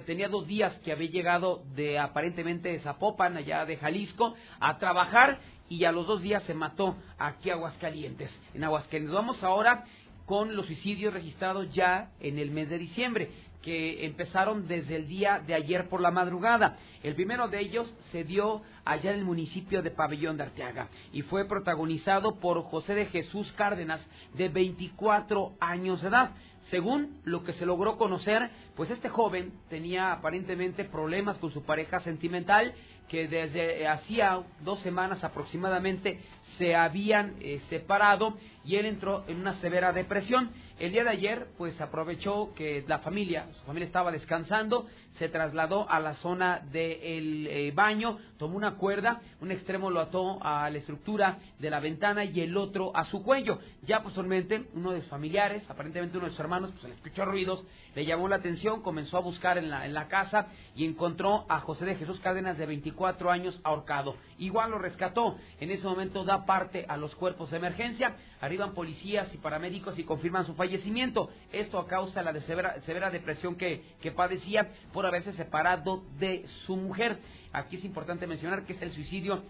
tenía 0.00 0.28
dos 0.28 0.48
días 0.48 0.76
que 0.80 0.90
había 0.90 1.10
llegado 1.10 1.62
de 1.76 2.00
aparentemente 2.00 2.70
de 2.70 2.80
Zapopan, 2.80 3.36
allá 3.36 3.64
de 3.66 3.76
Jalisco, 3.76 4.34
a 4.58 4.78
trabajar 4.78 5.38
y 5.68 5.84
a 5.84 5.92
los 5.92 6.06
dos 6.06 6.20
días 6.20 6.42
se 6.42 6.52
mató 6.52 6.96
aquí 7.18 7.48
a 7.48 7.54
Aguascalientes. 7.54 8.30
En 8.52 8.64
Aguascalientes 8.64 9.14
vamos 9.14 9.42
ahora 9.42 9.84
con 10.26 10.56
los 10.56 10.66
suicidios 10.66 11.12
registrados 11.12 11.72
ya 11.72 12.10
en 12.20 12.38
el 12.38 12.50
mes 12.50 12.70
de 12.70 12.78
diciembre, 12.78 13.30
que 13.62 14.04
empezaron 14.04 14.66
desde 14.66 14.96
el 14.96 15.06
día 15.06 15.40
de 15.46 15.54
ayer 15.54 15.88
por 15.88 16.00
la 16.00 16.10
madrugada. 16.10 16.76
El 17.02 17.14
primero 17.14 17.48
de 17.48 17.60
ellos 17.60 17.94
se 18.10 18.24
dio 18.24 18.62
allá 18.84 19.12
en 19.12 19.20
el 19.20 19.24
municipio 19.24 19.82
de 19.82 19.92
Pabellón 19.92 20.36
de 20.36 20.42
Arteaga 20.42 20.88
y 21.12 21.22
fue 21.22 21.46
protagonizado 21.46 22.40
por 22.40 22.62
José 22.62 22.94
de 22.94 23.06
Jesús 23.06 23.52
Cárdenas, 23.52 24.04
de 24.34 24.48
24 24.48 25.52
años 25.60 26.02
de 26.02 26.08
edad. 26.08 26.32
Según 26.70 27.20
lo 27.24 27.44
que 27.44 27.52
se 27.52 27.66
logró 27.66 27.96
conocer, 27.96 28.50
pues 28.76 28.90
este 28.90 29.08
joven 29.08 29.52
tenía 29.68 30.12
aparentemente 30.12 30.84
problemas 30.84 31.38
con 31.38 31.52
su 31.52 31.62
pareja 31.62 32.00
sentimental 32.00 32.74
que 33.08 33.28
desde 33.28 33.86
hacía 33.86 34.42
dos 34.64 34.80
semanas 34.80 35.22
aproximadamente 35.22 36.20
se 36.58 36.74
habían 36.74 37.36
eh, 37.40 37.60
separado 37.68 38.36
y 38.64 38.76
él 38.76 38.86
entró 38.86 39.24
en 39.28 39.38
una 39.40 39.60
severa 39.60 39.92
depresión. 39.92 40.50
El 40.78 40.92
día 40.92 41.04
de 41.04 41.10
ayer, 41.10 41.48
pues 41.58 41.80
aprovechó 41.80 42.52
que 42.54 42.84
la 42.86 42.98
familia, 42.98 43.46
su 43.58 43.64
familia 43.66 43.86
estaba 43.86 44.10
descansando, 44.10 44.86
se 45.18 45.28
trasladó 45.28 45.88
a 45.90 46.00
la 46.00 46.14
zona 46.14 46.60
del 46.72 47.46
eh, 47.46 47.72
baño, 47.74 48.18
tomó 48.38 48.56
una 48.56 48.76
cuerda, 48.76 49.20
un 49.40 49.50
extremo 49.50 49.90
lo 49.90 50.00
ató 50.00 50.38
a 50.42 50.68
la 50.70 50.78
estructura 50.78 51.38
de 51.58 51.70
la 51.70 51.80
ventana 51.80 52.24
y 52.24 52.40
el 52.40 52.56
otro 52.56 52.96
a 52.96 53.04
su 53.04 53.22
cuello. 53.22 53.58
Ya 53.84 54.02
posteriormente, 54.02 54.64
uno 54.74 54.92
de 54.92 55.00
sus 55.00 55.10
familiares, 55.10 55.68
aparentemente 55.68 56.16
uno 56.16 56.26
de 56.26 56.32
sus 56.32 56.40
hermanos, 56.40 56.70
pues 56.72 56.84
le 56.84 56.94
escuchó 56.94 57.24
ruidos, 57.24 57.64
le 57.94 58.06
llamó 58.06 58.28
la 58.28 58.36
atención, 58.36 58.82
comenzó 58.82 59.16
a 59.16 59.20
buscar 59.20 59.58
en 59.58 59.70
la, 59.70 60.08
casa 60.08 60.46
y 60.74 60.84
encontró 60.84 61.46
a 61.48 61.60
José 61.60 61.84
de 61.84 61.94
Jesús 61.94 62.18
Cárdenas 62.20 62.58
de 62.58 62.66
24 62.66 63.30
años 63.30 63.60
ahorcado. 63.64 64.16
Igual 64.38 64.70
lo 64.70 64.78
rescató. 64.78 65.36
En 65.60 65.70
ese 65.70 65.84
momento 65.84 66.24
da 66.24 66.44
parte 66.44 66.84
a 66.88 66.96
los 66.96 67.14
cuerpos 67.14 67.50
de 67.50 67.58
emergencia, 67.58 68.16
arriban 68.40 68.74
policías 68.74 69.32
y 69.34 69.38
paramédicos 69.38 69.98
y 69.98 70.04
confirman 70.04 70.46
su 70.46 70.54
fallecimiento. 70.54 71.30
Esto 71.52 71.78
a 71.78 71.86
causa 71.86 72.22
de 72.22 72.32
la 72.32 72.40
severa, 72.40 72.80
severa 72.82 73.10
depresión 73.10 73.56
que, 73.56 73.82
padecía 74.16 74.70
haberse 75.06 75.32
separado 75.32 76.02
de 76.18 76.44
su 76.66 76.76
mujer. 76.76 77.18
Aquí 77.52 77.76
es 77.76 77.84
importante 77.84 78.26
mencionar 78.26 78.64
que 78.64 78.72
es 78.72 78.82
el 78.82 78.92
suicidio 78.92 79.42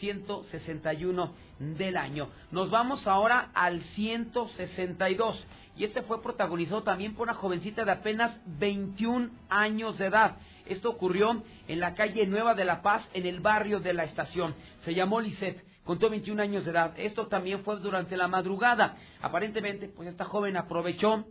161 0.00 1.32
del 1.58 1.96
año. 1.96 2.28
Nos 2.50 2.70
vamos 2.70 3.06
ahora 3.06 3.50
al 3.54 3.82
162 3.94 5.46
y 5.76 5.84
este 5.84 6.02
fue 6.02 6.22
protagonizado 6.22 6.82
también 6.82 7.14
por 7.14 7.24
una 7.24 7.34
jovencita 7.34 7.84
de 7.84 7.92
apenas 7.92 8.38
21 8.44 9.30
años 9.48 9.98
de 9.98 10.06
edad. 10.06 10.36
Esto 10.66 10.90
ocurrió 10.90 11.42
en 11.68 11.80
la 11.80 11.94
calle 11.94 12.26
Nueva 12.26 12.54
de 12.54 12.64
la 12.64 12.82
Paz, 12.82 13.08
en 13.14 13.26
el 13.26 13.40
barrio 13.40 13.80
de 13.80 13.94
la 13.94 14.04
estación. 14.04 14.54
Se 14.84 14.94
llamó 14.94 15.20
Lisette, 15.20 15.64
contó 15.84 16.10
21 16.10 16.42
años 16.42 16.64
de 16.64 16.72
edad. 16.72 16.92
Esto 16.98 17.28
también 17.28 17.64
fue 17.64 17.78
durante 17.80 18.16
la 18.16 18.28
madrugada. 18.28 18.96
Aparentemente, 19.22 19.88
pues 19.88 20.08
esta 20.08 20.24
joven 20.24 20.56
aprovechó 20.56 21.24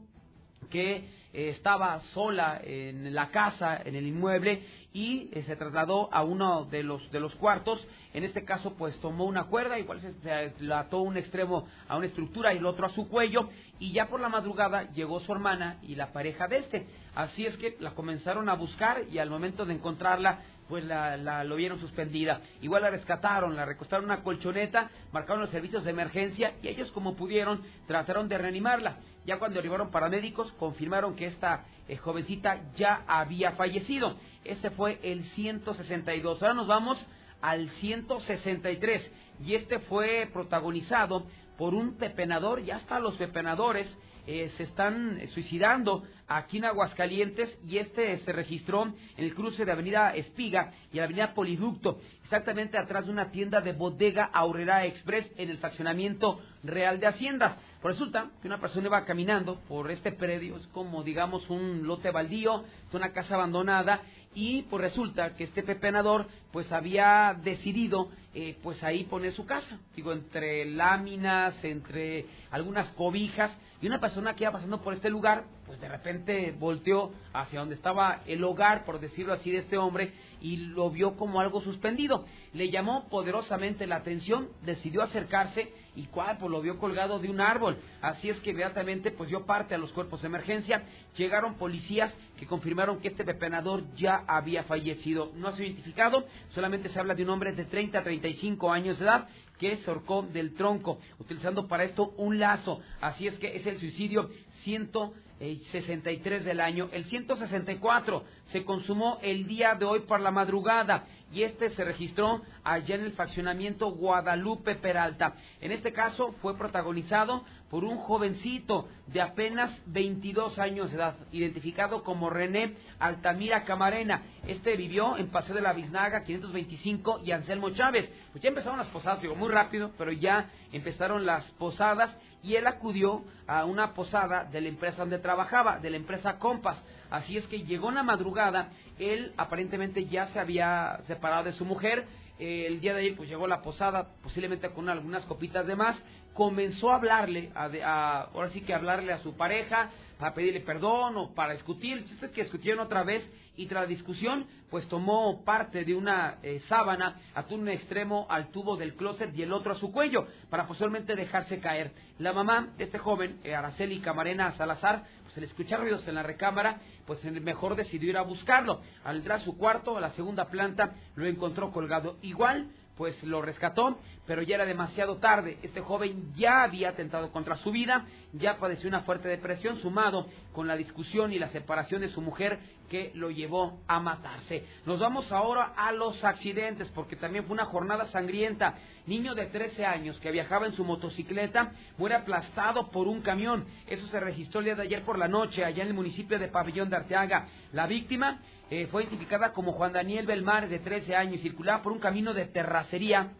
que 0.69 1.18
eh, 1.32 1.49
estaba 1.49 2.01
sola 2.13 2.59
en 2.63 3.13
la 3.13 3.30
casa, 3.30 3.82
en 3.86 3.95
el 3.95 4.07
inmueble, 4.07 4.63
y 4.91 5.30
eh, 5.32 5.43
se 5.45 5.55
trasladó 5.55 6.09
a 6.11 6.23
uno 6.23 6.65
de 6.65 6.82
los 6.84 7.11
de 7.11 7.19
los 7.19 7.36
cuartos. 7.36 7.86
En 8.13 8.23
este 8.23 8.43
caso, 8.43 8.73
pues 8.73 8.99
tomó 8.99 9.25
una 9.25 9.43
cuerda, 9.43 9.77
igual 9.77 10.01
se, 10.01 10.73
ató 10.73 11.01
un 11.01 11.17
extremo 11.17 11.67
a 11.88 11.97
una 11.97 12.07
estructura 12.07 12.53
y 12.53 12.57
el 12.57 12.65
otro 12.65 12.88
a 12.88 12.89
su 12.89 13.07
cuello. 13.07 13.49
Y 13.80 13.91
ya 13.91 14.07
por 14.07 14.19
la 14.19 14.30
madrugada 14.30 14.91
llegó 14.91 15.19
su 15.19 15.32
hermana 15.32 15.77
y 15.84 15.95
la 15.95 16.11
pareja 16.11 16.47
de 16.47 16.57
este. 16.57 16.88
Así 17.15 17.45
es 17.45 17.55
que 17.57 17.77
la 17.80 17.91
comenzaron 17.91 18.49
a 18.49 18.55
buscar 18.55 19.03
y 19.11 19.19
al 19.19 19.30
momento 19.30 19.65
de 19.65 19.75
encontrarla, 19.75 20.39
pues 20.67 20.84
la, 20.84 21.15
la, 21.17 21.43
lo 21.43 21.55
vieron 21.55 21.80
suspendida. 21.80 22.41
Igual 22.61 22.82
la 22.82 22.89
rescataron, 22.89 23.55
la 23.55 23.65
recostaron 23.65 24.05
una 24.05 24.23
colchoneta, 24.23 24.89
marcaron 25.11 25.41
los 25.41 25.51
servicios 25.51 25.84
de 25.84 25.91
emergencia 25.91 26.53
y 26.61 26.67
ellos 26.67 26.91
como 26.91 27.15
pudieron 27.15 27.61
trataron 27.88 28.27
de 28.27 28.38
reanimarla. 28.38 28.97
Ya 29.30 29.38
cuando 29.38 29.59
arribaron 29.59 29.91
paramédicos 29.91 30.51
confirmaron 30.53 31.15
que 31.15 31.27
esta 31.27 31.63
eh, 31.88 31.97
jovencita 31.97 32.63
ya 32.75 33.03
había 33.05 33.51
fallecido. 33.51 34.15
Este 34.43 34.71
fue 34.71 34.99
el 35.03 35.23
162. 35.36 36.41
Ahora 36.41 36.55
nos 36.55 36.65
vamos 36.65 36.97
al 37.39 37.69
163 37.69 39.11
y 39.45 39.53
este 39.53 39.77
fue 39.82 40.27
protagonizado 40.34 41.27
por 41.59 41.75
un 41.75 41.93
pepenador, 41.97 42.63
ya 42.63 42.77
hasta 42.77 42.99
los 42.99 43.17
pepenadores 43.17 43.88
eh, 44.32 44.51
se 44.57 44.63
están 44.63 45.19
suicidando 45.34 46.03
aquí 46.27 46.59
en 46.59 46.65
Aguascalientes 46.65 47.57
y 47.67 47.80
este 47.80 48.15
se 48.19 48.32
registró 48.32 48.84
en 48.84 48.95
el 49.17 49.34
cruce 49.34 49.65
de 49.65 49.71
Avenida 49.71 50.13
Espiga 50.13 50.71
y 50.93 50.97
la 50.97 51.05
Avenida 51.05 51.34
Poliducto, 51.34 51.99
exactamente 52.25 52.77
atrás 52.77 53.07
de 53.07 53.11
una 53.11 53.32
tienda 53.32 53.59
de 53.59 53.73
bodega 53.73 54.25
Aurrera 54.25 54.86
Express 54.86 55.32
en 55.36 55.49
el 55.49 55.57
fraccionamiento 55.57 56.39
Real 56.61 56.99
de 56.99 57.07
Haciendas. 57.07 57.57
Pues 57.82 57.95
resulta 57.95 58.30
que 58.39 58.47
una 58.47 58.59
persona 58.59 58.86
iba 58.86 59.03
caminando 59.03 59.61
por 59.67 59.89
este 59.89 60.11
predio, 60.11 60.57
es 60.57 60.67
como 60.67 61.01
digamos 61.01 61.49
un 61.49 61.88
lote 61.88 62.11
baldío, 62.11 62.65
es 62.88 62.93
una 62.93 63.11
casa 63.13 63.34
abandonada, 63.34 64.03
y 64.36 64.61
pues 64.63 64.84
resulta 64.84 65.36
que 65.36 65.45
este 65.45 65.63
pepenador 65.63 66.27
pues 66.51 66.71
había 66.71 67.36
decidido 67.43 68.11
eh, 68.36 68.57
pues 68.61 68.84
ahí 68.84 69.05
poner 69.05 69.34
su 69.34 69.47
casa, 69.47 69.80
digo, 69.95 70.11
entre 70.13 70.65
láminas, 70.65 71.55
entre 71.63 72.27
algunas 72.51 72.91
cobijas, 72.91 73.51
y 73.82 73.88
una 73.88 73.99
persona 73.99 74.36
que 74.36 74.43
iba 74.43 74.51
pasando 74.51 74.82
por 74.82 74.93
este 74.93 75.09
lugar, 75.09 75.45
pues 75.65 75.80
de 75.80 75.88
repente 75.88 76.53
volteó 76.59 77.11
hacia 77.34 77.59
donde 77.59 77.75
estaba 77.75 78.21
el 78.27 78.43
hogar, 78.43 78.84
por 78.84 78.99
decirlo 78.99 79.34
así, 79.34 79.51
de 79.51 79.59
este 79.59 79.77
hombre, 79.77 80.11
y 80.41 80.57
lo 80.57 80.89
vio 80.89 81.15
como 81.15 81.39
algo 81.39 81.61
suspendido. 81.61 82.25
Le 82.53 82.69
llamó 82.69 83.07
poderosamente 83.07 83.88
la 83.88 83.97
atención, 83.97 84.49
decidió 84.63 85.01
acercarse 85.01 85.71
y 85.96 86.04
cuál, 86.06 86.38
pues 86.38 86.52
lo 86.52 86.62
vio 86.62 86.78
colgado 86.78 87.20
de 87.20 87.30
un 87.30 87.42
árbol. 87.42 87.78
Así 88.02 88.30
es 88.30 88.40
que 88.40 88.52
inmediatamente 88.52 89.12
pues 89.12 89.30
dio 89.30 89.46
parte 89.46 89.76
a 89.76 89.78
los 89.78 89.92
cuerpos 89.92 90.22
de 90.22 90.28
emergencia. 90.28 90.84
Llegaron 91.18 91.56
policías 91.56 92.14
que 92.38 92.46
confirmaron 92.46 93.00
que 93.00 93.10
este 93.10 93.24
pepenador 93.24 93.84
ya 93.96 94.24
había 94.28 94.64
fallecido. 94.64 95.32
No 95.36 95.48
ha 95.48 95.54
sido 95.54 95.68
identificado, 95.68 96.26
solamente 96.54 96.90
se 96.90 97.00
habla 97.00 97.16
de 97.16 97.24
un 97.24 97.30
hombre 97.30 97.52
de 97.54 97.66
30 97.66 98.00
a 98.00 98.04
35 98.04 98.72
años 98.72 99.00
de 99.00 99.06
edad 99.06 99.28
que 99.60 99.78
se 99.78 99.90
ahorcó 99.90 100.24
del 100.24 100.56
tronco, 100.56 101.00
utilizando 101.20 101.68
para 101.68 101.84
esto 101.84 102.14
un 102.18 102.40
lazo. 102.40 102.80
Así 103.02 103.28
es 103.28 103.38
que 103.40 103.58
es 103.58 103.66
el 103.66 103.78
suicidio 103.78 104.30
163 104.64 106.46
del 106.46 106.62
año. 106.62 106.90
El 106.94 107.06
164 107.06 108.24
se 108.52 108.64
consumó 108.64 109.20
el 109.22 109.48
día 109.48 109.76
de 109.76 109.86
hoy 109.86 110.00
por 110.02 110.22
la 110.22 110.32
madrugada 110.32 111.06
y 111.32 111.43
este 111.43 111.69
se 111.71 111.84
registró 111.84 112.41
allá 112.63 112.95
en 112.95 113.01
el 113.01 113.13
faccionamiento 113.13 113.91
Guadalupe 113.91 114.75
Peralta. 114.75 115.36
En 115.61 115.71
este 115.71 115.93
caso 115.93 116.34
fue 116.41 116.57
protagonizado 116.57 117.43
por 117.69 117.84
un 117.84 117.97
jovencito 117.97 118.88
de 119.07 119.21
apenas 119.21 119.71
22 119.86 120.57
años 120.57 120.89
de 120.89 120.97
edad, 120.97 121.15
identificado 121.32 122.03
como 122.03 122.30
René 122.30 122.75
Altamira 122.99 123.63
Camarena. 123.63 124.23
Este 124.47 124.75
vivió 124.75 125.17
en 125.17 125.30
Paseo 125.30 125.55
de 125.55 125.61
la 125.61 125.73
Biznaga 125.73 126.23
525 126.23 127.21
y 127.23 127.32
Anselmo 127.32 127.69
Chávez. 127.71 128.09
Pues 128.32 128.43
ya 128.43 128.49
empezaron 128.49 128.80
las 128.80 128.88
posadas, 128.88 129.21
digo, 129.21 129.36
muy 129.36 129.49
rápido, 129.49 129.91
pero 129.97 130.11
ya 130.11 130.49
empezaron 130.71 131.25
las 131.25 131.43
posadas 131.53 132.15
y 132.41 132.55
él 132.55 132.65
acudió 132.67 133.23
a 133.47 133.65
una 133.65 133.93
posada 133.93 134.45
de 134.45 134.61
la 134.61 134.69
empresa 134.69 134.97
donde 134.97 135.19
trabajaba, 135.19 135.80
de 135.80 135.89
la 135.89 135.97
empresa 135.97 136.39
Compass. 136.39 136.82
Así 137.09 137.38
es 137.38 137.45
que 137.47 137.63
llegó 137.63 137.88
una 137.88 138.03
madrugada, 138.03 138.69
él 139.00 139.34
aparentemente 139.38 140.06
ya 140.06 140.28
se 140.28 140.39
había 140.39 141.00
separado 141.08 141.45
de 141.45 141.54
su 141.54 141.66
mujer, 141.66 142.06
el 142.38 142.80
día 142.80 142.93
de 142.93 143.02
ayer 143.02 143.16
pues 143.18 143.28
llegó 143.28 143.45
a 143.45 143.50
la 143.50 143.62
posada, 143.62 144.08
posiblemente 144.24 144.70
con 144.70 144.88
algunas 144.88 145.26
copitas 145.26 145.66
de 145.68 145.76
más, 145.76 145.97
comenzó 146.34 146.91
a 146.91 146.95
hablarle, 146.95 147.52
a, 147.56 148.30
ahora 148.34 148.50
sí 148.50 148.62
que 148.62 148.74
hablarle 148.74 149.12
a 149.12 149.20
su 149.20 149.36
pareja, 149.36 149.89
para 150.20 150.34
pedirle 150.34 150.59
perdón 150.59 151.15
o 151.15 151.34
para 151.34 151.53
discutir, 151.53 152.05
el 152.22 152.30
que 152.32 152.43
discutieron 152.43 152.86
otra 152.86 153.03
vez 153.03 153.24
y 153.55 153.67
tras 153.67 153.84
la 153.84 153.88
discusión 153.88 154.45
pues 154.70 154.86
tomó 154.89 155.43
parte 155.45 155.86
de 155.86 155.95
una 155.95 156.39
eh, 156.43 156.61
sábana, 156.67 157.20
ató 157.34 157.55
un 157.55 157.70
extremo 157.70 158.28
al 158.30 158.49
tubo 158.49 158.76
del 158.76 158.95
closet 158.95 159.36
y 159.36 159.43
el 159.43 159.53
otro 159.53 159.72
a 159.72 159.80
su 159.80 159.91
cuello 159.91 160.28
para 160.49 160.67
posiblemente 160.67 161.15
dejarse 161.15 161.59
caer. 161.59 161.91
La 162.20 162.34
mamá 162.34 162.74
de 162.78 162.84
este 162.84 162.99
joven, 162.99 163.39
eh, 163.45 163.55
Araceli 163.55 163.99
Camarena 164.01 164.51
Salazar, 164.57 165.05
pues 165.24 165.38
le 165.38 165.45
escucha 165.45 165.78
ruidos 165.78 166.05
en 166.05 166.15
la 166.15 166.24
recámara, 166.24 166.82
pues 167.07 167.24
mejor 167.24 167.76
decidió 167.76 168.09
ir 168.09 168.17
a 168.17 168.22
buscarlo. 168.22 168.82
Al 169.05 169.17
entrar 169.17 169.39
a 169.39 169.43
su 169.43 169.57
cuarto, 169.57 169.97
a 169.97 170.01
la 170.01 170.11
segunda 170.11 170.49
planta, 170.49 170.95
lo 171.15 171.26
encontró 171.26 171.72
colgado. 171.72 172.17
Igual 172.22 172.70
pues 173.00 173.24
lo 173.24 173.41
rescató, 173.41 173.97
pero 174.28 174.41
ya 174.41 174.56
era 174.56 174.66
demasiado 174.66 175.20
tarde. 175.20 175.58
Este 175.64 175.80
joven 175.80 176.34
ya 176.36 176.64
había 176.64 176.89
atentado 176.89 177.32
contra 177.32 177.56
su 177.56 177.72
vida, 177.72 178.06
ya 178.34 178.58
padeció 178.58 178.89
una 178.89 179.04
fuerte 179.04 179.30
depresión 179.30 179.80
sumado 179.80 180.28
con 180.52 180.68
la 180.68 180.76
discusión 180.76 181.32
y 181.32 181.39
la 181.39 181.47
separación 181.47 182.02
de 182.02 182.10
su 182.10 182.20
mujer 182.20 182.60
que 182.89 183.12
lo 183.16 183.32
llevó 183.32 183.80
a 183.88 184.02
matarse. 184.02 184.66
Nos 184.86 185.00
vamos 185.00 185.32
ahora 185.32 185.74
a 185.78 185.93
los 185.93 186.22
accidentes, 186.26 186.89
porque 186.89 187.16
también 187.16 187.45
fue 187.45 187.54
una 187.54 187.64
jornada 187.64 188.04
sangrienta. 188.08 188.76
Niño 189.06 189.34
de 189.34 189.45
13 189.45 189.86
años 189.86 190.20
que 190.20 190.32
viajaba 190.32 190.66
en 190.66 190.74
su 190.74 190.84
motocicleta 190.84 191.72
muere 191.97 192.16
aplastado 192.16 192.91
por 192.91 193.08
un 193.08 193.22
camión. 193.22 193.66
Eso 193.88 194.06
se 194.08 194.20
registró 194.20 194.60
el 194.60 194.66
día 194.66 194.76
de 194.76 194.82
ayer 194.82 195.04
por 195.04 195.18
la 195.18 195.30
noche, 195.30 195.64
allá 195.64 195.84
en 195.84 195.89
el 195.89 195.95
municipio 195.95 196.38
de 196.38 196.50
Pabellón 196.50 196.89
de 196.89 196.97
Arteaga. 196.97 197.47
La 197.72 197.88
víctima 197.88 198.41
eh, 198.70 198.88
fue 198.91 199.03
identificada 199.03 199.51
como 199.51 199.74
Juan 199.74 199.93
Daniel 199.93 200.26
Belmar, 200.26 200.70
de 200.70 200.80
13 200.80 201.15
años, 201.15 201.36
y 201.36 201.39
circulaba 201.39 201.82
por 201.82 201.91
un 201.91 201.99
camino 201.99 202.34
de 202.34 202.45
terracería 202.45 203.32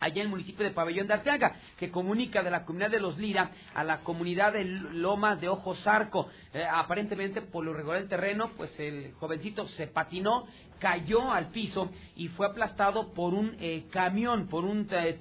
allá 0.00 0.20
en 0.20 0.26
el 0.26 0.28
municipio 0.28 0.64
de 0.64 0.72
Pabellón 0.72 1.06
de 1.06 1.14
Arteaga, 1.14 1.56
que 1.78 1.90
comunica 1.90 2.42
de 2.42 2.50
la 2.50 2.64
comunidad 2.64 2.90
de 2.90 3.00
Los 3.00 3.18
Lira 3.18 3.50
a 3.74 3.84
la 3.84 4.00
comunidad 4.00 4.52
de 4.52 4.64
Loma 4.64 5.36
de 5.36 5.48
Ojo 5.48 5.74
Zarco. 5.76 6.28
Eh, 6.52 6.64
aparentemente, 6.70 7.40
por 7.40 7.64
lo 7.64 7.72
regular 7.72 8.00
del 8.00 8.08
terreno, 8.08 8.50
pues 8.56 8.70
el 8.78 9.14
jovencito 9.14 9.66
se 9.68 9.86
patinó 9.86 10.46
cayó 10.78 11.30
al 11.30 11.50
piso 11.50 11.90
y 12.16 12.28
fue 12.28 12.46
aplastado 12.46 13.12
por 13.12 13.34
un 13.34 13.56
eh, 13.60 13.86
camión, 13.90 14.48
por 14.48 14.64
un 14.64 14.86
eh. 14.90 15.18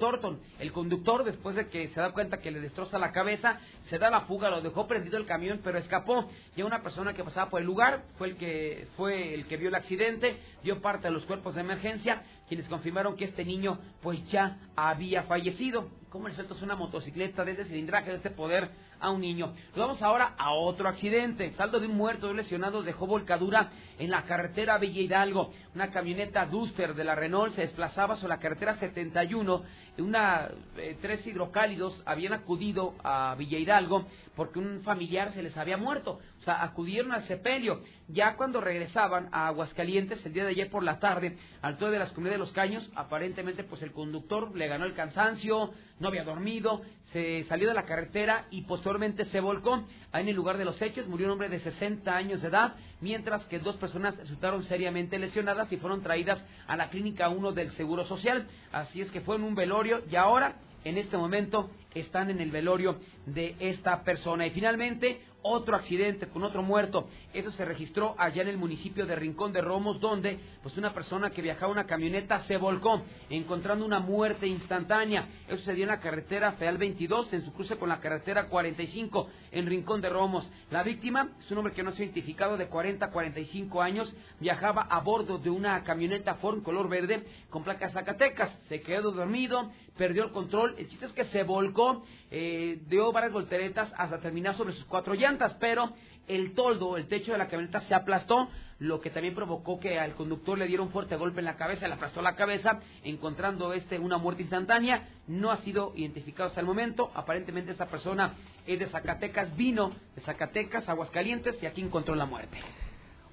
El 0.59 0.71
conductor, 0.71 1.23
después 1.23 1.55
de 1.55 1.69
que 1.69 1.89
se 1.89 1.99
da 1.99 2.11
cuenta 2.11 2.39
que 2.39 2.51
le 2.51 2.59
destroza 2.59 2.97
la 2.97 3.11
cabeza, 3.11 3.59
se 3.89 3.97
da 3.97 4.09
la 4.09 4.21
fuga, 4.21 4.49
lo 4.49 4.61
dejó 4.61 4.87
prendido 4.87 5.17
el 5.17 5.25
camión, 5.25 5.61
pero 5.63 5.77
escapó. 5.77 6.29
Y 6.55 6.61
una 6.61 6.81
persona 6.81 7.13
que 7.13 7.23
pasaba 7.23 7.49
por 7.49 7.61
el 7.61 7.67
lugar 7.67 8.03
fue 8.17 8.29
el 8.29 8.37
que 8.37 8.87
fue 8.97 9.33
el 9.33 9.45
que 9.47 9.57
vio 9.57 9.69
el 9.69 9.75
accidente, 9.75 10.37
dio 10.63 10.81
parte 10.81 11.07
a 11.07 11.11
los 11.11 11.25
cuerpos 11.25 11.55
de 11.55 11.61
emergencia, 11.61 12.23
quienes 12.53 12.69
confirmaron 12.69 13.15
que 13.15 13.25
este 13.25 13.43
niño 13.43 13.79
pues 13.99 14.23
ya 14.29 14.59
había 14.75 15.23
fallecido. 15.23 15.89
¿Cómo 16.11 16.27
le 16.27 16.35
sueltas 16.35 16.61
una 16.61 16.75
motocicleta 16.75 17.43
de 17.43 17.53
ese 17.53 17.65
cilindraje, 17.65 18.11
de 18.11 18.17
este 18.17 18.29
poder 18.29 18.69
a 18.99 19.09
un 19.09 19.21
niño? 19.21 19.55
Vamos 19.75 19.99
ahora 20.03 20.35
a 20.37 20.53
otro 20.53 20.87
accidente. 20.87 21.51
Saldo 21.53 21.79
de 21.79 21.87
un 21.87 21.97
muerto, 21.97 22.27
de 22.27 22.35
lesionados, 22.35 22.85
dejó 22.85 23.07
volcadura 23.07 23.71
en 23.97 24.11
la 24.11 24.21
carretera 24.25 24.77
Villa 24.77 25.01
Hidalgo. 25.01 25.51
Una 25.73 25.89
camioneta 25.89 26.45
Duster 26.45 26.93
de 26.93 27.03
la 27.03 27.15
Renault 27.15 27.55
se 27.55 27.61
desplazaba 27.61 28.17
sobre 28.17 28.29
la 28.29 28.39
carretera 28.39 28.75
71. 28.77 29.63
Una, 29.97 30.49
eh, 30.77 30.97
tres 31.01 31.25
hidrocálidos 31.27 32.01
habían 32.05 32.33
acudido 32.33 32.95
a 33.03 33.35
Villa 33.37 33.59
Hidalgo 33.59 34.07
porque 34.35 34.57
un 34.57 34.81
familiar 34.81 35.31
se 35.33 35.43
les 35.43 35.55
había 35.55 35.77
muerto. 35.77 36.19
O 36.39 36.43
sea, 36.43 36.63
acudieron 36.63 37.11
al 37.11 37.27
sepelio. 37.27 37.81
Ya 38.07 38.35
cuando 38.35 38.59
regresaban 38.59 39.29
a 39.31 39.47
Aguascalientes 39.47 40.25
el 40.25 40.33
día 40.33 40.45
de 40.45 40.49
ayer 40.49 40.69
por 40.71 40.83
la 40.83 40.99
tarde, 40.99 41.37
al 41.61 41.77
todo 41.77 41.91
de 41.91 41.99
las 41.99 42.11
comunidades 42.11 42.39
de 42.39 42.45
los 42.45 42.53
caños, 42.53 42.89
aparentemente 42.95 43.63
pues 43.63 43.83
el 43.83 43.91
conductor 43.91 44.55
le 44.55 44.67
ganó 44.67 44.85
el 44.85 44.95
cansancio, 44.95 45.71
no 45.99 46.07
había 46.07 46.23
dormido, 46.23 46.81
se 47.11 47.43
salió 47.43 47.67
de 47.67 47.75
la 47.75 47.85
carretera 47.85 48.47
y 48.49 48.63
posteriormente 48.63 49.25
se 49.25 49.39
volcó. 49.39 49.85
Ahí 50.11 50.23
en 50.23 50.29
el 50.29 50.35
lugar 50.35 50.57
de 50.57 50.65
los 50.65 50.81
hechos 50.81 51.07
murió 51.07 51.27
un 51.27 51.33
hombre 51.33 51.49
de 51.49 51.59
60 51.59 52.15
años 52.15 52.41
de 52.41 52.47
edad, 52.47 52.75
mientras 53.03 53.43
que 53.45 53.59
dos 53.59 53.75
personas 53.75 54.17
resultaron 54.17 54.63
seriamente 54.63 55.19
lesionadas 55.19 55.71
y 55.71 55.77
fueron 55.77 56.01
traídas 56.01 56.41
a 56.65 56.77
la 56.77 56.89
clínica 56.89 57.27
1 57.27 57.51
del 57.51 57.71
Seguro 57.73 58.05
Social. 58.05 58.47
Así 58.71 59.01
es 59.01 59.11
que 59.11 59.21
fue 59.21 59.35
en 59.35 59.43
un 59.43 59.53
velorio 59.53 60.01
y 60.09 60.15
ahora, 60.15 60.55
en 60.85 60.97
este 60.97 61.17
momento, 61.17 61.69
están 61.93 62.29
en 62.29 62.39
el 62.39 62.49
velorio 62.49 62.99
de 63.25 63.55
esta 63.59 64.03
persona. 64.03 64.47
Y 64.47 64.51
finalmente, 64.51 65.21
otro 65.43 65.75
accidente 65.75 66.27
con 66.27 66.43
otro 66.43 66.63
muerto. 66.63 67.07
Eso 67.33 67.51
se 67.51 67.65
registró 67.65 68.15
allá 68.17 68.41
en 68.41 68.47
el 68.47 68.57
municipio 68.57 69.05
de 69.05 69.15
Rincón 69.15 69.53
de 69.53 69.61
Romos, 69.61 69.99
donde 69.99 70.39
pues 70.61 70.77
una 70.77 70.93
persona 70.93 71.29
que 71.29 71.41
viajaba 71.41 71.71
una 71.71 71.85
camioneta 71.85 72.43
se 72.45 72.57
volcó, 72.57 73.03
encontrando 73.29 73.85
una 73.85 73.99
muerte 73.99 74.47
instantánea. 74.47 75.27
Eso 75.47 75.57
sucedió 75.57 75.83
en 75.83 75.89
la 75.89 75.99
carretera 75.99 76.53
Feal 76.53 76.77
22, 76.77 77.33
en 77.33 77.45
su 77.45 77.53
cruce 77.53 77.77
con 77.77 77.89
la 77.89 77.99
carretera 77.99 78.47
45, 78.47 79.27
en 79.51 79.65
Rincón 79.67 80.01
de 80.01 80.09
Romos. 80.09 80.49
La 80.71 80.83
víctima 80.83 81.29
es 81.39 81.51
un 81.51 81.59
hombre 81.59 81.73
que 81.73 81.83
no 81.83 81.91
se 81.91 82.01
ha 82.01 82.05
identificado 82.05 82.57
de 82.57 82.67
40 82.67 83.05
a 83.05 83.11
45 83.11 83.81
años, 83.81 84.13
viajaba 84.39 84.81
a 84.83 84.99
bordo 85.01 85.37
de 85.37 85.49
una 85.49 85.83
camioneta 85.83 86.35
Ford 86.35 86.63
color 86.63 86.89
verde 86.89 87.23
con 87.49 87.63
placas 87.63 87.93
Zacatecas. 87.93 88.51
Se 88.69 88.81
quedó 88.81 89.11
dormido, 89.11 89.71
perdió 89.97 90.23
el 90.25 90.31
control. 90.31 90.75
El 90.77 90.89
chiste 90.89 91.05
es 91.05 91.13
que 91.13 91.25
se 91.25 91.43
volcó, 91.43 92.03
eh, 92.31 92.79
dio 92.87 93.11
varias 93.11 93.33
volteretas 93.33 93.91
hasta 93.97 94.19
terminar 94.19 94.57
sobre 94.57 94.73
sus 94.73 94.85
cuatro 94.85 95.13
llantas, 95.13 95.55
pero 95.59 95.93
el 96.27 96.53
toldo, 96.53 96.97
el 96.97 97.07
techo 97.07 97.33
de 97.33 97.37
la 97.37 97.47
camioneta 97.47 97.81
se 97.81 97.93
aplastó, 97.93 98.49
lo 98.79 98.99
que 98.99 99.09
también 99.09 99.35
provocó 99.35 99.79
que 99.79 99.99
al 99.99 100.13
conductor 100.13 100.57
le 100.57 100.67
diera 100.67 100.83
un 100.83 100.91
fuerte 100.91 101.15
golpe 101.15 101.39
en 101.39 101.45
la 101.45 101.55
cabeza, 101.55 101.87
le 101.87 101.93
aplastó 101.93 102.21
la 102.21 102.35
cabeza, 102.35 102.79
encontrando 103.03 103.71
este 103.71 103.97
una 103.97 104.17
muerte 104.17 104.41
instantánea. 104.41 105.07
No 105.27 105.51
ha 105.51 105.57
sido 105.57 105.93
identificado 105.95 106.49
hasta 106.49 106.59
el 106.59 106.65
momento. 106.65 107.11
Aparentemente 107.13 107.71
esta 107.71 107.85
persona 107.85 108.33
es 108.65 108.79
de 108.79 108.87
Zacatecas, 108.87 109.55
vino 109.55 109.91
de 110.15 110.21
Zacatecas, 110.21 110.89
Aguascalientes, 110.89 111.61
y 111.61 111.65
aquí 111.65 111.81
encontró 111.81 112.15
la 112.15 112.25
muerte. 112.25 112.57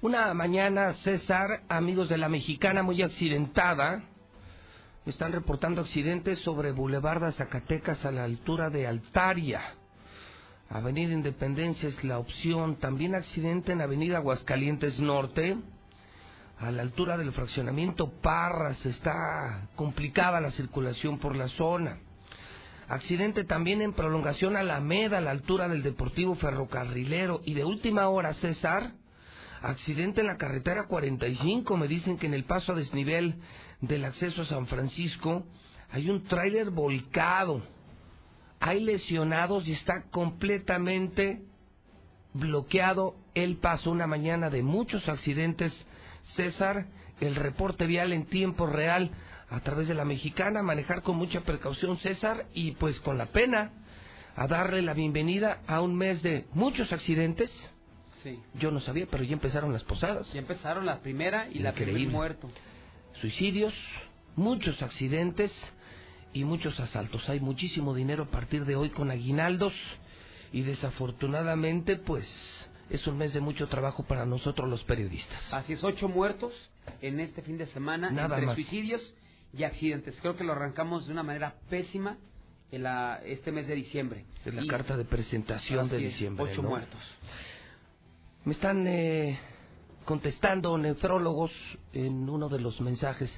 Una 0.01 0.33
mañana, 0.33 0.93
César, 1.03 1.63
amigos 1.67 2.07
de 2.07 2.17
la 2.17 2.29
mexicana 2.29 2.81
muy 2.81 3.01
accidentada, 3.01 4.03
están 5.05 5.31
reportando 5.31 5.81
accidentes 5.81 6.39
sobre 6.39 6.71
Boulevard 6.71 7.31
Zacatecas 7.33 8.05
a 8.05 8.11
la 8.11 8.23
altura 8.23 8.69
de 8.69 8.85
Altaria. 8.85 9.61
Avenida 10.69 11.13
Independencia 11.13 11.89
es 11.89 12.03
la 12.03 12.19
opción. 12.19 12.77
También 12.77 13.15
accidente 13.15 13.71
en 13.71 13.81
Avenida 13.81 14.17
Aguascalientes 14.17 14.99
Norte. 14.99 15.57
A 16.59 16.69
la 16.69 16.83
altura 16.83 17.17
del 17.17 17.31
fraccionamiento 17.31 18.11
Parras 18.21 18.85
está 18.85 19.69
complicada 19.75 20.39
la 20.39 20.51
circulación 20.51 21.17
por 21.17 21.35
la 21.35 21.47
zona. 21.47 21.97
Accidente 22.87 23.43
también 23.43 23.81
en 23.81 23.93
prolongación 23.93 24.55
Alameda, 24.55 25.17
a 25.17 25.21
la 25.21 25.31
altura 25.31 25.67
del 25.67 25.81
Deportivo 25.81 26.35
Ferrocarrilero. 26.35 27.41
Y 27.43 27.55
de 27.55 27.65
última 27.65 28.07
hora, 28.07 28.35
César, 28.35 28.91
Accidente 29.61 30.21
en 30.21 30.27
la 30.27 30.37
carretera 30.37 30.87
45. 30.87 31.77
Me 31.77 31.87
dicen 31.87 32.17
que 32.17 32.25
en 32.25 32.33
el 32.33 32.45
paso 32.45 32.71
a 32.71 32.75
desnivel 32.75 33.35
del 33.81 34.05
acceso 34.05 34.43
a 34.43 34.45
San 34.45 34.67
Francisco 34.67 35.43
hay 35.91 36.09
un 36.09 36.23
tráiler 36.23 36.69
volcado. 36.69 37.61
Hay 38.59 38.79
lesionados 38.79 39.67
y 39.67 39.73
está 39.73 40.03
completamente 40.11 41.41
bloqueado 42.33 43.15
el 43.33 43.57
paso. 43.57 43.91
Una 43.91 44.07
mañana 44.07 44.49
de 44.49 44.61
muchos 44.63 45.09
accidentes. 45.09 45.73
César, 46.35 46.85
el 47.19 47.35
reporte 47.35 47.87
vial 47.87 48.13
en 48.13 48.25
tiempo 48.25 48.67
real 48.67 49.11
a 49.49 49.59
través 49.59 49.87
de 49.89 49.95
la 49.95 50.05
mexicana, 50.05 50.61
manejar 50.63 51.01
con 51.01 51.17
mucha 51.17 51.41
precaución, 51.41 51.97
César, 51.97 52.45
y 52.53 52.71
pues 52.73 52.99
con 53.01 53.17
la 53.17 53.25
pena 53.25 53.71
a 54.37 54.47
darle 54.47 54.81
la 54.81 54.93
bienvenida 54.93 55.59
a 55.67 55.81
un 55.81 55.95
mes 55.95 56.21
de 56.21 56.45
muchos 56.53 56.93
accidentes. 56.93 57.51
Sí. 58.23 58.39
Yo 58.53 58.71
no 58.71 58.79
sabía, 58.79 59.07
pero 59.11 59.23
ya 59.23 59.33
empezaron 59.33 59.73
las 59.73 59.83
posadas. 59.83 60.31
Ya 60.31 60.39
empezaron 60.39 60.85
la 60.85 60.99
primera 60.99 61.47
y 61.49 61.59
la 61.59 61.71
Increíble. 61.71 61.93
primer 61.95 62.13
muerto. 62.15 62.49
Suicidios, 63.19 63.73
muchos 64.35 64.81
accidentes 64.81 65.51
y 66.33 66.43
muchos 66.43 66.79
asaltos. 66.79 67.27
Hay 67.29 67.39
muchísimo 67.39 67.93
dinero 67.93 68.23
a 68.23 68.31
partir 68.31 68.65
de 68.65 68.75
hoy 68.75 68.89
con 68.89 69.11
aguinaldos 69.11 69.73
y 70.53 70.61
desafortunadamente 70.61 71.97
pues 71.97 72.27
es 72.89 73.05
un 73.07 73.17
mes 73.17 73.33
de 73.33 73.41
mucho 73.41 73.67
trabajo 73.67 74.03
para 74.03 74.25
nosotros 74.25 74.69
los 74.69 74.83
periodistas. 74.83 75.53
Así 75.53 75.73
es, 75.73 75.83
ocho 75.83 76.09
muertos 76.09 76.53
en 77.01 77.19
este 77.19 77.41
fin 77.41 77.57
de 77.57 77.67
semana 77.67 78.09
Nada 78.11 78.35
entre 78.35 78.47
más. 78.47 78.55
suicidios 78.55 79.13
y 79.53 79.63
accidentes. 79.63 80.15
Creo 80.21 80.35
que 80.35 80.43
lo 80.43 80.53
arrancamos 80.53 81.05
de 81.05 81.11
una 81.13 81.23
manera 81.23 81.55
pésima 81.69 82.17
en 82.71 82.83
la, 82.83 83.21
este 83.25 83.51
mes 83.51 83.67
de 83.67 83.75
diciembre. 83.75 84.25
Es 84.45 84.53
la 84.53 84.63
Y- 84.63 84.67
carta 84.67 84.95
de 84.97 85.03
presentación 85.05 85.89
de 85.89 85.97
es, 85.97 86.11
diciembre. 86.13 86.45
Ocho 86.45 86.61
¿no? 86.61 86.69
muertos. 86.69 86.99
Me 88.45 88.53
están 88.53 88.87
eh, 88.87 89.37
contestando 90.05 90.77
nefrólogos 90.77 91.51
en 91.93 92.29
uno 92.29 92.49
de 92.49 92.59
los 92.59 92.79
mensajes. 92.81 93.31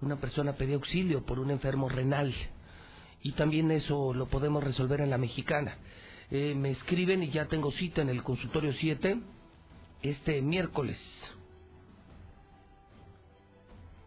Una 0.00 0.16
persona 0.16 0.54
pedía 0.54 0.76
auxilio 0.76 1.24
por 1.24 1.38
un 1.38 1.50
enfermo 1.50 1.88
renal 1.88 2.34
y 3.22 3.32
también 3.32 3.70
eso 3.70 4.14
lo 4.14 4.26
podemos 4.26 4.64
resolver 4.64 5.00
en 5.00 5.10
la 5.10 5.18
mexicana. 5.18 5.76
Eh, 6.30 6.54
me 6.56 6.70
escriben 6.70 7.22
y 7.22 7.30
ya 7.30 7.46
tengo 7.46 7.70
cita 7.72 8.02
en 8.02 8.08
el 8.08 8.22
consultorio 8.22 8.72
7 8.72 9.20
este 10.02 10.40
miércoles. 10.40 10.98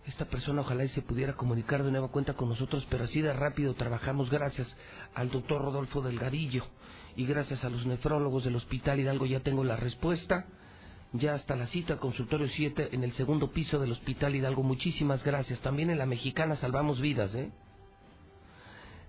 Esta 0.05 0.25
persona 0.25 0.61
ojalá 0.61 0.83
y 0.83 0.89
se 0.89 1.01
pudiera 1.01 1.33
comunicar 1.33 1.83
de 1.83 1.91
nueva 1.91 2.09
cuenta 2.09 2.33
con 2.33 2.49
nosotros, 2.49 2.85
pero 2.89 3.05
así 3.05 3.21
de 3.21 3.31
rápido 3.31 3.73
trabajamos 3.73 4.29
gracias 4.29 4.75
al 5.13 5.29
doctor 5.29 5.61
Rodolfo 5.61 6.01
Delgadillo 6.01 6.65
y 7.15 7.25
gracias 7.25 7.63
a 7.63 7.69
los 7.69 7.85
nefrólogos 7.85 8.43
del 8.43 8.55
Hospital 8.55 8.99
Hidalgo 8.99 9.25
ya 9.25 9.39
tengo 9.39 9.63
la 9.63 9.77
respuesta. 9.77 10.45
Ya 11.13 11.35
hasta 11.35 11.55
la 11.55 11.67
cita, 11.67 11.97
consultorio 11.97 12.47
7, 12.47 12.89
en 12.91 13.03
el 13.03 13.13
segundo 13.13 13.51
piso 13.51 13.79
del 13.79 13.91
Hospital 13.91 14.35
Hidalgo. 14.35 14.63
Muchísimas 14.63 15.23
gracias. 15.23 15.59
También 15.61 15.91
en 15.91 15.99
la 15.99 16.07
mexicana 16.07 16.55
salvamos 16.55 16.99
vidas, 16.99 17.35
¿eh? 17.35 17.51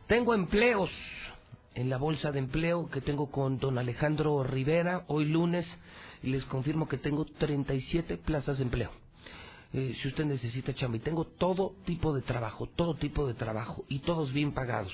Tengo 0.06 0.34
empleos 0.34 0.90
en 1.74 1.88
la 1.88 1.96
bolsa 1.96 2.30
de 2.30 2.40
empleo 2.40 2.90
que 2.90 3.00
tengo 3.00 3.30
con 3.30 3.58
don 3.58 3.78
Alejandro 3.78 4.44
Rivera 4.44 5.04
hoy 5.08 5.24
lunes 5.24 5.66
y 6.22 6.28
les 6.28 6.44
confirmo 6.44 6.88
que 6.88 6.98
tengo 6.98 7.24
37 7.24 8.18
plazas 8.18 8.58
de 8.58 8.64
empleo. 8.64 8.90
Eh, 9.72 9.96
si 10.02 10.08
usted 10.08 10.26
necesita 10.26 10.74
chamba 10.74 10.98
y 10.98 11.00
tengo 11.00 11.24
todo 11.24 11.74
tipo 11.86 12.14
de 12.14 12.20
trabajo, 12.20 12.66
todo 12.66 12.96
tipo 12.96 13.26
de 13.26 13.32
trabajo 13.32 13.86
y 13.88 14.00
todos 14.00 14.30
bien 14.32 14.52
pagados. 14.52 14.92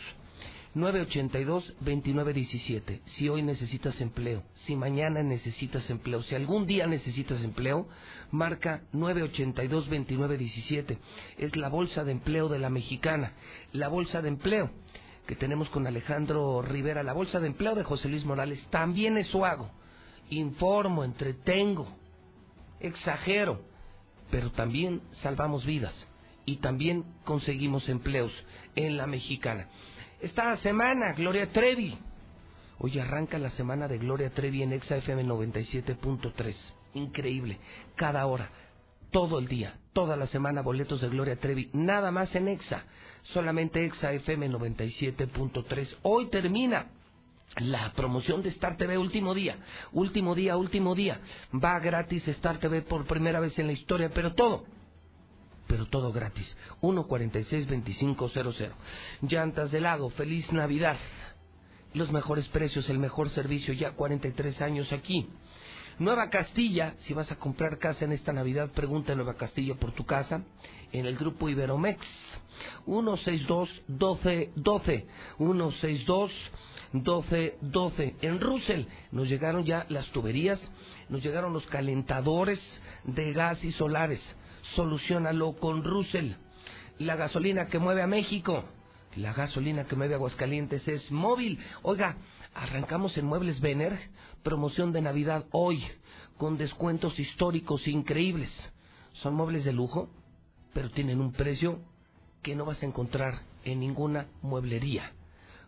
982-2917. 0.74 3.00
Si 3.04 3.28
hoy 3.28 3.42
necesitas 3.42 4.00
empleo, 4.00 4.42
si 4.54 4.74
mañana 4.76 5.22
necesitas 5.22 5.90
empleo, 5.90 6.22
si 6.22 6.34
algún 6.34 6.66
día 6.66 6.86
necesitas 6.86 7.42
empleo, 7.42 7.86
marca 8.30 8.84
982-2917. 8.92 10.96
Es 11.38 11.56
la 11.56 11.68
bolsa 11.68 12.04
de 12.04 12.12
empleo 12.12 12.48
de 12.48 12.58
la 12.58 12.70
mexicana. 12.70 13.32
La 13.72 13.88
bolsa 13.88 14.22
de 14.22 14.28
empleo 14.28 14.70
que 15.26 15.36
tenemos 15.36 15.68
con 15.70 15.86
Alejandro 15.86 16.62
Rivera, 16.62 17.02
la 17.02 17.12
bolsa 17.12 17.40
de 17.40 17.46
empleo 17.46 17.74
de 17.74 17.84
José 17.84 18.08
Luis 18.08 18.24
Morales, 18.24 18.64
también 18.70 19.16
eso 19.16 19.44
hago. 19.44 19.70
Informo, 20.28 21.04
entretengo, 21.04 21.88
exagero, 22.80 23.62
pero 24.30 24.50
también 24.52 25.02
salvamos 25.22 25.64
vidas 25.64 25.94
y 26.46 26.56
también 26.56 27.04
conseguimos 27.24 27.88
empleos 27.88 28.32
en 28.74 28.96
la 28.96 29.06
mexicana. 29.06 29.68
Esta 30.20 30.54
semana, 30.58 31.14
Gloria 31.14 31.50
Trevi. 31.50 31.96
Hoy 32.78 32.98
arranca 32.98 33.38
la 33.38 33.48
semana 33.50 33.88
de 33.88 33.96
Gloria 33.96 34.28
Trevi 34.28 34.62
en 34.62 34.74
Exa 34.74 34.98
FM 34.98 35.24
97.3. 35.24 36.54
Increíble. 36.92 37.58
Cada 37.96 38.26
hora, 38.26 38.50
todo 39.10 39.38
el 39.38 39.48
día, 39.48 39.78
toda 39.94 40.16
la 40.16 40.26
semana 40.26 40.60
boletos 40.60 41.00
de 41.00 41.08
Gloria 41.08 41.36
Trevi. 41.36 41.70
Nada 41.72 42.10
más 42.10 42.34
en 42.34 42.48
Exa. 42.48 42.84
Solamente 43.32 43.82
Exa 43.82 44.12
FM 44.12 44.50
97.3. 44.50 45.96
Hoy 46.02 46.28
termina 46.28 46.88
la 47.56 47.90
promoción 47.94 48.42
de 48.42 48.50
Star 48.50 48.76
TV 48.76 48.98
último 48.98 49.32
día, 49.32 49.56
último 49.92 50.34
día, 50.34 50.58
último 50.58 50.94
día. 50.94 51.18
Va 51.52 51.78
gratis 51.78 52.28
Star 52.28 52.58
TV 52.58 52.82
por 52.82 53.06
primera 53.06 53.40
vez 53.40 53.58
en 53.58 53.68
la 53.68 53.72
historia, 53.72 54.10
pero 54.10 54.34
todo, 54.34 54.66
pero 55.70 55.86
todo 55.86 56.12
gratis. 56.12 56.54
146-2500. 56.82 58.72
Llantas 59.22 59.70
del 59.70 59.84
Lago, 59.84 60.10
feliz 60.10 60.52
Navidad. 60.52 60.98
Los 61.94 62.10
mejores 62.10 62.48
precios, 62.48 62.90
el 62.90 62.98
mejor 62.98 63.30
servicio, 63.30 63.72
ya 63.72 63.92
43 63.92 64.60
años 64.62 64.92
aquí. 64.92 65.28
Nueva 66.00 66.28
Castilla, 66.28 66.96
si 67.00 67.14
vas 67.14 67.30
a 67.30 67.36
comprar 67.36 67.78
casa 67.78 68.04
en 68.04 68.10
esta 68.10 68.32
Navidad, 68.32 68.72
pregunta 68.72 69.12
en 69.12 69.18
Nueva 69.18 69.34
Castilla 69.34 69.76
por 69.76 69.92
tu 69.92 70.04
casa, 70.04 70.42
en 70.90 71.06
el 71.06 71.16
grupo 71.16 71.48
Iberomex. 71.48 72.04
162-1212. 72.86 75.04
162-1212. 75.38 78.14
En 78.22 78.40
Russell 78.40 78.86
nos 79.12 79.28
llegaron 79.28 79.64
ya 79.64 79.86
las 79.88 80.08
tuberías, 80.08 80.58
nos 81.08 81.22
llegaron 81.22 81.52
los 81.52 81.64
calentadores 81.66 82.58
de 83.04 83.32
gas 83.32 83.62
y 83.62 83.70
solares. 83.70 84.20
Solucionalo 84.74 85.56
con 85.56 85.84
Russell. 85.84 86.32
La 86.98 87.16
gasolina 87.16 87.66
que 87.66 87.78
mueve 87.78 88.02
a 88.02 88.06
México. 88.06 88.64
La 89.16 89.32
gasolina 89.32 89.86
que 89.86 89.96
mueve 89.96 90.14
a 90.14 90.16
Aguascalientes 90.16 90.86
es 90.86 91.10
móvil. 91.10 91.58
Oiga, 91.82 92.16
arrancamos 92.54 93.16
en 93.18 93.26
Muebles 93.26 93.60
Vener, 93.60 93.98
promoción 94.42 94.92
de 94.92 95.00
Navidad 95.00 95.46
hoy, 95.50 95.84
con 96.36 96.56
descuentos 96.56 97.18
históricos 97.18 97.88
increíbles. 97.88 98.50
Son 99.14 99.34
muebles 99.34 99.64
de 99.64 99.72
lujo, 99.72 100.10
pero 100.72 100.90
tienen 100.90 101.20
un 101.20 101.32
precio 101.32 101.80
que 102.42 102.54
no 102.54 102.64
vas 102.64 102.82
a 102.82 102.86
encontrar 102.86 103.42
en 103.64 103.80
ninguna 103.80 104.26
mueblería. 104.42 105.12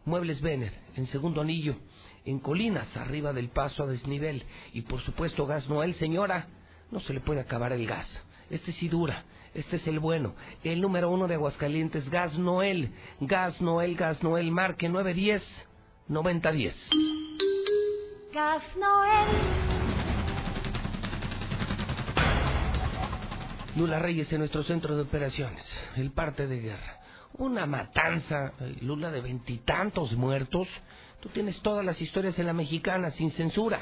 Muebles 0.05 0.40
Vener, 0.40 0.72
en 0.94 1.07
segundo 1.07 1.40
anillo, 1.40 1.76
en 2.24 2.38
Colinas, 2.38 2.96
arriba 2.96 3.32
del 3.32 3.48
paso 3.48 3.82
a 3.82 3.86
desnivel. 3.86 4.44
Y 4.72 4.82
por 4.82 5.00
supuesto, 5.00 5.46
Gas 5.46 5.68
Noel, 5.68 5.94
señora, 5.94 6.48
no 6.90 7.00
se 7.00 7.12
le 7.12 7.20
puede 7.20 7.40
acabar 7.40 7.72
el 7.72 7.86
gas. 7.86 8.09
Este 8.53 8.70
sí 8.72 8.86
dura, 8.86 9.24
este 9.55 9.76
es 9.76 9.86
el 9.86 9.98
bueno. 9.98 10.34
El 10.62 10.82
número 10.82 11.11
uno 11.11 11.26
de 11.26 11.36
Aguascalientes, 11.36 12.11
Gas 12.11 12.38
Noel. 12.38 12.92
Gas 13.18 13.59
Noel, 13.62 13.96
Gas 13.96 14.22
Noel, 14.22 14.50
marque 14.50 14.90
910 14.90 15.42
9010. 16.09 16.74
Gas 18.34 18.62
Noel. 18.76 19.62
Lula 23.74 23.98
Reyes 24.00 24.30
en 24.30 24.40
nuestro 24.40 24.62
centro 24.64 24.96
de 24.96 25.03
operaciones, 25.03 25.66
el 25.96 26.11
parte 26.12 26.46
de 26.46 26.61
guerra. 26.61 27.00
Una 27.38 27.64
matanza, 27.64 28.53
Lula, 28.82 29.11
de 29.11 29.22
veintitantos 29.22 30.12
muertos. 30.12 30.68
Tú 31.23 31.29
tienes 31.29 31.62
todas 31.62 31.85
las 31.85 32.01
historias 32.03 32.37
en 32.41 32.47
la 32.47 32.53
mexicana, 32.53 33.12
sin 33.12 33.31
censura. 33.31 33.79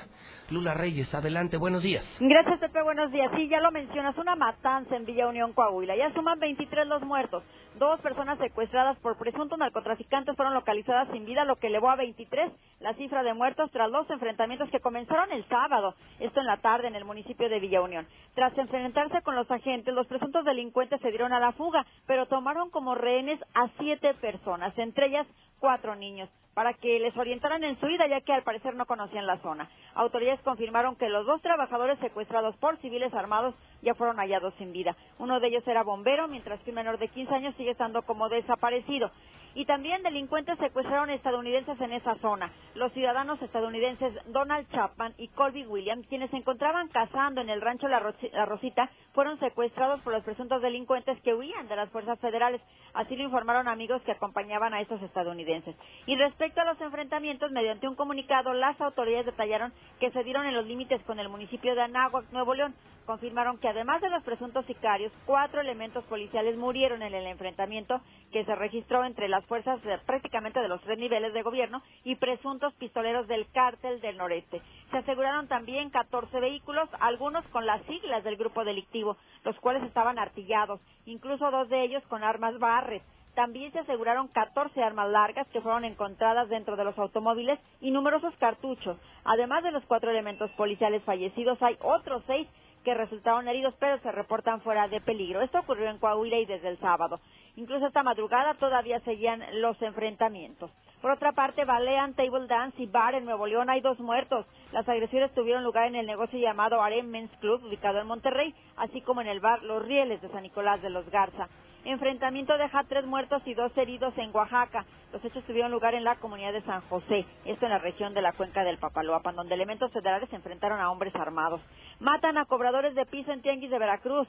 Lula 0.50 0.74
Reyes, 0.74 1.14
adelante, 1.14 1.56
buenos 1.56 1.82
días. 1.82 2.04
Gracias, 2.20 2.60
Pepe. 2.60 2.82
Buenos 2.82 3.10
días. 3.12 3.30
Sí, 3.34 3.48
ya 3.48 3.60
lo 3.60 3.70
mencionas, 3.70 4.18
una 4.18 4.36
matanza 4.36 4.94
en 4.94 5.06
Villa 5.06 5.26
Unión, 5.26 5.54
Coahuila. 5.54 5.96
Ya 5.96 6.12
suman 6.12 6.38
23 6.38 6.86
los 6.86 7.00
muertos. 7.00 7.42
Dos 7.78 7.98
personas 8.00 8.38
secuestradas 8.40 8.98
por 8.98 9.16
presuntos 9.16 9.58
narcotraficantes 9.58 10.36
fueron 10.36 10.52
localizadas 10.52 11.08
sin 11.12 11.24
vida, 11.24 11.46
lo 11.46 11.56
que 11.56 11.68
elevó 11.68 11.88
a 11.88 11.96
23 11.96 12.52
la 12.80 12.92
cifra 12.94 13.22
de 13.22 13.32
muertos 13.32 13.70
tras 13.70 13.90
los 13.90 14.10
enfrentamientos 14.10 14.68
que 14.70 14.80
comenzaron 14.80 15.32
el 15.32 15.46
sábado, 15.48 15.94
esto 16.18 16.40
en 16.40 16.46
la 16.46 16.58
tarde 16.58 16.88
en 16.88 16.94
el 16.94 17.06
municipio 17.06 17.48
de 17.48 17.60
Villa 17.60 17.80
Unión. 17.80 18.06
Tras 18.34 18.56
enfrentarse 18.58 19.22
con 19.22 19.34
los 19.34 19.50
agentes, 19.50 19.94
los 19.94 20.06
presuntos 20.08 20.44
delincuentes 20.44 21.00
se 21.00 21.08
dieron 21.08 21.32
a 21.32 21.40
la 21.40 21.52
fuga, 21.52 21.86
pero 22.06 22.26
tomaron 22.26 22.68
como 22.70 22.94
rehenes 22.94 23.40
a 23.54 23.68
siete 23.78 24.12
personas, 24.14 24.76
entre 24.76 25.06
ellas 25.06 25.26
cuatro 25.58 25.94
niños 25.94 26.28
para 26.60 26.74
que 26.74 27.00
les 27.00 27.16
orientaran 27.16 27.64
en 27.64 27.80
su 27.80 27.86
vida, 27.86 28.06
ya 28.06 28.20
que 28.20 28.34
al 28.34 28.42
parecer 28.42 28.74
no 28.74 28.84
conocían 28.84 29.26
la 29.26 29.38
zona. 29.38 29.70
Autoridades 29.94 30.42
confirmaron 30.42 30.94
que 30.94 31.08
los 31.08 31.24
dos 31.24 31.40
trabajadores 31.40 31.98
secuestrados 32.00 32.54
por 32.56 32.76
civiles 32.82 33.14
armados 33.14 33.54
ya 33.80 33.94
fueron 33.94 34.18
hallados 34.18 34.52
sin 34.58 34.70
vida. 34.70 34.94
Uno 35.18 35.40
de 35.40 35.48
ellos 35.48 35.66
era 35.66 35.82
bombero, 35.84 36.28
mientras 36.28 36.60
que 36.60 36.68
un 36.68 36.76
menor 36.76 36.98
de 36.98 37.08
15 37.08 37.34
años 37.34 37.54
sigue 37.56 37.70
estando 37.70 38.02
como 38.02 38.28
desaparecido. 38.28 39.10
Y 39.54 39.64
también 39.64 40.02
delincuentes 40.02 40.58
secuestraron 40.58 41.10
estadounidenses 41.10 41.80
en 41.80 41.92
esa 41.92 42.14
zona. 42.16 42.52
Los 42.74 42.92
ciudadanos 42.92 43.42
estadounidenses 43.42 44.12
Donald 44.26 44.68
Chapman 44.70 45.14
y 45.18 45.26
Colby 45.28 45.66
Williams, 45.66 46.06
quienes 46.06 46.30
se 46.30 46.36
encontraban 46.36 46.88
cazando 46.88 47.40
en 47.40 47.50
el 47.50 47.60
rancho 47.60 47.88
La, 47.88 48.00
La 48.32 48.46
Rosita, 48.46 48.88
fueron 49.12 49.40
secuestrados 49.40 50.00
por 50.02 50.12
los 50.12 50.22
presuntos 50.22 50.62
delincuentes 50.62 51.20
que 51.22 51.34
huían 51.34 51.66
de 51.66 51.74
las 51.74 51.90
fuerzas 51.90 52.18
federales. 52.20 52.60
Así 52.94 53.16
lo 53.16 53.24
informaron 53.24 53.66
amigos 53.66 54.00
que 54.02 54.12
acompañaban 54.12 54.72
a 54.72 54.80
estos 54.80 55.02
estadounidenses. 55.02 55.74
Y 56.06 56.14
respecto 56.16 56.49
a 56.58 56.64
los 56.64 56.80
enfrentamientos, 56.80 57.50
mediante 57.52 57.86
un 57.88 57.94
comunicado, 57.94 58.52
las 58.54 58.80
autoridades 58.80 59.26
detallaron 59.26 59.72
que 60.00 60.10
se 60.10 60.24
dieron 60.24 60.46
en 60.46 60.54
los 60.54 60.66
límites 60.66 61.02
con 61.04 61.18
el 61.20 61.28
municipio 61.28 61.74
de 61.74 61.82
Anáhuac, 61.82 62.30
Nuevo 62.32 62.54
León. 62.54 62.74
Confirmaron 63.06 63.58
que 63.58 63.68
además 63.68 64.00
de 64.00 64.10
los 64.10 64.22
presuntos 64.22 64.64
sicarios, 64.66 65.12
cuatro 65.26 65.60
elementos 65.60 66.04
policiales 66.04 66.56
murieron 66.56 67.02
en 67.02 67.12
el 67.14 67.26
enfrentamiento 67.26 68.00
que 68.32 68.44
se 68.44 68.54
registró 68.54 69.04
entre 69.04 69.28
las 69.28 69.44
fuerzas 69.46 69.82
de- 69.82 69.98
prácticamente 69.98 70.60
de 70.60 70.68
los 70.68 70.80
tres 70.82 70.98
niveles 70.98 71.32
de 71.32 71.42
gobierno 71.42 71.82
y 72.04 72.14
presuntos 72.16 72.72
pistoleros 72.74 73.26
del 73.26 73.50
cártel 73.52 74.00
del 74.00 74.16
noreste. 74.16 74.60
Se 74.90 74.98
aseguraron 74.98 75.48
también 75.48 75.90
14 75.90 76.38
vehículos, 76.40 76.88
algunos 77.00 77.44
con 77.48 77.66
las 77.66 77.82
siglas 77.86 78.22
del 78.24 78.36
grupo 78.36 78.64
delictivo, 78.64 79.16
los 79.44 79.58
cuales 79.60 79.82
estaban 79.84 80.18
artillados, 80.18 80.80
incluso 81.06 81.50
dos 81.50 81.68
de 81.68 81.82
ellos 81.84 82.02
con 82.08 82.22
armas 82.22 82.58
Barret. 82.58 83.02
También 83.34 83.72
se 83.72 83.80
aseguraron 83.80 84.28
14 84.28 84.82
armas 84.82 85.08
largas 85.10 85.46
que 85.48 85.60
fueron 85.60 85.84
encontradas 85.84 86.48
dentro 86.48 86.76
de 86.76 86.84
los 86.84 86.98
automóviles 86.98 87.58
y 87.80 87.90
numerosos 87.90 88.34
cartuchos. 88.36 88.96
Además 89.24 89.62
de 89.62 89.72
los 89.72 89.84
cuatro 89.84 90.10
elementos 90.10 90.50
policiales 90.52 91.02
fallecidos, 91.04 91.62
hay 91.62 91.76
otros 91.80 92.22
seis 92.26 92.48
que 92.84 92.94
resultaron 92.94 93.46
heridos, 93.46 93.74
pero 93.78 93.98
se 93.98 94.10
reportan 94.10 94.60
fuera 94.62 94.88
de 94.88 95.00
peligro. 95.00 95.42
Esto 95.42 95.58
ocurrió 95.60 95.90
en 95.90 95.98
Coahuila 95.98 96.38
y 96.38 96.46
desde 96.46 96.68
el 96.68 96.78
sábado. 96.78 97.20
Incluso 97.56 97.86
esta 97.86 98.02
madrugada 98.02 98.54
todavía 98.54 99.00
seguían 99.00 99.42
los 99.60 99.80
enfrentamientos. 99.82 100.70
Por 101.02 101.10
otra 101.10 101.32
parte, 101.32 101.64
balean, 101.64 102.14
table 102.14 102.46
dance 102.46 102.82
y 102.82 102.86
bar 102.86 103.14
en 103.14 103.24
Nuevo 103.24 103.46
León 103.46 103.70
hay 103.70 103.80
dos 103.80 103.98
muertos. 104.00 104.46
Las 104.72 104.88
agresiones 104.88 105.32
tuvieron 105.34 105.64
lugar 105.64 105.86
en 105.86 105.96
el 105.96 106.06
negocio 106.06 106.38
llamado 106.38 106.82
Arem 106.82 107.06
Men's 107.06 107.30
Club, 107.40 107.64
ubicado 107.64 108.00
en 108.00 108.06
Monterrey, 108.06 108.54
así 108.76 109.00
como 109.00 109.20
en 109.20 109.28
el 109.28 109.40
bar 109.40 109.62
Los 109.62 109.84
Rieles 109.84 110.20
de 110.20 110.28
San 110.28 110.42
Nicolás 110.42 110.80
de 110.82 110.90
los 110.90 111.08
Garza. 111.10 111.48
Enfrentamiento 111.84 112.56
deja 112.58 112.84
tres 112.84 113.06
muertos 113.06 113.42
y 113.46 113.54
dos 113.54 113.76
heridos 113.76 114.16
en 114.18 114.34
Oaxaca. 114.34 114.84
Los 115.12 115.24
hechos 115.24 115.42
tuvieron 115.44 115.72
lugar 115.72 115.94
en 115.94 116.04
la 116.04 116.16
comunidad 116.16 116.52
de 116.52 116.62
San 116.62 116.82
José, 116.82 117.26
esto 117.44 117.66
en 117.66 117.72
la 117.72 117.78
región 117.78 118.14
de 118.14 118.22
la 118.22 118.32
cuenca 118.32 118.62
del 118.62 118.78
Papaloapan, 118.78 119.34
donde 119.34 119.54
elementos 119.54 119.90
federales 119.92 120.30
se 120.30 120.36
enfrentaron 120.36 120.80
a 120.80 120.90
hombres 120.90 121.14
armados. 121.16 121.60
Matan 121.98 122.38
a 122.38 122.44
cobradores 122.44 122.94
de 122.94 123.06
piso 123.06 123.32
en 123.32 123.42
Tianguis 123.42 123.70
de 123.70 123.78
Veracruz. 123.78 124.28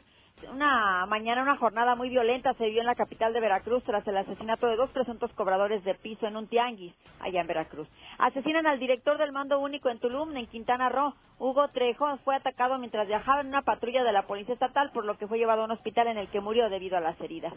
Una 0.52 1.06
mañana, 1.06 1.44
una 1.44 1.58
jornada 1.58 1.94
muy 1.94 2.10
violenta 2.10 2.56
se 2.56 2.66
vivió 2.66 2.82
en 2.82 2.88
la 2.88 2.95
capital 2.95 3.32
de 3.32 3.40
Veracruz 3.40 3.84
tras 3.84 4.08
el 4.08 4.18
asesinato 4.18 4.66
de 4.66 4.76
dos 4.76 4.90
presuntos 4.90 5.32
cobradores 5.34 5.84
de 5.84 5.94
piso 5.94 6.26
en 6.26 6.36
un 6.36 6.48
tianguis 6.48 6.95
allá 7.20 7.41
en 7.41 7.48
Veracruz. 7.48 7.88
Asesinan 8.18 8.66
al 8.66 8.80
director 8.80 9.20
del 9.20 9.32
mando 9.34 9.60
único 9.60 9.90
en 9.90 9.99
Tulum, 9.99 10.36
en 10.36 10.48
Quintana 10.48 10.90
Roo. 10.90 11.14
Hugo 11.38 11.68
Trejo 11.68 12.18
fue 12.24 12.36
atacado 12.36 12.80
mientras 12.80 13.08
viajaba 13.08 13.41
en 13.41 13.48
una 13.48 13.62
patrulla 13.62 14.03
de 14.03 14.14
la 14.14 14.24
Policía 14.24 14.56
Estatal, 14.56 14.90
por 14.91 15.06
lo 15.06 15.16
que 15.18 15.28
fue 15.28 15.38
llevado 15.38 15.62
a 15.62 15.66
un 15.66 15.72
hospital 15.72 16.08
en 16.08 16.18
el 16.18 16.28
que 16.30 16.41
murió 16.41 16.70
debido 16.70 16.98
a 16.98 17.02
las 17.02 17.20
heridas. 17.22 17.53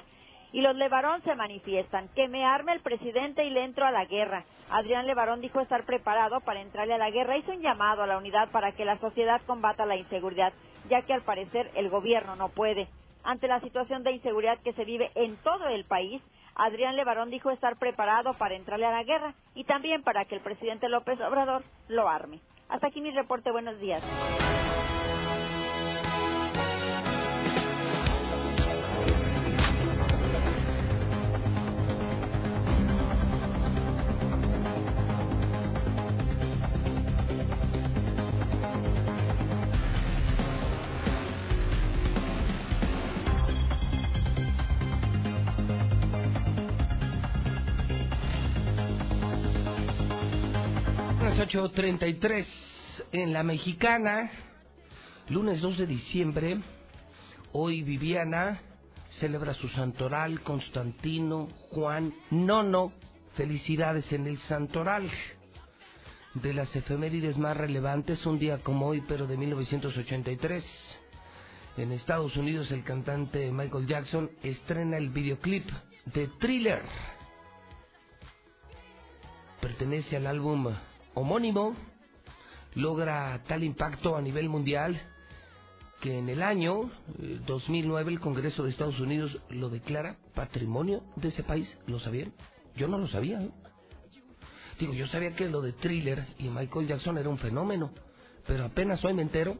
Y 0.55 0.60
los 0.60 0.76
Levarón 0.76 1.20
se 1.24 1.35
manifiestan. 1.35 2.09
Que 2.14 2.28
me 2.28 2.44
arme 2.44 2.74
el 2.74 2.81
presidente 2.81 3.44
y 3.44 3.51
le 3.51 3.64
entro 3.64 3.86
a 3.86 3.90
la 3.90 4.05
guerra. 4.05 4.44
Adrián 4.70 5.05
Levarón 5.05 5.40
dijo 5.40 5.60
estar 5.60 5.85
preparado 5.85 6.40
para 6.43 6.60
entrarle 6.60 6.94
a 6.94 6.98
la 6.98 7.10
guerra. 7.10 7.36
Hizo 7.36 7.51
un 7.51 7.60
llamado 7.60 8.05
a 8.05 8.06
la 8.06 8.18
unidad 8.18 8.48
para 8.52 8.70
que 8.70 8.85
la 8.85 8.97
sociedad 8.98 9.43
combata 9.48 9.85
la 9.85 9.97
inseguridad, 9.97 10.52
ya 10.89 11.02
que 11.02 11.12
al 11.12 11.22
parecer 11.22 11.72
el 11.74 11.90
gobierno 11.90 12.36
no 12.36 12.51
puede. 12.51 12.86
Ante 13.24 13.48
la 13.48 13.59
situación 13.62 14.05
de 14.05 14.12
inseguridad 14.12 14.60
que 14.60 14.74
se 14.74 14.85
vive 14.85 15.10
en 15.16 15.36
todo 15.39 15.66
el 15.66 15.86
país, 15.86 16.22
Adrián 16.55 16.94
Levarón 16.94 17.31
dijo 17.31 17.51
estar 17.51 17.76
preparado 17.76 18.35
para 18.35 18.55
entrarle 18.55 18.86
a 18.86 18.93
la 18.93 19.02
guerra 19.02 19.35
y 19.56 19.64
también 19.64 20.05
para 20.05 20.24
que 20.24 20.36
el 20.36 20.40
presidente 20.40 20.89
López 20.89 21.20
Obrador 21.20 21.64
lo 21.89 22.09
arme. 22.09 22.39
Hasta 22.68 22.86
aquí 22.86 23.01
mi 23.01 23.10
reporte. 23.10 23.51
Buenos 23.51 23.81
días. 23.81 24.05
8.33 51.55 52.47
en 53.12 53.32
la 53.32 53.44
mexicana, 53.44 54.28
lunes 55.28 55.60
2 55.60 55.78
de 55.78 55.86
diciembre. 55.86 56.60
Hoy 57.52 57.85
Viviana 57.85 58.60
celebra 59.20 59.55
su 59.55 59.68
santoral, 59.68 60.40
Constantino, 60.40 61.47
Juan, 61.70 62.12
Nono. 62.32 62.93
Felicidades 63.36 64.12
en 64.12 64.26
el 64.26 64.39
santoral. 64.40 65.09
De 66.35 66.52
las 66.52 66.74
efemérides 66.74 67.39
más 67.39 67.56
relevantes, 67.56 68.26
un 68.26 68.40
día 68.40 68.59
como 68.59 68.89
hoy, 68.89 69.05
pero 69.06 69.28
de 69.28 69.36
1983. 69.36 70.64
En 71.76 71.93
Estados 71.93 72.36
Unidos, 72.36 72.72
el 72.72 72.82
cantante 72.82 73.52
Michael 73.52 73.86
Jackson 73.86 74.28
estrena 74.43 74.97
el 74.97 75.10
videoclip 75.10 75.70
de 76.06 76.26
Thriller. 76.40 76.82
Pertenece 79.60 80.16
al 80.16 80.26
álbum 80.26 80.74
homónimo, 81.14 81.74
logra 82.74 83.42
tal 83.46 83.62
impacto 83.64 84.16
a 84.16 84.22
nivel 84.22 84.48
mundial 84.48 85.00
que 86.00 86.18
en 86.18 86.28
el 86.28 86.42
año 86.42 86.90
eh, 87.18 87.40
2009 87.46 88.12
el 88.12 88.20
Congreso 88.20 88.64
de 88.64 88.70
Estados 88.70 89.00
Unidos 89.00 89.38
lo 89.48 89.70
declara 89.70 90.18
patrimonio 90.34 91.02
de 91.16 91.28
ese 91.28 91.42
país. 91.42 91.74
¿Lo 91.86 91.98
sabían? 91.98 92.32
Yo 92.76 92.88
no 92.88 92.98
lo 92.98 93.08
sabía. 93.08 93.40
¿eh? 93.40 93.50
Digo, 94.78 94.92
yo 94.92 95.06
sabía 95.06 95.34
que 95.34 95.48
lo 95.48 95.62
de 95.62 95.72
Thriller 95.72 96.26
y 96.38 96.48
Michael 96.48 96.88
Jackson 96.88 97.16
era 97.16 97.28
un 97.28 97.38
fenómeno, 97.38 97.92
pero 98.46 98.64
apenas 98.64 99.04
hoy 99.04 99.14
me 99.14 99.22
entero 99.22 99.56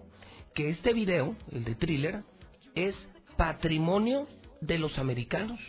que 0.55 0.70
este 0.70 0.93
video, 0.93 1.36
el 1.51 1.64
de 1.64 1.76
Thriller, 1.76 2.24
es 2.74 2.94
patrimonio 3.36 4.26
de 4.60 4.78
los 4.78 4.98
americanos, 4.98 5.60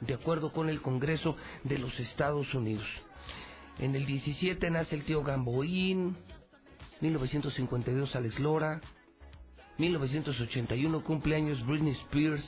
de 0.00 0.14
acuerdo 0.14 0.52
con 0.52 0.68
el 0.68 0.82
Congreso 0.82 1.36
de 1.64 1.78
los 1.78 1.98
Estados 2.00 2.52
Unidos. 2.52 2.86
En 3.80 3.94
el 3.94 4.04
17 4.04 4.70
nace 4.70 4.94
el 4.94 5.04
tío 5.04 5.22
Gamboín, 5.22 6.14
1952 7.00 8.14
Alex 8.14 8.38
Lora, 8.38 8.82
1981 9.78 11.02
cumpleaños 11.02 11.64
Britney 11.64 11.92
Spears, 11.92 12.44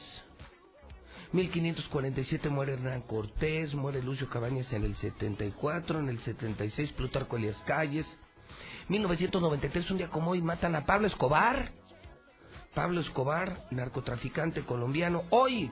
1547 1.33 2.51
muere 2.51 2.75
Hernán 2.75 3.01
Cortés, 3.01 3.73
muere 3.73 4.03
Lucio 4.03 4.29
Cabañas 4.29 4.71
en 4.75 4.85
el 4.85 4.95
74, 4.95 6.01
en 6.01 6.11
el 6.11 6.21
76 6.21 6.93
Plutarco 6.93 7.39
Elias 7.39 7.57
Calles, 7.65 8.07
1993 8.89 9.91
un 9.91 9.97
día 9.97 10.11
como 10.11 10.33
hoy 10.33 10.43
matan 10.43 10.77
a 10.77 10.85
Pablo 10.85 11.07
Escobar, 11.07 11.73
Pablo 12.75 13.01
Escobar, 13.01 13.59
narcotraficante 13.71 14.67
colombiano, 14.67 15.23
hoy 15.31 15.71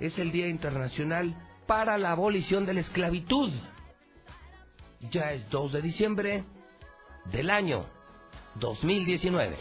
es 0.00 0.18
el 0.18 0.32
Día 0.32 0.48
Internacional 0.48 1.36
para 1.66 1.98
la 1.98 2.12
Abolición 2.12 2.64
de 2.64 2.72
la 2.72 2.80
Esclavitud. 2.80 3.52
Ya 5.00 5.32
es 5.32 5.48
2 5.50 5.72
de 5.72 5.82
diciembre 5.82 6.44
del 7.26 7.50
año 7.50 7.86
2019. 8.56 9.56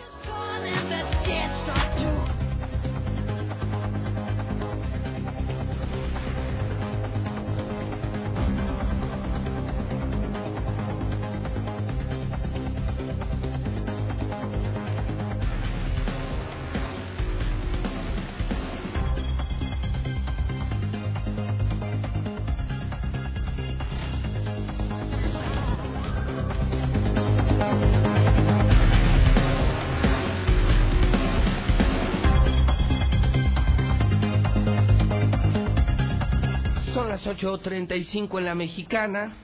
8.35 37.45 38.39
en 38.39 38.45
la 38.45 38.55
mexicana, 38.55 39.35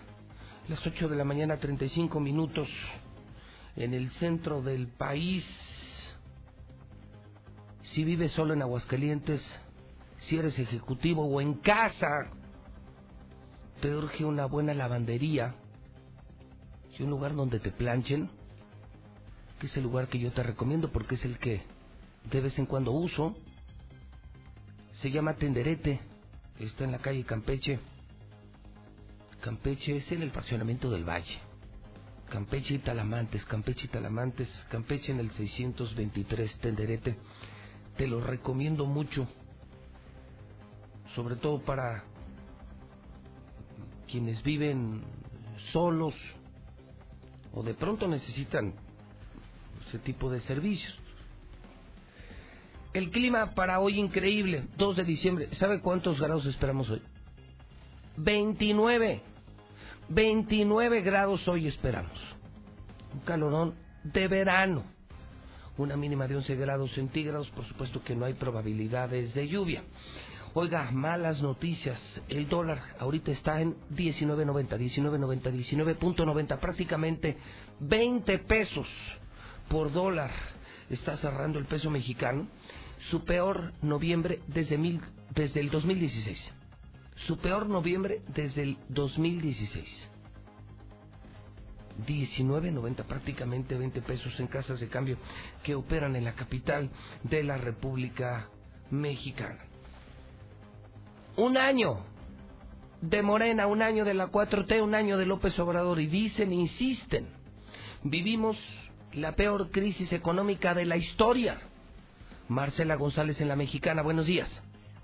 las 0.67 0.83
8 0.87 1.07
de 1.07 1.15
la 1.15 1.23
mañana 1.23 1.57
35 1.57 2.19
minutos 2.19 2.67
en 3.75 3.93
el 3.93 4.09
centro 4.13 4.63
del 4.63 4.87
país. 4.87 5.45
Si 7.83 8.03
vives 8.03 8.31
solo 8.31 8.55
en 8.55 8.63
Aguascalientes, 8.63 9.39
si 10.17 10.35
eres 10.35 10.57
ejecutivo 10.57 11.27
o 11.27 11.41
en 11.41 11.53
casa, 11.53 12.31
te 13.81 13.95
urge 13.95 14.25
una 14.25 14.45
buena 14.47 14.73
lavandería 14.73 15.53
y 16.97 17.03
un 17.03 17.11
lugar 17.11 17.35
donde 17.35 17.59
te 17.59 17.69
planchen, 17.69 18.31
que 19.59 19.67
es 19.67 19.77
el 19.77 19.83
lugar 19.83 20.07
que 20.07 20.17
yo 20.17 20.31
te 20.31 20.41
recomiendo 20.41 20.91
porque 20.91 21.13
es 21.13 21.23
el 21.23 21.37
que 21.37 21.61
de 22.31 22.41
vez 22.41 22.57
en 22.57 22.65
cuando 22.65 22.93
uso, 22.93 23.35
se 24.93 25.11
llama 25.11 25.35
Tenderete, 25.35 25.99
está 26.57 26.83
en 26.83 26.93
la 26.93 26.97
calle 26.97 27.23
Campeche. 27.25 27.90
Campeche 29.41 29.97
es 29.97 30.11
en 30.11 30.21
el 30.21 30.31
fraccionamiento 30.31 30.91
del 30.91 31.03
Valle. 31.03 31.39
Campeche 32.29 32.75
y 32.75 32.79
Talamantes, 32.79 33.43
Campeche 33.45 33.85
y 33.85 33.89
Talamantes, 33.89 34.47
Campeche 34.69 35.11
en 35.11 35.19
el 35.19 35.31
623, 35.31 36.59
Tenderete. 36.59 37.17
Te 37.97 38.07
lo 38.07 38.21
recomiendo 38.21 38.85
mucho, 38.85 39.27
sobre 41.15 41.35
todo 41.35 41.61
para 41.61 42.03
quienes 44.09 44.43
viven 44.43 45.01
solos 45.71 46.13
o 47.51 47.63
de 47.63 47.73
pronto 47.73 48.07
necesitan 48.07 48.75
ese 49.87 49.97
tipo 49.99 50.29
de 50.29 50.39
servicios. 50.41 50.97
El 52.93 53.09
clima 53.09 53.55
para 53.55 53.79
hoy 53.79 53.99
increíble, 53.99 54.67
2 54.77 54.97
de 54.97 55.03
diciembre. 55.03 55.49
¿Sabe 55.55 55.81
cuántos 55.81 56.19
grados 56.19 56.45
esperamos 56.45 56.89
hoy? 56.89 57.01
29. 58.17 59.30
29 60.13 61.01
grados 61.01 61.47
hoy 61.47 61.67
esperamos. 61.67 62.19
Un 63.13 63.21
calorón 63.21 63.75
de 64.03 64.27
verano. 64.27 64.83
Una 65.77 65.95
mínima 65.95 66.27
de 66.27 66.35
11 66.35 66.55
grados 66.55 66.91
centígrados, 66.91 67.49
por 67.51 67.65
supuesto 67.65 68.03
que 68.03 68.13
no 68.13 68.25
hay 68.25 68.33
probabilidades 68.33 69.33
de 69.33 69.47
lluvia. 69.47 69.83
Oiga, 70.53 70.91
malas 70.91 71.41
noticias. 71.41 72.21
El 72.27 72.49
dólar 72.49 72.81
ahorita 72.99 73.31
está 73.31 73.61
en 73.61 73.75
19.90, 73.91 74.77
19.90, 74.77 75.95
19.90, 75.95 76.59
prácticamente 76.59 77.37
20 77.79 78.39
pesos 78.39 78.87
por 79.69 79.93
dólar. 79.93 80.31
Está 80.89 81.15
cerrando 81.17 81.57
el 81.57 81.65
peso 81.65 81.89
mexicano. 81.89 82.47
Su 83.09 83.23
peor 83.23 83.71
noviembre 83.81 84.41
desde, 84.47 84.77
mil, 84.77 84.99
desde 85.33 85.61
el 85.61 85.69
2016. 85.69 86.60
Su 87.27 87.37
peor 87.37 87.67
noviembre 87.67 88.21
desde 88.27 88.63
el 88.63 88.77
2016. 88.89 90.11
19.90, 92.07 93.03
prácticamente 93.05 93.75
20 93.75 94.01
pesos 94.01 94.39
en 94.39 94.47
casas 94.47 94.79
de 94.79 94.87
cambio 94.87 95.17
que 95.63 95.75
operan 95.75 96.15
en 96.15 96.23
la 96.23 96.33
capital 96.33 96.89
de 97.23 97.43
la 97.43 97.57
República 97.57 98.49
Mexicana. 98.89 99.59
Un 101.37 101.57
año 101.57 101.99
de 103.01 103.21
Morena, 103.21 103.67
un 103.67 103.81
año 103.81 104.05
de 104.05 104.13
la 104.13 104.31
4T, 104.31 104.81
un 104.81 104.95
año 104.95 105.17
de 105.17 105.25
López 105.25 105.57
Obrador 105.59 105.99
y 105.99 106.07
dicen, 106.07 106.53
insisten, 106.53 107.27
vivimos 108.03 108.57
la 109.13 109.35
peor 109.35 109.71
crisis 109.71 110.11
económica 110.11 110.73
de 110.73 110.85
la 110.85 110.97
historia. 110.97 111.59
Marcela 112.47 112.95
González 112.95 113.39
en 113.41 113.47
la 113.47 113.55
Mexicana, 113.55 114.01
buenos 114.01 114.25
días. 114.25 114.49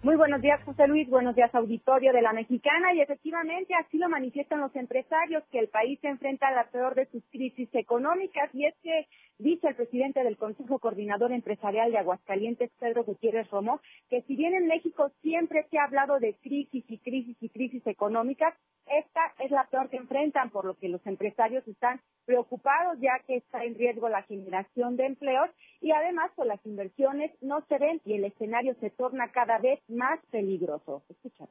Muy 0.04 0.16
buenos 0.16 0.42
días, 0.42 0.64
José 0.64 0.88
Luis. 0.88 1.10
Buenos 1.10 1.36
días, 1.36 1.54
auditorio 1.56 2.14
de 2.14 2.22
la 2.22 2.32
Mexicana. 2.32 2.94
Y 2.94 3.02
efectivamente, 3.02 3.74
así 3.74 3.98
lo 3.98 4.08
manifiestan 4.08 4.62
los 4.62 4.76
empresarios, 4.76 5.44
que 5.52 5.58
el 5.58 5.70
país 5.70 6.00
se 6.02 6.08
enfrenta 6.08 6.48
a 6.48 6.52
la 6.52 6.66
peor 6.66 6.94
de 6.94 7.08
sus 7.08 7.24
crisis 7.32 7.68
económicas. 7.74 8.54
Y 8.54 8.68
es 8.68 8.76
que 8.84 9.08
dice 9.40 9.68
el 9.68 9.76
presidente 9.76 10.24
del 10.24 10.38
Consejo 10.38 10.80
Coordinador 10.80 11.32
Empresarial 11.32 11.92
de 11.92 11.98
Aguascalientes, 11.98 12.72
Pedro 12.80 13.04
Gutiérrez 13.04 13.50
Romo, 13.50 13.82
que 14.10 14.22
si 14.24 14.36
bien 14.36 14.54
en 14.54 14.68
México 14.68 15.12
siempre 15.22 15.66
se 15.70 15.78
ha 15.78 15.86
hablado 15.86 16.20
de 16.20 16.36
crisis 16.36 16.84
y 16.88 16.98
crisis 16.98 17.38
y 17.42 17.50
crisis 17.50 17.86
económicas, 17.88 18.54
esta 18.88 19.34
es 19.40 19.52
la 19.52 19.66
peor 19.66 19.90
que 19.90 19.98
enfrentan, 19.98 20.50
por 20.50 20.66
lo 20.66 20.76
que 20.78 20.88
los 20.90 21.06
empresarios 21.06 21.68
están 21.68 22.00
preocupados 22.26 23.00
ya 23.00 23.20
que 23.26 23.38
está 23.38 23.64
en 23.64 23.76
riesgo 23.76 24.10
la 24.10 24.24
generación 24.24 24.96
de 24.96 25.06
empleos 25.06 25.50
y 25.82 25.92
además 25.92 26.32
pues 26.36 26.48
las 26.48 26.66
inversiones 26.66 27.32
no 27.42 27.62
se 27.68 27.78
ven 27.78 28.02
y 28.06 28.14
el 28.14 28.26
escenario 28.26 28.76
se 28.80 28.90
torna 28.90 29.32
cada 29.32 29.60
vez 29.60 29.80
más 29.90 30.20
peligroso. 30.32 31.04
Escucha. 31.10 31.48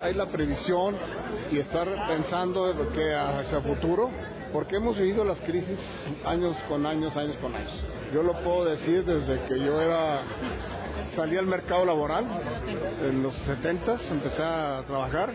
Hay 0.00 0.14
la 0.14 0.26
previsión 0.26 0.94
y 1.50 1.58
estar 1.58 1.88
pensando 2.06 2.88
que 2.94 3.16
hacia 3.16 3.60
futuro, 3.60 4.08
porque 4.52 4.76
hemos 4.76 4.96
vivido 4.96 5.24
las 5.24 5.40
crisis 5.40 5.76
años 6.24 6.56
con 6.68 6.86
años, 6.86 7.16
años 7.16 7.36
con 7.38 7.52
años. 7.52 7.72
Yo 8.12 8.22
lo 8.22 8.32
puedo 8.42 8.64
decir 8.64 9.04
desde 9.04 9.44
que 9.44 9.58
yo 9.58 9.80
era 9.80 10.22
salí 11.14 11.36
al 11.36 11.46
mercado 11.46 11.84
laboral 11.84 12.26
en 13.02 13.22
los 13.22 13.34
70 13.34 13.98
empecé 14.10 14.42
a 14.42 14.84
trabajar 14.86 15.30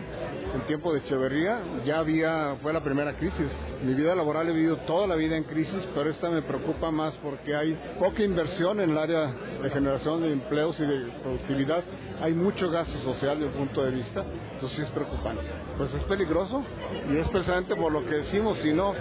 en 0.54 0.60
tiempo 0.62 0.92
de 0.92 1.00
Echeverría, 1.00 1.58
ya 1.84 1.98
había, 1.98 2.56
fue 2.62 2.72
la 2.72 2.80
primera 2.80 3.16
crisis. 3.16 3.48
Mi 3.82 3.92
vida 3.94 4.14
laboral 4.14 4.48
he 4.48 4.52
vivido 4.52 4.76
toda 4.78 5.06
la 5.08 5.16
vida 5.16 5.36
en 5.36 5.44
crisis, 5.44 5.86
pero 5.94 6.10
esta 6.10 6.30
me 6.30 6.42
preocupa 6.42 6.92
más 6.92 7.12
porque 7.16 7.56
hay 7.56 7.76
poca 7.98 8.22
inversión 8.22 8.80
en 8.80 8.90
el 8.90 8.98
área 8.98 9.32
de 9.62 9.70
generación 9.70 10.22
de 10.22 10.32
empleos 10.32 10.78
y 10.78 10.86
de 10.86 11.12
productividad. 11.22 11.82
Hay 12.22 12.34
mucho 12.34 12.70
gasto 12.70 12.96
social 13.00 13.40
desde 13.40 13.52
el 13.52 13.58
punto 13.58 13.84
de 13.84 13.90
vista, 13.90 14.24
entonces 14.52 14.78
sí 14.78 14.82
es 14.84 14.90
preocupante. 14.90 15.42
Pues 15.76 15.92
es 15.92 16.04
peligroso 16.04 16.62
y 17.10 17.16
es 17.16 17.28
precisamente 17.30 17.74
por 17.74 17.92
lo 17.92 18.06
que 18.06 18.14
decimos, 18.14 18.56
si 18.58 18.72
no, 18.72 18.94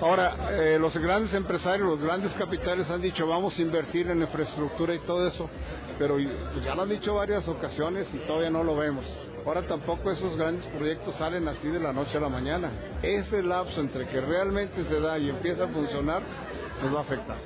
ahora 0.00 0.34
eh, 0.52 0.78
los 0.80 0.96
grandes 0.96 1.34
empresarios, 1.34 1.86
los 1.86 2.02
grandes 2.02 2.32
capitales 2.34 2.88
han 2.88 3.02
dicho 3.02 3.13
vamos 3.22 3.58
a 3.58 3.62
invertir 3.62 4.10
en 4.10 4.20
infraestructura 4.20 4.94
y 4.94 4.98
todo 5.00 5.28
eso, 5.28 5.48
pero 5.98 6.16
pues, 6.16 6.64
ya 6.64 6.74
lo 6.74 6.82
han 6.82 6.88
dicho 6.88 7.14
varias 7.14 7.46
ocasiones 7.46 8.12
y 8.12 8.18
todavía 8.26 8.50
no 8.50 8.64
lo 8.64 8.76
vemos. 8.76 9.04
Ahora 9.46 9.66
tampoco 9.66 10.10
esos 10.10 10.36
grandes 10.36 10.64
proyectos 10.66 11.14
salen 11.16 11.46
así 11.48 11.68
de 11.68 11.78
la 11.78 11.92
noche 11.92 12.16
a 12.16 12.20
la 12.20 12.28
mañana. 12.28 12.70
Ese 13.02 13.42
lapso 13.42 13.80
entre 13.80 14.08
que 14.08 14.20
realmente 14.20 14.84
se 14.84 15.00
da 15.00 15.18
y 15.18 15.28
empieza 15.28 15.64
a 15.64 15.68
funcionar 15.68 16.22
nos 16.82 16.94
va 16.94 16.98
a 16.98 17.02
afectar. 17.02 17.36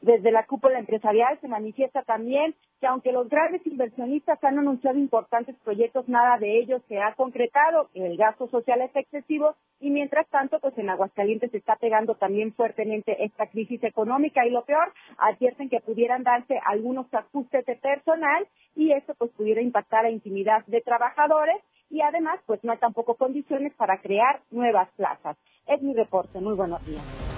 Desde 0.00 0.30
la 0.30 0.44
cúpula 0.44 0.78
empresarial 0.78 1.38
se 1.40 1.48
manifiesta 1.48 2.02
también 2.02 2.54
que 2.86 2.90
aunque 2.90 3.10
los 3.10 3.28
grandes 3.28 3.66
inversionistas 3.66 4.38
han 4.44 4.60
anunciado 4.60 4.96
importantes 4.96 5.56
proyectos, 5.64 6.08
nada 6.08 6.38
de 6.38 6.60
ellos 6.60 6.80
se 6.86 7.00
ha 7.00 7.14
concretado, 7.14 7.88
el 7.94 8.16
gasto 8.16 8.46
social 8.48 8.80
es 8.80 8.94
excesivo 8.94 9.56
y 9.80 9.90
mientras 9.90 10.28
tanto, 10.28 10.60
pues 10.60 10.78
en 10.78 10.88
Aguascalientes 10.88 11.50
se 11.50 11.56
está 11.56 11.74
pegando 11.74 12.14
también 12.14 12.54
fuertemente 12.54 13.24
esta 13.24 13.48
crisis 13.48 13.82
económica 13.82 14.46
y 14.46 14.50
lo 14.50 14.64
peor, 14.64 14.92
advierten 15.18 15.68
que 15.68 15.80
pudieran 15.80 16.22
darse 16.22 16.60
algunos 16.64 17.12
ajustes 17.12 17.66
de 17.66 17.74
personal 17.74 18.46
y 18.76 18.92
eso 18.92 19.14
pues 19.18 19.32
pudiera 19.32 19.60
impactar 19.60 20.04
la 20.04 20.10
intimidad 20.10 20.64
de 20.66 20.80
trabajadores 20.80 21.56
y 21.90 22.02
además 22.02 22.38
pues 22.46 22.62
no 22.62 22.70
hay 22.70 22.78
tampoco 22.78 23.16
condiciones 23.16 23.74
para 23.74 24.00
crear 24.00 24.42
nuevas 24.52 24.88
plazas. 24.96 25.36
Es 25.66 25.82
mi 25.82 25.92
reporte. 25.92 26.38
Muy 26.38 26.54
buenos 26.54 26.86
días. 26.86 27.35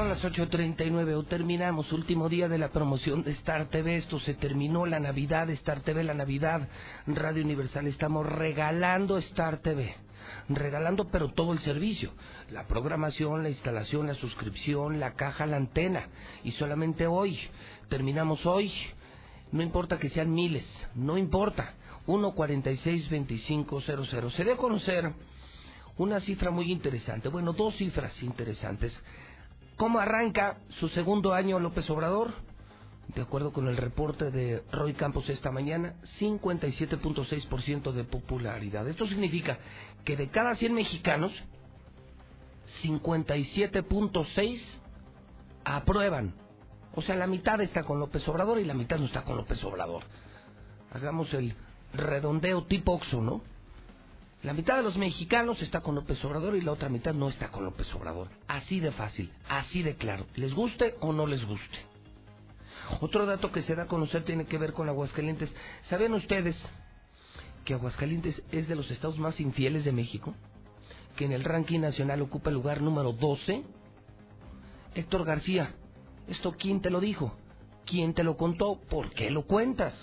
Son 0.00 0.08
las 0.08 0.24
8.39 0.24 1.14
o 1.14 1.24
terminamos, 1.24 1.92
último 1.92 2.30
día 2.30 2.48
de 2.48 2.56
la 2.56 2.70
promoción 2.70 3.22
de 3.22 3.32
Star 3.32 3.66
TV. 3.66 3.98
Esto 3.98 4.18
se 4.18 4.32
terminó 4.32 4.86
la 4.86 4.98
Navidad, 4.98 5.50
Star 5.50 5.80
TV, 5.80 6.04
la 6.04 6.14
Navidad, 6.14 6.66
Radio 7.06 7.44
Universal. 7.44 7.86
Estamos 7.86 8.24
regalando 8.24 9.18
Star 9.18 9.58
TV. 9.58 9.94
Regalando 10.48 11.10
pero 11.10 11.34
todo 11.34 11.52
el 11.52 11.58
servicio. 11.58 12.14
La 12.50 12.66
programación, 12.66 13.42
la 13.42 13.50
instalación, 13.50 14.06
la 14.06 14.14
suscripción, 14.14 15.00
la 15.00 15.16
caja, 15.16 15.44
la 15.44 15.58
antena. 15.58 16.08
Y 16.44 16.52
solamente 16.52 17.06
hoy, 17.06 17.38
terminamos 17.90 18.46
hoy. 18.46 18.72
No 19.52 19.62
importa 19.62 19.98
que 19.98 20.08
sean 20.08 20.32
miles, 20.32 20.64
no 20.94 21.18
importa. 21.18 21.74
1462500. 22.06 24.32
Se 24.32 24.50
a 24.50 24.56
conocer 24.56 25.12
una 25.98 26.20
cifra 26.20 26.50
muy 26.50 26.72
interesante. 26.72 27.28
Bueno, 27.28 27.52
dos 27.52 27.76
cifras 27.76 28.22
interesantes. 28.22 28.98
¿Cómo 29.80 29.98
arranca 29.98 30.58
su 30.78 30.90
segundo 30.90 31.32
año 31.32 31.58
López 31.58 31.88
Obrador? 31.88 32.34
De 33.14 33.22
acuerdo 33.22 33.50
con 33.50 33.66
el 33.66 33.78
reporte 33.78 34.30
de 34.30 34.62
Roy 34.70 34.92
Campos 34.92 35.30
esta 35.30 35.50
mañana, 35.50 35.94
57.6% 36.18 37.90
de 37.92 38.04
popularidad. 38.04 38.86
Esto 38.86 39.06
significa 39.06 39.58
que 40.04 40.18
de 40.18 40.28
cada 40.28 40.54
100 40.56 40.74
mexicanos, 40.74 41.32
57.6 42.82 44.60
aprueban. 45.64 46.34
O 46.94 47.00
sea, 47.00 47.16
la 47.16 47.26
mitad 47.26 47.58
está 47.62 47.82
con 47.82 48.00
López 48.00 48.28
Obrador 48.28 48.60
y 48.60 48.66
la 48.66 48.74
mitad 48.74 48.98
no 48.98 49.06
está 49.06 49.24
con 49.24 49.38
López 49.38 49.64
Obrador. 49.64 50.02
Hagamos 50.92 51.32
el 51.32 51.54
redondeo 51.94 52.66
tipo 52.66 52.92
Oxo, 52.92 53.22
¿no? 53.22 53.40
La 54.42 54.54
mitad 54.54 54.76
de 54.76 54.82
los 54.82 54.96
mexicanos 54.96 55.60
está 55.60 55.82
con 55.82 55.94
López 55.94 56.24
Obrador 56.24 56.56
y 56.56 56.62
la 56.62 56.72
otra 56.72 56.88
mitad 56.88 57.12
no 57.12 57.28
está 57.28 57.50
con 57.50 57.64
López 57.64 57.94
Obrador. 57.94 58.28
Así 58.48 58.80
de 58.80 58.90
fácil, 58.90 59.30
así 59.48 59.82
de 59.82 59.96
claro. 59.96 60.26
¿Les 60.34 60.54
guste 60.54 60.94
o 61.00 61.12
no 61.12 61.26
les 61.26 61.44
guste? 61.44 61.78
Otro 63.02 63.26
dato 63.26 63.52
que 63.52 63.62
se 63.62 63.74
da 63.74 63.82
a 63.82 63.86
conocer 63.86 64.24
tiene 64.24 64.46
que 64.46 64.56
ver 64.56 64.72
con 64.72 64.88
Aguascalientes. 64.88 65.54
¿Saben 65.90 66.14
ustedes 66.14 66.56
que 67.66 67.74
Aguascalientes 67.74 68.42
es 68.50 68.66
de 68.66 68.76
los 68.76 68.90
estados 68.90 69.18
más 69.18 69.38
infieles 69.40 69.84
de 69.84 69.92
México? 69.92 70.34
Que 71.16 71.26
en 71.26 71.32
el 71.32 71.44
ranking 71.44 71.80
nacional 71.80 72.22
ocupa 72.22 72.48
el 72.48 72.56
lugar 72.56 72.80
número 72.80 73.12
12. 73.12 73.62
Héctor 74.94 75.24
García, 75.26 75.74
¿esto 76.28 76.56
quién 76.58 76.80
te 76.80 76.88
lo 76.88 77.00
dijo? 77.00 77.36
¿Quién 77.84 78.14
te 78.14 78.24
lo 78.24 78.38
contó? 78.38 78.80
¿Por 78.88 79.10
qué 79.10 79.30
lo 79.30 79.44
cuentas? 79.44 79.94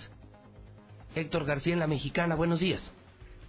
Héctor 1.16 1.46
García 1.46 1.74
en 1.74 1.80
la 1.80 1.88
Mexicana, 1.88 2.36
buenos 2.36 2.60
días. 2.60 2.84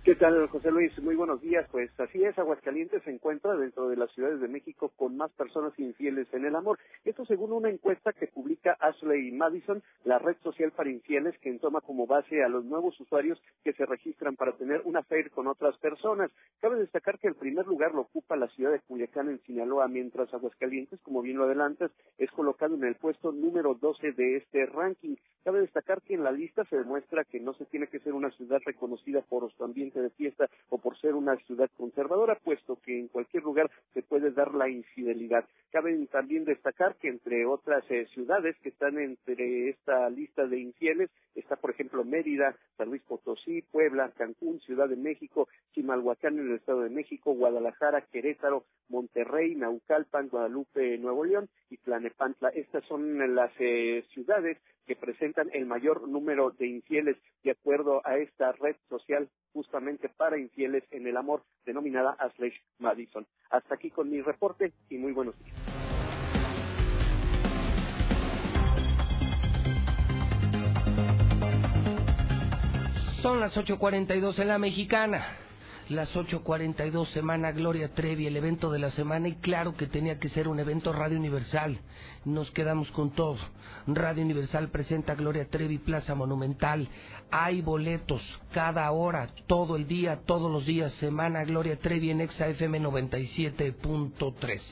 ¿Qué 0.09 0.15
tal, 0.15 0.49
José 0.49 0.71
Luis? 0.71 0.91
Muy 1.03 1.17
buenos 1.17 1.43
días. 1.43 1.69
Pues 1.71 1.91
así 2.01 2.25
es, 2.25 2.39
Aguascalientes 2.39 3.03
se 3.03 3.11
encuentra 3.11 3.55
dentro 3.57 3.91
de 3.91 3.97
las 3.97 4.11
ciudades 4.13 4.41
de 4.41 4.49
México 4.49 4.91
con 4.97 5.19
más 5.19 5.31
personas 5.33 5.79
infieles 5.79 6.27
en 6.33 6.47
el 6.47 6.57
amor. 6.57 6.79
Esto 7.05 7.27
según 7.27 7.53
una 7.53 7.69
encuesta 7.69 8.15
que 8.15 8.27
publica 8.27 8.75
Ashley 8.81 9.33
Madison, 9.33 9.83
la 10.05 10.19
red 10.19 10.39
social 10.43 10.73
para 10.73 10.89
infieles, 10.89 11.37
que 11.41 11.53
toma 11.59 11.83
como 11.83 12.07
base 12.07 12.43
a 12.43 12.49
los 12.49 12.65
nuevos 12.65 12.99
usuarios 12.99 13.39
que 13.63 13.75
se 13.75 13.85
registran 13.85 14.35
para 14.35 14.53
tener 14.53 14.81
una 14.87 15.01
affair 15.01 15.31
con 15.31 15.47
otras 15.47 15.77
personas. 15.77 16.31
Cabe 16.59 16.79
destacar 16.79 17.19
que 17.19 17.29
el 17.29 17.35
primer 17.35 17.67
lugar 17.67 17.93
lo 17.93 18.01
ocupa 18.01 18.35
la 18.35 18.49
ciudad 18.49 18.73
de 18.73 18.81
Culiacán 18.81 19.29
en 19.29 19.43
Sinaloa, 19.43 19.89
mientras 19.89 20.33
Aguascalientes, 20.33 21.01
como 21.03 21.21
bien 21.21 21.37
lo 21.37 21.45
adelantas, 21.45 21.91
es 22.17 22.31
colocado 22.31 22.77
en 22.77 22.85
el 22.85 22.95
puesto 22.95 23.31
número 23.31 23.75
12 23.75 24.13
de 24.13 24.37
este 24.39 24.65
ranking. 24.65 25.17
Cabe 25.45 25.61
destacar 25.61 26.01
que 26.01 26.15
en 26.15 26.25
la 26.25 26.33
lista 26.33 26.65
se 26.65 26.77
demuestra 26.77 27.25
que 27.25 27.41
no 27.41 27.53
se 27.53 27.67
tiene 27.67 27.89
que 27.89 28.01
ser 28.01 28.15
una 28.15 28.31
ciudad 28.31 28.61
reconocida 28.65 29.21
por 29.21 29.53
su 29.53 29.65
ambiente 29.65 29.98
de 30.01 30.11
fiesta 30.11 30.49
o 30.69 30.79
por 30.79 30.99
ser 30.99 31.15
una 31.15 31.37
ciudad 31.47 31.71
conservadora, 31.77 32.37
puesto 32.37 32.77
que 32.77 32.99
en 32.99 33.09
cualquier 33.09 33.43
lugar 33.43 33.71
se 33.95 34.03
puede 34.03 34.31
dar 34.31 34.55
la 34.55 34.69
infidelidad. 34.69 35.45
Cabe 35.71 36.07
también 36.07 36.45
destacar 36.45 36.97
que 36.97 37.09
entre 37.09 37.47
otras 37.47 37.85
eh, 37.91 38.07
ciudades 38.15 38.57
que 38.63 38.71
están 38.71 38.99
entre 38.99 39.71
esta 39.71 40.09
lista 40.11 40.47
de 40.47 40.61
infieles 40.61 41.11
está, 41.35 41.57
por 41.57 41.71
ejemplo, 41.71 42.05
Mérida, 42.05 42.57
San 42.77 42.89
Luis 42.89 43.03
Potosí, 43.03 43.63
Puebla, 43.63 44.13
Cancún, 44.17 44.61
Ciudad 44.61 44.89
de 44.89 44.97
México, 44.97 45.49
Chimalhuacán 45.73 46.39
en 46.39 46.51
el 46.51 46.57
Estado 46.57 46.83
de 46.83 46.91
México, 46.91 47.33
Guadalajara, 47.33 48.03
Querétaro, 48.11 48.65
Monterrey, 48.89 49.55
Naucalpan, 49.55 50.29
Guadalupe, 50.29 50.99
Nuevo 50.99 51.25
León 51.25 51.49
y 51.71 51.77
Tlanepantla. 51.79 52.49
Estas 52.51 52.85
son 52.87 53.35
las 53.35 53.53
eh, 53.59 54.05
ciudades 54.13 54.59
que 54.87 54.97
presentan 54.97 55.51
el 55.53 55.67
mayor 55.67 56.09
número 56.09 56.51
de 56.51 56.67
infieles 56.67 57.17
de 57.45 57.51
acuerdo 57.51 58.01
a 58.05 58.17
esta 58.17 58.53
red 58.53 58.75
social 58.89 59.29
justamente 59.59 60.09
para 60.09 60.39
infieles 60.39 60.85
en 60.93 61.05
el 61.09 61.17
amor 61.17 61.43
denominada 61.67 62.15
Ashley 62.21 62.53
Madison. 62.79 63.27
Hasta 63.51 63.75
aquí 63.75 63.91
con 63.91 64.09
mi 64.09 64.23
reporte 64.23 64.73
y 64.89 64.99
muy 64.99 65.11
buenos 65.11 65.37
días. 65.41 65.57
Son 73.21 73.41
las 73.41 73.57
8.42 73.57 74.39
en 74.39 74.47
la 74.47 74.59
mexicana. 74.59 75.27
Las 75.89 76.15
8.42, 76.15 77.09
Semana 77.09 77.51
Gloria 77.51 77.95
Trevi, 77.95 78.27
el 78.27 78.37
evento 78.37 78.71
de 78.71 78.79
la 78.79 78.91
semana, 78.91 79.27
y 79.29 79.37
claro 79.37 79.75
que 79.75 79.87
tenía 79.87 80.19
que 80.21 80.29
ser 80.29 80.47
un 80.47 80.61
evento 80.61 80.93
Radio 80.93 81.19
Universal. 81.19 81.81
Nos 82.27 82.51
quedamos 82.51 82.91
con 82.91 83.11
todo. 83.13 83.39
Radio 83.87 84.23
Universal 84.23 84.69
presenta 84.69 85.15
Gloria 85.15 85.49
Trevi, 85.49 85.79
Plaza 85.79 86.15
Monumental. 86.15 86.89
Hay 87.31 87.61
boletos 87.61 88.23
cada 88.53 88.91
hora, 88.91 89.29
todo 89.47 89.77
el 89.77 89.87
día, 89.87 90.21
todos 90.25 90.51
los 90.51 90.65
días. 90.65 90.93
Semana 90.95 91.45
Gloria 91.45 91.79
Trevi 91.79 92.11
en 92.11 92.23
Exa 92.23 92.49
FM 92.49 92.81
97.3. 92.81 94.63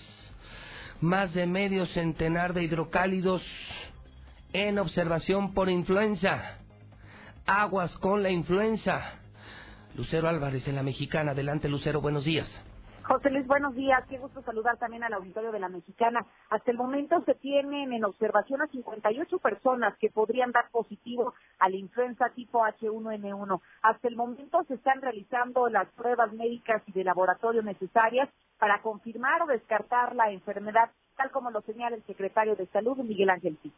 Más 1.03 1.35
de 1.35 1.47
medio 1.47 1.85
centenar 1.87 2.55
de 2.55 2.63
hidrocálidos 2.63 3.43
en 4.55 4.79
observación 4.79 5.53
por 5.53 5.69
influenza. 5.69 6.59
Aguas 7.45 7.95
con 7.99 8.23
la 8.23 8.31
influenza. 8.31 9.21
Lucero 9.95 10.29
Álvarez 10.29 10.67
en 10.67 10.77
la 10.77 10.83
Mexicana. 10.83 11.33
Adelante, 11.33 11.69
Lucero, 11.69 12.01
buenos 12.01 12.25
días. 12.25 12.49
José 13.07 13.31
Luis, 13.31 13.47
buenos 13.47 13.73
días. 13.77 14.05
Qué 14.09 14.19
gusto 14.19 14.43
saludar 14.43 14.79
también 14.79 15.05
al 15.05 15.13
auditorio 15.13 15.53
de 15.53 15.61
la 15.61 15.69
Mexicana. 15.69 16.27
Hasta 16.51 16.73
el 16.73 16.77
momento 16.77 17.23
se 17.25 17.35
tienen 17.35 17.93
en 17.93 18.05
observación 18.05 18.61
a 18.63 18.67
58 18.67 19.39
personas 19.39 19.97
que 19.99 20.11
podrían 20.11 20.51
dar 20.51 20.69
positivo 20.73 21.33
a 21.61 21.69
la 21.69 21.77
influenza 21.77 22.31
tipo 22.35 22.65
H1N1. 22.65 23.61
Hasta 23.83 24.09
el 24.09 24.17
momento 24.17 24.65
se 24.67 24.75
están 24.75 25.01
realizando 25.01 25.69
las 25.69 25.87
pruebas 25.91 26.33
médicas 26.33 26.83
y 26.87 26.93
de 26.93 27.05
laboratorio 27.05 27.63
necesarias 27.63 28.29
para 28.59 28.83
confirmar 28.83 29.43
o 29.43 29.47
descartar 29.47 30.17
la 30.17 30.33
enfermedad, 30.33 30.91
tal 31.17 31.31
como 31.31 31.53
lo 31.53 31.61
señala 31.61 31.95
el 31.95 32.03
secretario 32.07 32.57
de 32.57 32.67
Salud, 32.67 32.97
Miguel 32.99 33.31
Ángel 33.31 33.57
Pi. 33.63 33.73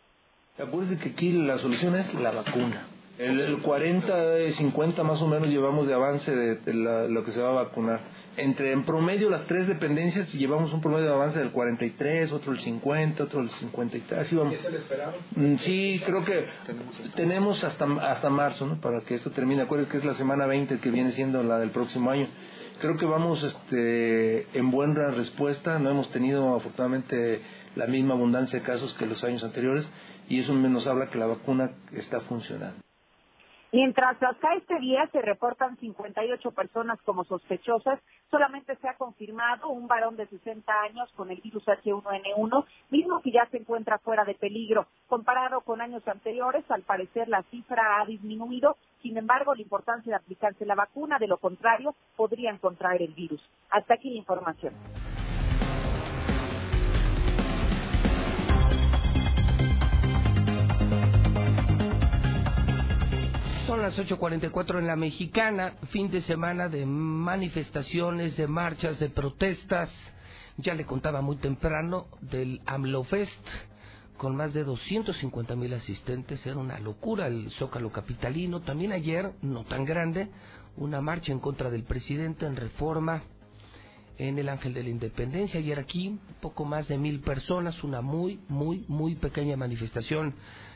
Acuérdense 0.58 1.02
que 1.02 1.10
aquí 1.10 1.32
la 1.32 1.58
solución 1.58 1.96
es 1.96 2.14
la 2.14 2.30
vacuna. 2.30 2.97
El, 3.18 3.40
el 3.40 3.58
40, 3.62 4.52
50 4.56 5.02
más 5.02 5.20
o 5.20 5.26
menos 5.26 5.48
llevamos 5.48 5.86
de 5.88 5.94
avance 5.94 6.30
de, 6.34 6.56
de 6.56 6.74
la- 6.74 7.06
lo 7.08 7.24
que 7.24 7.32
se 7.32 7.40
va 7.40 7.48
a 7.50 7.64
vacunar. 7.64 8.00
Entre 8.36 8.70
en 8.70 8.84
promedio 8.84 9.28
las 9.30 9.46
tres 9.48 9.66
dependencias 9.66 10.32
llevamos 10.32 10.72
un 10.72 10.80
promedio 10.80 11.06
de 11.06 11.12
avance 11.14 11.38
del 11.40 11.50
43, 11.50 12.30
otro 12.30 12.52
el 12.52 12.60
50, 12.60 13.24
otro 13.24 13.40
el 13.40 13.50
53, 13.50 14.20
así 14.20 14.36
vamos. 14.36 14.54
esperaba? 14.54 15.14
Mm, 15.34 15.56
Sí, 15.56 16.00
creo 16.06 16.24
que 16.24 16.44
tenemos 17.16 17.64
hasta 17.64 17.84
hasta 18.08 18.30
marzo, 18.30 18.66
¿no? 18.66 18.80
Para 18.80 19.00
que 19.00 19.16
esto 19.16 19.30
termine. 19.32 19.62
Acuérdense 19.62 19.90
que 19.90 19.98
es 19.98 20.04
la 20.04 20.14
semana 20.14 20.46
20 20.46 20.78
que 20.78 20.90
viene 20.92 21.10
siendo 21.12 21.42
la 21.42 21.58
del 21.58 21.70
próximo 21.70 22.10
año. 22.12 22.28
Creo 22.80 22.96
que 22.96 23.06
vamos 23.06 23.42
este, 23.42 24.46
en 24.56 24.70
buena 24.70 25.10
respuesta. 25.10 25.80
No 25.80 25.90
hemos 25.90 26.08
tenido 26.12 26.54
afortunadamente 26.54 27.40
la 27.74 27.88
misma 27.88 28.14
abundancia 28.14 28.60
de 28.60 28.64
casos 28.64 28.94
que 28.94 29.06
los 29.06 29.24
años 29.24 29.42
anteriores 29.42 29.84
y 30.28 30.38
eso 30.38 30.54
nos 30.54 30.86
habla 30.86 31.08
que 31.10 31.18
la 31.18 31.26
vacuna 31.26 31.72
está 31.92 32.20
funcionando. 32.20 32.76
Mientras 33.70 34.16
hasta 34.22 34.54
este 34.54 34.78
día 34.78 35.06
se 35.12 35.20
reportan 35.20 35.76
58 35.76 36.52
personas 36.52 36.98
como 37.02 37.24
sospechosas, 37.24 38.00
solamente 38.30 38.74
se 38.76 38.88
ha 38.88 38.94
confirmado 38.94 39.68
un 39.68 39.86
varón 39.86 40.16
de 40.16 40.26
60 40.26 40.72
años 40.82 41.12
con 41.14 41.30
el 41.30 41.42
virus 41.42 41.66
H1N1, 41.66 42.64
mismo 42.88 43.20
que 43.20 43.30
ya 43.30 43.46
se 43.50 43.58
encuentra 43.58 43.98
fuera 43.98 44.24
de 44.24 44.34
peligro. 44.34 44.86
Comparado 45.06 45.60
con 45.60 45.82
años 45.82 46.06
anteriores, 46.08 46.64
al 46.70 46.82
parecer 46.82 47.28
la 47.28 47.42
cifra 47.50 48.00
ha 48.00 48.06
disminuido, 48.06 48.78
sin 49.02 49.18
embargo, 49.18 49.54
la 49.54 49.60
importancia 49.60 50.10
de 50.10 50.16
aplicarse 50.16 50.64
la 50.64 50.74
vacuna, 50.74 51.18
de 51.18 51.28
lo 51.28 51.36
contrario, 51.36 51.94
podrían 52.16 52.56
contraer 52.56 53.02
el 53.02 53.12
virus. 53.12 53.42
Hasta 53.68 53.94
aquí 53.94 54.08
la 54.10 54.16
información. 54.16 54.72
Son 63.68 63.82
las 63.82 63.98
8.44 63.98 64.78
en 64.78 64.86
la 64.86 64.96
mexicana, 64.96 65.74
fin 65.90 66.10
de 66.10 66.22
semana 66.22 66.70
de 66.70 66.86
manifestaciones, 66.86 68.34
de 68.38 68.46
marchas, 68.46 68.98
de 68.98 69.10
protestas. 69.10 69.90
Ya 70.56 70.72
le 70.72 70.86
contaba 70.86 71.20
muy 71.20 71.36
temprano 71.36 72.06
del 72.22 72.62
AMLOFest, 72.64 73.46
con 74.16 74.34
más 74.36 74.54
de 74.54 74.64
250 74.64 75.54
mil 75.54 75.74
asistentes. 75.74 76.46
Era 76.46 76.56
una 76.56 76.78
locura 76.78 77.26
el 77.26 77.50
Zócalo 77.58 77.92
Capitalino. 77.92 78.62
También 78.62 78.90
ayer, 78.92 79.32
no 79.42 79.64
tan 79.64 79.84
grande, 79.84 80.30
una 80.78 81.02
marcha 81.02 81.32
en 81.32 81.38
contra 81.38 81.68
del 81.68 81.82
presidente 81.82 82.46
en 82.46 82.56
reforma 82.56 83.22
en 84.16 84.38
el 84.38 84.48
Ángel 84.48 84.72
de 84.72 84.82
la 84.82 84.88
Independencia. 84.88 85.60
Ayer 85.60 85.78
aquí, 85.78 86.18
poco 86.40 86.64
más 86.64 86.88
de 86.88 86.96
mil 86.96 87.20
personas, 87.20 87.84
una 87.84 88.00
muy, 88.00 88.40
muy, 88.48 88.86
muy 88.88 89.14
pequeña 89.16 89.58
manifestación 89.58 90.32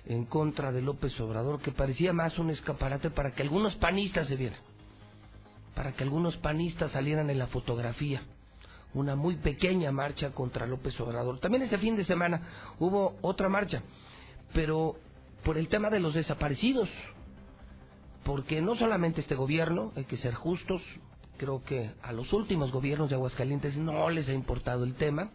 en 0.07 0.25
contra 0.25 0.73
de 0.73 0.83
López 0.83 1.19
Obrador, 1.21 1.61
que 1.61 1.73
parecía 1.73 2.13
más 2.13 2.39
un 2.39 2.51
escaparate 2.51 3.11
para 3.11 3.33
que 3.33 3.43
algunos 3.43 3.75
panistas 3.77 4.29
se 4.29 4.37
vieran, 4.37 4.59
para 5.75 5.93
que 5.93 6.05
algunos 6.05 6.37
panistas 6.39 6.93
salieran 6.93 7.31
en 7.31 7.39
la 7.39 7.47
fotografía. 7.47 8.23
Una 8.95 9.17
muy 9.17 9.37
pequeña 9.37 9.91
marcha 9.91 10.33
contra 10.33 10.67
López 10.67 11.01
Obrador. 11.01 11.41
También 11.41 11.63
este 11.63 11.79
fin 11.79 11.97
de 11.97 12.05
semana 12.05 12.75
hubo 12.79 13.17
otra 13.23 13.49
marcha, 13.49 13.83
pero 14.53 14.97
por 15.45 15.57
el 15.57 15.69
tema 15.69 15.89
de 15.89 16.01
los 16.01 16.15
desaparecidos. 16.15 16.89
Porque 18.25 18.61
no 18.61 18.77
solamente 18.77 19.21
este 19.21 19.35
gobierno, 19.35 19.93
hay 19.97 20.05
que 20.05 20.17
ser 20.17 20.35
justos, 20.35 20.81
creo 21.39 21.65
que 21.65 21.91
a 22.03 22.13
los 22.13 22.33
últimos 22.33 22.71
gobiernos 22.71 23.09
de 23.09 23.17
Aguascalientes 23.17 23.77
no 23.77 24.09
les 24.11 24.29
ha 24.29 24.33
importado 24.33 24.85
el 24.85 24.95
tema. 24.95 25.31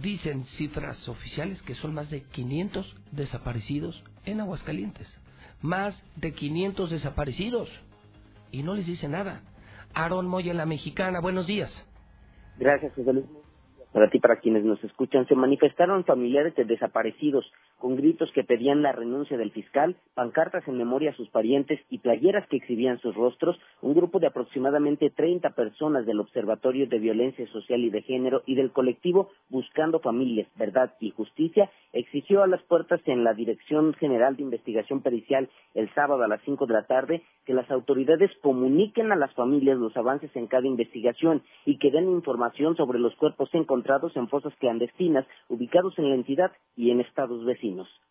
Dicen 0.00 0.44
cifras 0.44 1.08
oficiales 1.08 1.62
que 1.62 1.74
son 1.74 1.94
más 1.94 2.10
de 2.10 2.22
500 2.22 2.96
desaparecidos 3.12 4.04
en 4.24 4.40
Aguascalientes. 4.40 5.08
Más 5.62 6.02
de 6.16 6.32
500 6.32 6.90
desaparecidos. 6.90 7.70
Y 8.52 8.62
no 8.62 8.74
les 8.74 8.86
dice 8.86 9.08
nada. 9.08 9.40
Aaron 9.94 10.26
Moya, 10.26 10.52
la 10.52 10.66
mexicana, 10.66 11.20
buenos 11.20 11.46
días. 11.46 11.70
Gracias, 12.58 12.92
José 12.94 13.12
Luis. 13.12 13.26
Para 13.92 14.10
ti, 14.10 14.18
para 14.18 14.40
quienes 14.40 14.62
nos 14.62 14.82
escuchan, 14.84 15.26
se 15.26 15.34
manifestaron 15.34 16.04
familiares 16.04 16.54
de 16.54 16.66
desaparecidos 16.66 17.50
con 17.78 17.96
gritos 17.96 18.30
que 18.32 18.44
pedían 18.44 18.82
la 18.82 18.92
renuncia 18.92 19.36
del 19.36 19.50
fiscal, 19.50 19.96
pancartas 20.14 20.66
en 20.66 20.78
memoria 20.78 21.10
a 21.10 21.16
sus 21.16 21.28
parientes 21.28 21.80
y 21.90 21.98
playeras 21.98 22.46
que 22.48 22.56
exhibían 22.56 22.98
sus 23.00 23.14
rostros. 23.14 23.58
Un 23.82 23.94
grupo 23.94 24.18
de 24.18 24.28
aproximadamente 24.28 25.10
30 25.10 25.50
personas 25.50 26.06
del 26.06 26.20
Observatorio 26.20 26.86
de 26.86 26.98
Violencia 26.98 27.46
Social 27.48 27.80
y 27.84 27.90
de 27.90 28.02
Género 28.02 28.42
y 28.46 28.54
del 28.54 28.72
colectivo 28.72 29.30
Buscando 29.48 30.00
Familias, 30.00 30.48
Verdad 30.56 30.94
y 31.00 31.10
Justicia 31.10 31.70
exigió 31.92 32.42
a 32.42 32.46
las 32.46 32.62
puertas 32.62 33.00
en 33.06 33.24
la 33.24 33.34
Dirección 33.34 33.94
General 33.94 34.36
de 34.36 34.42
Investigación 34.42 35.02
Pericial 35.02 35.48
el 35.74 35.92
sábado 35.94 36.22
a 36.22 36.28
las 36.28 36.40
5 36.42 36.66
de 36.66 36.74
la 36.74 36.86
tarde 36.86 37.22
que 37.44 37.54
las 37.54 37.70
autoridades 37.70 38.30
comuniquen 38.42 39.12
a 39.12 39.16
las 39.16 39.32
familias 39.34 39.78
los 39.78 39.96
avances 39.96 40.34
en 40.34 40.46
cada 40.46 40.66
investigación 40.66 41.42
y 41.64 41.78
que 41.78 41.90
den 41.90 42.08
información 42.08 42.76
sobre 42.76 42.98
los 42.98 43.14
cuerpos 43.16 43.48
encontrados 43.52 44.16
en 44.16 44.28
fosas 44.28 44.52
clandestinas 44.58 45.26
ubicados 45.48 45.98
en 45.98 46.10
la 46.10 46.16
entidad 46.16 46.52
y 46.76 46.90
en 46.90 47.00
estados 47.00 47.44
vecinos. 47.44 47.65
vecinos. 47.74 48.05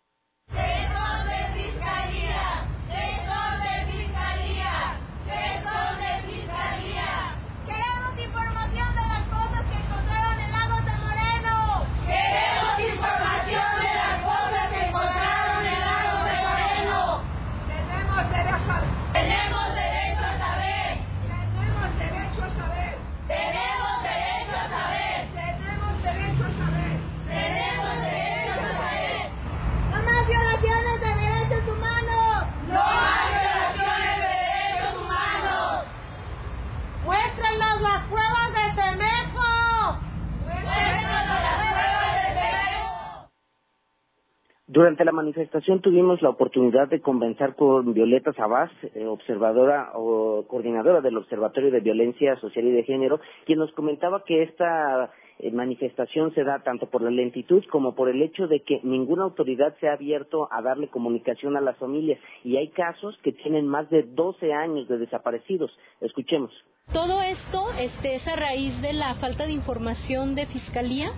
Durante 44.68 45.06
la 45.06 45.12
manifestación 45.12 45.80
tuvimos 45.80 46.24
la 46.24 46.30
oportunidad 46.30 46.88
de 46.88 47.00
conversar 47.00 47.56
con 47.56 47.94
Violeta 47.94 48.34
Sabás, 48.34 48.72
eh, 48.96 49.06
observadora 49.06 49.92
o 49.94 50.44
coordinadora 50.48 51.02
del 51.02 51.18
Observatorio 51.18 51.70
de 51.70 51.82
Violencia 51.82 52.36
Social 52.38 52.66
y 52.66 52.72
de 52.72 52.82
Género, 52.82 53.20
quien 53.46 53.60
nos 53.60 53.72
comentaba 53.74 54.24
que 54.24 54.42
esta 54.42 55.12
eh, 55.38 55.52
manifestación 55.52 56.34
se 56.34 56.44
da 56.44 56.64
tanto 56.64 56.90
por 56.90 57.04
la 57.04 57.12
lentitud 57.12 57.64
como 57.70 57.94
por 57.94 58.10
el 58.10 58.24
hecho 58.24 58.48
de 58.48 58.62
que 58.62 58.80
ninguna 58.82 59.22
autoridad 59.22 59.76
se 59.80 59.88
ha 59.88 59.94
abierto 59.94 60.48
a 60.52 60.64
darle 60.64 60.88
comunicación 60.88 61.56
a 61.56 61.62
las 61.62 61.78
familias 61.78 62.20
y 62.44 62.58
hay 62.58 62.70
casos 62.70 63.16
que 63.22 63.34
tienen 63.34 63.68
más 63.68 63.88
de 63.92 64.02
12 64.02 64.52
años 64.52 64.88
de 64.88 64.98
desaparecidos. 64.98 65.70
Escuchemos. 66.02 66.52
Todo 66.92 67.22
esto 67.22 67.68
este, 67.80 68.16
es 68.16 68.28
a 68.28 68.36
raíz 68.36 68.82
de 68.82 68.94
la 68.94 69.14
falta 69.16 69.46
de 69.46 69.52
información 69.52 70.34
de 70.34 70.48
Fiscalía 70.48 71.12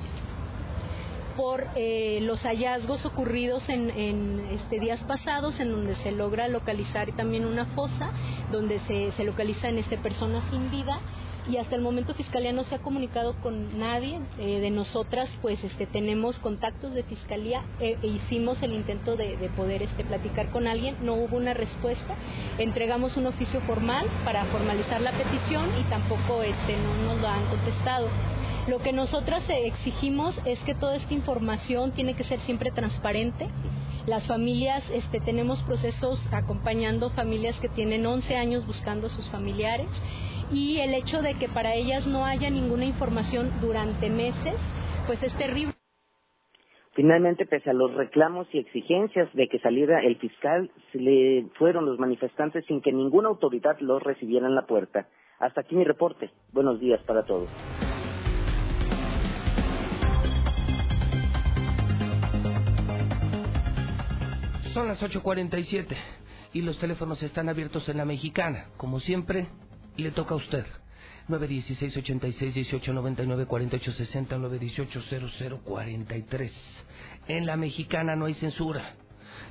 por 1.37 1.65
eh, 1.75 2.19
los 2.23 2.41
hallazgos 2.41 3.05
ocurridos 3.05 3.69
en, 3.69 3.91
en 3.91 4.39
este, 4.51 4.79
días 4.79 4.99
pasados, 5.07 5.59
en 5.59 5.71
donde 5.71 5.95
se 5.97 6.11
logra 6.11 6.47
localizar 6.47 7.11
también 7.15 7.45
una 7.45 7.67
fosa, 7.67 8.11
donde 8.51 8.79
se, 8.87 9.11
se 9.13 9.23
localizan 9.23 9.77
este, 9.77 9.97
personas 9.97 10.43
sin 10.51 10.69
vida 10.71 10.99
y 11.49 11.57
hasta 11.57 11.75
el 11.75 11.81
momento 11.81 12.13
Fiscalía 12.13 12.51
no 12.51 12.63
se 12.65 12.75
ha 12.75 12.79
comunicado 12.79 13.33
con 13.41 13.79
nadie 13.79 14.19
eh, 14.37 14.59
de 14.59 14.69
nosotras, 14.69 15.29
pues 15.41 15.63
este, 15.63 15.85
tenemos 15.85 16.37
contactos 16.39 16.93
de 16.93 17.03
Fiscalía 17.03 17.63
eh, 17.79 17.97
e 18.01 18.07
hicimos 18.07 18.61
el 18.63 18.73
intento 18.73 19.15
de, 19.15 19.37
de, 19.37 19.49
poder 19.49 19.81
este, 19.81 20.03
platicar 20.03 20.51
con 20.51 20.67
alguien, 20.67 20.97
no 21.01 21.13
hubo 21.13 21.37
una 21.37 21.53
respuesta, 21.53 22.15
entregamos 22.57 23.15
un 23.15 23.27
oficio 23.27 23.61
formal 23.61 24.07
para 24.25 24.43
formalizar 24.45 24.99
la 24.99 25.11
petición 25.11 25.69
y 25.79 25.83
tampoco 25.83 26.43
este, 26.43 26.75
no 26.77 27.13
nos 27.13 27.21
lo 27.21 27.27
han 27.27 27.45
contestado. 27.45 28.09
Lo 28.67 28.79
que 28.79 28.91
nosotras 28.91 29.43
exigimos 29.49 30.37
es 30.45 30.59
que 30.65 30.75
toda 30.75 30.97
esta 30.97 31.13
información 31.13 31.93
tiene 31.93 32.15
que 32.15 32.25
ser 32.25 32.39
siempre 32.41 32.69
transparente. 32.69 33.47
Las 34.05 34.27
familias, 34.27 34.83
este, 34.91 35.21
tenemos 35.21 35.63
procesos 35.63 36.21
acompañando 36.33 37.09
familias 37.11 37.57
que 37.61 37.69
tienen 37.69 38.05
11 38.05 38.35
años 38.35 38.67
buscando 38.67 39.07
a 39.07 39.09
sus 39.09 39.29
familiares 39.29 39.87
y 40.51 40.79
el 40.79 40.93
hecho 40.93 41.21
de 41.21 41.35
que 41.35 41.47
para 41.47 41.75
ellas 41.75 42.05
no 42.07 42.25
haya 42.25 42.49
ninguna 42.49 42.85
información 42.85 43.51
durante 43.61 44.09
meses, 44.09 44.55
pues 45.05 45.23
es 45.23 45.33
terrible. 45.37 45.73
Finalmente, 46.93 47.45
pese 47.45 47.69
a 47.69 47.73
los 47.73 47.93
reclamos 47.93 48.47
y 48.51 48.59
exigencias 48.59 49.31
de 49.33 49.47
que 49.47 49.59
saliera 49.59 50.01
el 50.01 50.17
fiscal, 50.17 50.71
se 50.91 50.99
le 50.99 51.47
fueron 51.57 51.85
los 51.85 51.99
manifestantes 51.99 52.65
sin 52.65 52.81
que 52.81 52.91
ninguna 52.91 53.29
autoridad 53.29 53.79
los 53.79 54.03
recibiera 54.03 54.47
en 54.47 54.55
la 54.55 54.65
puerta. 54.65 55.07
Hasta 55.39 55.61
aquí 55.61 55.75
mi 55.75 55.85
reporte. 55.85 56.31
Buenos 56.51 56.81
días 56.81 56.99
para 57.03 57.23
todos. 57.23 57.47
Son 64.77 64.87
las 64.87 65.01
8.47 65.01 65.97
y 66.53 66.61
los 66.61 66.77
teléfonos 66.77 67.23
están 67.23 67.49
abiertos 67.49 67.89
en 67.89 67.97
la 67.97 68.05
mexicana. 68.05 68.67
Como 68.77 68.99
siempre, 68.99 69.47
le 69.95 70.11
toca 70.11 70.35
a 70.35 70.37
usted. 70.37 70.67
916 71.27 71.97
86 71.97 72.53
18 72.53 72.93
99 72.93 73.47
48 73.47 73.91
60 73.91 74.37
918 74.37 75.29
00 75.31 75.61
43. 75.63 76.53
En 77.27 77.47
la 77.47 77.57
mexicana 77.57 78.15
no 78.15 78.25
hay 78.25 78.35
censura. 78.35 78.93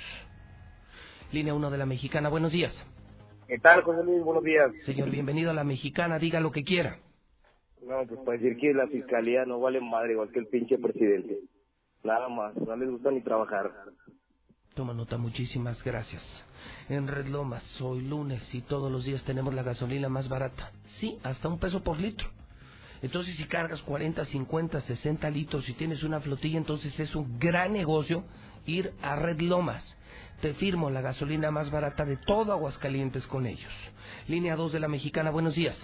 Línea 1.32 1.54
1 1.54 1.70
de 1.70 1.78
la 1.78 1.86
Mexicana, 1.86 2.28
buenos 2.28 2.52
días. 2.52 2.74
¿Qué 3.48 3.58
tal, 3.58 3.82
José 3.82 4.04
Luis? 4.04 4.22
Buenos 4.22 4.44
días. 4.44 4.70
Señor, 4.84 5.10
bienvenido 5.10 5.50
a 5.50 5.54
la 5.54 5.64
Mexicana, 5.64 6.18
diga 6.18 6.40
lo 6.40 6.52
que 6.52 6.64
quiera. 6.64 6.98
No, 7.82 8.06
pues 8.06 8.20
para 8.20 8.38
decir 8.38 8.56
que 8.58 8.72
la 8.72 8.86
fiscalía 8.86 9.44
no 9.44 9.60
vale 9.60 9.80
madre 9.80 10.12
igual 10.12 10.30
que 10.30 10.38
el 10.38 10.46
pinche 10.46 10.78
presidente. 10.78 11.40
Nada 12.04 12.28
más, 12.28 12.54
no 12.56 12.76
les 12.76 12.90
gusta 12.90 13.10
ni 13.10 13.20
trabajar. 13.22 13.70
Toma 14.74 14.94
nota, 14.94 15.18
muchísimas 15.18 15.84
gracias. 15.84 16.22
En 16.88 17.06
Red 17.06 17.26
Lomas, 17.26 17.62
hoy 17.82 18.00
lunes 18.00 18.42
y 18.54 18.62
todos 18.62 18.90
los 18.90 19.04
días 19.04 19.22
tenemos 19.24 19.52
la 19.52 19.62
gasolina 19.62 20.08
más 20.08 20.30
barata. 20.30 20.72
Sí, 20.98 21.18
hasta 21.22 21.48
un 21.48 21.58
peso 21.58 21.82
por 21.82 22.00
litro. 22.00 22.26
Entonces, 23.02 23.36
si 23.36 23.44
cargas 23.44 23.82
40, 23.82 24.24
50, 24.24 24.80
60 24.80 25.28
litros 25.28 25.68
y 25.68 25.74
tienes 25.74 26.02
una 26.04 26.20
flotilla, 26.20 26.56
entonces 26.56 26.98
es 26.98 27.14
un 27.14 27.38
gran 27.38 27.74
negocio 27.74 28.24
ir 28.64 28.94
a 29.02 29.16
Red 29.16 29.40
Lomas. 29.40 29.84
Te 30.40 30.54
firmo 30.54 30.88
la 30.88 31.02
gasolina 31.02 31.50
más 31.50 31.70
barata 31.70 32.06
de 32.06 32.16
todo 32.16 32.52
Aguascalientes 32.52 33.26
con 33.26 33.44
ellos. 33.46 33.72
Línea 34.26 34.56
2 34.56 34.72
de 34.72 34.80
la 34.80 34.88
Mexicana, 34.88 35.30
buenos 35.30 35.54
días. 35.54 35.76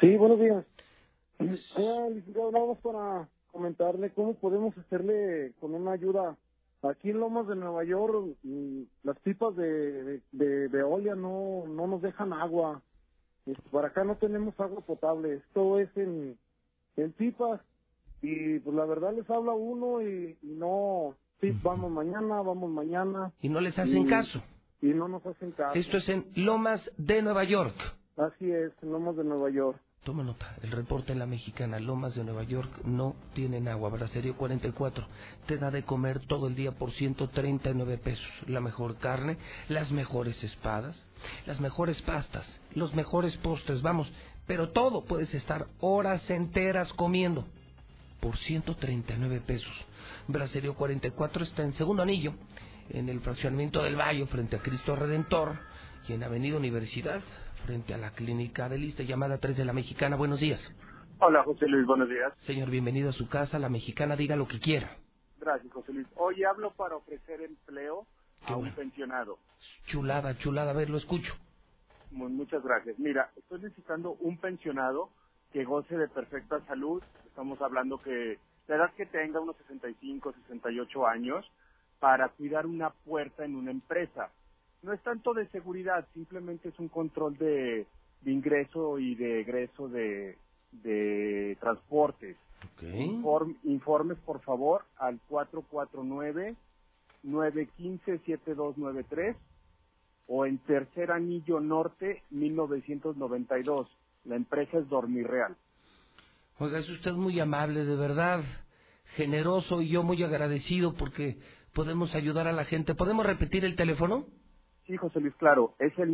Sí, 0.00 0.16
buenos 0.16 0.40
días. 0.40 0.64
Nada 1.38 2.66
más 2.66 2.78
para 2.82 3.28
comentarle 3.52 4.10
cómo 4.10 4.34
podemos 4.34 4.76
hacerle 4.78 5.52
con 5.60 5.74
una 5.74 5.92
ayuda. 5.92 6.36
Aquí 6.88 7.10
en 7.10 7.20
Lomas 7.20 7.46
de 7.48 7.56
Nueva 7.56 7.84
York, 7.84 8.36
mm, 8.42 8.82
las 9.04 9.18
pipas 9.20 9.56
de, 9.56 10.02
de, 10.02 10.22
de 10.32 10.68
Veolia 10.68 11.14
no, 11.14 11.64
no 11.66 11.86
nos 11.86 12.02
dejan 12.02 12.32
agua. 12.32 12.82
Este, 13.46 13.62
Por 13.70 13.84
acá 13.84 14.04
no 14.04 14.16
tenemos 14.16 14.58
agua 14.60 14.80
potable, 14.82 15.34
esto 15.34 15.78
es 15.78 15.88
en, 15.96 16.36
en 16.96 17.12
pipas 17.12 17.60
y 18.22 18.58
pues 18.60 18.74
la 18.74 18.84
verdad 18.86 19.12
les 19.14 19.28
habla 19.28 19.52
uno 19.52 20.00
y, 20.02 20.36
y 20.42 20.46
no, 20.54 21.14
sí, 21.40 21.52
vamos 21.62 21.90
mañana, 21.90 22.40
vamos 22.42 22.70
mañana. 22.70 23.32
Y 23.40 23.48
no 23.50 23.60
les 23.60 23.78
hacen 23.78 24.06
Y- 24.06 24.06
caso. 24.06 24.42
Y 24.80 24.88
no 24.88 25.08
nos 25.08 25.24
hacen 25.26 25.52
caso. 25.52 25.78
Esto 25.78 25.96
es 25.98 26.08
en 26.10 26.26
Lomas 26.36 26.90
de 26.98 27.22
Nueva 27.22 27.44
York. 27.44 27.74
Así 28.16 28.50
es, 28.50 28.72
en 28.82 28.92
Lomas 28.92 29.16
de 29.16 29.24
Nueva 29.24 29.48
York. 29.50 29.78
Toma 30.04 30.22
nota, 30.22 30.54
el 30.62 30.70
reporte 30.70 31.12
en 31.14 31.18
la 31.18 31.24
mexicana, 31.24 31.80
Lomas 31.80 32.14
de 32.14 32.24
Nueva 32.24 32.42
York 32.42 32.84
no 32.84 33.16
tienen 33.32 33.68
agua. 33.68 33.88
Bracerio 33.88 34.36
44 34.36 35.06
te 35.46 35.56
da 35.56 35.70
de 35.70 35.82
comer 35.82 36.20
todo 36.26 36.48
el 36.48 36.54
día 36.54 36.72
por 36.72 36.92
139 36.92 37.96
pesos. 37.96 38.28
La 38.46 38.60
mejor 38.60 38.98
carne, 38.98 39.38
las 39.68 39.90
mejores 39.92 40.44
espadas, 40.44 41.02
las 41.46 41.58
mejores 41.58 42.02
pastas, 42.02 42.46
los 42.74 42.94
mejores 42.94 43.34
postres, 43.38 43.80
vamos. 43.80 44.12
Pero 44.46 44.72
todo 44.72 45.06
puedes 45.06 45.32
estar 45.32 45.68
horas 45.80 46.28
enteras 46.28 46.92
comiendo 46.92 47.46
por 48.20 48.36
139 48.36 49.40
pesos. 49.40 49.72
Bracerio 50.28 50.74
44 50.74 51.44
está 51.44 51.62
en 51.62 51.72
segundo 51.72 52.02
anillo, 52.02 52.34
en 52.90 53.08
el 53.08 53.20
fraccionamiento 53.20 53.82
del 53.82 53.96
Valle, 53.96 54.26
frente 54.26 54.56
a 54.56 54.62
Cristo 54.62 54.96
Redentor, 54.96 55.58
y 56.06 56.12
en 56.12 56.22
Avenida 56.22 56.58
Universidad, 56.58 57.22
frente 57.66 57.94
a 57.94 57.98
la 57.98 58.10
clínica 58.12 58.68
de 58.68 58.78
lista 58.78 59.02
llamada 59.02 59.38
3 59.38 59.56
de 59.56 59.64
la 59.64 59.72
Mexicana. 59.72 60.16
Buenos 60.16 60.40
días. 60.40 60.60
Hola, 61.20 61.42
José 61.44 61.66
Luis, 61.68 61.86
buenos 61.86 62.08
días. 62.08 62.32
Señor, 62.38 62.70
bienvenido 62.70 63.10
a 63.10 63.12
su 63.12 63.28
casa. 63.28 63.58
La 63.58 63.68
Mexicana 63.68 64.16
diga 64.16 64.36
lo 64.36 64.46
que 64.48 64.60
quiera. 64.60 64.96
Gracias, 65.38 65.72
José 65.72 65.92
Luis. 65.92 66.06
Hoy 66.16 66.44
hablo 66.44 66.72
para 66.74 66.96
ofrecer 66.96 67.40
empleo 67.42 68.06
Qué 68.46 68.52
a 68.52 68.56
un 68.56 68.62
bueno. 68.62 68.76
pensionado. 68.76 69.38
Chulada, 69.86 70.36
chulada. 70.38 70.70
A 70.72 70.74
ver, 70.74 70.90
lo 70.90 70.98
escucho. 70.98 71.32
Mu- 72.10 72.28
Muchas 72.28 72.62
gracias. 72.62 72.98
Mira, 72.98 73.30
estoy 73.36 73.60
necesitando 73.60 74.12
un 74.20 74.38
pensionado 74.38 75.10
que 75.52 75.64
goce 75.64 75.96
de 75.96 76.08
perfecta 76.08 76.60
salud. 76.66 77.02
Estamos 77.26 77.60
hablando 77.62 77.98
que 78.02 78.38
la 78.68 78.76
edad 78.76 78.92
que 78.94 79.06
tenga, 79.06 79.40
unos 79.40 79.56
65, 79.58 80.32
68 80.32 81.06
años, 81.06 81.46
para 82.00 82.28
cuidar 82.30 82.66
una 82.66 82.90
puerta 82.90 83.44
en 83.44 83.54
una 83.56 83.70
empresa. 83.70 84.30
No 84.84 84.94
es 84.94 85.02
tanto 85.02 85.34
de 85.34 85.48
seguridad, 85.50 86.08
simplemente 86.14 86.70
es 86.70 86.78
un 86.80 86.90
control 86.90 87.38
de, 87.38 87.88
de 88.22 88.32
ingreso 88.32 89.00
y 89.00 89.16
de 89.16 89.42
egreso 89.42 89.88
de, 89.88 90.38
de 90.72 91.58
transportes. 91.60 92.38
Inform- 92.92 93.58
informes, 93.64 94.18
por 94.20 94.42
favor, 94.42 94.86
al 94.98 95.20
449-915-7293 97.24 99.36
o 100.28 100.46
en 100.46 100.58
Tercer 100.64 101.10
Anillo 101.12 101.60
Norte, 101.60 102.22
1992. 102.30 103.88
La 104.24 104.36
empresa 104.36 104.78
es 104.78 104.88
Dormir 104.88 105.26
Real. 105.26 105.56
Oiga, 106.58 106.78
es 106.80 106.88
usted 106.90 107.12
muy 107.12 107.40
amable, 107.40 107.84
de 107.84 107.96
verdad, 107.96 108.44
generoso 109.16 109.80
y 109.82 109.88
yo 109.90 110.02
muy 110.04 110.22
agradecido 110.22 110.94
porque 110.94 111.38
podemos 111.74 112.14
ayudar 112.14 112.46
a 112.48 112.52
la 112.52 112.64
gente. 112.66 112.94
¿Podemos 112.94 113.26
repetir 113.26 113.64
el 113.64 113.76
teléfono? 113.76 114.26
Sí, 114.86 114.96
José 114.96 115.20
Luis, 115.20 115.34
claro, 115.36 115.74
es 115.78 115.98
el 115.98 116.10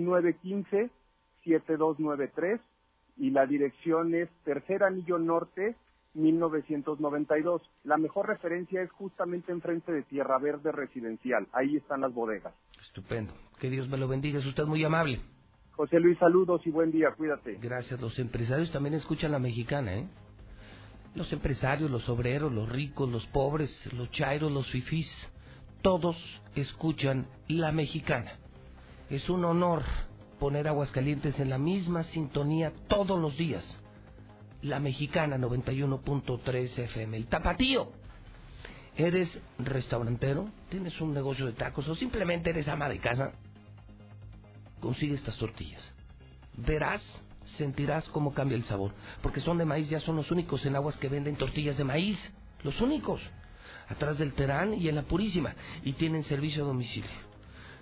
915-7293 1.45 2.61
y 3.17 3.31
la 3.31 3.47
dirección 3.47 4.15
es 4.15 4.29
Tercer 4.45 4.85
Anillo 4.85 5.19
Norte, 5.19 5.77
1992. 6.15 7.63
La 7.85 7.97
mejor 7.97 8.29
referencia 8.29 8.83
es 8.83 8.91
justamente 8.93 9.53
enfrente 9.53 9.93
de 9.93 10.03
Tierra 10.03 10.39
Verde 10.39 10.73
Residencial. 10.73 11.49
Ahí 11.53 11.77
están 11.77 12.01
las 12.01 12.15
bodegas. 12.15 12.55
Estupendo. 12.81 13.33
Que 13.59 13.69
Dios 13.71 13.89
me 13.89 13.99
lo 13.99 14.09
bendiga. 14.09 14.39
Es 14.39 14.47
usted 14.47 14.65
muy 14.65 14.85
amable. 14.85 15.21
José 15.73 15.99
Luis, 16.01 16.19
saludos 16.19 16.67
y 16.67 16.71
buen 16.71 16.91
día. 16.93 17.11
Cuídate. 17.17 17.59
Gracias. 17.61 18.01
Los 18.01 18.19
empresarios 18.19 18.71
también 18.73 18.95
escuchan 18.95 19.33
la 19.33 19.39
mexicana, 19.39 19.95
¿eh? 19.95 20.09
Los 21.15 21.33
empresarios, 21.33 21.91
los 21.91 22.09
obreros, 22.09 22.53
los 22.53 22.69
ricos, 22.69 23.09
los 23.09 23.27
pobres, 23.27 23.93
los 23.95 24.11
chairos, 24.13 24.53
los 24.53 24.71
fifís, 24.71 25.09
todos 25.83 26.17
escuchan 26.55 27.27
la 27.49 27.73
mexicana. 27.73 28.39
Es 29.11 29.28
un 29.28 29.45
honor 29.45 29.82
poner 30.39 30.69
Aguascalientes 30.69 31.39
en 31.41 31.51
la 31.51 31.59
misma 31.59 32.05
sintonía 32.05 32.73
todos 32.87 33.20
los 33.20 33.37
días. 33.37 33.65
La 34.62 34.78
mexicana 34.78 35.37
91.3 35.37 36.78
FM. 36.78 37.16
El 37.16 37.27
tapatío. 37.27 37.91
¿Eres 38.97 39.28
restaurantero? 39.59 40.49
¿Tienes 40.69 41.01
un 41.01 41.12
negocio 41.12 41.47
de 41.47 41.53
tacos? 41.53 41.89
¿O 41.89 41.97
simplemente 41.97 42.51
eres 42.51 42.69
ama 42.69 42.89
de 42.89 42.99
casa? 42.99 43.32
Consigue 44.78 45.15
estas 45.15 45.37
tortillas. 45.39 45.82
Verás, 46.57 47.03
sentirás 47.57 48.09
cómo 48.11 48.32
cambia 48.32 48.57
el 48.57 48.65
sabor. 48.65 48.93
Porque 49.23 49.41
son 49.41 49.59
de 49.59 49.65
maíz, 49.65 49.89
ya 49.91 49.99
son 49.99 50.15
los 50.15 50.31
únicos 50.31 50.65
en 50.66 50.77
aguas 50.77 50.97
que 50.99 51.09
venden 51.09 51.35
tortillas 51.35 51.77
de 51.77 51.85
maíz. 51.85 52.19
Los 52.62 52.81
únicos. 52.81 53.20
Atrás 53.89 54.19
del 54.19 54.35
Terán 54.35 54.73
y 54.74 54.89
en 54.89 54.95
la 54.95 55.03
Purísima. 55.03 55.57
Y 55.82 55.95
tienen 55.95 56.23
servicio 56.23 56.62
a 56.62 56.69
domicilio. 56.69 57.30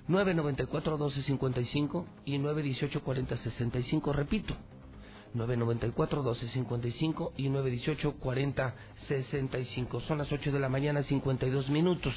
994-1255 0.08 2.06
y 2.24 2.38
918-4065. 2.38 4.14
Repito, 4.14 4.54
994-1255 5.34 7.32
y 7.36 7.48
918-4065. 7.48 10.00
Son 10.02 10.18
las 10.18 10.30
8 10.32 10.52
de 10.52 10.58
la 10.58 10.68
mañana, 10.68 11.02
52 11.02 11.70
minutos. 11.70 12.14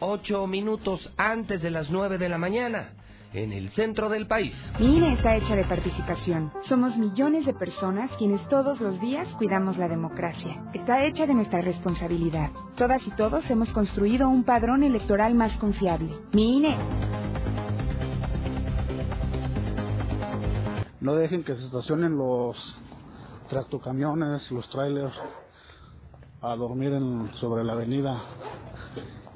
8 0.00 0.46
minutos 0.46 1.10
antes 1.16 1.62
de 1.62 1.70
las 1.70 1.88
9 1.90 2.18
de 2.18 2.28
la 2.28 2.36
mañana, 2.38 2.92
en 3.32 3.52
el 3.52 3.70
centro 3.70 4.08
del 4.08 4.26
país. 4.26 4.54
Mi 4.78 4.96
INE 4.96 5.14
está 5.14 5.36
hecha 5.36 5.54
de 5.54 5.64
participación. 5.64 6.52
Somos 6.68 6.96
millones 6.96 7.46
de 7.46 7.54
personas 7.54 8.10
quienes 8.18 8.46
todos 8.48 8.80
los 8.80 9.00
días 9.00 9.28
cuidamos 9.38 9.76
la 9.78 9.88
democracia. 9.88 10.64
Está 10.74 11.04
hecha 11.04 11.26
de 11.26 11.34
nuestra 11.34 11.60
responsabilidad. 11.60 12.50
Todas 12.76 13.06
y 13.06 13.10
todos 13.12 13.48
hemos 13.50 13.70
construido 13.70 14.28
un 14.28 14.44
padrón 14.44 14.82
electoral 14.82 15.34
más 15.34 15.56
confiable. 15.58 16.10
Mi 16.32 16.56
INE. 16.58 16.76
No 21.00 21.14
dejen 21.14 21.44
que 21.44 21.54
se 21.54 21.64
estacionen 21.64 22.16
los 22.18 22.56
tractocamiones, 23.48 24.50
los 24.50 24.68
trailers 24.70 25.14
a 26.42 26.56
dormir 26.56 26.92
en, 26.92 27.30
sobre 27.34 27.64
la 27.64 27.72
avenida. 27.72 28.20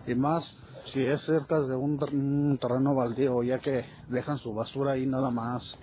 Y 0.06 0.14
más 0.14 0.58
si 0.92 1.02
es 1.02 1.22
cerca 1.22 1.60
de 1.60 1.74
un, 1.74 2.58
terreno 2.60 2.94
baldío, 2.94 3.42
ya 3.42 3.58
que 3.58 3.84
dejan 4.08 4.38
su 4.38 4.54
basura 4.54 4.92
ahí 4.92 5.06
nada 5.06 5.30
más. 5.30 5.78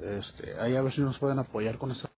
Este, 0.00 0.58
ahí 0.60 0.76
a 0.76 0.82
ver 0.82 0.92
si 0.92 1.00
nos 1.00 1.18
pueden 1.18 1.38
apoyar 1.38 1.78
con 1.78 1.90
eso. 1.90 2.08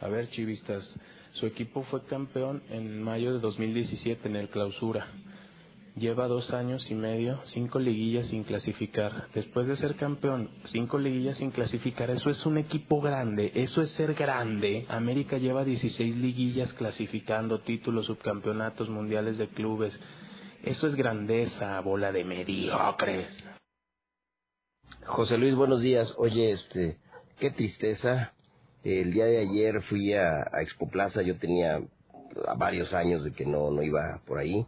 A 0.00 0.08
ver, 0.08 0.30
chivistas, 0.30 0.88
su 1.32 1.46
equipo 1.46 1.82
fue 1.84 2.04
campeón 2.04 2.62
en 2.70 3.02
mayo 3.02 3.34
de 3.34 3.40
2017 3.40 4.28
en 4.28 4.36
el 4.36 4.48
clausura. 4.48 5.06
Lleva 5.98 6.28
dos 6.28 6.52
años 6.52 6.88
y 6.90 6.94
medio, 6.94 7.40
cinco 7.44 7.80
liguillas 7.80 8.28
sin 8.28 8.44
clasificar. 8.44 9.28
Después 9.34 9.66
de 9.66 9.76
ser 9.76 9.96
campeón, 9.96 10.48
cinco 10.66 10.96
liguillas 10.96 11.38
sin 11.38 11.50
clasificar, 11.50 12.10
eso 12.10 12.30
es 12.30 12.46
un 12.46 12.56
equipo 12.56 13.00
grande, 13.00 13.50
eso 13.54 13.82
es 13.82 13.90
ser 13.90 14.14
grande. 14.14 14.86
América 14.88 15.38
lleva 15.38 15.64
16 15.64 16.16
liguillas 16.16 16.72
clasificando, 16.74 17.60
títulos, 17.62 18.06
subcampeonatos 18.06 18.88
mundiales 18.88 19.38
de 19.38 19.48
clubes. 19.48 19.98
Eso 20.62 20.86
es 20.86 20.94
grandeza, 20.94 21.80
bola 21.80 22.12
de 22.12 22.24
mediocres. 22.24 23.26
José 25.04 25.36
Luis, 25.36 25.56
buenos 25.56 25.80
días. 25.80 26.14
Oye, 26.16 26.52
este, 26.52 26.98
qué 27.40 27.50
tristeza. 27.50 28.34
El 28.84 29.12
día 29.12 29.24
de 29.24 29.38
ayer 29.38 29.82
fui 29.82 30.14
a, 30.14 30.48
a 30.52 30.62
Expo 30.62 30.88
Plaza, 30.88 31.22
yo 31.22 31.38
tenía 31.38 31.82
varios 32.56 32.94
años 32.94 33.24
de 33.24 33.32
que 33.32 33.44
no, 33.44 33.72
no 33.72 33.82
iba 33.82 34.22
por 34.26 34.38
ahí. 34.38 34.64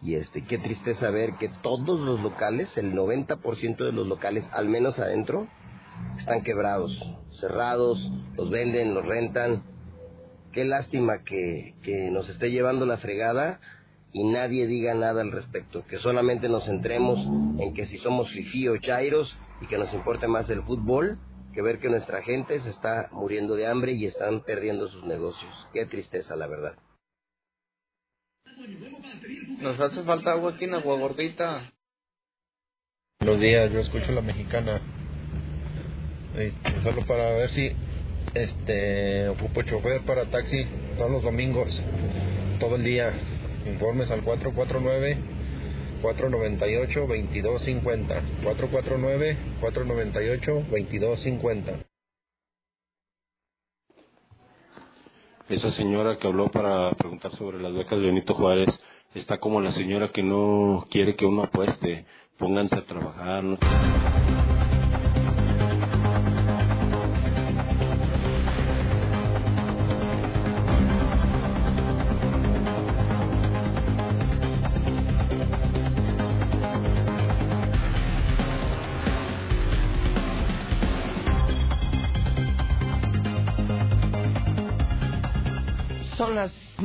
Y 0.00 0.14
este, 0.14 0.44
qué 0.44 0.58
tristeza 0.58 1.10
ver 1.10 1.34
que 1.34 1.48
todos 1.62 2.00
los 2.00 2.20
locales, 2.20 2.76
el 2.76 2.94
90% 2.94 3.76
de 3.78 3.92
los 3.92 4.06
locales, 4.06 4.48
al 4.52 4.68
menos 4.68 4.98
adentro, 4.98 5.48
están 6.18 6.42
quebrados, 6.42 6.92
cerrados, 7.32 8.10
los 8.36 8.50
venden, 8.50 8.94
los 8.94 9.04
rentan. 9.04 9.64
Qué 10.52 10.64
lástima 10.64 11.24
que, 11.24 11.74
que 11.82 12.10
nos 12.10 12.28
esté 12.28 12.50
llevando 12.50 12.86
la 12.86 12.98
fregada 12.98 13.60
y 14.12 14.24
nadie 14.24 14.66
diga 14.66 14.94
nada 14.94 15.20
al 15.20 15.32
respecto, 15.32 15.84
que 15.86 15.98
solamente 15.98 16.48
nos 16.48 16.64
centremos 16.64 17.20
en 17.60 17.74
que 17.74 17.86
si 17.86 17.98
somos 17.98 18.30
fifí 18.30 18.68
o 18.68 18.78
chairos 18.78 19.36
y 19.60 19.66
que 19.66 19.78
nos 19.78 19.92
importe 19.92 20.28
más 20.28 20.48
el 20.48 20.62
fútbol 20.62 21.18
que 21.52 21.62
ver 21.62 21.78
que 21.78 21.88
nuestra 21.88 22.22
gente 22.22 22.60
se 22.60 22.70
está 22.70 23.08
muriendo 23.12 23.56
de 23.56 23.66
hambre 23.66 23.92
y 23.92 24.06
están 24.06 24.40
perdiendo 24.40 24.88
sus 24.88 25.04
negocios. 25.04 25.68
Qué 25.72 25.86
tristeza, 25.86 26.36
la 26.36 26.46
verdad. 26.46 26.74
Nos 29.60 29.80
hace 29.80 30.02
falta 30.02 30.32
agua 30.32 30.52
aquí 30.52 30.64
en 30.64 30.74
Agua 30.74 30.98
Gordita. 30.98 31.72
Buenos 33.20 33.40
días, 33.40 33.72
yo 33.72 33.80
escucho 33.80 34.12
la 34.12 34.22
mexicana. 34.22 34.80
Este, 36.36 36.82
solo 36.82 37.04
para 37.06 37.30
ver 37.32 37.50
si 37.50 37.72
este 38.34 39.28
ocupo 39.28 39.62
chofer 39.62 40.02
para 40.02 40.26
taxi 40.26 40.64
todos 40.96 41.10
los 41.10 41.22
domingos, 41.22 41.82
todo 42.60 42.76
el 42.76 42.84
día. 42.84 43.12
Informes 43.66 44.10
al 44.10 44.22
449 44.22 45.18
498 46.00 47.00
2250. 47.00 48.22
449 48.44 49.36
498 49.60 50.52
2250. 50.70 51.87
Esa 55.48 55.70
señora 55.70 56.18
que 56.18 56.26
habló 56.26 56.50
para 56.50 56.90
preguntar 56.92 57.34
sobre 57.36 57.58
las 57.58 57.72
becas 57.72 57.98
de 57.98 58.06
Benito 58.06 58.34
Juárez 58.34 58.68
está 59.14 59.38
como 59.38 59.62
la 59.62 59.70
señora 59.70 60.10
que 60.12 60.22
no 60.22 60.86
quiere 60.90 61.16
que 61.16 61.24
uno 61.24 61.44
apueste. 61.44 62.04
Pónganse 62.36 62.76
a 62.76 62.84
trabajar. 62.84 63.44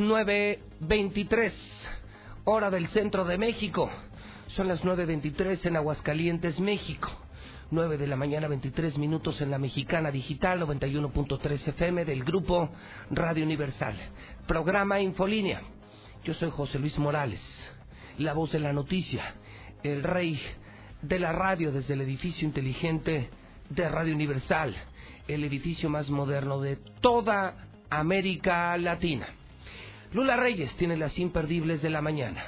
9.23, 0.08 1.52
hora 2.44 2.70
del 2.70 2.88
centro 2.88 3.24
de 3.24 3.38
México. 3.38 3.90
Son 4.48 4.68
las 4.68 4.82
9.23 4.82 5.66
en 5.66 5.76
Aguascalientes, 5.76 6.60
México. 6.60 7.10
9 7.70 7.98
de 7.98 8.06
la 8.06 8.16
mañana, 8.16 8.46
23 8.46 8.98
minutos 8.98 9.40
en 9.40 9.50
la 9.50 9.58
mexicana 9.58 10.10
digital, 10.10 10.60
91.3 10.60 11.68
FM 11.68 12.04
del 12.04 12.22
grupo 12.22 12.70
Radio 13.10 13.44
Universal. 13.44 13.96
Programa 14.46 15.00
Infolínea. 15.00 15.62
Yo 16.24 16.34
soy 16.34 16.50
José 16.50 16.78
Luis 16.78 16.96
Morales, 16.98 17.40
la 18.18 18.32
voz 18.32 18.52
de 18.52 18.60
la 18.60 18.72
noticia, 18.72 19.34
el 19.82 20.02
rey 20.02 20.40
de 21.02 21.18
la 21.18 21.32
radio 21.32 21.72
desde 21.72 21.94
el 21.94 22.00
edificio 22.02 22.46
inteligente 22.46 23.28
de 23.70 23.88
Radio 23.88 24.14
Universal, 24.14 24.74
el 25.28 25.44
edificio 25.44 25.90
más 25.90 26.08
moderno 26.10 26.60
de 26.60 26.76
toda 27.00 27.68
América 27.90 28.76
Latina. 28.78 29.28
Lula 30.14 30.36
Reyes 30.36 30.72
tiene 30.76 30.96
las 30.96 31.18
imperdibles 31.18 31.82
de 31.82 31.90
la 31.90 32.00
mañana. 32.00 32.44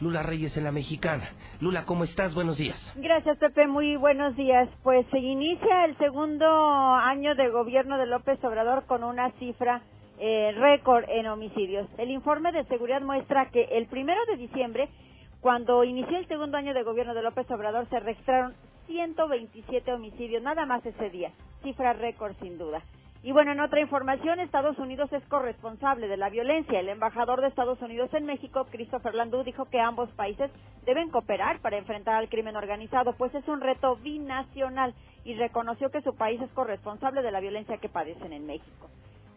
Lula 0.00 0.22
Reyes 0.22 0.56
en 0.56 0.62
la 0.62 0.70
mexicana. 0.70 1.28
Lula, 1.60 1.84
¿cómo 1.84 2.04
estás? 2.04 2.36
Buenos 2.36 2.56
días. 2.56 2.78
Gracias, 2.94 3.36
Pepe. 3.38 3.66
Muy 3.66 3.96
buenos 3.96 4.36
días. 4.36 4.68
Pues 4.84 5.04
se 5.10 5.18
inicia 5.18 5.86
el 5.86 5.98
segundo 5.98 6.46
año 6.46 7.34
de 7.34 7.48
gobierno 7.48 7.98
de 7.98 8.06
López 8.06 8.38
Obrador 8.44 8.86
con 8.86 9.02
una 9.02 9.32
cifra 9.40 9.82
eh, 10.20 10.52
récord 10.56 11.02
en 11.08 11.26
homicidios. 11.26 11.88
El 11.98 12.12
informe 12.12 12.52
de 12.52 12.62
seguridad 12.66 13.00
muestra 13.02 13.50
que 13.50 13.64
el 13.72 13.86
primero 13.86 14.24
de 14.26 14.36
diciembre, 14.36 14.88
cuando 15.40 15.82
inició 15.82 16.16
el 16.16 16.28
segundo 16.28 16.58
año 16.58 16.74
de 16.74 16.84
gobierno 16.84 17.14
de 17.14 17.22
López 17.22 17.50
Obrador, 17.50 17.88
se 17.88 17.98
registraron 17.98 18.54
127 18.86 19.92
homicidios, 19.92 20.44
nada 20.44 20.64
más 20.64 20.86
ese 20.86 21.10
día. 21.10 21.32
Cifra 21.64 21.92
récord 21.92 22.36
sin 22.40 22.56
duda. 22.56 22.80
Y 23.22 23.32
bueno, 23.32 23.52
en 23.52 23.60
otra 23.60 23.80
información, 23.80 24.40
Estados 24.40 24.78
Unidos 24.78 25.12
es 25.12 25.22
corresponsable 25.24 26.08
de 26.08 26.16
la 26.16 26.30
violencia. 26.30 26.80
El 26.80 26.88
embajador 26.88 27.42
de 27.42 27.48
Estados 27.48 27.80
Unidos 27.82 28.08
en 28.14 28.24
México, 28.24 28.66
Christopher 28.70 29.14
Landú, 29.14 29.42
dijo 29.44 29.66
que 29.66 29.78
ambos 29.78 30.10
países 30.12 30.50
deben 30.86 31.10
cooperar 31.10 31.60
para 31.60 31.76
enfrentar 31.76 32.14
al 32.14 32.30
crimen 32.30 32.56
organizado, 32.56 33.12
pues 33.18 33.34
es 33.34 33.46
un 33.46 33.60
reto 33.60 33.96
binacional 33.96 34.94
y 35.24 35.34
reconoció 35.34 35.90
que 35.90 36.00
su 36.00 36.16
país 36.16 36.40
es 36.40 36.50
corresponsable 36.52 37.20
de 37.20 37.30
la 37.30 37.40
violencia 37.40 37.76
que 37.76 37.90
padecen 37.90 38.32
en 38.32 38.46
México 38.46 38.88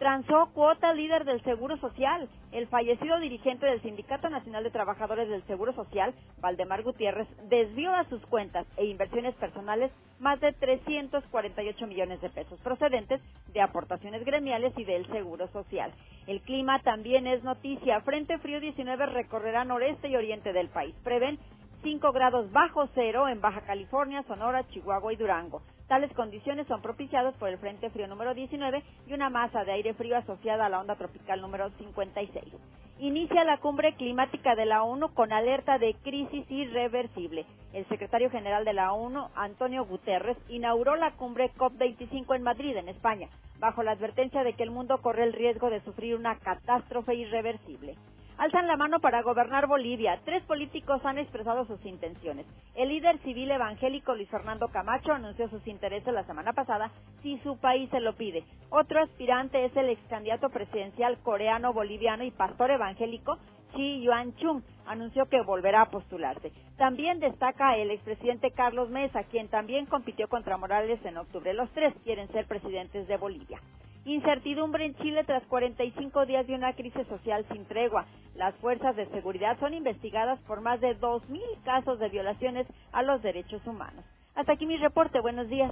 transó 0.03 0.49
cuota 0.53 0.91
líder 0.91 1.23
del 1.23 1.41
Seguro 1.43 1.77
Social. 1.77 2.27
El 2.51 2.67
fallecido 2.67 3.21
dirigente 3.21 3.65
del 3.65 3.81
Sindicato 3.81 4.29
Nacional 4.29 4.65
de 4.65 4.69
Trabajadores 4.69 5.29
del 5.29 5.43
Seguro 5.43 5.71
Social, 5.71 6.13
Valdemar 6.41 6.83
Gutiérrez, 6.83 7.25
desvió 7.47 7.95
a 7.95 8.03
sus 8.09 8.21
cuentas 8.25 8.67
e 8.75 8.83
inversiones 8.83 9.33
personales 9.35 9.93
más 10.19 10.41
de 10.41 10.51
348 10.51 11.87
millones 11.87 12.19
de 12.19 12.29
pesos 12.29 12.59
procedentes 12.59 13.21
de 13.53 13.61
aportaciones 13.61 14.25
gremiales 14.25 14.73
y 14.77 14.83
del 14.83 15.07
Seguro 15.07 15.47
Social. 15.53 15.93
El 16.27 16.41
clima 16.41 16.79
también 16.79 17.25
es 17.25 17.41
noticia. 17.45 18.01
Frente 18.01 18.37
Frío 18.39 18.59
19 18.59 19.05
recorrerá 19.05 19.63
noreste 19.63 20.09
y 20.09 20.17
oriente 20.17 20.51
del 20.51 20.67
país. 20.67 20.93
Prevén 21.05 21.39
5 21.81 22.11
grados 22.11 22.51
bajo 22.51 22.89
cero 22.93 23.29
en 23.29 23.39
Baja 23.39 23.61
California, 23.61 24.23
Sonora, 24.23 24.67
Chihuahua 24.67 25.13
y 25.13 25.15
Durango. 25.15 25.61
Tales 25.87 26.11
condiciones 26.13 26.65
son 26.67 26.81
propiciadas 26.81 27.35
por 27.35 27.49
el 27.49 27.57
Frente 27.57 27.89
Frío 27.89 28.07
número 28.07 28.33
19 28.33 28.83
y 29.07 29.13
una 29.13 29.29
masa 29.29 29.63
de 29.63 29.73
aire 29.73 29.93
frío 29.93 30.17
asociada 30.17 30.65
a 30.65 30.69
la 30.69 30.79
onda 30.79 30.95
tropical 30.95 31.41
número 31.41 31.69
56. 31.77 32.53
Inicia 32.99 33.43
la 33.43 33.57
cumbre 33.57 33.95
climática 33.95 34.55
de 34.55 34.65
la 34.65 34.83
ONU 34.83 35.13
con 35.13 35.33
alerta 35.33 35.77
de 35.77 35.95
crisis 36.03 36.49
irreversible. 36.49 37.45
El 37.73 37.85
secretario 37.89 38.29
general 38.29 38.63
de 38.65 38.73
la 38.73 38.93
ONU, 38.93 39.27
Antonio 39.35 39.85
Guterres, 39.85 40.37
inauguró 40.47 40.95
la 40.95 41.11
cumbre 41.11 41.51
COP25 41.57 42.35
en 42.35 42.43
Madrid, 42.43 42.77
en 42.77 42.89
España, 42.89 43.27
bajo 43.59 43.83
la 43.83 43.91
advertencia 43.91 44.43
de 44.43 44.53
que 44.53 44.63
el 44.63 44.71
mundo 44.71 44.99
corre 45.01 45.23
el 45.23 45.33
riesgo 45.33 45.69
de 45.69 45.81
sufrir 45.81 46.15
una 46.15 46.37
catástrofe 46.39 47.15
irreversible 47.15 47.95
alzan 48.37 48.67
la 48.67 48.77
mano 48.77 48.99
para 48.99 49.21
gobernar 49.21 49.67
Bolivia. 49.67 50.19
Tres 50.25 50.43
políticos 50.43 51.01
han 51.05 51.17
expresado 51.17 51.65
sus 51.65 51.83
intenciones. 51.85 52.45
El 52.75 52.89
líder 52.89 53.19
civil 53.19 53.51
evangélico 53.51 54.15
Luis 54.15 54.29
Fernando 54.29 54.67
Camacho 54.69 55.13
anunció 55.13 55.49
sus 55.49 55.65
intereses 55.67 56.13
la 56.13 56.25
semana 56.25 56.53
pasada 56.53 56.91
si 57.21 57.37
su 57.39 57.57
país 57.57 57.89
se 57.89 57.99
lo 57.99 58.13
pide. 58.13 58.43
Otro 58.69 59.01
aspirante 59.01 59.65
es 59.65 59.75
el 59.75 59.89
ex 59.89 60.01
candidato 60.09 60.49
presidencial 60.49 61.17
coreano, 61.19 61.73
boliviano 61.73 62.23
y 62.23 62.31
pastor 62.31 62.71
evangélico 62.71 63.37
Chi 63.75 64.01
Yuan 64.01 64.35
Chung. 64.35 64.61
Anunció 64.85 65.27
que 65.27 65.41
volverá 65.41 65.81
a 65.83 65.89
postularse. 65.89 66.51
También 66.77 67.19
destaca 67.19 67.77
el 67.77 67.91
expresidente 67.91 68.51
Carlos 68.51 68.89
Mesa, 68.89 69.23
quien 69.23 69.47
también 69.47 69.85
compitió 69.85 70.27
contra 70.27 70.57
Morales 70.57 70.99
en 71.05 71.17
octubre. 71.17 71.53
Los 71.53 71.69
tres 71.71 71.93
quieren 72.03 72.27
ser 72.29 72.47
presidentes 72.47 73.07
de 73.07 73.17
Bolivia. 73.17 73.59
Incertidumbre 74.05 74.85
en 74.85 74.95
Chile 74.95 75.23
tras 75.23 75.43
45 75.43 76.25
días 76.25 76.45
de 76.45 76.55
una 76.55 76.73
crisis 76.73 77.07
social 77.07 77.45
sin 77.51 77.65
tregua. 77.65 78.05
Las 78.35 78.53
fuerzas 78.55 78.95
de 78.95 79.05
seguridad 79.07 79.57
son 79.59 79.73
investigadas 79.73 80.39
por 80.41 80.59
más 80.59 80.81
de 80.81 80.99
2.000 80.99 81.39
casos 81.63 81.99
de 81.99 82.09
violaciones 82.09 82.67
a 82.91 83.01
los 83.01 83.21
derechos 83.21 83.65
humanos. 83.65 84.03
Hasta 84.35 84.53
aquí 84.53 84.65
mi 84.65 84.77
reporte. 84.77 85.21
Buenos 85.21 85.47
días. 85.47 85.71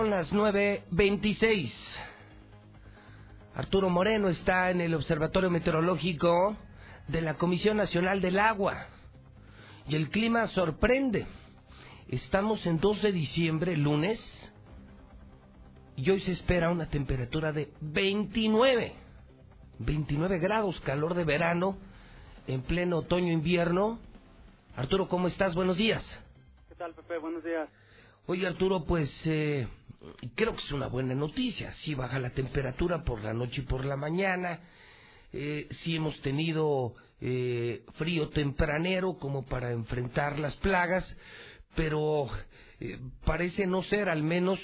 Son 0.00 0.08
las 0.08 0.32
9.26. 0.32 1.70
Arturo 3.54 3.90
Moreno 3.90 4.30
está 4.30 4.70
en 4.70 4.80
el 4.80 4.94
Observatorio 4.94 5.50
Meteorológico 5.50 6.56
de 7.08 7.20
la 7.20 7.34
Comisión 7.34 7.76
Nacional 7.76 8.22
del 8.22 8.38
Agua. 8.38 8.86
Y 9.86 9.96
el 9.96 10.08
clima 10.08 10.46
sorprende. 10.46 11.26
Estamos 12.08 12.64
en 12.64 12.80
2 12.80 13.02
de 13.02 13.12
diciembre, 13.12 13.76
lunes, 13.76 14.18
y 15.96 16.08
hoy 16.08 16.20
se 16.22 16.32
espera 16.32 16.70
una 16.70 16.88
temperatura 16.88 17.52
de 17.52 17.70
29. 17.82 18.94
29 19.80 20.38
grados, 20.38 20.80
calor 20.80 21.12
de 21.12 21.24
verano, 21.24 21.76
en 22.46 22.62
pleno 22.62 22.96
otoño-invierno. 23.00 23.98
Arturo, 24.76 25.08
¿cómo 25.08 25.28
estás? 25.28 25.54
Buenos 25.54 25.76
días. 25.76 26.02
¿Qué 26.70 26.74
tal, 26.76 26.94
Pepe? 26.94 27.18
Buenos 27.18 27.44
días. 27.44 27.68
Oye, 28.26 28.46
Arturo, 28.46 28.84
pues 28.84 29.10
eh, 29.26 29.68
creo 30.34 30.54
que 30.54 30.62
es 30.62 30.72
una 30.72 30.88
buena 30.88 31.14
noticia. 31.14 31.72
Sí 31.84 31.94
baja 31.94 32.18
la 32.18 32.30
temperatura 32.30 33.04
por 33.04 33.22
la 33.22 33.32
noche 33.32 33.62
y 33.62 33.64
por 33.64 33.84
la 33.84 33.96
mañana. 33.96 34.60
Eh, 35.32 35.68
sí 35.82 35.96
hemos 35.96 36.20
tenido 36.22 36.94
eh, 37.20 37.84
frío 37.94 38.30
tempranero 38.30 39.18
como 39.18 39.44
para 39.44 39.72
enfrentar 39.72 40.38
las 40.38 40.56
plagas, 40.56 41.04
pero 41.76 42.28
eh, 42.80 42.98
parece 43.26 43.66
no 43.66 43.82
ser, 43.82 44.08
al 44.08 44.22
menos, 44.22 44.58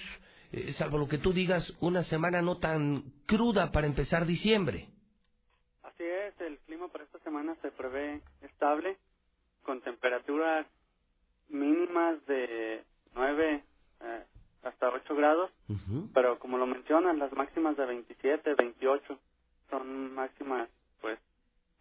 eh, 0.52 0.72
salvo 0.74 0.98
lo 0.98 1.08
que 1.08 1.18
tú 1.18 1.32
digas, 1.32 1.70
una 1.80 2.02
semana 2.04 2.40
no 2.40 2.58
tan 2.58 3.02
cruda 3.26 3.70
para 3.72 3.86
empezar 3.86 4.26
diciembre. 4.26 4.88
Así 5.82 6.02
es, 6.02 6.40
el 6.40 6.58
clima 6.60 6.88
para 6.88 7.04
esta 7.04 7.18
semana 7.20 7.54
se 7.62 7.70
prevé 7.70 8.22
estable, 8.40 8.96
con 9.62 9.82
temperaturas 9.82 10.66
mínimas 11.48 12.24
de 12.26 12.84
9 13.14 13.64
eh, 14.00 14.24
hasta 14.66 14.88
8 14.88 15.14
grados, 15.14 15.50
pero 16.12 16.38
como 16.38 16.58
lo 16.58 16.66
mencionan, 16.66 17.18
las 17.18 17.32
máximas 17.32 17.76
de 17.76 17.86
27, 17.86 18.54
28 18.54 19.18
son 19.70 20.14
máximas, 20.14 20.68
pues, 21.00 21.18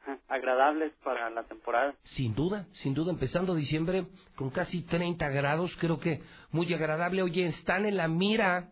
agradables 0.27 0.93
para 1.03 1.29
la 1.29 1.43
temporada. 1.43 1.95
Sin 2.15 2.35
duda, 2.35 2.67
sin 2.73 2.93
duda, 2.93 3.11
empezando 3.11 3.55
diciembre 3.55 4.05
con 4.35 4.49
casi 4.49 4.83
30 4.83 5.29
grados, 5.29 5.75
creo 5.79 5.99
que 5.99 6.21
muy 6.51 6.71
agradable. 6.73 7.23
Oye, 7.23 7.47
están 7.47 7.85
en 7.85 7.97
la 7.97 8.07
mira 8.07 8.69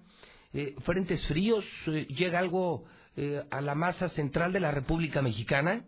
eh, 0.53 0.76
frentes 0.84 1.26
fríos, 1.27 1.65
eh, 1.88 2.06
llega 2.07 2.40
algo 2.40 2.85
eh, 3.15 3.44
a 3.49 3.61
la 3.61 3.76
masa 3.76 4.10
central 4.10 4.53
de 4.53 4.60
la 4.60 4.72
República 4.72 5.22
Mexicana. 5.22 5.85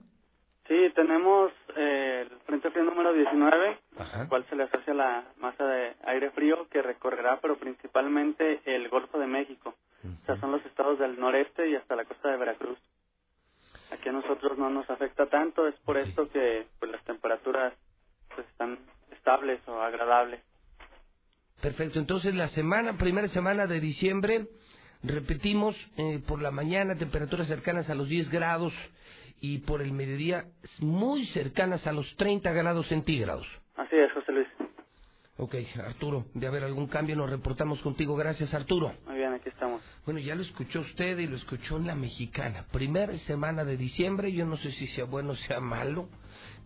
Sí, 0.68 0.92
tenemos 0.96 1.52
eh, 1.76 2.28
el 2.30 2.40
Frente 2.40 2.72
Frío 2.72 2.86
número 2.86 3.14
19, 3.14 3.78
al 4.14 4.28
cual 4.28 4.46
se 4.50 4.56
le 4.56 4.64
asocia 4.64 4.96
la 4.96 5.24
masa 5.38 5.64
de 5.64 5.94
aire 6.06 6.32
frío 6.32 6.68
que 6.70 6.82
recorrerá, 6.82 7.40
pero 7.40 7.58
principalmente 7.58 8.62
el 8.66 8.90
Golfo 8.90 9.20
de 9.20 9.28
México. 9.28 9.76
O 10.04 10.26
sea, 10.26 10.40
son 10.40 10.52
los 10.52 10.66
estados 10.66 10.98
del 10.98 11.20
noreste 11.20 11.70
y 11.70 11.76
hasta 11.76 11.96
la 11.96 12.06
costa 12.06 12.30
de 12.30 12.38
Veracruz. 12.38 12.80
Aquí 13.92 14.10
a 14.10 14.12
nosotros 14.12 14.58
no 14.58 14.72
nos 14.72 14.90
afecta 14.90 15.28
tanto, 15.28 15.68
es 15.68 15.76
por 15.86 15.98
esto 15.98 16.30
que 16.30 16.66
pues, 16.80 16.92
las 16.92 17.04
temperaturas 17.04 17.74
pues, 18.34 18.48
están 18.48 18.80
estables 19.12 19.60
o 19.68 19.82
agradables. 19.82 20.42
Perfecto, 21.62 22.00
entonces 22.00 22.34
la 22.34 22.48
semana, 22.50 22.98
primera 22.98 23.28
semana 23.28 23.68
de 23.68 23.80
diciembre, 23.80 24.48
repetimos, 25.04 25.76
eh, 25.98 26.22
por 26.28 26.42
la 26.42 26.52
mañana 26.52 26.96
temperaturas 26.96 27.48
cercanas 27.48 27.90
a 27.90 27.96
los 27.96 28.10
10 28.10 28.30
grados 28.30 28.74
y 29.48 29.60
por 29.60 29.84
el 29.84 29.92
mediodía 29.92 30.46
muy 30.80 31.28
cercanas 31.28 31.86
a 31.86 31.92
los 31.92 32.16
30 32.16 32.52
grados 32.52 32.88
centígrados. 32.88 33.46
Así 33.76 33.96
es, 33.96 34.12
José 34.12 34.32
Luis. 34.32 34.48
Ok, 35.38 35.56
Arturo, 35.86 36.26
de 36.34 36.48
haber 36.48 36.64
algún 36.64 36.88
cambio 36.88 37.16
nos 37.16 37.30
reportamos 37.30 37.80
contigo. 37.82 38.16
Gracias, 38.16 38.54
Arturo. 38.56 38.96
Muy 39.06 39.18
bien, 39.18 39.34
aquí 39.34 39.50
estamos. 39.50 39.84
Bueno, 40.04 40.20
ya 40.20 40.34
lo 40.34 40.42
escuchó 40.42 40.80
usted 40.80 41.20
y 41.20 41.28
lo 41.28 41.36
escuchó 41.36 41.78
en 41.78 41.86
la 41.86 41.94
mexicana. 41.94 42.66
Primera 42.72 43.16
semana 43.20 43.64
de 43.64 43.78
diciembre, 43.78 44.32
yo 44.32 44.48
no 44.48 44.58
sé 44.58 44.72
si 44.72 44.88
sea 44.88 45.06
bueno 45.06 45.34
o 45.34 45.36
sea 45.36 45.60
malo. 45.60 46.10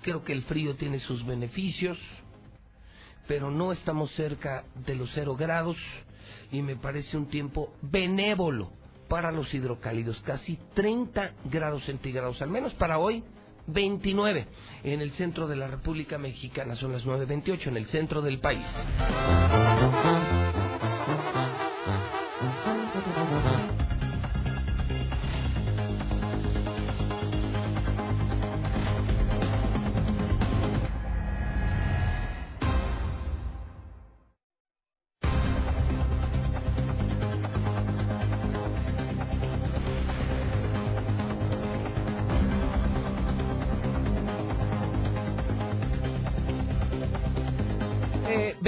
Creo 0.02 0.24
que 0.24 0.32
el 0.32 0.44
frío 0.44 0.76
tiene 0.76 1.00
sus 1.00 1.26
beneficios, 1.26 1.98
pero 3.28 3.52
no 3.52 3.74
estamos 3.74 4.10
cerca 4.12 4.64
de 4.86 4.96
los 4.96 5.12
cero 5.14 5.36
grados 5.36 5.78
y 6.50 6.62
me 6.62 6.78
parece 6.78 7.18
un 7.18 7.28
tiempo 7.28 7.74
benévolo 7.82 8.79
para 9.10 9.32
los 9.32 9.54
hidrocálidos. 9.54 10.22
Casi 10.22 10.58
30 10.76 11.34
grados 11.46 11.84
centígrados, 11.86 12.42
al 12.42 12.50
menos 12.50 12.74
para 12.76 12.98
hoy. 13.00 13.24
29 13.72 14.48
en 14.84 15.02
el 15.02 15.12
centro 15.12 15.48
de 15.48 15.56
la 15.56 15.68
República 15.68 16.18
Mexicana, 16.18 16.76
son 16.76 16.92
las 16.92 17.06
9.28 17.06 17.68
en 17.68 17.78
el 17.78 17.86
centro 17.88 18.22
del 18.22 18.40
país. 18.40 18.66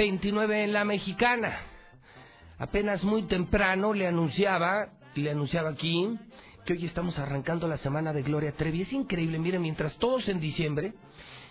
9.29 0.02 0.64
en 0.64 0.72
la 0.72 0.84
mexicana. 0.84 1.60
Apenas 2.58 3.04
muy 3.04 3.22
temprano 3.28 3.92
le 3.92 4.08
anunciaba, 4.08 4.88
le 5.14 5.30
anunciaba 5.30 5.70
aquí, 5.70 6.18
que 6.64 6.72
hoy 6.72 6.86
estamos 6.86 7.18
arrancando 7.20 7.68
la 7.68 7.76
semana 7.76 8.12
de 8.12 8.22
Gloria 8.22 8.52
Trevi. 8.52 8.82
Es 8.82 8.92
increíble, 8.92 9.38
miren, 9.38 9.62
mientras 9.62 9.96
todos 9.98 10.28
en 10.28 10.40
diciembre 10.40 10.94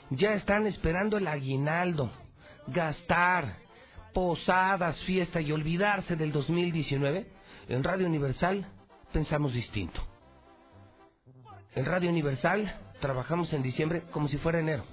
ya 0.09 0.33
están 0.33 0.67
esperando 0.67 1.17
el 1.17 1.27
aguinaldo, 1.27 2.11
gastar, 2.67 3.57
posadas, 4.13 4.99
fiesta 5.03 5.39
y 5.39 5.53
olvidarse 5.53 6.17
del 6.17 6.33
2019, 6.33 7.27
en 7.69 7.83
Radio 7.83 8.05
Universal 8.05 8.65
pensamos 9.13 9.53
distinto. 9.53 10.01
En 11.73 11.85
Radio 11.85 12.09
Universal 12.09 12.73
trabajamos 12.99 13.53
en 13.53 13.63
diciembre 13.63 14.03
como 14.11 14.27
si 14.27 14.37
fuera 14.37 14.59
enero. 14.59 14.83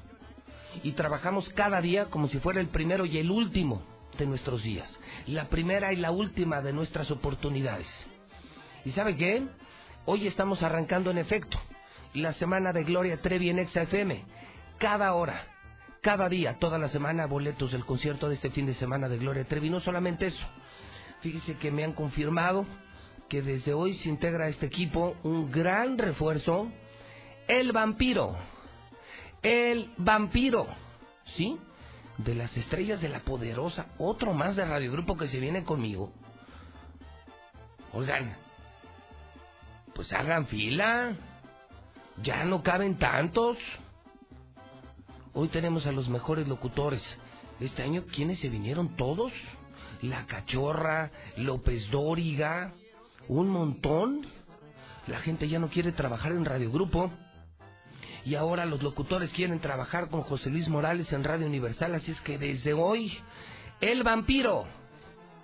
Y 0.82 0.92
trabajamos 0.92 1.48
cada 1.50 1.80
día 1.80 2.06
como 2.06 2.28
si 2.28 2.38
fuera 2.38 2.60
el 2.60 2.68
primero 2.68 3.06
y 3.06 3.18
el 3.18 3.30
último 3.30 3.82
de 4.18 4.26
nuestros 4.26 4.62
días. 4.62 4.98
La 5.26 5.48
primera 5.48 5.92
y 5.92 5.96
la 5.96 6.10
última 6.10 6.60
de 6.60 6.72
nuestras 6.72 7.10
oportunidades. 7.10 7.88
¿Y 8.84 8.92
sabe 8.92 9.16
qué? 9.16 9.46
Hoy 10.04 10.26
estamos 10.26 10.62
arrancando 10.62 11.10
en 11.10 11.18
efecto 11.18 11.58
la 12.14 12.32
semana 12.34 12.72
de 12.72 12.84
Gloria 12.84 13.20
Trevi 13.20 13.50
en 13.50 13.58
FM. 13.58 14.24
Cada 14.78 15.12
hora, 15.14 15.46
cada 16.00 16.28
día, 16.28 16.58
toda 16.58 16.78
la 16.78 16.88
semana, 16.88 17.26
boletos 17.26 17.72
del 17.72 17.84
concierto 17.84 18.28
de 18.28 18.36
este 18.36 18.50
fin 18.50 18.66
de 18.66 18.74
semana 18.74 19.08
de 19.08 19.18
Gloria 19.18 19.44
Trevi. 19.44 19.70
No 19.70 19.80
solamente 19.80 20.26
eso. 20.26 20.46
Fíjese 21.20 21.56
que 21.56 21.70
me 21.70 21.84
han 21.84 21.92
confirmado 21.92 22.64
que 23.28 23.42
desde 23.42 23.74
hoy 23.74 23.94
se 23.94 24.08
integra 24.08 24.46
a 24.46 24.48
este 24.48 24.66
equipo 24.66 25.16
un 25.22 25.50
gran 25.50 25.98
refuerzo, 25.98 26.70
el 27.46 27.72
vampiro. 27.72 28.36
El 29.42 29.92
vampiro, 29.96 30.66
¿sí? 31.36 31.58
De 32.18 32.34
las 32.34 32.56
estrellas 32.56 33.00
de 33.00 33.08
la 33.08 33.20
poderosa, 33.20 33.86
otro 33.98 34.32
más 34.32 34.56
de 34.56 34.64
Radio 34.64 34.90
Grupo 34.92 35.16
que 35.16 35.28
se 35.28 35.38
viene 35.38 35.64
conmigo. 35.64 36.12
Oigan, 37.92 38.36
pues 39.94 40.12
hagan 40.12 40.46
fila. 40.46 41.16
Ya 42.22 42.44
no 42.44 42.62
caben 42.62 42.98
tantos. 42.98 43.56
Hoy 45.34 45.48
tenemos 45.48 45.86
a 45.86 45.92
los 45.92 46.08
mejores 46.08 46.48
locutores. 46.48 47.02
Este 47.60 47.82
año, 47.82 48.04
¿quiénes 48.12 48.40
se 48.40 48.48
vinieron 48.48 48.96
todos? 48.96 49.32
La 50.02 50.26
Cachorra, 50.26 51.10
López 51.36 51.90
Dóriga, 51.90 52.72
un 53.28 53.48
montón. 53.48 54.26
La 55.06 55.20
gente 55.20 55.48
ya 55.48 55.58
no 55.58 55.68
quiere 55.68 55.92
trabajar 55.92 56.32
en 56.32 56.44
Radio 56.44 56.70
Grupo. 56.70 57.10
Y 58.28 58.34
ahora 58.34 58.66
los 58.66 58.82
locutores 58.82 59.32
quieren 59.32 59.58
trabajar 59.58 60.10
con 60.10 60.20
José 60.20 60.50
Luis 60.50 60.68
Morales 60.68 61.10
en 61.14 61.24
Radio 61.24 61.46
Universal. 61.46 61.94
Así 61.94 62.10
es 62.10 62.20
que 62.20 62.36
desde 62.36 62.74
hoy, 62.74 63.16
El 63.80 64.02
Vampiro, 64.02 64.66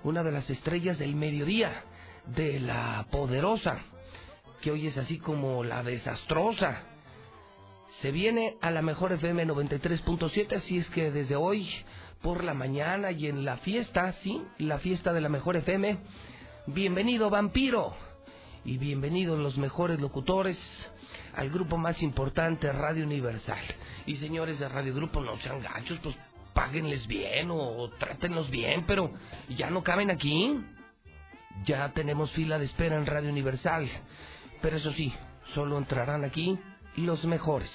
una 0.02 0.22
de 0.22 0.30
las 0.30 0.50
estrellas 0.50 0.98
del 0.98 1.14
mediodía, 1.14 1.82
de 2.26 2.60
la 2.60 3.06
poderosa, 3.10 3.78
que 4.60 4.70
hoy 4.70 4.88
es 4.88 4.98
así 4.98 5.18
como 5.18 5.64
la 5.64 5.82
desastrosa. 5.82 6.82
Se 8.02 8.10
viene 8.10 8.58
a 8.60 8.70
la 8.70 8.82
mejor 8.82 9.12
FM 9.12 9.46
93.7, 9.46 10.56
así 10.56 10.76
es 10.76 10.90
que 10.90 11.10
desde 11.10 11.36
hoy, 11.36 11.66
por 12.20 12.44
la 12.44 12.52
mañana 12.52 13.12
y 13.12 13.28
en 13.28 13.46
la 13.46 13.56
fiesta, 13.56 14.12
sí, 14.22 14.42
la 14.58 14.76
fiesta 14.76 15.14
de 15.14 15.22
la 15.22 15.30
mejor 15.30 15.56
FM, 15.56 16.00
bienvenido 16.66 17.30
vampiro 17.30 17.94
y 18.62 18.76
bienvenidos 18.76 19.38
los 19.38 19.56
mejores 19.56 20.02
locutores 20.02 20.58
al 21.36 21.50
grupo 21.50 21.76
más 21.76 22.02
importante, 22.02 22.72
Radio 22.72 23.04
Universal. 23.04 23.64
Y 24.06 24.16
señores 24.16 24.58
de 24.58 24.68
Radio 24.68 24.94
Grupo, 24.94 25.20
no 25.20 25.38
sean 25.38 25.60
gachos, 25.60 25.98
pues 26.02 26.16
páguenles 26.52 27.06
bien 27.06 27.50
o, 27.50 27.56
o 27.56 27.90
trátenlos 27.90 28.50
bien, 28.50 28.84
pero 28.86 29.10
ya 29.48 29.70
no 29.70 29.82
caben 29.82 30.10
aquí. 30.10 30.60
Ya 31.64 31.88
tenemos 31.92 32.30
fila 32.32 32.58
de 32.58 32.64
espera 32.64 32.96
en 32.96 33.06
Radio 33.06 33.30
Universal. 33.30 33.88
Pero 34.60 34.76
eso 34.76 34.92
sí, 34.92 35.12
solo 35.54 35.78
entrarán 35.78 36.24
aquí 36.24 36.58
los 36.96 37.24
mejores, 37.24 37.70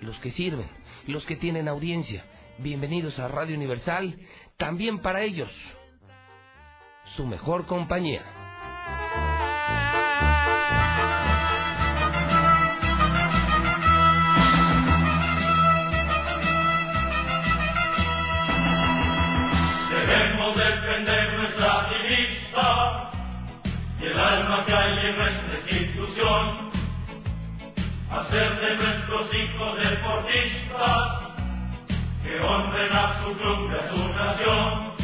los 0.00 0.18
que 0.18 0.30
sirven, 0.32 0.68
los 1.06 1.24
que 1.24 1.36
tienen 1.36 1.68
audiencia. 1.68 2.24
Bienvenidos 2.58 3.18
a 3.18 3.28
Radio 3.28 3.56
Universal, 3.56 4.18
también 4.56 5.00
para 5.00 5.22
ellos, 5.22 5.50
su 7.16 7.26
mejor 7.26 7.66
compañía. 7.66 8.43
Que 24.66 24.72
hay 24.72 25.06
en 25.06 25.18
nuestra 25.18 25.78
institución, 25.78 26.70
hacer 28.10 28.60
de 28.60 28.76
nuestros 28.76 29.34
hijos 29.34 29.78
deportistas 29.78 31.24
que 32.22 32.40
honren 32.40 32.92
a 32.92 33.22
su 33.22 33.36
club 33.36 33.70
y 33.70 33.74
a 33.74 33.90
su 33.90 34.08
nación. 34.08 34.94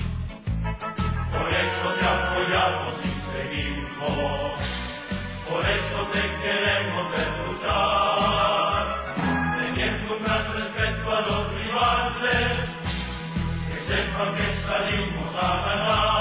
Por 1.32 1.48
eso 1.52 1.86
te 1.98 2.06
apoyamos 2.06 2.94
y 3.04 3.10
seguimos, 3.32 4.52
por 5.48 5.64
eso 5.64 5.98
te 6.12 6.22
queremos 6.42 7.10
ver 7.12 7.28
luchar, 7.46 9.14
teniendo 9.58 10.16
un 10.16 10.22
gran 10.24 10.54
respeto 10.54 11.16
a 11.16 11.20
los 11.20 11.54
rivales, 11.54 12.68
que 13.68 13.94
sepan 13.94 14.34
que 14.36 14.62
salimos 14.66 15.34
a 15.36 15.66
ganar. 15.66 16.19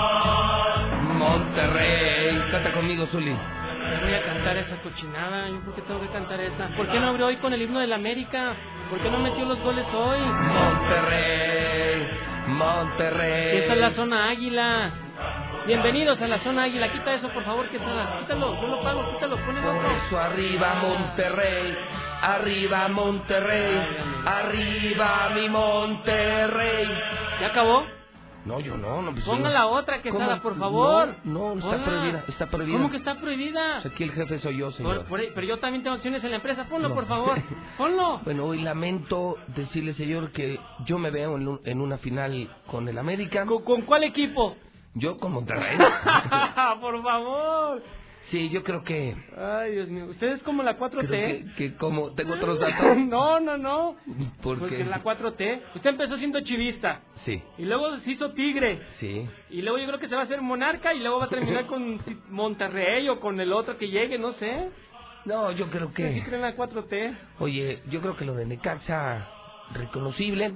Conmigo, 2.80 3.06
Zuli. 3.08 3.32
Voy 3.32 4.14
a 4.14 4.24
cantar 4.24 4.56
esa 4.58 4.78
cochinada, 4.82 5.50
yo 5.50 5.60
creo 5.62 5.76
que 5.76 5.82
tengo 5.82 6.02
que 6.02 6.08
cantar 6.08 6.40
esa. 6.40 6.68
¿Por 6.78 6.88
qué 6.88 7.00
no 7.00 7.08
abrió 7.08 7.28
hoy 7.28 7.36
con 7.38 7.54
el 7.54 7.62
himno 7.62 7.80
de 7.80 7.88
la 7.88 7.96
América? 7.96 8.54
¿Por 8.90 9.00
qué 9.00 9.10
no 9.10 9.20
metió 9.20 9.44
los 9.46 9.60
goles 9.62 9.86
hoy? 9.94 10.20
Monterrey, 10.20 12.08
Monterrey. 12.48 13.56
Y 13.56 13.58
esta 13.62 13.74
es 13.74 13.80
la 13.80 13.92
zona 13.92 14.30
águila. 14.30 14.92
Bienvenidos 15.68 16.22
a 16.22 16.28
la 16.28 16.40
zona 16.40 16.64
águila. 16.64 16.90
Quita 16.92 17.14
eso, 17.16 17.28
por 17.30 17.44
favor, 17.44 17.70
que. 17.70 17.78
Quítalo, 17.80 18.62
yo 18.62 18.68
lo 18.68 18.80
pago, 18.80 19.12
quítalo, 19.14 19.36
ponle 19.46 19.62
Por 19.62 19.76
otro. 19.76 19.90
eso 20.08 20.18
arriba 20.20 20.76
Monterrey, 20.76 21.78
arriba 22.22 22.88
Monterrey, 22.88 23.88
arriba 24.26 25.30
mi 25.36 25.50
Monterrey. 25.50 26.88
¿Ya 27.42 27.48
acabó? 27.48 27.99
No, 28.50 28.60
yo 28.60 28.78
no, 28.78 29.02
no. 29.02 29.12
Pues 29.12 29.24
Ponga 29.26 29.50
yo- 29.50 29.54
la 29.54 29.68
otra 29.68 30.02
que 30.02 30.10
¿Cómo? 30.10 30.24
está, 30.24 30.42
por 30.42 30.58
favor. 30.58 31.16
No, 31.24 31.54
no, 31.56 31.72
está 31.72 31.86
prohibida, 31.86 32.24
está 32.28 32.46
prohibida. 32.48 32.78
¿Cómo 32.78 32.90
que 32.90 32.98
está 32.98 33.16
prohibida? 33.16 33.80
Pues 33.82 33.94
aquí 33.94 34.04
el 34.04 34.12
jefe 34.12 34.40
soy 34.40 34.58
yo, 34.58 34.72
señor. 34.72 35.06
Por- 35.06 35.06
por 35.06 35.34
pero 35.36 35.46
yo 35.48 35.60
también 35.60 35.84
tengo 35.84 35.96
acciones 35.96 36.24
en 36.24 36.32
la 36.32 36.38
empresa. 36.38 36.66
Ponlo, 36.68 36.90
No. 36.90 36.96
por 36.96 37.06
favor. 37.06 37.38
Ponlo. 37.78 38.20
Bueno, 38.26 38.46
hoy 38.46 38.62
lamento 38.62 39.36
decirle, 39.48 39.94
señor, 39.94 40.32
que 40.32 40.60
yo 40.86 40.98
me 40.98 41.12
veo 41.12 41.38
en, 41.38 41.48
un- 41.48 41.62
en 41.64 41.80
una 41.80 41.98
final 42.00 42.50
con 42.66 42.88
el 42.88 42.98
América. 42.98 43.46
¿Con, 43.46 43.64
con 43.64 43.82
cuál 43.84 44.04
equipo? 44.04 44.56
Yo 44.96 45.18
con 45.20 45.32
Monterrey. 45.34 45.78
por 46.82 47.04
favor. 47.04 47.84
Sí, 48.32 48.50
yo 48.50 48.64
creo 48.64 48.84
que... 48.84 49.16
Ay, 49.38 49.72
Dios 49.74 49.90
mío. 49.90 50.06
Usted 50.06 50.34
es 50.34 50.44
como 50.44 50.64
la 50.64 50.78
4T. 50.78 51.08
Creo 51.08 51.10
que, 51.10 51.46
que 51.58 51.76
como... 51.76 52.14
Tengo 52.14 52.34
otros 52.34 52.60
datos. 52.62 52.98
no, 52.98 53.40
no, 53.40 53.58
no. 53.58 53.96
Porque... 54.42 54.60
Porque 54.62 54.82
es 54.82 54.88
la 54.88 55.04
4T. 55.04 55.62
Usted 55.76 55.90
empezó 55.90 56.18
siendo 56.18 56.40
chivista. 56.42 57.02
Sí, 57.26 57.42
Y 57.58 57.66
luego 57.66 57.98
se 58.00 58.12
hizo 58.12 58.32
tigre. 58.34 58.80
sí. 59.00 59.28
Y 59.50 59.62
luego 59.62 59.78
yo 59.80 59.88
creo 59.88 60.00
que 60.00 60.08
se 60.10 60.16
va 60.16 60.22
a 60.22 60.26
hacer 60.26 60.42
monarca 60.42 60.94
y 60.94 61.00
luego 61.00 61.20
va 61.20 61.26
a 61.26 61.30
terminar 61.30 61.66
con 61.66 62.00
Monterrey 62.30 63.10
o 63.10 63.20
con 63.20 63.40
el 63.40 63.52
otro 63.54 63.78
que 63.78 63.90
llegue, 63.90 64.18
no 64.18 64.34
sé. 64.34 64.70
No, 65.26 65.52
yo 65.52 65.70
creo 65.70 65.88
¿Usted 65.88 66.14
sí 66.14 66.20
que... 66.22 66.26
cree 66.26 66.36
en 66.38 66.42
la 66.44 66.56
4T? 66.56 67.18
Oye, 67.40 67.82
yo 67.90 68.00
creo 68.02 68.16
que 68.16 68.24
lo 68.26 68.34
de 68.36 68.46
Necaxa, 68.46 69.28
reconocible, 69.74 70.54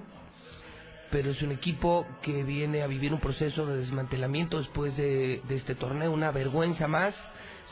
pero 1.14 1.30
es 1.30 1.41
un 1.44 1.52
equipo 1.52 2.07
que 2.23 2.44
viene 2.44 2.81
a 2.81 2.88
vivir 2.88 3.14
un 3.14 3.19
proceso 3.19 3.68
de 3.68 3.77
desmantelamiento 3.77 4.57
después 4.57 4.98
de, 4.98 5.41
de 5.48 5.56
este 5.56 5.76
torneo, 5.76 6.11
una 6.11 6.31
vergüenza 6.31 6.88
más. 6.88 7.14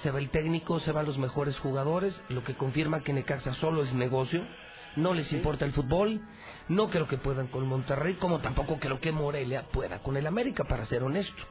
Se 0.04 0.12
va 0.12 0.20
el 0.20 0.30
técnico, 0.30 0.80
se 0.80 0.92
van 0.92 1.08
los 1.08 1.18
mejores 1.18 1.58
jugadores, 1.58 2.24
lo 2.30 2.44
que 2.44 2.54
confirma 2.54 3.02
que 3.02 3.14
Necaxa 3.14 3.56
solo 3.56 3.82
es 3.82 3.94
negocio, 3.94 4.46
no 4.96 5.14
les 5.16 5.32
importa 5.34 5.66
el 5.66 5.74
fútbol, 5.74 6.22
no 6.70 6.90
creo 6.92 7.08
que 7.08 7.18
puedan 7.18 7.48
con 7.48 7.66
Monterrey, 7.68 8.14
como 8.14 8.40
tampoco 8.40 8.78
creo 8.80 9.00
que 9.00 9.12
Morelia 9.12 9.64
pueda 9.72 10.00
con 10.04 10.16
el 10.18 10.28
América, 10.28 10.64
para 10.66 10.86
ser 10.86 11.02
honesto. 11.04 11.44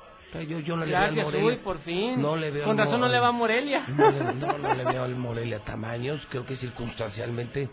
Yo, 0.48 0.60
yo 0.60 0.76
no 0.76 0.84
le 0.84 0.92
veo 0.92 1.00
al 1.00 1.16
Morelia. 1.16 1.44
uy, 1.46 1.56
por 1.56 1.78
fin. 1.80 2.22
No 2.22 2.36
le 2.36 2.52
veo 2.52 2.64
Con 2.64 2.78
razón 2.78 3.00
no 3.00 3.08
le 3.08 3.18
va 3.18 3.28
a 3.28 3.32
Morelia. 3.32 3.82
no, 3.88 4.10
le- 4.12 4.34
no, 4.34 4.58
no 4.58 4.74
le 4.74 4.84
veo 4.84 5.02
al 5.02 5.16
Morelia 5.16 5.58
tamaños, 5.64 6.24
creo 6.30 6.46
que 6.46 6.54
circunstancialmente 6.54 7.68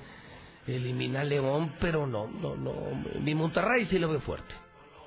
elimina 0.76 1.22
a 1.22 1.23
León, 1.23 1.73
pero 1.80 2.06
no, 2.07 2.27
no, 2.27 2.56
no, 2.56 2.73
mi 3.22 3.34
Monterrey 3.35 3.85
sí 3.85 3.98
lo 3.99 4.10
veo 4.10 4.19
fuerte. 4.22 4.53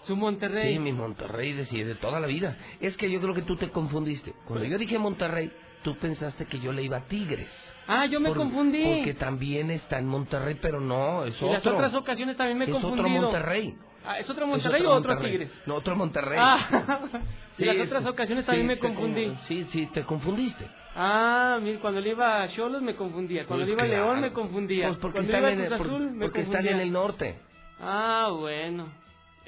Su 0.07 0.17
Monterrey. 0.17 0.73
Sí, 0.75 0.79
mi 0.79 0.93
Monterrey 0.93 1.53
decide 1.53 1.95
toda 1.97 2.21
la 2.21 2.27
vida. 2.27 2.57
Es 2.81 2.97
que 2.97 3.11
yo 3.11 3.21
creo 3.21 3.35
que 3.35 3.43
tú 3.43 3.57
te 3.57 3.69
confundiste. 3.71 4.33
Cuando 4.47 4.65
yo 4.65 4.79
dije 4.79 4.99
Monterrey, 4.99 5.53
tú 5.83 5.97
pensaste 5.99 6.47
que 6.47 6.59
yo 6.59 6.73
le 6.73 6.83
iba 6.83 6.97
a 6.97 7.05
Tigres. 7.05 7.49
Ah, 7.87 8.07
yo 8.07 8.19
me 8.21 8.31
Por- 8.31 8.39
confundí. 8.39 8.83
Porque 8.83 9.15
también 9.15 9.71
está 9.71 9.99
en 9.99 10.07
Monterrey, 10.07 10.57
pero 10.61 10.81
no, 10.81 11.25
es 11.27 11.41
y 11.41 11.45
las 11.47 11.67
otras 11.67 11.95
ocasiones 11.95 12.37
también 12.37 12.57
me 12.59 12.65
he 12.65 12.69
es 12.71 12.75
otro. 12.83 13.09
Monterrey. 13.09 13.77
Ah, 14.05 14.19
¿Es 14.19 14.31
otro 14.31 14.45
Es 14.45 14.51
Monterrey 14.51 14.83
o 14.83 14.91
otro 14.91 15.11
Monterrey. 15.11 15.33
Tigres? 15.33 15.53
No, 15.67 15.75
otro 15.75 15.95
Monterrey. 15.95 16.39
Ah, 16.41 17.01
y 17.59 17.65
las 17.67 17.87
otras 17.87 18.07
ocasiones 18.07 18.47
Sí, 18.47 18.47
también 18.47 18.67
me 18.69 18.77
te 18.77 18.81
con- 18.81 18.95
confundí. 18.95 19.35
Sí, 19.49 19.67
sí, 19.71 19.87
te 19.93 20.03
confundiste. 20.05 20.67
Ah, 20.95 21.59
mira, 21.63 21.79
cuando 21.81 22.01
le 22.01 22.11
iba 22.11 22.43
a 22.43 22.49
Cholos 22.49 22.83
me 22.83 22.95
confundía, 22.97 23.47
cuando 23.47 23.65
Pues 23.67 23.79
le 23.79 23.87
iba 23.87 24.01
a. 24.01 24.05
León 24.07 24.21
me 24.21 24.33
confundía, 24.33 24.89
Pues 24.89 24.99
porque 24.99 25.19
cuando 25.19 25.33
están, 25.37 25.53
en, 25.53 25.67
Cruz 25.67 25.79
por- 25.79 25.87
Azul 25.87 26.11
me 26.11 26.25
porque 26.27 26.41
están 26.43 26.67
en 26.67 26.81
el 26.81 26.93
norte. 26.93 27.39
Ah, 27.81 28.29
bueno. 28.37 28.89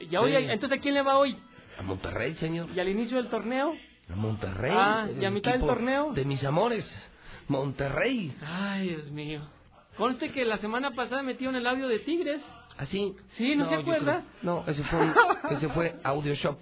Ya 0.08 0.20
hoy, 0.20 0.30
Sí. 0.36 0.44
entonces 0.50 0.78
¿a 0.78 0.80
quién 0.80 0.94
le 0.94 1.02
va 1.02 1.18
hoy? 1.18 1.36
A 1.78 1.82
Monterrey, 1.82 2.34
señor. 2.34 2.68
¿Y 2.74 2.80
al 2.80 2.88
inicio 2.88 3.16
del 3.16 3.28
torneo? 3.28 3.74
A 4.10 4.14
Monterrey. 4.16 4.72
Ah, 4.74 5.06
el 5.08 5.22
¿y 5.22 5.24
a 5.24 5.30
mitad 5.30 5.52
del 5.52 5.60
torneo? 5.62 6.12
De 6.12 6.24
mis 6.24 6.42
amores. 6.44 6.84
Monterrey. 7.48 8.34
Ay, 8.44 8.88
Dios 8.88 9.10
mío. 9.10 9.40
Conste 9.96 10.30
que 10.32 10.44
la 10.44 10.58
semana 10.58 10.92
pasada 10.92 11.22
metieron 11.22 11.54
el 11.56 11.66
audio 11.66 11.88
de 11.88 11.98
Tigres. 12.00 12.40
¿Así? 12.78 13.14
Sí, 13.36 13.54
¿no, 13.56 13.66
se 13.66 13.74
yo 13.74 13.80
acuerda? 13.80 14.22
creo- 14.22 14.24
No, 14.42 14.64
ese 14.66 14.82
fue, 14.84 14.98
un- 15.00 15.14
ese 15.50 15.68
fue 15.68 15.94
Audio 16.02 16.34
Shop. 16.34 16.58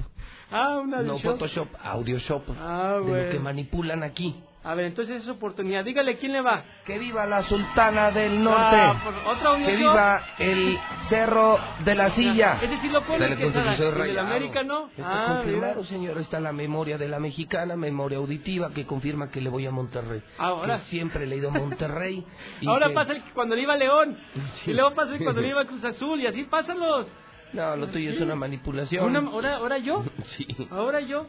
Ah, 0.51 0.78
una 0.82 1.02
No 1.02 1.15
de 1.15 1.20
show. 1.20 1.32
Photoshop, 1.32 1.69
Audio 1.82 2.19
Shop. 2.19 2.43
Ah, 2.59 2.94
de 2.97 3.01
bueno. 3.09 3.24
lo 3.27 3.31
que 3.31 3.39
manipulan 3.39 4.02
aquí. 4.02 4.35
A 4.62 4.74
ver, 4.74 4.85
entonces 4.85 5.23
es 5.23 5.28
oportunidad. 5.31 5.82
Dígale 5.87 6.19
quién 6.19 6.32
le 6.32 6.43
va. 6.43 6.62
Que 6.85 6.99
viva 6.99 7.24
la 7.24 7.43
Sultana 7.45 8.11
del 8.11 8.45
Norte. 8.45 8.77
Ah, 8.77 9.01
por- 9.03 9.32
otro 9.35 9.49
audio 9.53 9.66
que 9.66 9.77
viva 9.77 10.23
el 10.39 10.78
Cerro 11.09 11.59
de 11.82 11.95
la 11.95 12.11
Silla. 12.11 12.59
Es 12.61 12.69
decir, 12.69 12.93
lo 12.93 13.01
pone 13.03 13.37
que 13.37 13.43
el. 13.47 14.19
América, 14.19 14.62
¿no? 14.62 14.89
Está 14.89 15.03
Ah, 15.24 15.27
confirmado, 15.37 15.77
mira. 15.77 15.89
señor. 15.89 16.19
Está 16.19 16.41
la 16.41 16.53
memoria 16.53 16.99
de 16.99 17.09
la 17.09 17.19
mexicana, 17.19 17.74
memoria 17.74 18.19
auditiva, 18.19 18.70
que 18.70 18.85
confirma 18.85 19.31
que 19.31 19.41
le 19.41 19.49
voy 19.49 19.65
a 19.65 19.70
Monterrey. 19.70 20.23
Ahora. 20.37 20.81
Que 20.81 20.85
siempre 20.91 21.27
le 21.27 21.37
he 21.37 21.39
ido 21.39 21.49
a 21.49 21.53
Monterrey. 21.53 22.27
y 22.61 22.69
Ahora 22.69 22.89
que- 22.89 22.95
pasa 22.95 23.12
el 23.12 23.23
que 23.23 23.31
cuando 23.31 23.57
le 23.57 23.62
iba 23.62 23.73
a 23.73 23.78
León. 23.78 24.19
Sí. 24.65 24.73
Y 24.73 24.74
luego 24.74 24.95
pasa 24.95 25.12
el 25.12 25.19
que 25.19 25.24
cuando 25.24 25.41
le 25.41 25.49
iba 25.49 25.62
a 25.62 25.66
Cruz 25.66 25.82
Azul. 25.85 26.20
Y 26.20 26.27
así 26.27 26.45
pásalos. 26.45 27.07
No, 27.55 27.77
lo 27.77 27.87
tuyo 27.89 28.11
es 28.11 28.20
una 28.20 28.35
manipulación. 28.35 29.07
Una- 29.07 29.20
ahora, 29.31 29.57
ahora 29.57 29.78
yo. 29.78 30.05
Sí. 30.37 30.47
Ahora 30.70 31.01
yo. 31.01 31.27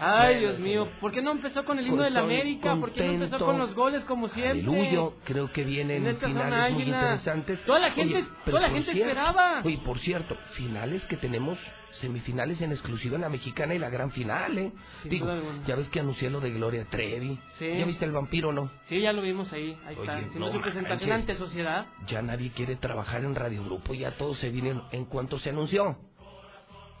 Ay, 0.00 0.38
Dios 0.40 0.58
mío. 0.58 0.88
¿Por 1.00 1.12
qué 1.12 1.22
no 1.22 1.30
empezó 1.32 1.64
con 1.64 1.78
el 1.78 1.86
himno 1.86 2.02
de 2.02 2.10
la 2.10 2.20
estoy 2.20 2.34
América? 2.36 2.76
¿Por 2.76 2.92
qué 2.92 3.04
no 3.06 3.12
empezó 3.12 3.44
con 3.44 3.58
los 3.58 3.74
goles 3.74 4.02
como 4.04 4.28
siempre? 4.28 4.62
Aleluyo, 4.66 5.14
creo 5.24 5.52
que 5.52 5.64
vienen 5.64 6.06
En 6.06 6.16
finales 6.16 6.72
muy 6.72 6.82
interesantes. 6.84 7.60
Toda 7.64 7.78
la 7.78 7.90
gente- 7.92 8.24
pero 8.44 8.56
toda 8.56 8.60
la 8.62 8.68
por 8.68 8.76
gente 8.76 8.92
cierto- 8.92 9.10
esperaba. 9.10 9.62
Oye, 9.64 9.78
por 9.84 9.98
cierto, 9.98 10.36
finales 10.52 11.04
que 11.04 11.16
tenemos 11.16 11.58
semifinales 12.00 12.60
en 12.60 12.70
exclusiva 12.70 13.16
en 13.16 13.22
la 13.22 13.28
mexicana 13.28 13.74
y 13.74 13.78
la 13.78 13.90
gran 13.90 14.10
final, 14.12 14.56
¿eh? 14.56 14.72
Sin 15.02 15.10
Digo, 15.10 15.26
ya 15.66 15.74
ves 15.74 15.88
que 15.88 15.98
anuncié 16.00 16.30
lo 16.30 16.40
de 16.40 16.50
Gloria 16.52 16.86
Trevi. 16.88 17.38
Sí. 17.58 17.66
¿Ya 17.78 17.84
viste 17.84 18.04
el 18.04 18.12
vampiro 18.12 18.52
no? 18.52 18.70
Sí, 18.86 19.00
ya 19.00 19.12
lo 19.12 19.22
vimos 19.22 19.52
ahí. 19.52 19.76
Ahí 19.86 19.96
está. 19.96 20.00
Oye, 20.16 20.24
Haciendo 20.26 20.46
no 20.46 20.52
su 20.52 20.60
presentación 20.60 21.12
ante 21.12 21.34
sociedad. 21.34 21.86
Ya 22.06 22.22
nadie 22.22 22.50
quiere 22.52 22.76
trabajar 22.76 23.24
en 23.24 23.34
Radio 23.34 23.64
Grupo, 23.64 23.92
ya 23.92 24.12
todos 24.12 24.38
se 24.38 24.50
vienen 24.50 24.80
en 24.92 25.04
cuanto 25.04 25.38
se 25.40 25.50
anunció. 25.50 25.96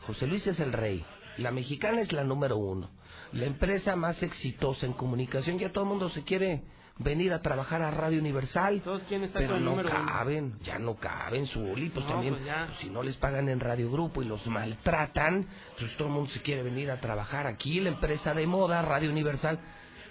José 0.06 0.26
Luis 0.26 0.44
es 0.46 0.58
el 0.58 0.72
rey, 0.72 1.04
la 1.40 1.50
mexicana 1.50 2.00
es 2.02 2.12
la 2.12 2.24
número 2.24 2.56
uno, 2.56 2.90
la 3.32 3.46
empresa 3.46 3.96
más 3.96 4.22
exitosa 4.22 4.86
en 4.86 4.92
comunicación, 4.92 5.58
ya 5.58 5.72
todo 5.72 5.84
el 5.84 5.90
mundo 5.90 6.08
se 6.10 6.22
quiere 6.22 6.62
venir 6.98 7.32
a 7.32 7.40
trabajar 7.40 7.80
a 7.82 7.90
Radio 7.90 8.20
Universal. 8.20 8.82
Todos 8.82 9.02
quieren 9.04 9.30
pero 9.32 9.58
no 9.58 9.70
número 9.70 9.88
uno. 9.88 10.06
caben, 10.06 10.58
ya 10.62 10.78
no 10.78 10.96
caben, 10.96 11.46
su 11.46 11.60
pues 11.60 11.94
No, 11.94 12.06
también, 12.06 12.34
pues 12.34 12.46
pues, 12.46 12.78
si 12.80 12.90
no 12.90 13.02
les 13.02 13.16
pagan 13.16 13.48
en 13.48 13.58
Radio 13.58 13.90
Grupo 13.90 14.22
y 14.22 14.26
los 14.26 14.46
maltratan, 14.46 15.46
pues 15.78 15.96
todo 15.96 16.08
el 16.08 16.14
mundo 16.14 16.30
se 16.30 16.42
quiere 16.42 16.62
venir 16.62 16.90
a 16.90 17.00
trabajar 17.00 17.46
aquí, 17.46 17.80
la 17.80 17.88
empresa 17.88 18.34
de 18.34 18.46
moda, 18.46 18.82
Radio 18.82 19.10
Universal, 19.10 19.58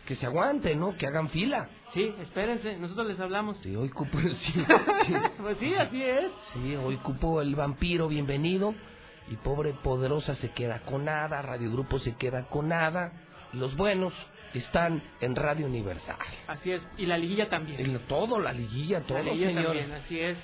que 0.06 0.16
se 0.16 0.26
aguante, 0.26 0.76
¿no? 0.76 0.98
Que 0.98 1.06
hagan 1.06 1.30
fila. 1.30 1.70
Sí, 1.94 2.12
espérense. 2.22 2.78
Nosotros 2.78 3.08
les 3.08 3.20
hablamos. 3.20 3.58
Sí, 3.62 3.76
hoy 3.76 3.90
cupo, 3.90 4.18
sí, 4.22 4.54
sí. 5.06 5.14
Pues 5.38 5.58
sí, 5.60 5.76
así 5.76 6.02
es. 6.02 6.32
Sí, 6.54 6.76
hoy 6.76 6.98
cupo 6.98 7.42
el 7.42 7.54
vampiro, 7.56 8.08
bienvenido. 8.08 8.74
Y 9.30 9.36
pobre 9.38 9.74
Poderosa 9.74 10.36
se 10.36 10.52
queda 10.52 10.80
con 10.80 11.06
nada, 11.06 11.42
Radio 11.42 11.72
Grupo 11.72 12.00
se 12.00 12.16
queda 12.16 12.46
con 12.48 12.70
nada. 12.70 13.14
Los 13.54 13.76
buenos 13.76 14.14
están 14.54 15.04
en 15.22 15.36
Radio 15.36 15.66
Universal. 15.66 16.18
Así 16.48 16.72
es. 16.72 16.82
Y 16.98 17.06
la 17.06 17.18
liguilla 17.18 17.50
también. 17.50 17.80
En 17.80 18.08
todo, 18.08 18.40
la 18.40 18.54
liguilla, 18.54 19.02
todo, 19.02 19.18
la 19.18 19.24
liguilla 19.26 19.48
señor. 19.48 19.66
también, 19.66 19.92
así 19.92 20.20
es. 20.20 20.38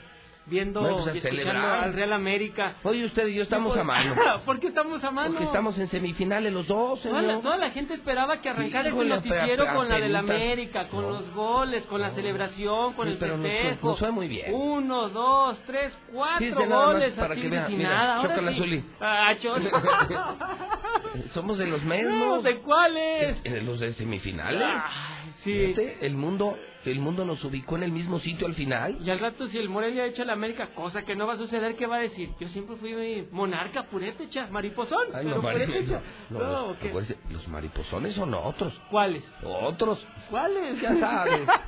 Viendo 0.48 0.80
Bueno, 0.82 0.98
pues, 1.04 1.16
y 1.16 1.18
escuchando 1.28 1.68
al 1.68 1.94
Real 1.94 2.14
América. 2.14 2.76
Oye, 2.84 3.04
usted 3.06 3.26
y 3.28 3.34
yo 3.36 3.42
estamos 3.44 3.74
No, 3.76 3.82
a 3.82 3.84
mano. 3.84 4.16
¿Por 4.46 4.60
qué 4.60 4.68
estamos 4.68 5.04
a 5.04 5.10
mano? 5.10 5.30
Porque 5.32 5.46
estamos 5.46 5.76
en 5.80 5.88
semifinales 5.90 6.54
los 6.54 6.68
dos, 6.68 7.02
Toda 7.02 7.22
la, 7.24 7.42
toda 7.42 7.58
la 7.58 7.72
gente 7.72 7.96
esperaba 7.96 8.42
que 8.42 8.50
arrancara 8.50 8.90
Híjole, 8.90 9.16
este 9.16 9.30
noticiero 9.30 9.66
con 9.74 9.90
la 9.90 10.00
del. 10.00 10.16
América, 10.16 10.88
con 10.90 11.02
No. 11.02 11.10
los 11.14 11.34
goles, 11.34 11.84
con 11.88 12.00
la 12.00 12.12
celebración, 12.12 12.94
con 12.94 13.08
Sí, 13.08 13.14
el 13.14 13.18
pero 13.18 13.38
nos 13.38 13.48
festejo. 13.48 13.88
nos 13.90 14.00
fue 14.00 14.12
muy 14.12 14.28
bien. 14.28 14.54
Uno, 14.54 15.10
dos, 15.10 15.58
tres, 15.66 15.98
cuatro 16.14 16.56
más 16.60 16.68
goles 16.70 17.14
para 17.14 17.34
así 17.34 17.42
que 17.42 17.50
vea, 17.50 17.68
sin 17.68 17.78
mira, 17.78 17.90
nada. 17.90 18.16
Ahora 18.18 18.30
chócala, 18.30 18.52
sí. 18.52 18.58
Zuli. 18.60 18.84
Ah. 19.02 19.34
Somos 21.34 21.58
de 21.58 21.68
los 21.68 21.82
No, 21.84 21.96
mismos. 21.96 22.44
¿De 22.44 22.58
cuáles? 22.60 23.40
Eh, 23.44 23.62
Los 23.62 23.80
de 23.80 23.94
semifinales. 23.96 24.62
Ay, 24.64 25.32
sí. 25.44 25.54
Fíjate, 25.74 26.06
el 26.06 26.14
mundo, 26.16 26.58
el 26.92 27.00
mundo 27.00 27.26
nos 27.26 27.44
ubicó 27.44 27.76
en 27.78 27.84
el 27.84 27.92
mismo 27.92 28.20
sitio 28.20 28.48
al 28.48 28.54
final. 28.54 28.98
Y 29.04 29.10
al 29.10 29.20
rato 29.20 29.48
si 29.48 29.58
el 29.58 29.70
Morelia 29.70 30.06
echa 30.06 30.26
la 30.26 30.34
América, 30.34 30.68
cosa 30.76 31.04
que 31.04 31.16
no 31.16 31.28
va 31.28 31.34
a 31.34 31.38
suceder, 31.38 31.76
¿qué 31.76 31.88
va 31.88 31.98
a 31.98 32.02
decir? 32.02 32.30
Yo 32.40 32.48
siempre 32.50 32.76
fui 32.78 33.28
monarca 33.32 33.84
purépecha, 33.84 34.48
mariposón, 34.52 35.08
Ay, 35.14 35.24
pero 35.26 35.36
no, 35.38 35.42
purépecha. 35.42 36.02
no, 36.30 36.40
No, 36.40 36.46
los, 36.46 36.62
¿o 36.72 36.80
qué? 36.80 36.90
acuérdese, 36.90 37.18
los 37.30 37.48
mariposones 37.48 38.16
son 38.16 38.34
otros. 38.34 38.80
¿Cuáles? 38.90 39.24
Otros. 39.44 40.06
¿Cuáles? 40.30 40.82
Ya 40.82 40.96
sabes. 41.00 41.48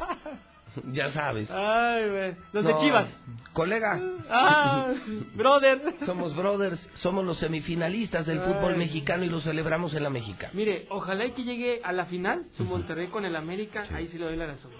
Ya 0.93 1.11
sabes. 1.11 1.49
Ay, 1.49 2.07
güey. 2.09 2.35
Los 2.53 2.63
de 2.63 2.71
No, 2.71 2.79
Chivas. 2.79 3.07
Colega. 3.53 3.99
Ah, 4.29 4.93
brother. 5.35 5.81
Somos 6.05 6.35
brothers, 6.35 6.79
somos 6.95 7.25
los 7.25 7.39
semifinalistas 7.39 8.27
del 8.27 8.41
fútbol 8.41 8.77
mexicano 8.77 9.23
y 9.23 9.29
lo 9.29 9.41
celebramos 9.41 9.93
en 9.95 10.03
la 10.03 10.11
mexicana. 10.11 10.51
Mire, 10.53 10.85
ojalá 10.89 11.25
y 11.25 11.31
que 11.31 11.43
llegue 11.43 11.81
a 11.83 11.91
la 11.93 12.05
final 12.05 12.45
su 12.57 12.63
Monterrey 12.63 13.07
con 13.07 13.25
el 13.25 13.35
América, 13.35 13.85
ahí 13.91 14.07
sí 14.09 14.19
le 14.19 14.25
doy 14.25 14.35
la 14.37 14.45
razón. 14.45 14.71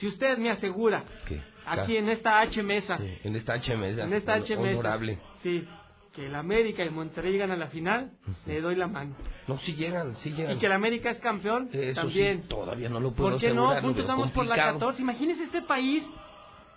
Si 0.00 0.06
usted 0.08 0.38
me 0.38 0.50
asegura, 0.50 1.04
¿Qué? 1.26 1.40
aquí 1.66 1.96
en 1.96 2.08
esta 2.08 2.40
H 2.40 2.62
mesa, 2.62 2.98
Sí, 2.98 3.18
en 3.24 3.36
esta 3.36 3.52
H 3.54 3.76
mesa. 3.76 4.04
en 4.04 4.12
esta 4.14 4.34
H 4.34 4.56
mesa, 4.56 4.78
Honorable. 4.78 5.18
sí, 5.42 5.66
que 6.14 6.26
el 6.26 6.34
América 6.34 6.82
y 6.82 6.86
el 6.88 6.92
Monterrey 6.92 7.32
llegan 7.32 7.50
a 7.52 7.56
la 7.56 7.68
final, 7.68 8.10
le 8.46 8.60
doy 8.60 8.74
la 8.76 8.88
mano. 8.88 9.14
No, 9.46 9.58
sí 9.58 9.74
llegan, 9.74 10.16
sí 10.16 10.30
llegan. 10.30 10.56
Y 10.56 10.58
que 10.58 10.66
el 10.66 10.72
América 10.72 11.10
es 11.10 11.18
campeón, 11.20 11.68
Eso 11.72 12.00
también. 12.00 12.42
todavía 12.48 12.88
no 12.88 12.98
lo 12.98 13.12
puedo 13.12 13.30
¿Por 13.32 13.40
qué 13.40 13.48
no? 13.54 13.70
asegurar, 13.70 13.76
lo 13.82 13.88
Juntos 13.88 14.00
estamos 14.02 14.30
por 14.32 14.44
la 14.46 14.54
complicado. 14.56 14.78
14. 14.80 15.02
Imagínese 15.02 15.44
este 15.44 15.62
país 15.62 16.02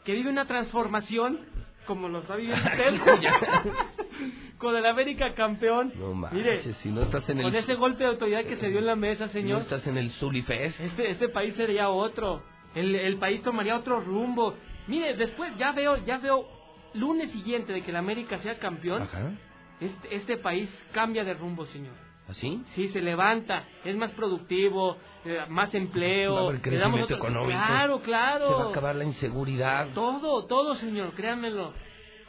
que 0.05 0.13
vive 0.13 0.29
una 0.29 0.45
transformación 0.45 1.39
como 1.87 2.07
lo 2.09 2.19
está 2.19 2.35
viviendo 2.35 2.63
usted. 2.63 2.99
con 4.57 4.75
el 4.75 4.85
América 4.85 5.33
campeón. 5.33 5.91
No 5.95 6.13
manches, 6.13 6.37
Mire, 6.39 6.73
si 6.81 6.89
no 6.89 7.01
estás 7.03 7.27
en 7.29 7.39
el... 7.39 7.43
con 7.43 7.55
ese 7.55 7.75
golpe 7.75 8.03
de 8.03 8.09
autoridad 8.11 8.43
que 8.43 8.55
se 8.57 8.69
dio 8.69 8.79
en 8.79 8.85
la 8.85 8.95
mesa, 8.95 9.27
si 9.29 9.37
no 9.37 9.41
señor, 9.41 9.61
estás 9.63 9.85
en 9.87 9.97
el 9.97 10.11
Zulifest. 10.11 10.79
este, 10.79 11.09
este 11.11 11.29
país 11.29 11.55
sería 11.55 11.89
otro. 11.89 12.43
El, 12.75 12.95
el 12.95 13.17
país 13.17 13.41
tomaría 13.43 13.75
otro 13.75 13.99
rumbo. 14.01 14.55
Mire, 14.87 15.15
después 15.15 15.55
ya 15.57 15.71
veo, 15.71 15.97
ya 16.05 16.17
veo, 16.17 16.45
lunes 16.93 17.31
siguiente 17.31 17.71
de 17.73 17.81
que 17.81 17.91
el 17.91 17.97
América 17.97 18.39
sea 18.39 18.57
campeón, 18.59 19.03
Ajá. 19.03 19.31
este, 19.79 20.15
este 20.15 20.37
país 20.37 20.69
cambia 20.91 21.23
de 21.23 21.33
rumbo, 21.33 21.65
señor. 21.67 21.93
¿Así? 22.27 22.63
Sí, 22.73 22.87
se 22.89 23.01
levanta, 23.01 23.65
es 23.83 23.95
más 23.97 24.11
productivo, 24.11 24.97
eh, 25.25 25.41
más 25.49 25.73
empleo. 25.73 26.33
Va 26.35 26.39
a 26.39 26.43
haber 26.45 26.61
crecimiento 26.61 27.03
otro- 27.05 27.17
económico. 27.17 27.49
Claro, 27.67 27.99
claro. 28.01 28.47
Se 28.47 28.53
va 28.55 28.63
a 28.65 28.69
acabar 28.69 28.95
la 28.95 29.03
inseguridad. 29.03 29.89
Todo, 29.93 30.45
todo, 30.45 30.75
señor, 30.75 31.11
créanmelo. 31.15 31.73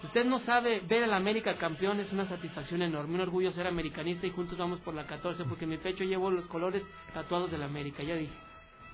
Usted 0.02 0.24
no 0.26 0.40
sabe, 0.40 0.80
ver 0.86 1.04
al 1.04 1.14
América 1.14 1.56
campeón 1.56 2.00
es 2.00 2.12
una 2.12 2.26
satisfacción 2.26 2.82
enorme, 2.82 3.14
un 3.14 3.20
orgullo 3.22 3.52
ser 3.52 3.66
americanista 3.66 4.26
y 4.26 4.30
juntos 4.30 4.58
vamos 4.58 4.80
por 4.80 4.94
la 4.94 5.06
14 5.06 5.44
porque 5.44 5.64
en 5.64 5.70
mi 5.70 5.78
pecho 5.78 6.04
llevo 6.04 6.30
los 6.30 6.44
colores 6.46 6.84
tatuados 7.14 7.50
del 7.50 7.62
América, 7.62 8.02
ya 8.02 8.14
dije. 8.16 8.32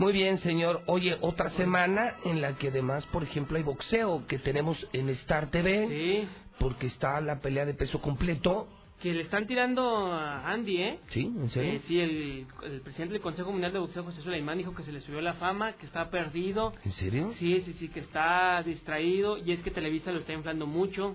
Muy 0.01 0.15
bien, 0.15 0.39
señor. 0.39 0.81
Oye, 0.87 1.19
otra 1.21 1.51
semana 1.51 2.15
en 2.25 2.41
la 2.41 2.57
que 2.57 2.69
además, 2.69 3.05
por 3.09 3.23
ejemplo, 3.23 3.59
hay 3.59 3.63
boxeo 3.63 4.27
que 4.27 4.39
tenemos 4.39 4.89
en 4.95 5.11
Star 5.11 5.51
TV. 5.51 5.89
Sí. 5.89 6.29
Porque 6.59 6.87
está 6.87 7.21
la 7.21 7.41
pelea 7.41 7.67
de 7.67 7.75
peso 7.75 8.01
completo. 8.01 8.67
Que 9.03 9.13
le 9.13 9.21
están 9.21 9.47
tirando 9.47 10.11
a 10.11 10.51
Andy, 10.51 10.79
¿eh? 10.79 11.01
¿Sí? 11.11 11.21
¿En 11.21 11.51
serio? 11.51 11.73
Eh, 11.75 11.83
sí, 11.87 12.01
el, 12.01 12.47
el 12.63 12.81
presidente 12.81 13.13
del 13.13 13.21
Consejo 13.21 13.53
Mundial 13.53 13.75
de 13.75 13.79
Boxeo, 13.79 14.03
José 14.05 14.23
Sulaimán, 14.23 14.57
dijo 14.57 14.75
que 14.75 14.85
se 14.85 14.93
le 14.93 15.03
subió 15.03 15.21
la 15.21 15.35
fama, 15.35 15.75
que 15.75 15.85
está 15.85 16.09
perdido. 16.09 16.73
¿En 16.83 16.93
serio? 16.93 17.35
Sí, 17.39 17.61
sí, 17.61 17.77
sí, 17.79 17.89
que 17.89 18.01
está 18.01 18.63
distraído 18.63 19.37
y 19.37 19.53
es 19.53 19.61
que 19.63 19.71
Televisa 19.71 20.13
lo 20.13 20.21
está 20.21 20.33
inflando 20.33 20.67
mucho. 20.67 21.15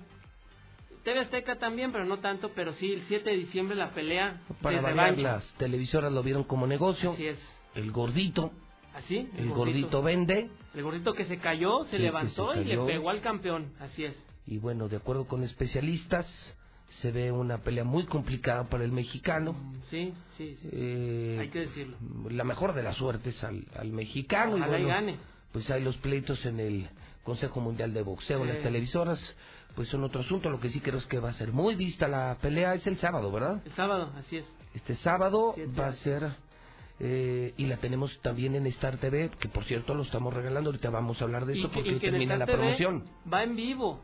TV 1.04 1.22
Azteca 1.22 1.56
también, 1.56 1.92
pero 1.92 2.06
no 2.06 2.20
tanto, 2.20 2.52
pero 2.54 2.74
sí, 2.74 2.94
el 2.94 3.02
7 3.08 3.32
de 3.32 3.38
diciembre 3.38 3.76
la 3.76 3.96
pelea 3.96 4.42
Para 4.62 4.80
variar, 4.82 5.18
las 5.18 5.54
televisoras 5.56 6.14
lo 6.14 6.22
vieron 6.22 6.44
como 6.44 6.68
negocio. 6.68 7.14
Así 7.14 7.26
es. 7.26 7.40
El 7.74 7.92
gordito. 7.92 8.52
¿Así? 8.96 9.30
El 9.38 9.50
gordito 9.50 10.02
vende. 10.02 10.50
El 10.74 10.84
gordito 10.84 11.14
que 11.14 11.26
se 11.26 11.38
cayó, 11.38 11.84
se 11.86 11.98
Sí, 11.98 12.04
levantó 12.04 12.54
se 12.54 12.62
y 12.62 12.66
le 12.66 12.78
pegó 12.78 13.10
al 13.10 13.22
campeón. 13.22 13.74
Así 13.80 14.06
es. 14.06 14.16
Y 14.48 14.58
bueno, 14.58 14.88
de 14.88 14.98
acuerdo 14.98 15.26
con 15.28 15.44
especialistas, 15.44 16.26
se 17.02 17.12
ve 17.12 17.32
una 17.32 17.58
pelea 17.60 17.84
muy 17.84 18.06
complicada 18.06 18.66
para 18.66 18.84
el 18.84 18.92
mexicano. 18.92 19.56
Sí, 19.90 20.14
sí, 20.38 20.56
sí. 20.62 20.70
Eh, 20.72 21.38
Hay 21.42 21.50
que 21.50 21.60
decirlo. 21.62 21.98
La 22.30 22.44
mejor 22.44 22.74
de 22.74 22.84
las 22.84 22.96
suertes 22.96 23.44
al, 23.44 23.66
al 23.76 23.92
mexicano. 23.92 24.56
Ojalá 24.56 24.78
y 24.78 24.82
y 24.82 24.86
bueno, 24.86 24.88
gane. 25.00 25.18
Pues 25.52 25.70
hay 25.72 25.84
los 25.84 25.98
pleitos 25.98 26.46
en 26.46 26.60
el 26.60 26.90
Consejo 27.24 27.60
Mundial 27.60 27.94
de 27.94 28.02
Boxeo, 28.04 28.42
en 28.44 28.50
las 28.50 28.62
televisoras, 28.62 29.20
pues 29.76 29.90
son 29.90 30.04
otro 30.04 30.22
asunto. 30.22 30.50
Lo 30.50 30.60
que 30.60 30.70
sí 30.70 30.80
creo 30.80 31.00
es 31.00 31.06
que 31.08 31.20
va 31.20 31.30
a 31.30 31.34
ser 31.34 31.52
muy 31.52 31.76
vista 31.76 32.08
la 32.08 32.38
pelea 32.42 32.76
es 32.76 32.86
el 32.88 32.98
sábado, 33.00 33.32
¿verdad? 33.32 33.62
El 33.66 33.72
sábado, 33.74 34.12
así 34.16 34.38
es. 34.38 34.46
Este 34.74 34.96
sábado 34.96 35.54
Siete 35.56 35.72
va 35.80 35.88
a 35.88 35.94
ser 35.94 36.30
eh, 37.00 37.54
y 37.58 37.66
la 37.66 37.78
tenemos 37.78 38.18
también 38.22 38.56
en 38.56 38.66
Star 38.68 38.98
TV, 38.98 39.30
que 39.40 39.50
por 39.50 39.66
cierto 39.66 39.94
lo 39.94 40.04
estamos 40.04 40.34
regalando. 40.34 40.70
Ahorita 40.70 40.90
vamos 40.90 41.22
a 41.22 41.26
hablar 41.26 41.46
de 41.46 41.60
eso 41.60 41.70
que- 41.70 41.76
porque 41.76 42.00
termina 42.00 42.38
la 42.38 42.46
TV 42.46 42.58
promoción. 42.58 43.04
Va 43.32 43.44
en 43.44 43.56
vivo, 43.56 44.02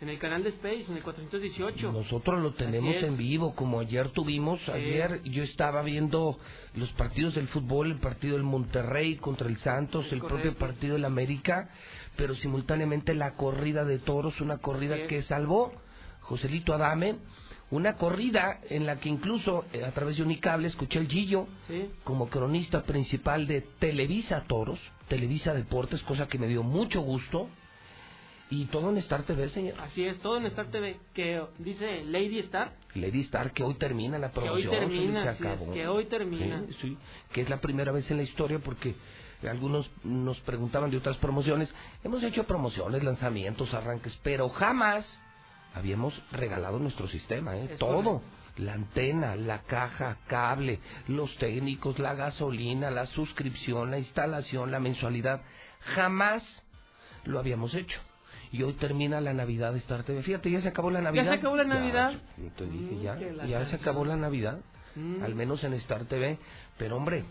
en 0.00 0.08
el 0.10 0.18
canal 0.18 0.42
de 0.42 0.50
Space, 0.50 0.84
en 0.90 0.96
el 0.98 1.02
418. 1.02 1.90
Nosotros 1.92 2.42
lo 2.42 2.52
tenemos 2.52 2.96
en 2.96 3.16
vivo, 3.16 3.54
como 3.54 3.80
ayer 3.80 4.08
tuvimos. 4.10 4.60
Sí. 4.66 4.72
Ayer 4.72 5.22
yo 5.22 5.42
estaba 5.42 5.82
viendo 5.82 6.38
los 6.74 6.90
partidos 6.92 7.34
del 7.34 7.48
fútbol, 7.48 7.92
el 7.92 7.98
partido 8.00 8.34
del 8.34 8.42
Monterrey 8.44 9.16
contra 9.16 9.48
el 9.48 9.56
Santos, 9.58 10.04
el 10.12 10.20
propio 10.20 10.54
partido 10.56 10.94
del 10.94 11.04
América, 11.06 11.70
pero 12.16 12.34
simultáneamente 12.34 13.14
la 13.14 13.34
corrida 13.34 13.84
de 13.86 13.98
toros, 13.98 14.38
una 14.42 14.58
corrida 14.58 15.06
que 15.06 15.22
salvó 15.22 15.72
Joselito 16.20 16.74
Adame. 16.74 17.16
Una 17.70 17.94
corrida 17.94 18.60
en 18.68 18.86
la 18.86 19.00
que 19.00 19.08
incluso 19.08 19.64
eh, 19.72 19.84
a 19.84 19.90
través 19.92 20.16
de 20.16 20.22
Unicable 20.22 20.68
escuché 20.68 20.98
el 20.98 21.08
Gillo 21.08 21.46
Sí. 21.66 21.90
como 22.04 22.28
cronista 22.28 22.82
principal 22.82 23.46
de 23.46 23.62
Televisa 23.78 24.42
Toros, 24.46 24.78
Televisa 25.08 25.54
Deportes, 25.54 26.02
cosa 26.02 26.28
que 26.28 26.38
me 26.38 26.46
dio 26.46 26.62
mucho 26.62 27.00
gusto. 27.00 27.48
Y 28.50 28.66
todo 28.66 28.90
en 28.90 28.98
Star 28.98 29.22
TV, 29.22 29.48
señor. 29.48 29.74
Así 29.80 30.04
es, 30.04 30.18
todo 30.20 30.36
en 30.36 30.44
Star 30.46 30.66
TV, 30.70 30.98
que 31.14 31.42
dice 31.58 32.04
Lady 32.04 32.38
Star, 32.40 32.74
Lady 32.94 33.20
Star, 33.22 33.52
que 33.52 33.62
hoy 33.64 33.74
termina 33.74 34.18
la 34.18 34.30
que 34.30 34.40
hoy 34.40 34.62
promoción. 34.64 34.70
termina, 34.70 35.22
se 35.22 35.28
así 35.30 35.42
es, 35.42 35.48
acabó. 35.50 35.72
que 35.72 35.86
hoy 35.88 36.04
termina. 36.04 36.62
Sí, 36.68 36.76
sí, 36.82 36.98
que 37.32 37.40
es 37.40 37.48
la 37.48 37.56
primera 37.60 37.90
vez 37.90 38.08
en 38.10 38.18
la 38.18 38.22
historia 38.22 38.58
porque 38.60 38.94
algunos 39.48 39.90
nos 40.04 40.38
preguntaban 40.40 40.90
de 40.90 40.98
otras 40.98 41.16
promociones. 41.16 41.74
Hemos 42.04 42.22
hecho 42.22 42.44
promociones, 42.44 43.02
lanzamientos, 43.02 43.72
arranques, 43.74 44.16
pero 44.22 44.48
jamás 44.50 45.04
habíamos 45.74 46.14
regalado 46.32 46.78
nuestro 46.78 47.08
sistema, 47.08 47.56
¿eh? 47.56 47.76
Todo. 47.78 48.22
La 48.56 48.74
antena, 48.74 49.34
la 49.34 49.62
caja, 49.62 50.18
cable, 50.28 50.78
los 51.08 51.34
técnicos, 51.38 51.98
la 51.98 52.14
gasolina, 52.14 52.90
la 52.90 53.06
suscripción, 53.06 53.90
la 53.90 53.98
instalación, 53.98 54.70
la 54.70 54.78
mensualidad. 54.78 55.42
Jamás 55.94 56.42
lo 57.24 57.38
habíamos 57.40 57.74
hecho. 57.74 57.98
Y 58.52 58.62
hoy 58.62 58.74
termina 58.74 59.20
la 59.20 59.32
Navidad 59.34 59.72
de 59.72 59.80
Star 59.80 60.04
TV. 60.04 60.22
Fíjate, 60.22 60.48
ya 60.50 60.60
se 60.60 60.68
acabó 60.68 60.90
la 60.92 61.00
Navidad. 61.00 61.24
¿Ya 61.24 61.30
se 61.32 61.36
acabó 61.38 61.56
la 61.56 61.64
Ya, 61.64 61.68
Navidad? 61.74 62.12
yo 62.38 62.50
te 62.56 62.66
dije 62.66 62.96
ya, 63.02 63.18
ya 63.46 63.66
se 63.66 63.76
acabó 63.76 64.04
la 64.04 64.16
Navidad, 64.16 64.60
Mm. 64.94 65.24
al 65.24 65.34
menos 65.34 65.64
en 65.64 65.72
Star 65.74 66.04
TV. 66.04 66.38
Pero 66.78 66.96
hombre, 66.96 67.24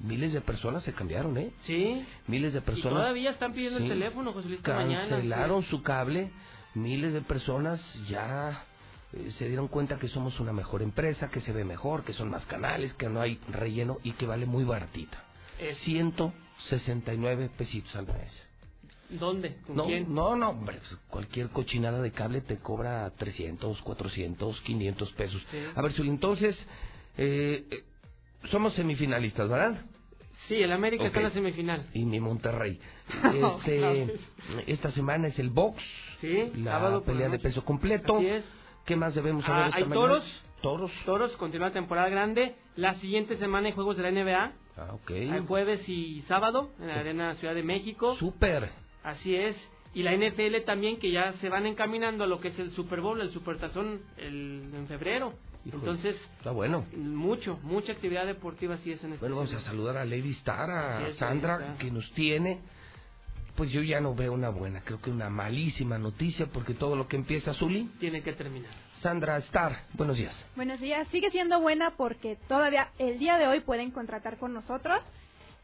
miles 0.00 0.34
de 0.34 0.42
personas 0.42 0.82
se 0.82 0.92
cambiaron, 0.92 1.38
¿eh? 1.38 1.50
Sí. 1.64 2.04
Miles 2.26 2.52
de 2.52 2.58
Y 2.58 2.62
personas 2.62 2.98
todavía 2.98 3.30
están 3.30 3.54
pidiendo 3.54 3.78
sí, 3.78 3.84
el 3.84 3.90
teléfono, 3.90 4.34
José 4.34 4.48
Luis, 4.48 4.58
esta 4.60 4.74
mañana. 4.74 5.08
cancelaron 5.08 5.62
su 5.62 5.82
cable. 5.82 6.30
Miles 6.74 7.12
de 7.12 7.20
personas 7.22 7.80
ya 8.08 8.64
eh, 9.12 9.30
se 9.38 9.48
dieron 9.48 9.68
cuenta 9.68 9.98
que 9.98 10.08
somos 10.08 10.38
una 10.40 10.52
mejor 10.52 10.82
empresa, 10.82 11.28
que 11.30 11.40
se 11.40 11.52
ve 11.52 11.64
mejor, 11.64 12.04
que 12.04 12.12
son 12.12 12.30
más 12.30 12.46
canales, 12.46 12.92
que 12.94 13.08
no 13.08 13.20
hay 13.20 13.40
relleno 13.48 13.98
y 14.04 14.12
que 14.12 14.26
vale 14.26 14.46
muy 14.46 14.64
baratita. 14.64 15.24
Es- 15.58 15.78
169 15.78 17.50
pesitos 17.56 17.94
al 17.96 18.06
mes. 18.06 18.32
¿Dónde? 19.08 19.56
¿Con 19.66 19.76
No, 19.76 19.86
quién? 19.86 20.14
no, 20.14 20.36
no, 20.36 20.50
hombre, 20.50 20.78
pues, 20.78 20.96
cualquier 21.08 21.48
cochinada 21.48 22.00
de 22.00 22.12
cable 22.12 22.42
te 22.42 22.58
cobra 22.58 23.10
300, 23.18 23.82
400, 23.82 24.60
500 24.60 25.12
pesos. 25.14 25.42
Sí. 25.50 25.58
A 25.74 25.82
ver, 25.82 25.92
Zuli, 25.92 26.10
entonces, 26.10 26.56
eh, 27.18 27.66
eh, 27.70 27.84
somos 28.50 28.72
semifinalistas, 28.74 29.48
¿verdad? 29.48 29.84
Sí, 30.50 30.60
el 30.60 30.72
América 30.72 31.06
está 31.06 31.18
en 31.20 31.24
la 31.24 31.30
semifinal. 31.30 31.86
Y 31.94 32.04
mi 32.04 32.18
Monterrey. 32.18 32.80
Este, 33.34 34.16
esta 34.66 34.90
semana 34.90 35.28
es 35.28 35.38
el 35.38 35.50
box, 35.50 35.80
Sí, 36.20 36.52
la 36.56 37.00
pelea 37.06 37.28
de 37.28 37.38
peso 37.38 37.64
completo. 37.64 38.16
Así 38.16 38.26
es. 38.26 38.44
¿Qué 38.84 38.96
más 38.96 39.14
debemos 39.14 39.44
saber 39.44 39.62
Ah, 39.62 39.66
esta 39.68 39.78
hay 39.78 39.84
mañana? 39.84 40.00
toros. 40.08 40.42
Toros. 40.60 40.90
Toros, 41.06 41.32
continúa 41.36 41.68
la 41.68 41.72
temporada 41.72 42.08
grande. 42.08 42.56
La 42.74 42.94
siguiente 42.96 43.36
semana 43.36 43.68
hay 43.68 43.74
juegos 43.74 43.96
de 43.96 44.02
la 44.02 44.10
NBA. 44.10 44.52
Ah, 44.76 44.94
ok. 44.94 45.10
Hay 45.12 45.44
jueves 45.46 45.88
y 45.88 46.22
sábado 46.22 46.70
en 46.80 46.88
la 46.88 46.94
Arena 46.98 47.34
Ciudad 47.36 47.54
de 47.54 47.62
México. 47.62 48.16
Súper. 48.16 48.70
Así 49.04 49.36
es. 49.36 49.56
Y 49.94 50.02
la 50.02 50.14
NFL 50.16 50.64
también, 50.66 50.98
que 50.98 51.12
ya 51.12 51.32
se 51.34 51.48
van 51.48 51.66
encaminando 51.66 52.24
a 52.24 52.26
lo 52.26 52.40
que 52.40 52.48
es 52.48 52.58
el 52.58 52.72
Super 52.72 53.00
Bowl, 53.00 53.20
el 53.20 53.30
Supertazón, 53.30 54.00
el, 54.18 54.70
en 54.74 54.86
febrero. 54.88 55.34
Híjole, 55.64 55.82
Entonces, 55.82 56.16
Está 56.38 56.52
bueno. 56.52 56.86
mucho, 56.96 57.58
mucha 57.62 57.92
actividad 57.92 58.26
deportiva 58.26 58.78
sí 58.78 58.92
es 58.92 59.04
en 59.04 59.12
este 59.12 59.20
Bueno, 59.20 59.36
vamos 59.36 59.54
a 59.54 59.60
saludar 59.60 59.96
a 59.98 60.04
Lady 60.04 60.30
Star, 60.32 60.70
a 60.70 61.08
es, 61.08 61.16
Sandra, 61.16 61.76
que 61.78 61.90
nos 61.90 62.10
tiene. 62.12 62.60
Pues 63.56 63.70
yo 63.72 63.82
ya 63.82 64.00
no 64.00 64.14
veo 64.14 64.32
una 64.32 64.48
buena, 64.48 64.80
creo 64.80 65.02
que 65.02 65.10
una 65.10 65.28
malísima 65.28 65.98
noticia, 65.98 66.46
porque 66.46 66.72
todo 66.72 66.96
lo 66.96 67.08
que 67.08 67.16
empieza, 67.16 67.52
Zuli. 67.52 67.90
Tiene 67.98 68.22
que 68.22 68.32
terminar. 68.32 68.70
Sandra 69.00 69.36
Star, 69.38 69.84
buenos 69.94 70.16
días. 70.16 70.34
Buenos 70.56 70.80
días. 70.80 71.06
Sigue 71.08 71.30
siendo 71.30 71.60
buena 71.60 71.94
porque 71.96 72.36
todavía 72.48 72.90
el 72.98 73.18
día 73.18 73.36
de 73.36 73.48
hoy 73.48 73.60
pueden 73.60 73.90
contratar 73.90 74.38
con 74.38 74.54
nosotros. 74.54 75.02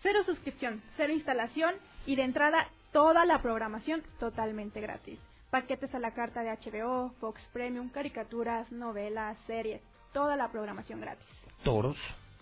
Cero 0.02 0.18
suscripción, 0.26 0.82
cero 0.98 1.12
instalación 1.14 1.74
y 2.04 2.16
de 2.16 2.22
entrada 2.22 2.68
toda 2.92 3.24
la 3.24 3.40
programación 3.40 4.02
totalmente 4.18 4.80
gratis. 4.80 5.18
Paquetes 5.50 5.94
a 5.94 5.98
la 5.98 6.12
carta 6.12 6.42
de 6.42 6.50
HBO, 6.50 7.12
Fox 7.20 7.40
Premium, 7.52 7.88
caricaturas, 7.88 8.70
novelas, 8.72 9.38
series, 9.46 9.80
toda 10.12 10.36
la 10.36 10.50
programación 10.50 11.00
gratis. 11.00 11.26
Toros, 11.62 11.96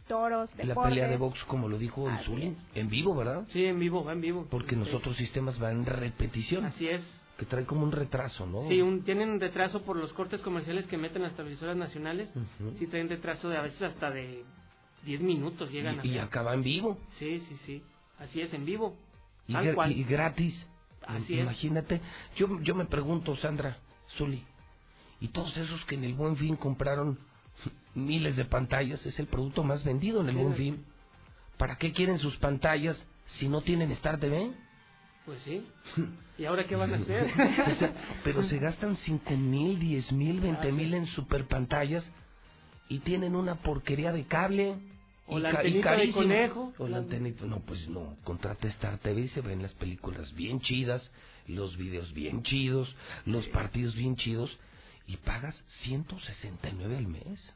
Toros, 0.08 0.50
la 0.56 0.64
deportes. 0.66 0.90
pelea 0.90 1.08
de 1.08 1.16
box, 1.16 1.42
como 1.44 1.68
lo 1.68 1.78
dijo 1.78 2.08
Zuli, 2.24 2.56
en 2.74 2.88
vivo, 2.88 3.14
¿verdad? 3.14 3.44
Sí, 3.50 3.64
en 3.66 3.78
vivo, 3.78 4.04
va 4.04 4.12
en 4.12 4.20
vivo. 4.20 4.46
Porque 4.50 4.70
Sí. 4.70 4.76
nosotros 4.76 5.16
sistemas 5.16 5.58
van 5.58 5.78
en 5.80 5.86
repetición, 5.86 6.64
Así 6.64 6.88
es. 6.88 7.02
que 7.38 7.44
trae 7.46 7.64
como 7.66 7.84
un 7.84 7.92
retraso, 7.92 8.46
¿no? 8.46 8.66
Sí, 8.68 8.80
un- 8.80 9.02
tienen 9.04 9.38
retraso 9.40 9.82
por 9.82 9.96
los 9.96 10.12
cortes 10.12 10.40
comerciales 10.40 10.86
que 10.86 10.96
meten 10.98 11.22
las 11.22 11.34
televisoras 11.36 11.76
nacionales. 11.76 12.30
Ujú. 12.30 12.76
Sí, 12.78 12.86
traen 12.86 13.08
retraso 13.08 13.48
de 13.48 13.56
a 13.58 13.62
veces 13.62 13.80
hasta 13.82 14.10
de 14.10 14.44
10 15.04 15.20
minutos 15.20 15.70
llegan 15.70 16.00
a 16.00 16.04
y, 16.06 16.08
y 16.10 16.12
ser. 16.14 16.22
acaba 16.22 16.54
en 16.54 16.62
vivo. 16.62 16.98
Sí, 17.18 17.44
sí, 17.48 17.56
sí. 17.66 17.82
Así 18.18 18.40
es, 18.40 18.52
en 18.54 18.64
vivo. 18.64 18.96
Y, 19.46 19.54
cual. 19.74 19.92
y 19.92 20.04
gratis. 20.04 20.66
Así 21.06 21.34
es. 21.34 21.42
Imagínate. 21.42 22.00
Yo, 22.36 22.60
yo 22.62 22.74
me 22.74 22.86
pregunto, 22.86 23.36
Sandra, 23.36 23.78
Zuli, 24.16 24.42
y 25.20 25.28
todos 25.28 25.56
esos 25.56 25.84
que 25.86 25.94
en 25.94 26.04
el 26.04 26.14
Buen 26.14 26.36
Fin 26.36 26.56
compraron 26.56 27.18
miles 27.94 28.36
de 28.36 28.44
pantallas, 28.44 29.04
es 29.06 29.18
el 29.18 29.26
producto 29.26 29.62
más 29.64 29.84
vendido 29.84 30.20
en 30.20 30.28
el 30.28 30.34
Sí. 30.34 30.40
Buen 30.42 30.54
Fin. 30.54 30.84
¿Para 31.58 31.76
qué 31.76 31.92
quieren 31.92 32.18
sus 32.18 32.36
pantallas 32.38 33.02
si 33.38 33.48
no 33.48 33.60
tienen 33.60 33.90
Star 33.92 34.18
TV? 34.18 34.50
Pues 35.24 35.38
sí. 35.44 35.66
¿Y 36.38 36.44
ahora 36.46 36.66
qué 36.66 36.74
van 36.76 36.92
a 36.92 36.96
hacer? 37.00 37.24
O 37.72 37.76
sea, 37.78 37.94
pero 38.24 38.42
se 38.42 38.58
gastan 38.58 38.96
cinco 38.98 39.36
mil, 39.36 39.78
diez 39.78 40.10
mil, 40.12 40.40
veinte 40.40 40.72
mil 40.72 40.92
en 40.94 41.06
super 41.06 41.46
pantallas 41.46 42.04
y 42.88 42.98
tienen 42.98 43.34
una 43.36 43.54
porquería 43.56 44.12
de 44.12 44.24
cable. 44.24 44.76
O 45.26 45.38
la 45.38 45.50
antenita 45.50 45.96
de 45.96 46.12
conejo. 46.12 46.72
O 46.78 46.86
la 46.88 46.98
antenita, 46.98 47.46
no, 47.46 47.60
pues 47.60 47.88
no, 47.88 48.16
contrata 48.24 48.68
Star 48.68 48.98
TV 48.98 49.22
y 49.22 49.28
se 49.28 49.40
ven 49.40 49.62
las 49.62 49.72
películas 49.74 50.32
bien 50.34 50.60
chidas, 50.60 51.10
los 51.46 51.76
videos 51.76 52.12
bien 52.12 52.42
chidos, 52.42 52.94
los 53.24 53.46
partidos 53.48 53.94
bien 53.94 54.16
chidos 54.16 54.56
y 55.06 55.16
pagas 55.18 55.54
169 55.82 56.96
al 56.96 57.06
mes. 57.06 57.54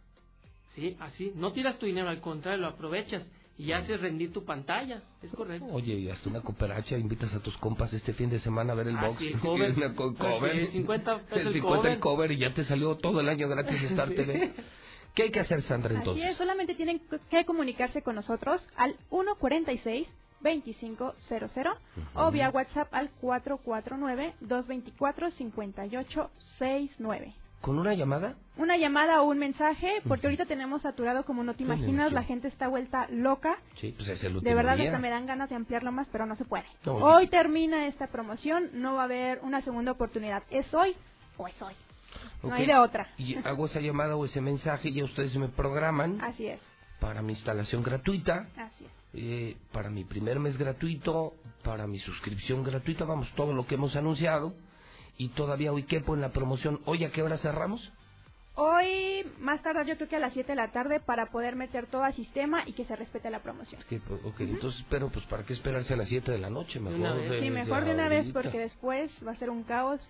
Sí, 0.74 0.96
así. 1.00 1.32
No 1.34 1.52
tiras 1.52 1.78
tu 1.78 1.86
dinero, 1.86 2.08
al 2.08 2.20
contrario, 2.20 2.60
lo 2.62 2.68
aprovechas 2.68 3.22
y 3.58 3.72
haces 3.72 4.00
rendir 4.00 4.32
tu 4.32 4.44
pantalla. 4.44 5.02
Es 5.22 5.32
correcto. 5.32 5.66
Oye, 5.72 5.94
y 5.94 6.08
hasta 6.08 6.30
una 6.30 6.40
cooperacha, 6.40 6.96
invitas 6.96 7.34
a 7.34 7.40
tus 7.40 7.56
compas 7.58 7.92
este 7.92 8.12
fin 8.14 8.30
de 8.30 8.38
semana 8.38 8.72
a 8.72 8.76
ver 8.76 8.88
el 8.88 8.96
Ah, 8.96 9.08
box. 9.08 9.18
sí, 9.18 9.26
el 9.28 9.40
cover. 9.40 9.72
Una 9.76 9.94
co- 9.94 10.10
Así 10.10 10.16
cover. 10.18 10.56
es, 10.60 10.70
50 10.70 11.18
pesos 11.24 11.32
el 11.46 11.52
50 11.54 11.76
cover. 11.78 11.92
el 11.92 11.98
cover 11.98 12.32
y 12.32 12.36
ya 12.38 12.54
te 12.54 12.64
salió 12.64 12.94
todo 12.96 13.20
el 13.20 13.28
año 13.28 13.48
gratis 13.48 13.82
Star 13.90 14.08
Sí. 14.08 14.14
TV. 14.14 14.52
¿Qué 15.14 15.24
hay 15.24 15.30
que 15.30 15.40
hacer, 15.40 15.62
Sandra, 15.62 15.90
Así 15.90 15.98
entonces? 15.98 16.30
es, 16.30 16.36
solamente 16.36 16.74
tienen 16.74 17.00
que 17.30 17.44
comunicarse 17.44 18.02
con 18.02 18.14
nosotros 18.14 18.66
al 18.76 18.94
146 19.10 20.08
2500 20.40 21.14
o 22.14 22.30
vía 22.30 22.50
WhatsApp 22.50 22.88
al 22.94 23.10
449 23.20 24.34
224 24.40 25.30
5869. 25.32 27.34
¿Con 27.60 27.76
una 27.80 27.92
llamada? 27.94 28.36
Una 28.56 28.76
llamada 28.76 29.20
o 29.20 29.28
un 29.28 29.38
mensaje, 29.38 30.00
porque 30.06 30.28
ahorita 30.28 30.46
tenemos 30.46 30.82
saturado 30.82 31.24
como 31.24 31.42
no 31.42 31.54
te 31.54 31.64
imaginas, 31.64 32.12
la 32.12 32.22
gente 32.22 32.46
está 32.46 32.68
vuelta 32.68 33.08
loca. 33.10 33.58
Sí, 33.80 33.92
pues 33.96 34.08
es 34.10 34.22
el 34.22 34.36
último 34.36 34.48
De 34.48 34.54
verdad, 34.54 34.76
día. 34.76 34.90
hasta 34.90 35.00
me 35.00 35.10
dan 35.10 35.26
ganas 35.26 35.50
de 35.50 35.56
ampliarlo 35.56 35.90
más, 35.90 36.06
pero 36.12 36.24
no 36.24 36.36
se 36.36 36.44
puede. 36.44 36.66
No. 36.86 36.94
Hoy 36.98 37.26
termina 37.26 37.88
esta 37.88 38.06
promoción, 38.06 38.70
no 38.74 38.94
va 38.94 39.00
a 39.02 39.06
haber 39.06 39.40
una 39.42 39.60
segunda 39.62 39.90
oportunidad. 39.90 40.44
¿Es 40.50 40.72
hoy 40.72 40.94
o 41.36 41.48
es 41.48 41.60
hoy? 41.60 41.74
No 42.42 42.48
Ok. 42.50 42.54
hay 42.54 42.66
de 42.66 42.76
otra. 42.76 43.08
Y 43.18 43.34
hago 43.36 43.66
esa 43.66 43.80
llamada 43.80 44.16
o 44.16 44.24
ese 44.24 44.40
mensaje 44.40 44.88
y 44.90 44.94
ya 44.94 45.04
ustedes 45.04 45.34
me 45.36 45.48
programan 45.48 46.20
Así 46.20 46.46
es, 46.46 46.60
para 47.00 47.20
mi 47.22 47.32
instalación 47.32 47.82
gratuita, 47.82 48.48
así 48.56 48.84
es. 48.84 48.90
eh, 49.14 49.56
para 49.72 49.90
mi 49.90 50.04
primer 50.04 50.38
mes 50.38 50.56
gratuito, 50.58 51.34
para 51.64 51.86
mi 51.86 51.98
suscripción 51.98 52.62
gratuita, 52.62 53.04
vamos, 53.04 53.28
todo 53.34 53.52
lo 53.52 53.66
que 53.66 53.74
hemos 53.74 53.96
anunciado. 53.96 54.54
Y 55.16 55.30
todavía 55.30 55.72
hoy 55.72 55.82
quepo 55.82 56.14
en 56.14 56.20
la 56.20 56.30
promoción. 56.30 56.80
¿Hoy 56.84 57.02
a 57.04 57.10
qué 57.10 57.22
hora 57.22 57.38
cerramos? 57.38 57.92
Hoy, 58.54 59.24
más 59.40 59.62
tarde, 59.62 59.84
yo 59.86 59.96
creo 59.96 60.08
que 60.08 60.16
a 60.16 60.20
las 60.20 60.32
7 60.32 60.50
de 60.52 60.56
la 60.56 60.72
tarde 60.72 60.98
para 61.00 61.26
poder 61.26 61.54
meter 61.54 61.86
todo 61.86 62.02
al 62.02 62.12
sistema 62.14 62.62
y 62.66 62.72
que 62.72 62.84
se 62.84 62.96
respete 62.96 63.30
la 63.30 63.40
promoción. 63.40 63.80
Pues, 63.88 64.00
ok, 64.24 64.40
entonces, 64.40 64.84
pero 64.90 65.08
pues 65.10 65.24
¿para 65.26 65.44
qué 65.44 65.52
esperarse 65.52 65.94
a 65.94 65.96
las 65.96 66.08
7 66.08 66.32
de 66.32 66.38
la 66.38 66.50
noche? 66.50 66.80
Mejor 66.80 66.98
Una 67.00 67.14
vez. 67.14 67.30
de- 67.30 67.40
Sí, 67.40 67.50
mejor 67.50 67.84
de 67.84 67.94
una 67.94 68.08
vez 68.08 68.26
porque 68.32 68.58
después 68.58 69.12
va 69.26 69.32
a 69.32 69.36
ser 69.36 69.50
un 69.50 69.62
caos 69.62 70.00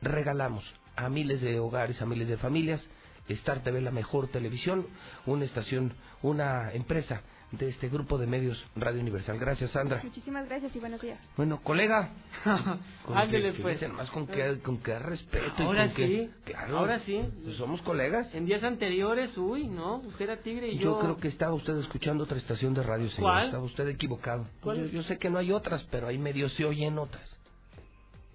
Regalamos 0.00 0.64
a 0.96 1.08
miles 1.08 1.40
de 1.40 1.58
hogares, 1.58 2.00
a 2.00 2.06
miles 2.06 2.28
de 2.28 2.38
familias, 2.38 2.84
Star 3.28 3.62
TV, 3.62 3.80
la 3.80 3.90
mejor 3.90 4.28
televisión, 4.28 4.86
una 5.26 5.44
estación, 5.44 5.94
una 6.22 6.72
empresa 6.72 7.22
de 7.52 7.68
este 7.68 7.88
grupo 7.88 8.18
de 8.18 8.26
medios 8.26 8.62
Radio 8.76 9.00
Universal. 9.00 9.38
Gracias, 9.38 9.70
Sandra. 9.70 10.00
Muchísimas 10.04 10.46
gracias 10.46 10.76
y 10.76 10.80
buenos 10.80 11.00
días. 11.00 11.18
Bueno, 11.36 11.60
colega. 11.62 12.10
con 13.06 13.16
Ándele, 13.16 13.52
que- 13.52 13.62
pues. 13.62 13.80
nomás 13.88 14.10
con 14.10 14.26
qué, 14.26 14.58
con 14.62 14.78
qué 14.78 14.98
respeto. 14.98 15.54
y 15.58 15.62
Ahora 15.62 15.92
qué- 15.94 16.06
sí, 16.06 16.30
claro, 16.44 16.78
ahora 16.78 16.98
sí. 17.00 17.22
pues 17.44 17.56
somos 17.56 17.80
colegas. 17.82 18.34
En 18.34 18.44
días 18.44 18.62
anteriores, 18.62 19.36
uy, 19.38 19.66
no, 19.66 19.96
usted 19.96 20.26
era 20.26 20.36
tigre 20.42 20.68
y 20.68 20.76
yo... 20.78 20.92
Yo 20.94 20.98
creo 20.98 21.16
que 21.16 21.28
estaba 21.28 21.54
usted 21.54 21.76
escuchando 21.78 22.24
otra 22.24 22.36
estación 22.36 22.74
de 22.74 22.82
radio, 22.82 23.08
señor. 23.08 23.30
¿Cuál? 23.30 23.46
Estaba 23.46 23.64
usted 23.64 23.88
equivocado. 23.88 24.46
¿Cuál? 24.62 24.78
Yo, 24.78 24.86
yo 24.98 25.02
sé 25.04 25.18
que 25.18 25.30
no 25.30 25.38
hay 25.38 25.50
otras, 25.50 25.82
pero 25.90 26.06
ahí 26.08 26.18
medio 26.18 26.48
se 26.50 26.64
oyen 26.66 26.98
otras. 26.98 27.34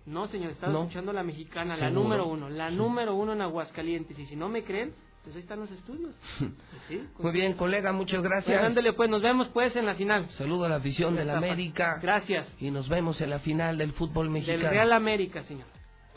No, 0.06 0.28
señor, 0.28 0.52
estaba 0.52 0.74
No. 0.74 0.80
escuchando 0.82 1.14
la 1.14 1.24
mexicana, 1.24 1.78
la 1.78 1.90
número 1.90 2.26
uno, 2.28 2.50
la 2.50 2.70
número 2.72 3.16
uno 3.16 3.34
en 3.34 3.42
Aguascalientes. 3.42 4.18
Y 4.20 4.26
si 4.26 4.36
no 4.36 4.50
me 4.50 4.64
creen, 4.64 4.94
pues 5.24 5.36
ahí 5.36 5.42
están 5.42 5.60
los 5.62 5.72
estudios. 5.72 6.12
Pues 6.40 6.52
sí, 6.88 7.02
Muy 7.20 7.32
bien, 7.32 7.54
colega, 7.54 7.92
muchas 7.94 8.22
gracias. 8.22 8.48
Bueno, 8.56 8.68
ándele, 8.68 8.94
pues, 8.94 9.10
nos 9.10 9.22
vemos 9.22 9.48
pues 9.50 9.76
en 9.76 9.86
la 9.86 9.96
final. 9.96 10.30
Saludo 10.32 10.66
a 10.66 10.70
la 10.70 10.76
afición 10.76 11.16
de 11.16 11.26
la 11.26 11.38
América. 11.38 12.00
Gracias. 12.02 12.48
Y 12.60 12.72
nos 12.72 12.90
vemos 12.90 13.20
en 13.22 13.30
la 13.30 13.40
final 13.40 13.78
del 13.78 13.94
fútbol 13.94 14.30
mexicano. 14.30 14.60
Del 14.60 14.70
Real 14.70 14.92
América, 14.94 15.44
señor. 15.44 15.66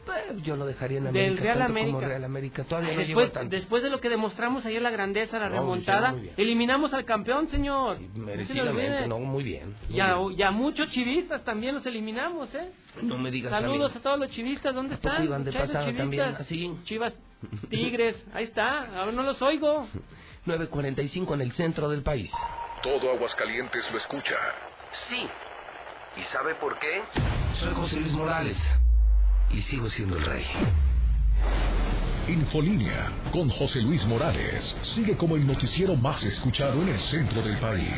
Pues, 0.05 0.41
yo 0.45 0.55
lo 0.57 0.66
dejaría 0.66 0.99
en 0.99 1.05
Del 1.12 1.16
América. 1.16 1.43
Real 1.43 1.59
tanto 1.59 1.73
América. 1.73 1.93
Como 1.97 2.07
Real 2.07 2.24
América. 2.24 2.62
Todavía 2.65 2.91
Ay, 2.91 2.95
no 2.97 3.03
después, 3.03 3.33
tanto. 3.33 3.57
después 3.57 3.83
de 3.83 3.91
lo 3.91 4.01
que 4.01 4.09
demostramos 4.09 4.65
ayer, 4.65 4.81
la 4.81 4.91
grandeza, 4.91 5.37
la 5.41 5.49
No, 5.49 5.57
remontada, 5.57 6.15
eliminamos 6.37 6.93
al 6.95 7.05
campeón, 7.05 7.49
señor. 7.49 7.99
Merecidamente, 8.15 9.09
no, 9.09 9.19
muy 9.19 9.43
bien. 9.43 9.74
muy 9.89 9.97
Y 9.97 10.01
a, 10.01 10.15
bien. 10.16 10.39
y 10.39 10.43
a 10.43 10.51
muchos 10.53 10.91
chivistas 10.91 11.43
también 11.45 11.74
los 11.74 11.85
eliminamos, 11.87 12.55
¿eh? 12.55 12.70
No 13.03 13.19
me 13.19 13.33
digas 13.33 13.51
Saludos 13.51 13.93
también. 13.93 13.99
a 13.99 14.03
todos 14.03 14.19
los 14.20 14.31
chivistas, 14.31 14.74
¿dónde 14.77 14.95
¿A 14.95 14.99
poco 14.99 15.09
están? 15.09 15.24
iban 15.24 15.45
de 15.45 15.53
pasada 15.53 15.85
chivistas. 15.87 15.97
también, 15.97 16.23
así? 16.39 16.77
Chivas, 16.85 17.12
Tigres, 17.70 18.16
ahí 18.32 18.44
está, 18.44 18.98
ahora 18.98 19.12
no 19.12 19.22
los 19.22 19.40
oigo. 19.42 19.86
9.45 20.46 21.34
en 21.34 21.40
el 21.40 21.52
centro 21.52 21.88
del 21.88 22.02
país. 22.02 22.30
Todo 22.82 23.10
Aguascalientes 23.10 23.90
lo 23.90 23.98
escucha. 23.98 24.36
Sí. 25.08 25.26
¿Y 26.16 26.22
sabe 26.32 26.54
por 26.54 26.78
qué? 26.78 27.02
Soy 27.58 27.74
José 27.74 27.96
Luis 27.96 28.12
Morales. 28.12 28.56
Y 29.50 29.60
sigo 29.62 29.90
siendo 29.90 30.16
el 30.16 30.24
rey. 30.24 30.44
Infolínea 32.28 33.12
con 33.32 33.48
José 33.50 33.80
Luis 33.80 34.04
Morales 34.04 34.74
sigue 34.82 35.16
como 35.16 35.36
el 35.36 35.46
noticiero 35.46 35.94
más 35.94 36.24
escuchado 36.24 36.82
en 36.82 36.88
el 36.88 36.98
centro 36.98 37.40
del 37.42 37.56
país. 37.58 37.92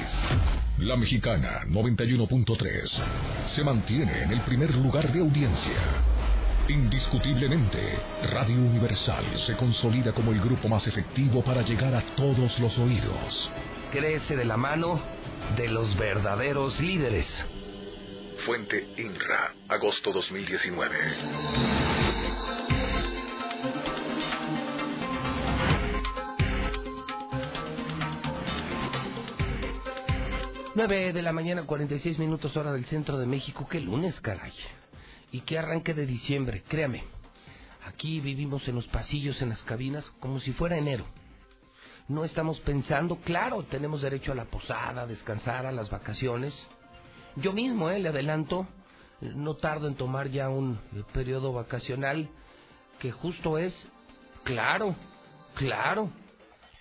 La 0.78 0.96
Mexicana 0.96 1.62
91.3 1.66 3.48
se 3.54 3.64
mantiene 3.64 4.24
en 4.24 4.32
el 4.32 4.42
primer 4.42 4.74
lugar 4.74 5.10
de 5.12 5.20
audiencia. 5.20 5.76
Indiscutiblemente, 6.68 7.98
Radio 8.30 8.56
Universal 8.56 9.24
se 9.46 9.56
consolida 9.56 10.12
como 10.12 10.32
el 10.32 10.40
grupo 10.40 10.68
más 10.68 10.86
efectivo 10.86 11.42
para 11.42 11.62
llegar 11.62 11.94
a 11.94 12.02
todos 12.14 12.58
los 12.60 12.78
oídos. 12.78 13.50
Crece 13.90 14.36
de 14.36 14.44
la 14.44 14.58
mano 14.58 15.00
de 15.56 15.68
los 15.68 15.96
verdaderos 15.96 16.78
líderes. 16.78 17.26
Fuente 18.44 18.86
INRA, 18.98 19.54
agosto 19.66 20.12
2019. 20.12 20.96
9 30.74 31.12
de 31.14 31.22
la 31.22 31.32
mañana, 31.32 31.62
46 31.64 32.18
minutos 32.18 32.54
hora 32.58 32.72
del 32.72 32.84
centro 32.84 33.18
de 33.18 33.24
México. 33.24 33.66
Qué 33.68 33.80
lunes, 33.80 34.20
caray. 34.20 34.52
Y 35.30 35.40
qué 35.42 35.58
arranque 35.58 35.94
de 35.94 36.06
diciembre, 36.06 36.62
créame. 36.68 37.04
Aquí 37.86 38.20
vivimos 38.20 38.66
en 38.68 38.74
los 38.74 38.86
pasillos, 38.88 39.40
en 39.42 39.50
las 39.50 39.62
cabinas, 39.62 40.04
como 40.20 40.40
si 40.40 40.52
fuera 40.52 40.76
enero. 40.76 41.04
No 42.08 42.24
estamos 42.24 42.58
pensando, 42.60 43.16
claro, 43.16 43.64
tenemos 43.64 44.00
derecho 44.00 44.32
a 44.32 44.34
la 44.34 44.46
posada, 44.46 45.02
a 45.02 45.06
descansar, 45.06 45.66
a 45.66 45.72
las 45.72 45.90
vacaciones. 45.90 46.54
Yo 47.36 47.52
mismo, 47.52 47.90
eh, 47.90 47.98
le 47.98 48.08
adelanto, 48.08 48.66
no 49.20 49.54
tardo 49.56 49.88
en 49.88 49.94
tomar 49.94 50.28
ya 50.28 50.48
un 50.48 50.78
periodo 51.12 51.52
vacacional 51.52 52.28
que 52.98 53.12
justo 53.12 53.58
es, 53.58 53.74
claro, 54.44 54.94
claro, 55.54 56.10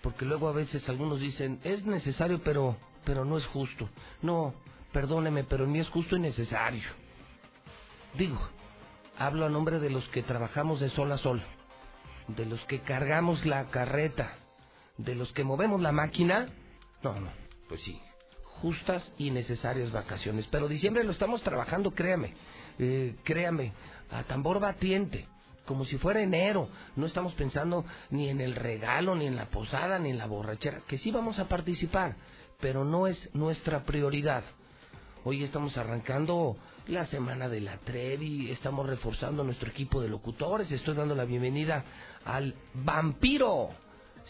porque 0.02 0.26
luego 0.26 0.48
a 0.48 0.54
veces 0.54 0.88
algunos 0.88 1.20
dicen, 1.20 1.60
es 1.64 1.86
necesario, 1.86 2.40
pero, 2.44 2.78
pero 3.04 3.26
no 3.26 3.38
es 3.38 3.46
justo. 3.48 3.90
No, 4.22 4.54
perdóneme, 4.94 5.44
pero 5.44 5.68
ni 5.68 5.80
es 5.80 5.90
justo 5.90 6.16
ni 6.16 6.30
necesario. 6.30 7.07
Digo, 8.18 8.40
hablo 9.20 9.46
a 9.46 9.50
nombre 9.50 9.78
de 9.78 9.92
los 9.92 10.08
que 10.10 10.24
trabajamos 10.24 10.80
de 10.80 10.90
sol 10.90 11.12
a 11.12 11.20
sol, 11.20 11.44
de 12.28 12.48
los 12.48 12.60
que 12.66 12.80
cargamos 12.80 13.46
la 13.46 13.66
carreta, 13.66 14.34
de 14.98 15.14
los 15.14 15.32
que 15.34 15.44
movemos 15.44 15.82
la 15.82 15.92
máquina. 15.92 16.50
No, 17.04 17.20
no, 17.20 17.30
pues 17.70 17.80
sí, 17.82 18.00
justas 18.44 19.12
y 19.20 19.30
necesarias 19.30 19.92
vacaciones. 19.92 20.48
Pero 20.50 20.68
diciembre 20.68 21.04
lo 21.04 21.12
estamos 21.12 21.44
trabajando, 21.44 21.92
créame, 21.92 22.34
eh, 22.80 23.16
créame, 23.24 23.74
a 24.10 24.24
tambor 24.24 24.60
batiente, 24.60 25.28
como 25.68 25.86
si 25.86 26.00
fuera 26.00 26.20
enero. 26.20 26.70
No 26.96 27.06
estamos 27.06 27.34
pensando 27.34 27.86
ni 28.10 28.30
en 28.30 28.42
el 28.42 28.56
regalo, 28.56 29.14
ni 29.14 29.28
en 29.28 29.36
la 29.36 29.52
posada, 29.52 30.00
ni 30.00 30.10
en 30.10 30.18
la 30.18 30.26
borrachera, 30.26 30.82
que 30.88 30.98
sí 30.98 31.12
vamos 31.12 31.38
a 31.38 31.48
participar, 31.48 32.16
pero 32.60 32.84
no 32.84 33.06
es 33.06 33.30
nuestra 33.36 33.84
prioridad. 33.84 34.44
Hoy 35.24 35.44
estamos 35.44 35.78
arrancando 35.78 36.58
la 36.88 37.06
semana 37.06 37.50
de 37.50 37.60
la 37.60 37.78
Trevi, 37.80 38.50
estamos 38.50 38.88
reforzando 38.88 39.44
nuestro 39.44 39.70
equipo 39.70 40.02
de 40.02 40.08
locutores, 40.08 40.72
estoy 40.72 40.96
dando 40.96 41.16
la 41.16 41.26
bienvenida 41.26 41.84
al 42.24 42.56
vampiro, 42.74 43.70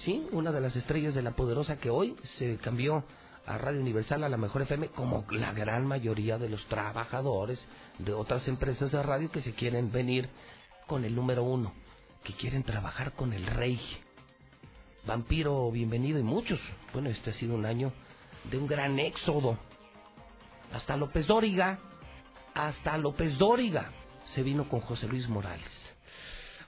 ¿sí? 0.04 0.28
Una 0.32 0.52
de 0.52 0.62
las 0.62 0.76
estrellas 0.76 1.14
de 1.14 1.22
la 1.22 1.32
poderosa 1.32 1.78
que 1.78 1.92
hoy 1.92 2.16
se 2.38 2.58
cambió 2.58 3.04
a 3.46 3.58
Radio 3.60 3.80
Universal, 3.80 4.24
a 4.24 4.30
la 4.30 4.38
Mejor 4.38 4.64
FM, 4.64 4.90
como 4.90 5.24
la 5.30 5.54
gran 5.54 5.86
mayoría 5.86 6.40
de 6.40 6.50
los 6.50 6.66
trabajadores 6.66 7.64
de 8.00 8.14
otras 8.14 8.48
empresas 8.48 8.92
de 8.92 9.04
radio 9.04 9.32
que 9.32 9.42
se 9.42 9.54
quieren 9.54 9.92
venir 9.92 10.28
con 10.88 11.06
el 11.06 11.14
número 11.16 11.44
uno, 11.44 11.74
que 12.24 12.34
quieren 12.34 12.64
trabajar 12.64 13.14
con 13.14 13.34
el 13.34 13.46
rey. 13.46 13.80
Vampiro, 15.06 15.70
bienvenido 15.72 16.18
y 16.18 16.24
muchos. 16.24 16.60
Bueno, 16.92 17.10
este 17.10 17.30
ha 17.30 17.34
sido 17.34 17.54
un 17.54 17.68
año 17.68 17.94
de 18.50 18.58
un 18.58 18.66
gran 18.66 18.98
éxodo. 18.98 19.60
Hasta 20.74 20.98
López 20.98 21.28
Dóriga, 21.28 21.80
hasta 22.58 22.98
López 22.98 23.38
Dóriga 23.38 23.92
se 24.34 24.42
vino 24.42 24.68
con 24.68 24.82
José 24.82 25.08
Luis 25.08 25.30
Morales. 25.30 25.72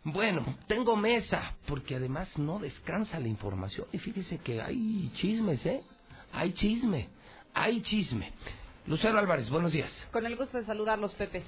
Bueno, 0.04 0.58
tengo 0.68 0.96
mesa, 0.96 1.56
porque 1.66 1.96
además 1.96 2.30
no 2.38 2.60
descansa 2.60 3.20
la 3.20 3.28
información. 3.28 3.88
Y 3.92 3.98
fíjese 3.98 4.38
que 4.38 4.62
hay 4.62 5.12
chismes, 5.16 5.66
¿eh? 5.66 5.84
Hay 6.32 6.54
chisme, 6.54 7.10
hay 7.56 7.82
chisme. 7.82 8.32
Lucero 8.86 9.18
Álvarez, 9.18 9.50
buenos 9.50 9.74
días. 9.74 9.92
Con 10.12 10.26
el 10.26 10.36
gusto 10.36 10.58
de 10.58 10.64
saludarlos, 10.64 11.16
Pepe. 11.16 11.44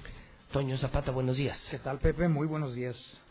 Toño 0.52 0.76
Zapata, 0.78 1.12
buenos 1.12 1.38
días. 1.38 1.66
¿Qué 1.70 1.78
tal, 1.78 2.00
Pepe? 2.00 2.28
Muy 2.28 2.48
buenos 2.48 2.74
días. 2.74 3.22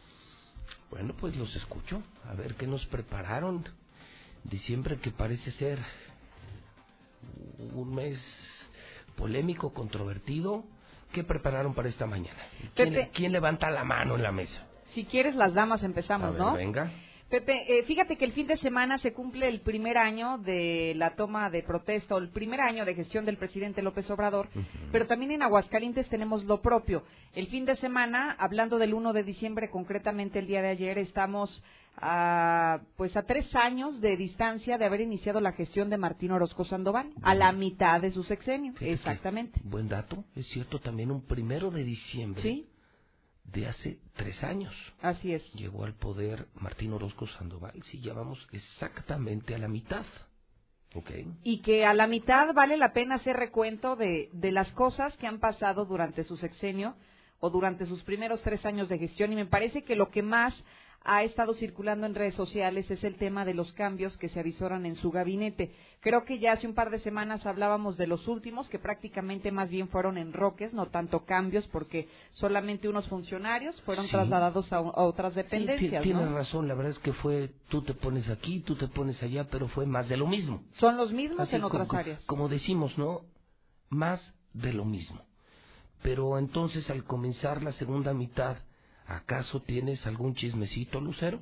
Bueno, 0.91 1.15
pues 1.19 1.37
los 1.37 1.55
escucho. 1.57 2.03
A 2.25 2.35
ver 2.35 2.55
qué 2.55 2.69
nos 2.69 2.87
prepararon. 2.87 3.65
Diciembre 4.45 4.99
que 5.01 5.11
parece 5.11 5.51
ser 5.51 5.79
un 7.59 7.95
mes 7.95 8.19
polémico, 9.17 9.75
controvertido. 9.75 10.65
¿Qué 11.13 11.25
prepararon 11.25 11.75
para 11.75 11.89
esta 11.89 12.07
mañana? 12.07 12.39
¿Quién, 12.75 12.93
Pepe. 12.93 13.11
quién 13.13 13.33
levanta 13.33 13.71
la 13.71 13.85
mano 13.85 14.17
en 14.17 14.23
la 14.23 14.33
mesa? 14.33 14.67
Si 14.95 15.05
quieres, 15.05 15.35
las 15.35 15.55
damas 15.55 15.83
empezamos, 15.83 16.33
ver, 16.33 16.41
¿no? 16.41 16.55
venga. 16.55 16.91
Pepe, 17.31 17.79
eh, 17.79 17.85
fíjate 17.85 18.17
que 18.17 18.25
el 18.25 18.33
fin 18.33 18.49
de 18.49 18.57
semana 18.57 18.99
se 18.99 19.13
cumple 19.13 19.47
el 19.47 19.61
primer 19.61 19.97
año 19.99 20.39
de 20.39 20.95
la 20.97 21.15
toma 21.15 21.49
de 21.49 21.63
protesta 21.63 22.17
o 22.17 22.19
el 22.19 22.31
primer 22.31 22.61
año 22.61 22.85
de 22.85 22.97
gestión 22.97 23.25
del 23.25 23.37
presidente 23.37 23.83
López 23.83 24.11
Obrador, 24.11 24.49
pero 24.91 25.07
también 25.07 25.31
en 25.31 25.43
Aguascalientes 25.45 26.09
tenemos 26.09 26.43
lo 26.45 26.61
propio. 26.61 27.05
El 27.33 27.47
fin 27.47 27.67
de 27.67 27.77
semana, 27.77 28.35
hablando 28.37 28.79
del 28.79 28.95
1 28.95 29.13
de 29.13 29.23
diciembre, 29.23 29.71
concretamente 29.71 30.41
el 30.41 30.49
día 30.49 30.61
de 30.61 30.71
ayer, 30.71 30.99
estamos 30.99 31.63
a, 32.01 32.81
pues 32.97 33.17
a 33.17 33.23
tres 33.23 33.55
años 33.55 34.01
de 34.01 34.17
distancia 34.17 34.79
de 34.79 34.85
haber 34.85 35.01
iniciado 35.01 35.41
la 35.41 35.53
gestión 35.53 35.91
de 35.91 35.99
Martín 35.99 36.31
Orozco 36.31 36.65
Sandoval, 36.65 37.13
a 37.23 37.35
la 37.35 37.53
mitad 37.53 38.01
de 38.01 38.11
su 38.11 38.23
sexenio, 38.23 38.73
Fíjate, 38.73 38.93
exactamente. 38.93 39.61
Buen 39.65 39.89
dato, 39.89 40.25
es 40.35 40.47
cierto, 40.49 40.79
también 40.79 41.11
un 41.11 41.27
primero 41.27 41.71
de 41.71 41.85
diciembre. 41.85 42.43
Sí. 42.43 42.67
de 43.45 43.67
hace 43.67 43.99
tres 44.15 44.43
años. 44.45 44.75
Así 45.03 45.35
es. 45.35 45.43
Llegó 45.55 45.85
al 45.85 45.95
poder 45.95 46.47
Martín 46.55 46.93
Orozco 46.93 47.27
Sandoval, 47.27 47.83
sí, 47.91 48.01
ya 48.01 48.15
vamos 48.15 48.39
exactamente 48.53 49.55
a 49.55 49.59
la 49.59 49.69
mitad. 49.69 50.05
Okay. 50.93 51.27
Y 51.45 51.63
que 51.63 51.85
a 51.85 51.95
la 51.95 52.09
mitad 52.09 52.53
vale 52.53 52.77
la 52.77 52.93
pena 52.93 53.17
hacer 53.17 53.37
recuento 53.37 53.95
de, 53.95 54.29
de 54.33 54.51
las 54.51 54.73
cosas 54.73 55.17
que 55.19 55.29
han 55.29 55.39
pasado 55.39 55.85
durante 55.85 56.25
su 56.25 56.37
sexenio 56.37 56.97
o 57.39 57.49
durante 57.49 57.87
sus 57.87 58.03
primeros 58.03 58.43
tres 58.43 58.65
años 58.67 58.89
de 58.89 58.99
gestión. 58.99 59.33
Y 59.33 59.37
me 59.37 59.47
parece 59.47 59.85
que 59.85 59.95
lo 59.95 60.11
que 60.11 60.23
más 60.23 60.53
ha 61.03 61.23
estado 61.23 61.55
circulando 61.55 62.07
en 62.07 62.15
redes 62.15 62.35
sociales 62.35 62.91
es 62.91 63.03
el 63.05 63.17
tema 63.17 63.45
de 63.47 63.55
los 63.55 63.73
cambios 63.73 64.19
que 64.19 64.29
se 64.29 64.39
avisoran 64.39 64.85
en 64.85 64.97
su 64.97 65.11
gabinete. 65.11 65.73
Creo 66.01 66.25
que 66.25 66.39
ya 66.39 66.53
hace 66.53 66.67
un 66.67 66.75
par 66.75 66.91
de 66.91 66.99
semanas 66.99 67.47
hablábamos 67.47 67.97
de 67.97 68.07
los 68.07 68.29
últimos, 68.29 68.69
que 68.69 68.79
prácticamente 68.79 69.51
más 69.51 69.71
bien 69.71 69.89
fueron 69.89 70.19
enroques, 70.19 70.75
no 70.75 70.87
tanto 70.87 71.25
cambios, 71.25 71.67
porque 71.69 72.09
solamente 72.33 72.89
unos 72.89 73.09
funcionarios 73.09 73.81
fueron 73.83 74.09
trasladados 74.09 74.73
a, 74.73 74.81
otras 74.81 75.35
dependencias. 75.35 76.03
Sí, 76.03 76.11
tienes 76.11 76.31
razón, 76.33 76.69
la 76.69 76.75
verdad 76.75 76.93
es 76.93 76.99
que 76.99 77.13
fue 77.15 77.51
tú 77.69 77.83
te 77.83 77.95
pones 77.95 78.29
aquí, 78.29 78.61
tú 78.61 78.77
te 78.77 78.89
pones 78.89 79.23
allá, 79.23 79.49
pero 79.51 79.69
fue 79.69 79.87
más 79.87 80.09
de 80.09 80.19
lo 80.19 80.27
mismo. 80.27 80.63
Son 80.75 80.97
los 80.97 81.13
mismos 81.13 81.51
en 81.53 81.65
otras 81.65 81.93
áreas. 81.95 82.23
Como 82.27 82.49
decimos, 82.49 82.97
¿no? 82.99 83.23
Más 83.89 84.35
de 84.53 84.75
lo 84.75 84.85
mismo. 84.85 85.23
Pero 86.03 86.39
entonces 86.39 86.89
al 86.91 87.05
comenzar 87.05 87.63
la 87.63 87.73
segunda 87.73 88.15
mitad, 88.15 88.57
¿Acaso 89.11 89.61
tienes 89.61 90.07
algún 90.07 90.37
chismecito, 90.37 91.01
Lucero? 91.01 91.41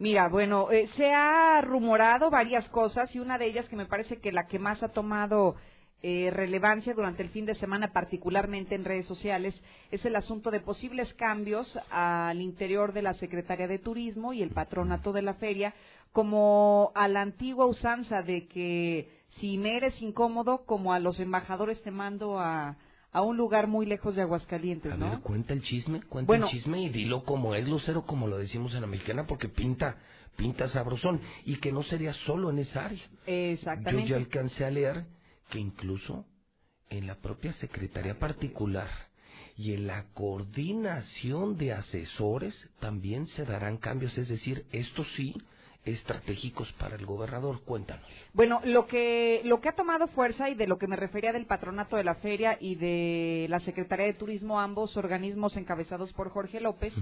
Mira, 0.00 0.28
bueno, 0.28 0.72
eh, 0.72 0.88
se 0.96 1.14
ha 1.14 1.60
rumorado 1.60 2.30
varias 2.30 2.68
cosas 2.70 3.14
y 3.14 3.20
una 3.20 3.38
de 3.38 3.46
ellas 3.46 3.68
que 3.68 3.76
me 3.76 3.86
parece 3.86 4.18
que 4.18 4.32
la 4.32 4.48
que 4.48 4.58
más 4.58 4.82
ha 4.82 4.88
tomado 4.88 5.54
eh, 6.02 6.30
relevancia 6.32 6.94
durante 6.94 7.22
el 7.22 7.28
fin 7.28 7.46
de 7.46 7.54
semana, 7.54 7.92
particularmente 7.92 8.74
en 8.74 8.84
redes 8.84 9.06
sociales, 9.06 9.54
es 9.92 10.04
el 10.04 10.16
asunto 10.16 10.50
de 10.50 10.58
posibles 10.58 11.14
cambios 11.14 11.78
al 11.90 12.40
interior 12.40 12.92
de 12.92 13.02
la 13.02 13.14
Secretaría 13.14 13.68
de 13.68 13.78
Turismo 13.78 14.32
y 14.32 14.42
el 14.42 14.50
patronato 14.50 15.12
de 15.12 15.22
la 15.22 15.34
feria, 15.34 15.74
como 16.10 16.90
a 16.96 17.06
la 17.06 17.20
antigua 17.20 17.66
usanza 17.66 18.22
de 18.22 18.48
que 18.48 19.08
si 19.38 19.58
me 19.58 19.76
eres 19.76 20.02
incómodo, 20.02 20.66
como 20.66 20.92
a 20.92 20.98
los 20.98 21.20
embajadores 21.20 21.80
te 21.82 21.92
mando 21.92 22.40
a, 22.40 22.76
a 23.16 23.22
un 23.22 23.38
lugar 23.38 23.66
muy 23.66 23.86
lejos 23.86 24.14
de 24.14 24.20
Aguascalientes, 24.20 24.92
a 24.92 24.96
¿no? 24.98 25.08
Ver, 25.08 25.20
cuenta 25.20 25.54
el 25.54 25.62
chisme, 25.62 26.02
cuenta 26.02 26.36
el 26.36 26.44
chisme 26.48 26.82
y 26.82 26.90
dilo 26.90 27.24
como 27.24 27.54
es, 27.54 27.66
Lucero, 27.66 28.04
como 28.04 28.26
lo 28.26 28.36
decimos 28.36 28.74
en 28.74 28.82
la 28.82 28.86
mexicana, 28.86 29.26
porque 29.26 29.48
pinta, 29.48 29.96
pinta 30.36 30.68
sabrosón, 30.68 31.22
y 31.46 31.56
que 31.56 31.72
no 31.72 31.82
sería 31.82 32.12
solo 32.26 32.50
en 32.50 32.58
esa 32.58 32.84
área. 32.84 33.02
Exactamente. 33.24 34.02
Yo 34.02 34.08
ya 34.08 34.16
alcancé 34.16 34.66
a 34.66 34.70
leer 34.70 35.06
que 35.48 35.58
incluso 35.58 36.26
en 36.90 37.06
la 37.06 37.14
propia 37.14 37.54
Secretaría 37.54 38.18
Particular 38.18 38.90
y 39.56 39.72
en 39.72 39.86
la 39.86 40.04
coordinación 40.12 41.56
de 41.56 41.72
asesores 41.72 42.68
también 42.80 43.28
se 43.28 43.46
darán 43.46 43.78
cambios, 43.78 44.18
es 44.18 44.28
decir, 44.28 44.66
esto 44.72 45.06
sí 45.16 45.34
estratégicos 45.86 46.70
para 46.72 46.96
el 46.96 47.06
gobernador. 47.06 47.62
Cuéntanos. 47.64 48.04
Bueno, 48.34 48.60
lo 48.64 48.86
que, 48.86 49.40
lo 49.44 49.60
que 49.60 49.68
ha 49.68 49.74
tomado 49.74 50.08
fuerza 50.08 50.50
y 50.50 50.54
de 50.54 50.66
lo 50.66 50.78
que 50.78 50.88
me 50.88 50.96
refería 50.96 51.32
del 51.32 51.46
patronato 51.46 51.96
de 51.96 52.04
la 52.04 52.16
feria 52.16 52.58
y 52.60 52.74
de 52.74 53.46
la 53.48 53.60
Secretaría 53.60 54.06
de 54.06 54.14
Turismo, 54.14 54.60
ambos 54.60 54.96
organismos 54.96 55.56
encabezados 55.56 56.12
por 56.12 56.30
Jorge 56.30 56.60
López, 56.60 56.92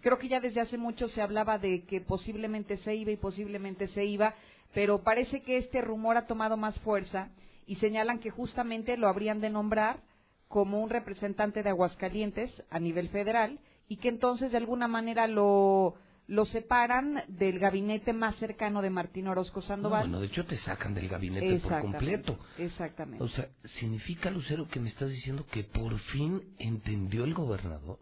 creo 0.00 0.18
que 0.18 0.28
ya 0.28 0.40
desde 0.40 0.60
hace 0.60 0.78
mucho 0.78 1.08
se 1.08 1.22
hablaba 1.22 1.58
de 1.58 1.84
que 1.84 2.00
posiblemente 2.00 2.78
se 2.78 2.94
iba 2.94 3.10
y 3.10 3.16
posiblemente 3.16 3.88
se 3.88 4.04
iba, 4.04 4.34
pero 4.72 5.02
parece 5.02 5.42
que 5.42 5.58
este 5.58 5.82
rumor 5.82 6.16
ha 6.16 6.26
tomado 6.26 6.56
más 6.56 6.78
fuerza 6.80 7.28
y 7.66 7.76
señalan 7.76 8.18
que 8.18 8.30
justamente 8.30 8.96
lo 8.96 9.08
habrían 9.08 9.40
de 9.40 9.50
nombrar 9.50 10.00
como 10.48 10.80
un 10.80 10.90
representante 10.90 11.62
de 11.62 11.70
Aguascalientes 11.70 12.50
a 12.70 12.80
nivel 12.80 13.08
federal 13.10 13.60
y 13.86 13.96
que 13.96 14.08
entonces 14.08 14.50
de 14.50 14.56
alguna 14.56 14.88
manera 14.88 15.28
lo 15.28 15.94
lo 16.30 16.46
separan 16.46 17.24
del 17.26 17.58
gabinete 17.58 18.12
más 18.12 18.36
cercano 18.36 18.82
de 18.82 18.90
Martín 18.90 19.26
Orozco 19.26 19.62
Sandoval. 19.62 20.02
bueno, 20.02 20.20
de 20.20 20.28
hecho 20.28 20.46
te 20.46 20.56
sacan 20.58 20.94
del 20.94 21.08
gabinete 21.08 21.58
por 21.58 21.80
completo. 21.80 22.38
Exactamente. 22.56 23.24
O 23.24 23.28
sea, 23.28 23.48
¿significa, 23.80 24.30
Lucero, 24.30 24.68
que 24.68 24.78
me 24.78 24.90
estás 24.90 25.10
diciendo 25.10 25.44
que 25.50 25.64
por 25.64 25.98
fin 25.98 26.40
entendió 26.58 27.24
el 27.24 27.34
gobernador? 27.34 27.98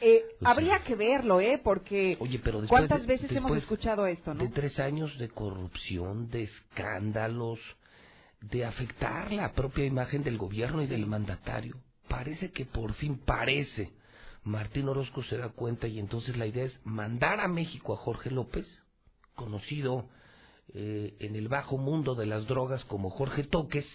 Eh, 0.00 0.22
habría 0.44 0.84
que 0.84 0.94
verlo, 0.94 1.40
¿eh? 1.40 1.60
Porque 1.62 2.16
Oye, 2.20 2.38
pero 2.38 2.62
¿cuántas 2.68 3.04
veces 3.04 3.32
hemos 3.32 3.56
escuchado 3.56 4.06
esto, 4.06 4.32
no? 4.32 4.44
De 4.44 4.50
tres 4.50 4.78
años 4.78 5.18
de 5.18 5.28
corrupción, 5.28 6.28
de 6.28 6.44
escándalos, 6.44 7.58
de 8.42 8.64
afectar 8.64 9.32
la 9.32 9.54
propia 9.54 9.84
imagen 9.86 10.22
del 10.22 10.38
gobierno 10.38 10.82
y 10.82 10.86
del 10.86 11.06
mandatario. 11.06 11.76
Parece 12.06 12.52
que 12.52 12.64
por 12.64 12.94
fin 12.94 13.18
parece 13.18 13.90
Martín 14.46 14.88
Orozco 14.88 15.24
se 15.24 15.36
da 15.36 15.48
cuenta 15.48 15.88
y 15.88 15.98
entonces 15.98 16.36
la 16.36 16.46
idea 16.46 16.64
es 16.64 16.80
mandar 16.84 17.40
a 17.40 17.48
México 17.48 17.92
a 17.92 17.96
Jorge 17.96 18.30
López, 18.30 18.64
conocido 19.34 20.08
eh, 20.72 21.16
en 21.18 21.34
el 21.34 21.48
bajo 21.48 21.78
mundo 21.78 22.14
de 22.14 22.26
las 22.26 22.46
drogas 22.46 22.84
como 22.84 23.10
Jorge 23.10 23.42
Toques, 23.42 23.86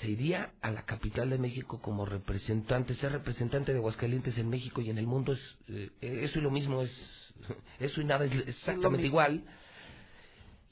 se 0.00 0.08
iría 0.08 0.52
a 0.60 0.70
la 0.70 0.84
capital 0.84 1.30
de 1.30 1.38
México 1.38 1.80
como 1.80 2.06
representante, 2.06 2.94
ser 2.94 3.10
representante 3.10 3.72
de 3.72 3.78
Aguascalientes 3.78 4.38
en 4.38 4.48
México 4.48 4.80
y 4.80 4.90
en 4.90 4.98
el 4.98 5.08
mundo 5.08 5.32
es 5.32 5.58
eh, 5.68 5.90
eso 6.00 6.38
y 6.38 6.42
lo 6.42 6.52
mismo 6.52 6.82
es 6.82 7.34
eso 7.80 8.00
y 8.00 8.04
nada 8.04 8.26
es 8.26 8.32
exactamente 8.46 9.06
igual. 9.06 9.42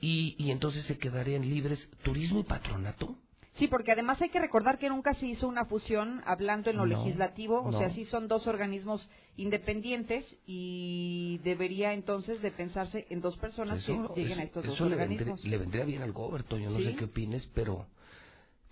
Y, 0.01 0.37
y 0.39 0.53
entonces 0.53 0.85
se 0.85 0.97
quedarían 0.97 1.43
libres 1.43 1.89
turismo 2.05 2.39
y 2.39 2.45
patronato 2.45 3.19
Sí, 3.57 3.69
porque 3.69 3.93
además 3.93 4.21
hay 4.21 4.31
que 4.31 4.41
recordar 4.41 4.79
que 4.79 4.89
nunca 4.89 5.15
se 5.15 5.27
hizo 5.27 5.47
una 5.47 5.65
fusión 5.67 6.23
hablando 6.27 6.71
en 6.71 6.77
lo 6.77 6.87
legislativo, 6.87 7.63
o 7.63 7.79
sea, 7.79 7.91
sí 7.95 8.05
son 8.07 8.27
dos 8.27 8.49
organismos 8.49 9.09
independientes 9.37 10.25
y 10.45 11.39
debería 11.45 11.93
entonces 11.93 12.43
de 12.43 12.51
pensarse 12.51 13.07
en 13.11 13.21
dos 13.21 13.37
personas 13.39 13.85
que 13.85 13.93
lleguen 14.17 14.41
a 14.41 14.43
estos 14.43 14.65
dos 14.65 14.81
organismos. 14.81 15.45
le 15.45 15.59
vendría 15.59 15.85
bien 15.85 16.03
al 16.03 16.13
Goberto, 16.13 16.59
yo 16.59 16.71
no 16.71 16.79
sé 16.79 16.97
qué 16.97 17.05
opines, 17.05 17.49
pero 17.55 17.87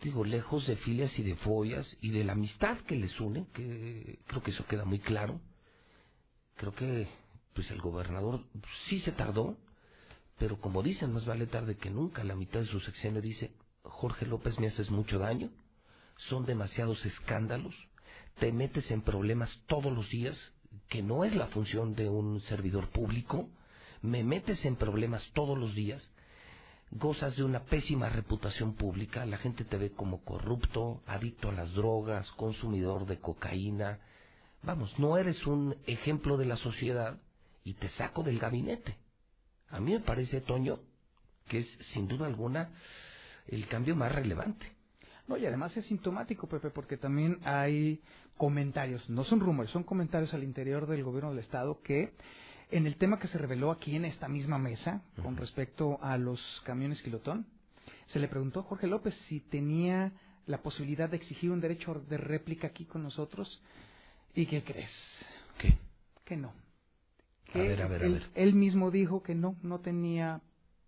digo, 0.03 0.25
lejos 0.25 0.67
de 0.67 0.75
filias 0.77 1.17
y 1.17 1.23
de 1.23 1.37
follas 1.37 1.97
y 2.01 2.11
de 2.11 2.25
la 2.25 2.33
amistad 2.33 2.79
que 2.79 2.97
les 2.97 3.21
une, 3.21 3.47
que 3.53 4.19
creo 4.27 4.43
que 4.43 4.51
eso 4.51 4.65
queda 4.67 4.85
muy 4.85 4.99
claro, 4.99 5.41
creo 6.57 6.75
que 6.75 7.07
pues 7.55 7.71
el 7.71 7.81
gobernador 7.81 8.41
sí 8.89 8.99
se 9.01 9.13
tardó, 9.13 9.57
pero 10.39 10.61
como 10.61 10.83
dicen, 10.83 11.13
más 11.13 11.25
vale 11.25 11.47
tarde 11.47 11.77
que 11.77 11.91
nunca, 11.91 12.25
la 12.25 12.35
mitad 12.35 12.61
de 12.61 12.67
su 12.67 12.81
sexenio 12.81 13.23
dice, 13.23 13.53
Jorge 13.85 14.27
López 14.27 14.59
me 14.59 14.69
haces 14.69 14.91
mucho 14.91 15.19
daño, 15.19 15.51
son 16.29 16.45
demasiados 16.47 17.05
escándalos, 17.05 17.75
te 18.39 18.53
metes 18.53 18.91
en 18.91 19.03
problemas 19.03 19.51
todos 19.67 19.93
los 19.93 20.09
días, 20.09 20.39
que 20.89 21.03
no 21.03 21.25
es 21.25 21.35
la 21.35 21.49
función 21.49 21.95
de 21.95 22.09
un 22.09 22.41
servidor 22.43 22.89
público, 22.91 23.49
me 24.01 24.25
metes 24.25 24.65
en 24.65 24.77
problemas 24.77 25.23
todos 25.35 25.59
los 25.59 25.75
días, 25.75 26.11
gozas 26.91 27.37
de 27.37 27.45
una 27.45 27.65
pésima 27.65 28.09
reputación 28.09 28.75
pública, 28.75 29.27
la 29.27 29.39
gente 29.39 29.65
te 29.65 29.77
ve 29.77 29.93
como 29.93 30.25
corrupto, 30.25 31.03
adicto 31.07 31.49
a 31.49 31.53
las 31.53 31.73
drogas, 31.73 32.31
consumidor 32.33 33.07
de 33.07 33.19
cocaína, 33.19 34.01
vamos, 34.63 34.97
no 34.99 35.17
eres 35.17 35.47
un 35.47 35.77
ejemplo 35.87 36.37
de 36.37 36.47
la 36.47 36.57
sociedad 36.57 37.21
y 37.65 37.75
te 37.75 37.89
saco 37.91 38.23
del 38.23 38.39
gabinete. 38.39 38.97
A 39.69 39.81
mí 39.81 39.93
me 39.93 40.01
parece, 40.01 40.41
Toño, 40.41 40.81
que 41.49 41.61
es 41.61 41.79
sin 41.93 42.09
duda 42.09 42.27
alguna 42.27 42.71
el 43.47 43.67
cambio 43.67 43.97
más 43.97 44.13
relevante. 44.13 44.67
No, 45.29 45.37
y 45.37 45.47
además 45.47 45.77
es 45.77 45.87
sintomático, 45.87 46.49
Pepe, 46.49 46.71
porque 46.71 46.97
también 46.97 47.39
hay 47.45 48.01
comentarios, 48.37 49.09
no 49.09 49.25
son 49.25 49.41
rumores, 49.41 49.71
son 49.71 49.85
comentarios 49.85 50.35
al 50.35 50.43
interior 50.43 50.87
del 50.87 51.05
gobierno 51.05 51.31
del 51.31 51.39
Estado 51.39 51.81
que 51.83 52.13
en 52.71 52.87
el 52.87 52.97
tema 52.97 53.19
que 53.19 53.29
se 53.29 53.39
reveló 53.39 53.71
aquí 53.71 53.95
en 53.95 54.05
esta 54.05 54.29
misma 54.29 54.59
mesa 54.59 55.03
con 55.23 55.37
respecto 55.37 56.03
a 56.03 56.17
los 56.17 56.41
camiones 56.65 57.03
kilotón, 57.03 57.47
se 58.09 58.19
le 58.19 58.29
preguntó 58.29 58.61
a 58.61 58.65
Jorge 58.65 58.87
López 58.87 59.15
si 59.29 59.41
tenía 59.41 60.13
la 60.47 60.63
posibilidad 60.63 61.09
de 61.09 61.17
exigir 61.17 61.51
un 61.51 61.61
derecho 61.61 61.95
de 62.09 62.17
réplica 62.17 62.69
aquí 62.69 62.85
con 62.85 63.03
nosotros. 63.03 63.63
¿Y 64.35 64.47
qué 64.47 64.65
crees? 64.65 64.91
¿Qué? 65.59 65.77
Que 66.25 66.37
no. 66.37 66.53
a 67.55 67.59
ver, 67.59 67.83
a 67.83 67.89
ver, 67.89 68.05
a 68.05 68.09
ver. 68.09 68.31
Él 68.35 68.55
mismo 68.55 68.91
dijo 68.91 69.23
que 69.23 69.35
no, 69.35 69.57
no 69.63 69.81
tenía 69.81 70.41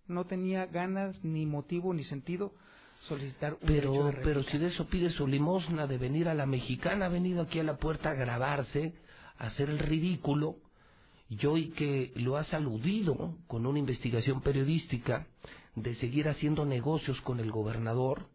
no 0.07 0.25
tenía 0.25 0.67
ganas, 0.67 1.23
ni 1.25 1.47
motivo, 1.47 1.95
ni 1.95 2.05
sentido 2.05 2.53
solicitar 3.09 3.55
un 3.55 3.61
pero, 3.67 4.13
Pero 4.23 4.43
si 4.45 4.59
de 4.59 4.69
eso 4.69 4.87
pide 4.89 5.11
su 5.11 5.27
limosna, 5.27 5.87
de 5.87 5.99
venir 5.99 6.29
a 6.29 6.35
la 6.35 6.47
mexicana, 6.47 7.07
ha 7.07 7.09
venido 7.09 7.43
aquí 7.43 7.59
a 7.59 7.65
la 7.65 7.77
puerta 7.77 8.11
a 8.11 8.15
grabarse, 8.15 8.95
a 9.39 9.47
hacer 9.47 9.71
el 9.71 9.79
ridículo, 9.79 10.57
y 11.29 11.45
hoy 11.47 11.71
que 11.71 12.13
lo 12.17 12.37
has 12.37 12.53
aludido 12.55 13.37
con 13.47 13.67
una 13.67 13.79
investigación 13.79 14.41
periodística 14.41 15.27
de 15.75 15.95
seguir 15.97 16.29
haciendo 16.29 16.65
negocios 16.65 17.21
con 17.23 17.41
el 17.41 17.51
gobernador, 17.51 18.29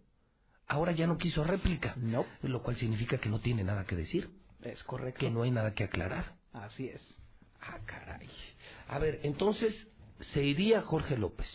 ahora 0.67 0.91
ya 0.91 1.07
no 1.07 1.17
quiso 1.17 1.43
réplica, 1.43 1.95
no. 1.97 2.25
lo 2.41 2.61
cual 2.61 2.77
significa 2.77 3.17
que 3.17 3.29
no 3.29 3.39
tiene 3.39 3.63
nada 3.63 3.85
que 3.85 3.95
decir. 3.95 4.29
Es 4.61 4.83
correcto. 4.83 5.19
Que 5.19 5.31
no 5.31 5.43
hay 5.43 5.51
nada 5.51 5.73
que 5.73 5.85
aclarar. 5.85 6.35
Así 6.51 6.87
es. 6.87 7.01
Ah, 7.61 7.77
caray. 7.85 8.29
A 8.87 8.99
ver, 8.99 9.19
entonces, 9.23 9.87
se 10.19 10.43
iría 10.43 10.81
Jorge 10.81 11.17
López. 11.17 11.47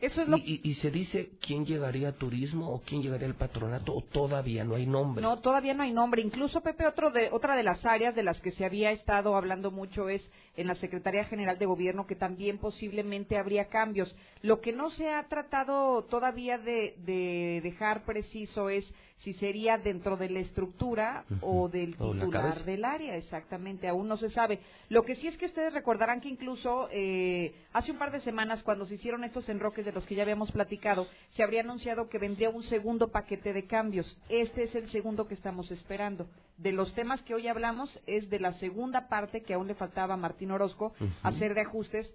Eso 0.00 0.22
es 0.22 0.28
lo... 0.28 0.36
y, 0.36 0.60
y, 0.62 0.74
se 0.74 0.92
dice 0.92 1.30
quién 1.40 1.66
llegaría 1.66 2.10
a 2.10 2.12
turismo 2.12 2.72
o 2.72 2.80
quién 2.82 3.02
llegaría 3.02 3.26
al 3.26 3.34
patronato 3.34 3.92
o 3.92 4.02
todavía 4.02 4.62
no 4.62 4.76
hay 4.76 4.86
nombre. 4.86 5.20
No, 5.20 5.40
todavía 5.40 5.74
no 5.74 5.82
hay 5.82 5.90
nombre. 5.90 6.22
Incluso, 6.22 6.60
Pepe, 6.60 6.86
otro 6.86 7.10
de, 7.10 7.30
otra 7.32 7.56
de 7.56 7.64
las 7.64 7.84
áreas 7.84 8.14
de 8.14 8.22
las 8.22 8.40
que 8.40 8.52
se 8.52 8.64
había 8.64 8.92
estado 8.92 9.34
hablando 9.34 9.72
mucho 9.72 10.08
es 10.08 10.22
en 10.56 10.68
la 10.68 10.76
Secretaría 10.76 11.24
General 11.24 11.58
de 11.58 11.66
Gobierno 11.66 12.06
que 12.06 12.14
también 12.14 12.58
posiblemente 12.58 13.38
habría 13.38 13.68
cambios. 13.70 14.14
Lo 14.40 14.60
que 14.60 14.72
no 14.72 14.90
se 14.92 15.08
ha 15.08 15.26
tratado 15.26 16.04
todavía 16.04 16.58
de, 16.58 16.94
de 16.98 17.60
dejar 17.64 18.04
preciso 18.04 18.70
es 18.70 18.84
si 19.24 19.34
sería 19.34 19.78
dentro 19.78 20.16
de 20.16 20.30
la 20.30 20.40
estructura 20.40 21.24
o 21.40 21.68
del 21.68 21.96
titular 21.96 22.64
del 22.64 22.84
área, 22.84 23.16
exactamente, 23.16 23.88
aún 23.88 24.06
no 24.06 24.16
se 24.16 24.30
sabe. 24.30 24.60
Lo 24.88 25.02
que 25.02 25.16
sí 25.16 25.26
es 25.26 25.36
que 25.36 25.46
ustedes 25.46 25.72
recordarán 25.72 26.20
que 26.20 26.28
incluso 26.28 26.88
eh, 26.92 27.54
hace 27.72 27.90
un 27.90 27.98
par 27.98 28.12
de 28.12 28.20
semanas, 28.20 28.62
cuando 28.62 28.86
se 28.86 28.94
hicieron 28.94 29.24
estos 29.24 29.48
enroques 29.48 29.84
de 29.84 29.92
los 29.92 30.06
que 30.06 30.14
ya 30.14 30.22
habíamos 30.22 30.52
platicado, 30.52 31.08
se 31.34 31.42
habría 31.42 31.62
anunciado 31.62 32.08
que 32.08 32.18
vendría 32.18 32.50
un 32.50 32.62
segundo 32.64 33.08
paquete 33.08 33.52
de 33.52 33.66
cambios. 33.66 34.18
Este 34.28 34.64
es 34.64 34.74
el 34.74 34.90
segundo 34.90 35.26
que 35.26 35.34
estamos 35.34 35.70
esperando. 35.70 36.28
De 36.56 36.72
los 36.72 36.94
temas 36.94 37.22
que 37.22 37.34
hoy 37.34 37.48
hablamos 37.48 38.00
es 38.06 38.30
de 38.30 38.40
la 38.40 38.52
segunda 38.54 39.08
parte 39.08 39.42
que 39.42 39.54
aún 39.54 39.66
le 39.66 39.74
faltaba 39.74 40.14
a 40.14 40.16
Martín 40.16 40.50
Orozco 40.50 40.92
hacer 41.22 41.54
de 41.54 41.62
ajustes 41.62 42.12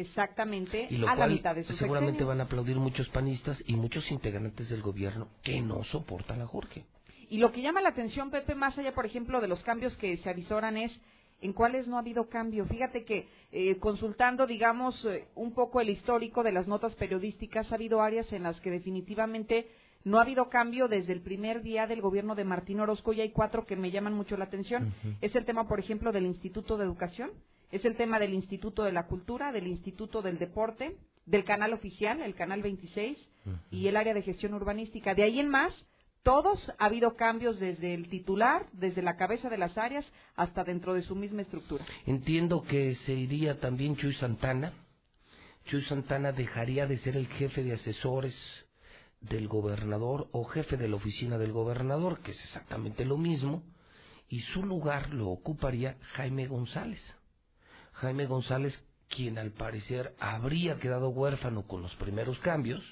exactamente 0.00 0.88
a 1.06 1.14
la 1.14 1.26
mitad 1.26 1.54
de 1.54 1.64
su 1.64 1.74
seguramente 1.74 2.24
van 2.24 2.40
a 2.40 2.44
aplaudir 2.44 2.76
muchos 2.76 3.08
panistas 3.08 3.62
y 3.66 3.74
muchos 3.74 4.10
integrantes 4.10 4.68
del 4.68 4.82
gobierno 4.82 5.28
que 5.42 5.60
no 5.60 5.84
soportan 5.84 6.42
a 6.42 6.46
Jorge. 6.46 6.84
Y 7.28 7.38
lo 7.38 7.52
que 7.52 7.62
llama 7.62 7.80
la 7.80 7.90
atención, 7.90 8.30
Pepe, 8.30 8.54
más 8.54 8.76
allá, 8.76 8.92
por 8.92 9.06
ejemplo, 9.06 9.40
de 9.40 9.48
los 9.48 9.62
cambios 9.62 9.96
que 9.96 10.16
se 10.16 10.28
avisoran 10.28 10.76
es 10.76 10.92
en 11.40 11.52
cuáles 11.52 11.86
no 11.86 11.96
ha 11.96 12.00
habido 12.00 12.28
cambio. 12.28 12.66
Fíjate 12.66 13.04
que 13.04 13.28
eh, 13.52 13.78
consultando, 13.78 14.46
digamos, 14.46 15.04
eh, 15.04 15.28
un 15.34 15.52
poco 15.52 15.80
el 15.80 15.90
histórico 15.90 16.42
de 16.42 16.52
las 16.52 16.66
notas 16.66 16.94
periodísticas, 16.96 17.70
ha 17.70 17.76
habido 17.76 18.02
áreas 18.02 18.32
en 18.32 18.42
las 18.42 18.60
que 18.60 18.70
definitivamente 18.70 19.68
no 20.04 20.18
ha 20.18 20.22
habido 20.22 20.48
cambio 20.48 20.88
desde 20.88 21.12
el 21.12 21.20
primer 21.20 21.62
día 21.62 21.86
del 21.86 22.00
gobierno 22.00 22.34
de 22.34 22.44
Martín 22.44 22.80
Orozco 22.80 23.12
y 23.12 23.20
hay 23.20 23.30
cuatro 23.30 23.66
que 23.66 23.76
me 23.76 23.90
llaman 23.90 24.14
mucho 24.14 24.36
la 24.36 24.46
atención. 24.46 24.94
Es 25.20 25.34
el 25.36 25.44
tema, 25.44 25.68
por 25.68 25.78
ejemplo, 25.78 26.10
del 26.10 26.26
Instituto 26.26 26.78
de 26.78 26.84
Educación, 26.84 27.30
es 27.70 27.84
el 27.84 27.96
tema 27.96 28.18
del 28.18 28.34
Instituto 28.34 28.82
de 28.82 28.92
la 28.92 29.06
Cultura, 29.06 29.52
del 29.52 29.66
Instituto 29.66 30.22
del 30.22 30.38
Deporte, 30.38 30.96
del 31.26 31.44
canal 31.44 31.72
oficial, 31.72 32.20
el 32.22 32.34
canal 32.34 32.62
26, 32.62 33.16
y 33.70 33.86
el 33.86 33.96
área 33.96 34.14
de 34.14 34.22
gestión 34.22 34.54
urbanística. 34.54 35.14
De 35.14 35.22
ahí 35.22 35.40
en 35.40 35.48
más, 35.48 35.72
todos 36.22 36.72
ha 36.78 36.86
habido 36.86 37.16
cambios 37.16 37.58
desde 37.58 37.94
el 37.94 38.08
titular, 38.08 38.66
desde 38.72 39.02
la 39.02 39.16
cabeza 39.16 39.48
de 39.48 39.56
las 39.56 39.78
áreas, 39.78 40.04
hasta 40.34 40.64
dentro 40.64 40.94
de 40.94 41.02
su 41.02 41.16
misma 41.16 41.42
estructura. 41.42 41.84
Entiendo 42.06 42.62
que 42.62 42.94
se 43.06 43.14
iría 43.14 43.58
también 43.60 43.96
Chuy 43.96 44.14
Santana. 44.14 44.72
Chuy 45.64 45.82
Santana 45.84 46.32
dejaría 46.32 46.86
de 46.86 46.98
ser 46.98 47.16
el 47.16 47.28
jefe 47.28 47.62
de 47.62 47.74
asesores 47.74 48.34
del 49.20 49.48
gobernador 49.48 50.28
o 50.32 50.44
jefe 50.44 50.76
de 50.76 50.88
la 50.88 50.96
oficina 50.96 51.38
del 51.38 51.52
gobernador, 51.52 52.20
que 52.20 52.32
es 52.32 52.44
exactamente 52.44 53.04
lo 53.04 53.16
mismo, 53.16 53.62
y 54.28 54.40
su 54.40 54.62
lugar 54.62 55.10
lo 55.10 55.28
ocuparía 55.28 55.96
Jaime 56.14 56.46
González. 56.46 57.00
Jaime 58.00 58.24
González, 58.24 58.72
quien 59.10 59.36
al 59.36 59.50
parecer 59.50 60.14
habría 60.18 60.78
quedado 60.78 61.10
huérfano 61.10 61.66
con 61.66 61.82
los 61.82 61.94
primeros 61.96 62.38
cambios. 62.38 62.82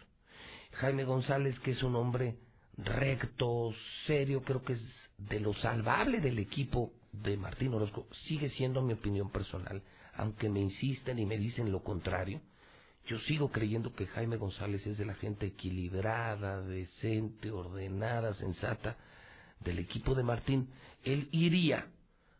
Jaime 0.72 1.04
González, 1.04 1.58
que 1.60 1.70
es 1.70 1.82
un 1.82 1.96
hombre 1.96 2.36
recto, 2.76 3.72
serio, 4.06 4.42
creo 4.42 4.62
que 4.62 4.74
es 4.74 4.82
de 5.16 5.40
lo 5.40 5.54
salvable 5.54 6.20
del 6.20 6.38
equipo 6.38 6.92
de 7.10 7.38
Martín 7.38 7.72
Orozco, 7.72 8.06
sigue 8.26 8.50
siendo 8.50 8.82
mi 8.82 8.92
opinión 8.92 9.30
personal, 9.30 9.82
aunque 10.14 10.50
me 10.50 10.60
insisten 10.60 11.18
y 11.18 11.24
me 11.24 11.38
dicen 11.38 11.72
lo 11.72 11.82
contrario. 11.82 12.42
Yo 13.06 13.18
sigo 13.20 13.50
creyendo 13.50 13.94
que 13.94 14.08
Jaime 14.08 14.36
González 14.36 14.86
es 14.86 14.98
de 14.98 15.06
la 15.06 15.14
gente 15.14 15.46
equilibrada, 15.46 16.60
decente, 16.60 17.50
ordenada, 17.50 18.34
sensata 18.34 18.98
del 19.60 19.78
equipo 19.78 20.14
de 20.14 20.22
Martín. 20.22 20.68
Él 21.02 21.30
iría 21.32 21.86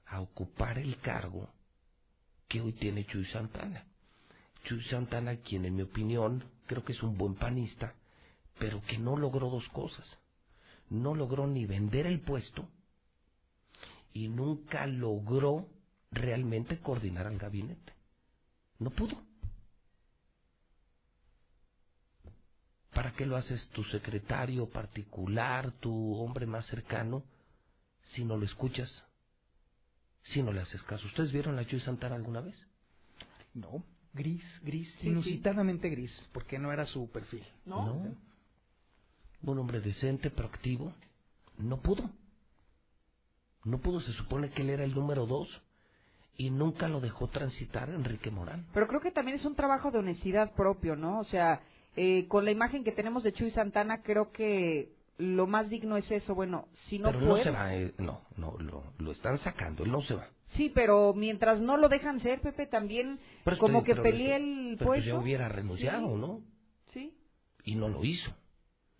a 0.05 0.20
ocupar 0.20 0.78
el 0.78 0.99
cargo 0.99 1.49
que 2.49 2.61
hoy 2.61 2.73
tiene 2.73 3.07
Chuy 3.07 3.27
Santana. 3.27 3.85
Chuy 4.65 4.83
Santana, 4.85 5.37
quien 5.37 5.65
en 5.65 5.77
mi 5.77 5.83
opinión 5.83 6.45
creo 6.66 6.85
que 6.85 6.93
es 6.93 7.03
un 7.03 7.16
buen 7.16 7.35
panista, 7.35 7.95
pero 8.59 8.83
que 8.83 8.99
no 8.99 9.16
logró 9.16 9.51
dos 9.51 9.69
cosas. 9.69 10.19
No 10.91 11.15
logró 11.15 11.47
ni 11.47 11.66
vender 11.66 12.07
el 12.07 12.20
puesto 12.20 12.69
y 14.12 14.29
nunca 14.29 14.87
logró 14.87 15.69
realmente 16.11 16.81
coordinar 16.81 17.27
al 17.27 17.39
gabinete. 17.39 17.93
No 18.79 18.91
pudo. 18.91 19.20
¿Para 22.93 23.12
qué 23.12 23.27
lo 23.27 23.37
haces 23.37 23.69
tu 23.69 23.85
secretario 23.85 24.69
particular, 24.70 25.70
tu 25.73 26.15
hombre 26.16 26.47
más 26.47 26.66
cercano, 26.66 27.23
si 28.03 28.25
no 28.25 28.37
lo 28.37 28.45
escuchas? 28.45 29.05
Si 30.23 30.43
no 30.43 30.53
le 30.53 30.61
haces 30.61 30.82
caso. 30.82 31.07
¿Ustedes 31.07 31.32
vieron 31.32 31.57
la 31.57 31.66
Chuy 31.66 31.81
Santana 31.81 32.16
alguna 32.16 32.40
vez? 32.40 32.55
No, 33.55 33.82
gris, 34.12 34.45
gris, 34.62 34.93
inusitadamente 35.03 35.89
gris, 35.89 36.12
porque 36.32 36.59
no 36.59 36.73
era 36.73 36.86
su 36.86 37.11
perfil. 37.11 37.45
No. 37.65 38.15
Un 39.43 39.59
hombre 39.59 39.81
decente, 39.81 40.31
proactivo, 40.31 40.93
no 41.59 41.81
pudo. 41.81 42.11
No 43.65 43.78
pudo, 43.78 44.01
se 44.01 44.12
supone 44.12 44.51
que 44.51 44.62
él 44.62 44.70
era 44.70 44.85
el 44.85 44.95
número 44.95 45.27
dos 45.27 45.49
y 46.36 46.51
nunca 46.51 46.89
lo 46.89 47.01
dejó 47.01 47.28
transitar 47.28 47.90
Enrique 47.90 48.31
Morán. 48.31 48.66
Pero 48.73 48.86
creo 48.86 49.01
que 49.01 49.11
también 49.11 49.36
es 49.36 49.45
un 49.45 49.57
trabajo 49.57 49.90
de 49.90 49.99
honestidad 49.99 50.55
propio, 50.55 50.95
¿no? 50.97 51.19
O 51.19 51.24
sea, 51.24 51.61
eh, 51.97 52.27
con 52.28 52.45
la 52.45 52.53
imagen 52.53 52.85
que 52.85 52.93
tenemos 52.93 53.24
de 53.24 53.32
Chuy 53.32 53.51
Santana, 53.51 54.03
creo 54.03 54.31
que 54.31 54.93
lo 55.19 55.47
más 55.47 55.69
digno 55.69 55.97
es 55.97 56.11
eso. 56.11 56.35
Bueno, 56.35 56.69
si 56.89 56.99
no 56.99 57.11
pero 57.12 57.27
puede... 57.27 57.45
no 57.45 57.45
se 57.45 57.51
va, 57.51 57.74
eh, 57.74 57.95
no, 57.99 58.23
no, 58.36 58.57
lo, 58.59 58.85
lo 58.99 59.12
están 59.12 59.39
sacando, 59.39 59.85
él 59.85 59.93
no 59.93 60.01
se 60.03 60.15
va. 60.15 60.28
Sí, 60.55 60.70
pero 60.74 61.12
mientras 61.15 61.61
no 61.61 61.77
lo 61.77 61.89
dejan 61.89 62.20
ser, 62.20 62.40
Pepe, 62.40 62.66
también 62.66 63.20
como 63.59 63.85
que 63.85 63.95
peleé 63.95 64.36
el 64.36 64.77
pero 64.78 64.90
puesto. 64.90 65.07
ya 65.07 65.19
hubiera 65.19 65.49
renunciado, 65.49 66.16
¿no? 66.16 66.40
Sí. 66.86 67.15
Y 67.65 67.74
no 67.74 67.89
lo 67.89 68.05
hizo. 68.05 68.35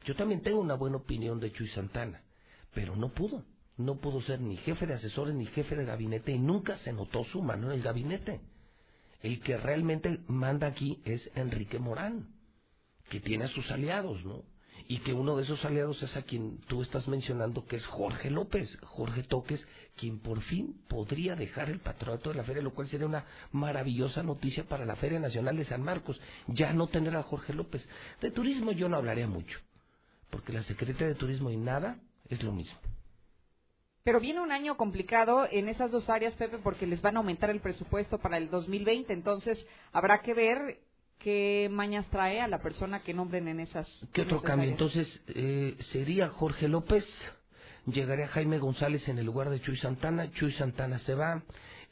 Yo 0.05 0.15
también 0.15 0.43
tengo 0.43 0.61
una 0.61 0.75
buena 0.75 0.99
opinión 0.99 1.41
de 1.41 1.53
Chuy 1.53 1.69
Santana, 1.69 2.23
pero 2.75 2.97
no 2.97 3.13
pudo. 3.15 3.45
No 3.77 4.01
pudo 4.01 4.21
ser 4.23 4.41
ni 4.41 4.57
jefe 4.59 4.87
de 4.87 4.95
asesores 4.95 5.35
ni 5.35 5.47
jefe 5.47 5.77
de 5.77 5.85
gabinete 5.85 6.33
y 6.33 6.39
nunca 6.39 6.77
se 6.79 6.93
notó 6.93 7.25
su 7.25 7.41
mano 7.43 7.69
en 7.69 7.79
el 7.79 7.83
gabinete. 7.83 8.41
El 9.23 9.41
que 9.41 9.57
realmente 9.57 10.21
manda 10.27 10.67
aquí 10.67 11.01
es 11.05 11.31
Enrique 11.35 11.79
Morán, 11.79 12.29
que 13.09 13.21
tiene 13.21 13.45
a 13.45 13.49
sus 13.49 13.71
aliados, 13.71 14.25
¿no? 14.25 14.43
Y 14.91 15.01
que 15.01 15.13
uno 15.13 15.37
de 15.37 15.43
esos 15.43 15.63
aliados 15.67 16.03
es 16.03 16.17
a 16.17 16.23
quien 16.23 16.61
tú 16.67 16.81
estás 16.81 17.07
mencionando, 17.09 17.67
que 17.67 17.77
es 17.77 17.85
Jorge 17.85 18.31
López, 18.31 18.75
Jorge 18.83 19.23
Toques, 19.23 19.65
quien 19.97 20.19
por 20.19 20.41
fin 20.41 20.81
podría 20.89 21.37
dejar 21.37 21.69
el 21.69 21.79
patronato 21.79 22.31
de 22.31 22.37
la 22.37 22.45
feria, 22.45 22.63
lo 22.63 22.73
cual 22.73 22.89
sería 22.89 23.07
una 23.07 23.27
maravillosa 23.53 24.23
noticia 24.23 24.65
para 24.65 24.87
la 24.87 24.97
Feria 24.97 25.21
Nacional 25.21 25.59
de 25.59 25.67
San 25.67 25.83
Marcos, 25.83 26.19
ya 26.47 26.73
no 26.73 26.87
tener 26.87 27.15
a 27.17 27.23
Jorge 27.23 27.53
López. 27.53 27.87
De 28.23 28.31
turismo 28.31 28.73
yo 28.73 28.89
no 28.89 28.97
hablaría 28.97 29.27
mucho, 29.27 29.59
porque 30.31 30.55
la 30.55 30.63
Secretaría 30.63 31.09
de 31.09 31.17
Turismo 31.17 31.51
y 31.51 31.59
nada 31.59 31.99
es 32.31 32.43
lo 32.43 32.53
mismo. 32.53 32.79
Pero 34.05 34.21
viene 34.21 34.41
un 34.41 34.53
año 34.53 34.79
complicado 34.79 35.47
en 35.51 35.69
esas 35.69 35.91
dos 35.91 36.09
áreas, 36.09 36.33
Pepe, 36.37 36.57
porque 36.57 36.87
les 36.87 37.03
van 37.03 37.17
a 37.17 37.19
aumentar 37.19 37.51
el 37.51 37.61
presupuesto 37.61 38.17
para 38.17 38.39
el 38.39 38.49
2020, 38.49 39.13
entonces 39.13 39.63
habrá 39.93 40.23
que 40.23 40.33
ver 40.33 40.88
qué 41.19 41.69
mañas 41.71 42.07
trae 42.11 42.41
a 42.41 42.49
la 42.49 42.61
persona 42.61 43.01
que 43.01 43.15
nombren 43.15 43.49
en 43.49 43.61
esas. 43.61 43.89
¿Qué 44.13 44.23
otro 44.23 44.43
cambio? 44.43 44.69
Entonces, 44.71 45.09
eh, 45.29 45.77
sería 45.93 46.29
Jorge 46.29 46.69
López, 46.69 47.05
llegaría 47.87 48.29
Jaime 48.29 48.59
González 48.59 49.09
en 49.09 49.19
el 49.19 49.27
lugar 49.27 49.51
de 49.51 49.61
Chuy 49.61 49.77
Santana, 49.79 50.31
Chuy 50.33 50.53
Santana 50.53 50.99
se 51.01 51.15
va. 51.15 51.43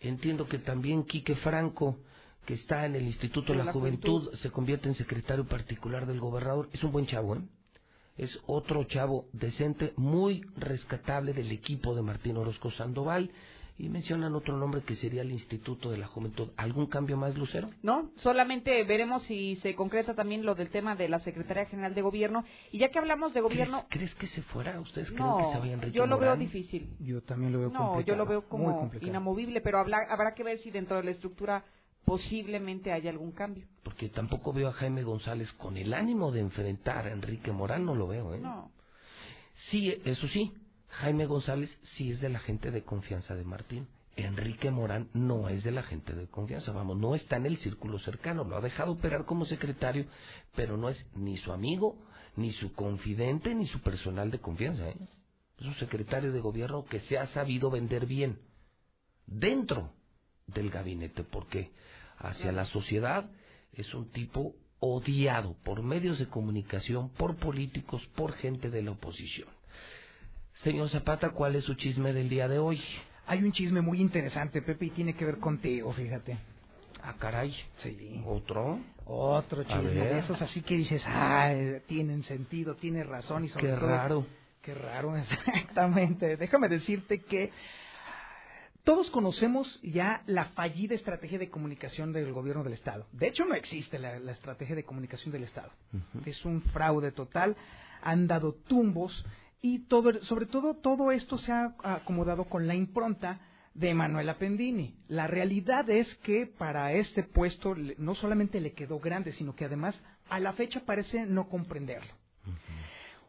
Entiendo 0.00 0.46
que 0.46 0.58
también 0.58 1.04
Quique 1.04 1.36
Franco, 1.36 1.98
que 2.44 2.54
está 2.54 2.86
en 2.86 2.94
el 2.94 3.06
Instituto 3.06 3.52
de 3.52 3.64
la, 3.64 3.72
Juventud, 3.72 4.34
se 4.36 4.50
convierte 4.50 4.88
en 4.88 4.94
secretario 4.94 5.46
particular 5.46 6.06
del 6.06 6.20
gobernador. 6.20 6.68
Es 6.72 6.84
un 6.84 6.92
buen 6.92 7.06
chavo, 7.06 7.36
¿eh? 7.36 7.40
Es 8.18 8.38
otro 8.46 8.84
chavo 8.84 9.26
decente, 9.32 9.92
muy 9.96 10.42
rescatable 10.56 11.34
del 11.34 11.52
equipo 11.52 11.94
de 11.94 12.00
Martín 12.00 12.38
Orozco 12.38 12.70
Sandoval 12.70 13.30
y 13.78 13.88
mencionan 13.88 14.34
otro 14.34 14.56
nombre 14.56 14.80
que 14.82 14.96
sería 14.96 15.22
el 15.22 15.30
Instituto 15.30 15.90
de 15.90 15.98
la 15.98 16.06
Juventud. 16.06 16.48
¿Algún 16.56 16.86
cambio 16.86 17.16
más, 17.16 17.36
Lucero? 17.36 17.68
No, 17.82 18.10
solamente 18.16 18.84
veremos 18.84 19.22
si 19.24 19.56
se 19.56 19.74
concreta 19.74 20.14
también 20.14 20.46
lo 20.46 20.54
del 20.54 20.70
tema 20.70 20.96
de 20.96 21.08
la 21.08 21.20
Secretaría 21.20 21.66
General 21.66 21.94
de 21.94 22.02
Gobierno. 22.02 22.44
Y 22.72 22.78
ya 22.78 22.90
que 22.90 22.98
hablamos 22.98 23.34
de 23.34 23.40
gobierno... 23.42 23.84
¿Crees, 23.90 24.14
que 24.14 24.28
se 24.28 24.42
fuera? 24.42 24.80
¿Ustedes 24.80 25.10
creen 25.10 25.36
que 25.36 25.52
se 25.52 25.58
vayan 25.58 25.92
yo 25.92 26.06
lo 26.06 26.18
veo 26.18 26.36
difícil. 26.36 26.88
Yo 27.00 27.22
también 27.22 27.52
lo 27.52 27.58
veo 27.58 27.70
No, 27.70 28.00
yo 28.00 28.16
lo 28.16 28.26
veo 28.26 28.48
como 28.48 28.90
inamovible, 29.00 29.60
pero 29.60 29.78
habrá 29.78 30.34
que 30.34 30.42
ver 30.42 30.58
si 30.58 30.70
dentro 30.70 30.96
de 30.96 31.04
la 31.04 31.10
estructura 31.10 31.64
posiblemente 32.06 32.92
haya 32.92 33.10
algún 33.10 33.32
cambio. 33.32 33.66
Porque 33.82 34.08
tampoco 34.08 34.52
veo 34.52 34.68
a 34.68 34.72
Jaime 34.72 35.02
González 35.02 35.52
con 35.54 35.76
el 35.76 35.92
ánimo 35.92 36.30
de 36.32 36.40
enfrentar 36.40 37.06
a 37.06 37.12
Enrique 37.12 37.52
Morán, 37.52 37.84
no 37.84 37.94
lo 37.94 38.06
veo, 38.06 38.32
¿eh? 38.32 38.40
No. 38.40 38.70
Sí, 39.70 39.92
eso 40.04 40.28
sí, 40.28 40.52
Jaime 41.00 41.26
González 41.26 41.70
sí 41.94 42.10
es 42.10 42.22
de 42.22 42.30
la 42.30 42.38
gente 42.38 42.70
de 42.70 42.82
confianza 42.82 43.34
de 43.34 43.44
Martín. 43.44 43.86
Enrique 44.16 44.70
Morán 44.70 45.10
no 45.12 45.50
es 45.50 45.62
de 45.62 45.70
la 45.70 45.82
gente 45.82 46.14
de 46.14 46.26
confianza, 46.26 46.72
vamos, 46.72 46.96
no 46.96 47.14
está 47.14 47.36
en 47.36 47.44
el 47.44 47.58
círculo 47.58 47.98
cercano, 47.98 48.44
lo 48.44 48.56
ha 48.56 48.62
dejado 48.62 48.92
operar 48.92 49.26
como 49.26 49.44
secretario, 49.44 50.06
pero 50.54 50.78
no 50.78 50.88
es 50.88 51.04
ni 51.14 51.36
su 51.36 51.52
amigo, 51.52 51.98
ni 52.34 52.50
su 52.52 52.72
confidente, 52.72 53.54
ni 53.54 53.66
su 53.66 53.80
personal 53.80 54.30
de 54.30 54.38
confianza. 54.38 54.88
¿eh? 54.88 54.96
Es 55.58 55.66
un 55.66 55.74
secretario 55.74 56.32
de 56.32 56.40
gobierno 56.40 56.86
que 56.86 57.00
se 57.00 57.18
ha 57.18 57.26
sabido 57.26 57.70
vender 57.70 58.06
bien 58.06 58.38
dentro 59.26 59.92
del 60.46 60.70
gabinete, 60.70 61.24
porque 61.24 61.72
hacia 62.16 62.52
la 62.52 62.64
sociedad 62.64 63.30
es 63.74 63.92
un 63.92 64.10
tipo 64.12 64.54
odiado 64.78 65.56
por 65.62 65.82
medios 65.82 66.18
de 66.18 66.28
comunicación, 66.28 67.10
por 67.10 67.36
políticos, 67.36 68.02
por 68.14 68.32
gente 68.32 68.70
de 68.70 68.80
la 68.80 68.92
oposición. 68.92 69.55
Señor 70.62 70.88
Zapata, 70.88 71.30
¿cuál 71.30 71.54
es 71.56 71.64
su 71.64 71.74
chisme 71.74 72.12
del 72.12 72.28
día 72.28 72.48
de 72.48 72.58
hoy? 72.58 72.80
Hay 73.26 73.42
un 73.42 73.52
chisme 73.52 73.80
muy 73.82 74.00
interesante, 74.00 74.62
Pepe, 74.62 74.86
y 74.86 74.90
tiene 74.90 75.14
que 75.14 75.24
ver 75.24 75.38
contigo, 75.38 75.92
fíjate. 75.92 76.38
Ah, 77.02 77.14
caray. 77.18 77.54
Sí. 77.78 78.22
¿Otro? 78.26 78.80
Otro 79.04 79.64
chisme 79.64 79.90
de 79.90 80.18
esos 80.18 80.40
así 80.40 80.62
que 80.62 80.76
dices, 80.76 81.02
ah, 81.06 81.52
tienen 81.86 82.24
sentido, 82.24 82.74
tiene 82.76 83.04
razón 83.04 83.44
y 83.44 83.48
sobre 83.48 83.66
Qué 83.68 83.74
todo... 83.74 83.86
raro. 83.86 84.26
Qué 84.62 84.74
raro, 84.74 85.16
exactamente. 85.16 86.36
Déjame 86.36 86.68
decirte 86.68 87.20
que 87.20 87.52
todos 88.82 89.10
conocemos 89.10 89.78
ya 89.82 90.22
la 90.26 90.46
fallida 90.46 90.94
estrategia 90.94 91.38
de 91.38 91.50
comunicación 91.50 92.12
del 92.12 92.32
gobierno 92.32 92.64
del 92.64 92.72
Estado. 92.72 93.06
De 93.12 93.28
hecho, 93.28 93.44
no 93.44 93.54
existe 93.54 93.98
la, 93.98 94.18
la 94.18 94.32
estrategia 94.32 94.74
de 94.74 94.84
comunicación 94.84 95.32
del 95.32 95.44
Estado. 95.44 95.70
Es 96.24 96.44
un 96.44 96.62
fraude 96.62 97.12
total. 97.12 97.56
Han 98.02 98.26
dado 98.26 98.54
tumbos 98.54 99.24
y 99.62 99.80
todo, 99.80 100.22
sobre 100.24 100.46
todo 100.46 100.74
todo 100.74 101.12
esto 101.12 101.38
se 101.38 101.52
ha 101.52 101.74
acomodado 101.82 102.44
con 102.44 102.66
la 102.66 102.74
impronta 102.74 103.40
de 103.74 103.92
Manuela 103.94 104.38
Pendini. 104.38 104.94
La 105.08 105.26
realidad 105.26 105.88
es 105.90 106.12
que 106.16 106.46
para 106.46 106.92
este 106.92 107.22
puesto 107.22 107.74
no 107.98 108.14
solamente 108.14 108.60
le 108.60 108.72
quedó 108.72 108.98
grande, 108.98 109.32
sino 109.32 109.54
que 109.54 109.66
además 109.66 110.00
a 110.28 110.40
la 110.40 110.52
fecha 110.54 110.80
parece 110.80 111.26
no 111.26 111.48
comprenderlo. 111.48 112.12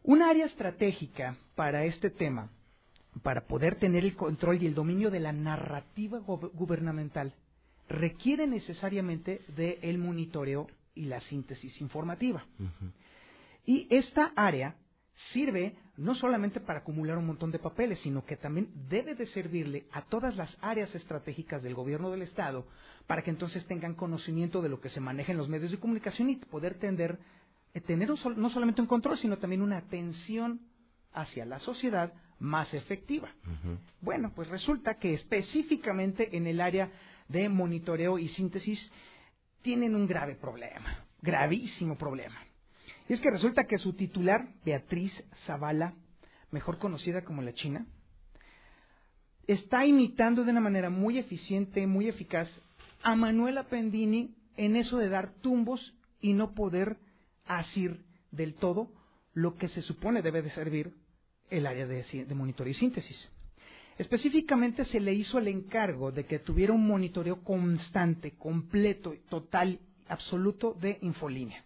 Un 0.03 0.21
área 0.21 0.45
estratégica 0.45 1.35
para 1.55 1.83
este 1.83 2.09
tema, 2.09 2.49
para 3.23 3.41
poder 3.41 3.75
tener 3.75 4.05
el 4.05 4.15
control 4.15 4.61
y 4.61 4.67
el 4.67 4.73
dominio 4.73 5.11
de 5.11 5.19
la 5.19 5.33
narrativa 5.33 6.19
gubernamental, 6.19 7.33
requiere 7.89 8.47
necesariamente 8.47 9.41
del 9.55 9.79
el 9.81 9.97
monitoreo 9.97 10.67
y 10.95 11.05
la 11.05 11.19
síntesis 11.21 11.81
informativa. 11.81 12.45
Y 13.65 13.87
esta 13.89 14.31
área 14.35 14.75
sirve 15.33 15.75
no 15.97 16.15
solamente 16.15 16.59
para 16.59 16.79
acumular 16.79 17.17
un 17.17 17.25
montón 17.25 17.51
de 17.51 17.59
papeles, 17.59 17.99
sino 17.99 18.23
que 18.25 18.37
también 18.37 18.69
debe 18.89 19.15
de 19.15 19.25
servirle 19.27 19.85
a 19.91 20.03
todas 20.03 20.35
las 20.35 20.55
áreas 20.61 20.93
estratégicas 20.95 21.63
del 21.63 21.73
gobierno 21.73 22.11
del 22.11 22.21
Estado 22.21 22.67
para 23.07 23.23
que 23.23 23.31
entonces 23.31 23.65
tengan 23.65 23.95
conocimiento 23.95 24.61
de 24.61 24.69
lo 24.69 24.79
que 24.79 24.89
se 24.89 24.99
maneja 24.99 25.31
en 25.31 25.37
los 25.37 25.49
medios 25.49 25.71
de 25.71 25.79
comunicación 25.79 26.29
y 26.29 26.35
poder 26.37 26.75
tender, 26.75 27.17
eh, 27.73 27.81
tener 27.81 28.11
un 28.11 28.17
sol- 28.17 28.39
no 28.39 28.49
solamente 28.49 28.81
un 28.81 28.87
control, 28.87 29.17
sino 29.17 29.37
también 29.37 29.61
una 29.61 29.77
atención 29.77 30.61
hacia 31.13 31.45
la 31.45 31.59
sociedad 31.59 32.13
más 32.39 32.71
efectiva. 32.73 33.29
Bueno, 34.01 34.31
pues 34.35 34.47
resulta 34.49 34.95
que 34.99 35.15
específicamente 35.15 36.37
en 36.37 36.45
el 36.47 36.61
área 36.61 36.91
de 37.27 37.49
monitoreo 37.49 38.19
y 38.19 38.27
síntesis 38.29 38.91
tienen 39.63 39.95
un 39.95 40.05
grave 40.07 40.35
problema, 40.35 41.05
gravísimo 41.21 41.97
problema. 41.97 42.37
Y 43.09 43.13
es 43.13 43.21
que 43.21 43.31
resulta 43.31 43.65
que 43.65 43.77
su 43.77 43.93
titular, 43.93 44.47
Beatriz 44.65 45.13
Zavala, 45.45 45.93
mejor 46.51 46.77
conocida 46.77 47.23
como 47.23 47.41
la 47.41 47.53
China, 47.53 47.85
está 49.47 49.85
imitando 49.85 50.43
de 50.43 50.51
una 50.51 50.59
manera 50.59 50.89
muy 50.89 51.17
eficiente, 51.17 51.87
muy 51.87 52.09
eficaz 52.09 52.49
a 53.01 53.15
Manuela 53.15 53.63
Pendini 53.63 54.35
en 54.57 54.75
eso 54.75 54.97
de 54.97 55.09
dar 55.09 55.31
tumbos 55.41 55.93
y 56.19 56.33
no 56.33 56.53
poder 56.53 56.97
asir 57.45 58.03
del 58.31 58.55
todo 58.55 58.91
lo 59.33 59.55
que 59.55 59.69
se 59.69 59.81
supone 59.81 60.21
debe 60.21 60.41
de 60.41 60.49
servir 60.51 60.93
el 61.49 61.65
área 61.65 61.87
de, 61.87 62.25
monitoreo 62.35 62.71
y 62.71 62.75
síntesis. 62.75 63.31
Específicamente 63.97 64.83
se 64.85 64.99
le 64.99 65.13
hizo 65.13 65.39
el 65.39 65.47
encargo 65.47 66.11
de 66.11 66.25
que 66.25 66.39
tuviera 66.39 66.73
un 66.73 66.85
monitoreo 66.85 67.43
constante, 67.43 68.31
completo, 68.31 69.15
total, 69.29 69.79
absoluto 70.07 70.73
de 70.73 70.97
infolínea. 71.01 71.63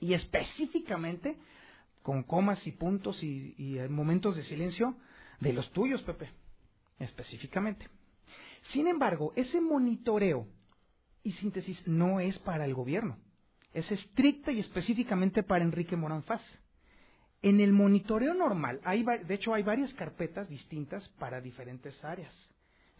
Y 0.00 0.14
específicamente 0.14 1.36
con 2.02 2.22
comas 2.22 2.66
y 2.66 2.72
puntos 2.72 3.22
y, 3.22 3.54
eh, 3.78 3.88
momentos 3.88 4.36
de 4.36 4.44
silencio 4.44 4.96
de 5.40 5.52
los 5.52 5.70
tuyos, 5.72 6.02
Pepe. 6.02 6.30
Específicamente. 6.98 7.86
Sin 8.72 8.88
embargo, 8.88 9.32
ese 9.36 9.60
monitoreo 9.60 10.46
y 11.22 11.32
síntesis 11.32 11.86
no 11.86 12.20
es 12.20 12.38
para 12.38 12.64
el 12.64 12.74
gobierno. 12.74 13.18
Es 13.72 13.90
estricta 13.92 14.50
y 14.50 14.60
específicamente 14.60 15.42
para 15.42 15.64
Enrique 15.64 15.96
Morán 15.96 16.22
Faz. 16.22 16.42
En 17.42 17.60
el 17.60 17.72
monitoreo 17.72 18.34
normal, 18.34 18.80
hay, 18.84 19.04
de 19.04 19.34
hecho 19.34 19.54
hay 19.54 19.62
varias 19.62 19.92
carpetas 19.94 20.48
distintas 20.48 21.08
para 21.20 21.40
diferentes 21.40 22.02
áreas. 22.04 22.34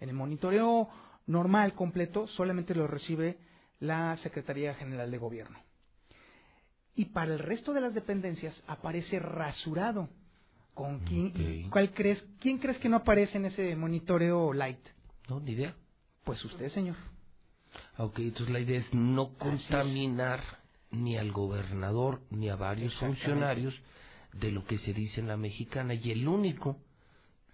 En 0.00 0.10
el 0.10 0.14
monitoreo 0.14 0.88
normal 1.26 1.74
completo 1.74 2.26
solamente 2.28 2.74
lo 2.74 2.86
recibe 2.86 3.38
la 3.80 4.16
Secretaría 4.18 4.74
General 4.74 5.10
de 5.10 5.18
Gobierno. 5.18 5.67
Y 6.98 7.04
para 7.04 7.32
el 7.32 7.38
resto 7.38 7.72
de 7.72 7.80
las 7.80 7.94
dependencias 7.94 8.60
aparece 8.66 9.20
rasurado. 9.20 10.08
¿Con 10.74 10.98
quién, 11.04 11.70
¿cuál 11.70 11.92
crees, 11.92 12.24
¿Quién 12.40 12.58
crees 12.58 12.76
que 12.78 12.88
no 12.88 12.96
aparece 12.96 13.38
en 13.38 13.44
ese 13.44 13.76
monitoreo 13.76 14.52
light? 14.52 14.80
No, 15.28 15.38
ni 15.38 15.52
idea. 15.52 15.76
Pues 16.24 16.44
usted, 16.44 16.68
señor. 16.70 16.96
Ok, 17.98 18.18
entonces 18.18 18.52
la 18.52 18.58
idea 18.58 18.80
es 18.80 18.92
no 18.92 19.34
contaminar 19.34 20.42
ni 20.90 21.16
al 21.16 21.30
gobernador 21.30 22.20
ni 22.30 22.48
a 22.48 22.56
varios 22.56 22.92
funcionarios 22.96 23.80
de 24.32 24.50
lo 24.50 24.64
que 24.64 24.78
se 24.78 24.92
dice 24.92 25.20
en 25.20 25.28
la 25.28 25.36
mexicana. 25.36 25.94
Y 25.94 26.10
el 26.10 26.26
único 26.26 26.78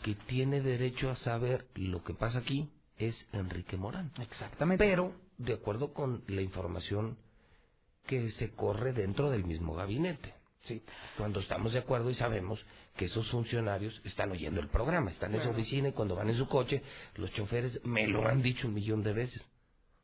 que 0.03 0.15
tiene 0.15 0.63
derecho 0.63 1.11
a 1.11 1.17
saber 1.17 1.67
lo 1.75 2.03
que 2.03 2.15
pasa 2.15 2.39
aquí 2.39 2.71
es 2.97 3.15
Enrique 3.35 3.77
Morán. 3.77 4.11
Exactamente. 4.23 4.83
Pero, 4.83 5.13
de 5.37 5.53
acuerdo 5.53 5.93
con 5.93 6.25
la 6.29 6.41
información 6.41 7.19
que 8.07 8.31
se 8.33 8.53
corre 8.53 8.93
dentro 8.93 9.31
del 9.31 9.45
mismo 9.45 9.75
gabinete. 9.75 10.35
Sí. 10.65 10.83
Cuando 11.19 11.41
estamos 11.41 11.73
de 11.73 11.81
acuerdo 11.81 12.11
y 12.11 12.15
sabemos 12.15 12.65
que 12.97 13.07
esos 13.07 13.31
funcionarios 13.31 14.01
están 14.05 14.31
oyendo 14.31 14.61
el 14.61 14.69
programa, 14.69 15.11
están 15.11 15.35
en 15.35 15.43
su 15.43 15.51
oficina 15.51 15.89
y 15.89 15.93
cuando 15.93 16.17
van 16.17 16.31
en 16.31 16.37
su 16.37 16.47
coche, 16.49 16.83
los 17.17 17.31
choferes 17.33 17.85
me 17.85 18.07
lo 18.07 18.27
han 18.27 18.41
dicho 18.41 18.69
un 18.69 18.75
millón 18.75 19.03
de 19.03 19.13
veces. 19.13 19.45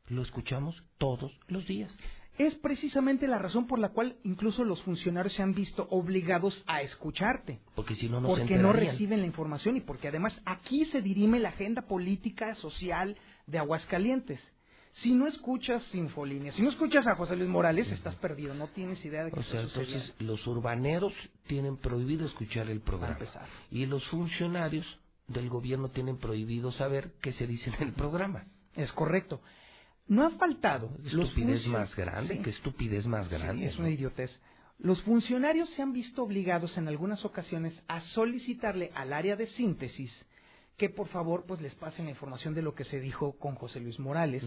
Lo 0.07 0.21
escuchamos 0.21 0.83
todos 0.97 1.31
los 1.47 1.65
días. 1.65 1.91
Es 2.37 2.55
precisamente 2.55 3.27
la 3.27 3.37
razón 3.37 3.67
por 3.67 3.79
la 3.79 3.89
cual 3.89 4.17
incluso 4.23 4.63
los 4.63 4.81
funcionarios 4.83 5.33
se 5.35 5.43
han 5.43 5.53
visto 5.53 5.87
obligados 5.89 6.63
a 6.67 6.81
escucharte. 6.81 7.59
Porque 7.75 7.95
si 7.95 8.09
no, 8.09 8.21
no 8.21 8.33
se 8.33 8.41
porque 8.41 8.55
no 8.57 8.73
reciben 8.73 9.21
la 9.21 9.27
información 9.27 9.77
y 9.77 9.81
porque 9.81 10.07
además 10.07 10.39
aquí 10.45 10.85
se 10.85 11.01
dirime 11.01 11.39
la 11.39 11.49
agenda 11.49 11.83
política 11.83 12.55
social 12.55 13.17
de 13.47 13.59
Aguascalientes. 13.59 14.39
Si 14.93 15.13
no 15.13 15.25
escuchas 15.27 15.81
Sinfolínea, 15.85 16.51
si 16.51 16.61
no 16.61 16.69
escuchas 16.69 17.07
a 17.07 17.15
José 17.15 17.35
Luis 17.35 17.49
Morales, 17.49 17.89
estás 17.91 18.15
perdido, 18.17 18.53
no 18.53 18.67
tienes 18.67 19.03
idea 19.05 19.23
de 19.23 19.31
qué 19.31 19.39
O 19.39 19.43
sea, 19.43 19.61
está 19.61 19.79
entonces 19.81 20.13
los 20.19 20.45
urbaneros 20.47 21.13
tienen 21.47 21.77
prohibido 21.77 22.25
escuchar 22.27 22.69
el 22.69 22.81
programa. 22.81 23.17
Y 23.71 23.85
los 23.85 24.05
funcionarios 24.09 24.85
del 25.27 25.49
gobierno 25.49 25.89
tienen 25.89 26.17
prohibido 26.17 26.71
saber 26.73 27.13
qué 27.21 27.31
se 27.33 27.47
dice 27.47 27.71
en 27.77 27.87
el 27.87 27.93
programa. 27.93 28.45
Es 28.75 28.91
correcto. 28.91 29.41
No 30.07 30.25
ha 30.25 30.31
faltado. 30.31 30.89
Estupidez 31.05 31.65
más 31.67 31.95
grande, 31.95 32.35
Sí. 32.35 32.41
qué 32.43 32.49
estupidez 32.49 33.05
más 33.07 33.27
Sí, 33.27 33.35
grande. 33.35 33.65
es 33.67 33.75
¿no? 33.75 33.81
una 33.85 33.91
idiotez. 33.91 34.37
Los 34.77 35.01
funcionarios 35.03 35.69
se 35.69 35.81
han 35.81 35.93
visto 35.93 36.23
obligados 36.23 36.77
en 36.77 36.87
algunas 36.89 37.23
ocasiones 37.23 37.81
a 37.87 38.01
solicitarle 38.01 38.91
al 38.95 39.13
área 39.13 39.35
de 39.37 39.47
síntesis 39.47 40.11
que 40.81 40.89
por 40.89 41.09
favor 41.09 41.45
pues 41.47 41.61
les 41.61 41.75
pasen 41.75 42.05
la 42.05 42.11
información 42.11 42.55
de 42.55 42.63
lo 42.63 42.73
que 42.73 42.85
se 42.85 42.99
dijo 42.99 43.33
con 43.33 43.53
José 43.53 43.79
Luis 43.79 43.99
Morales, 43.99 44.43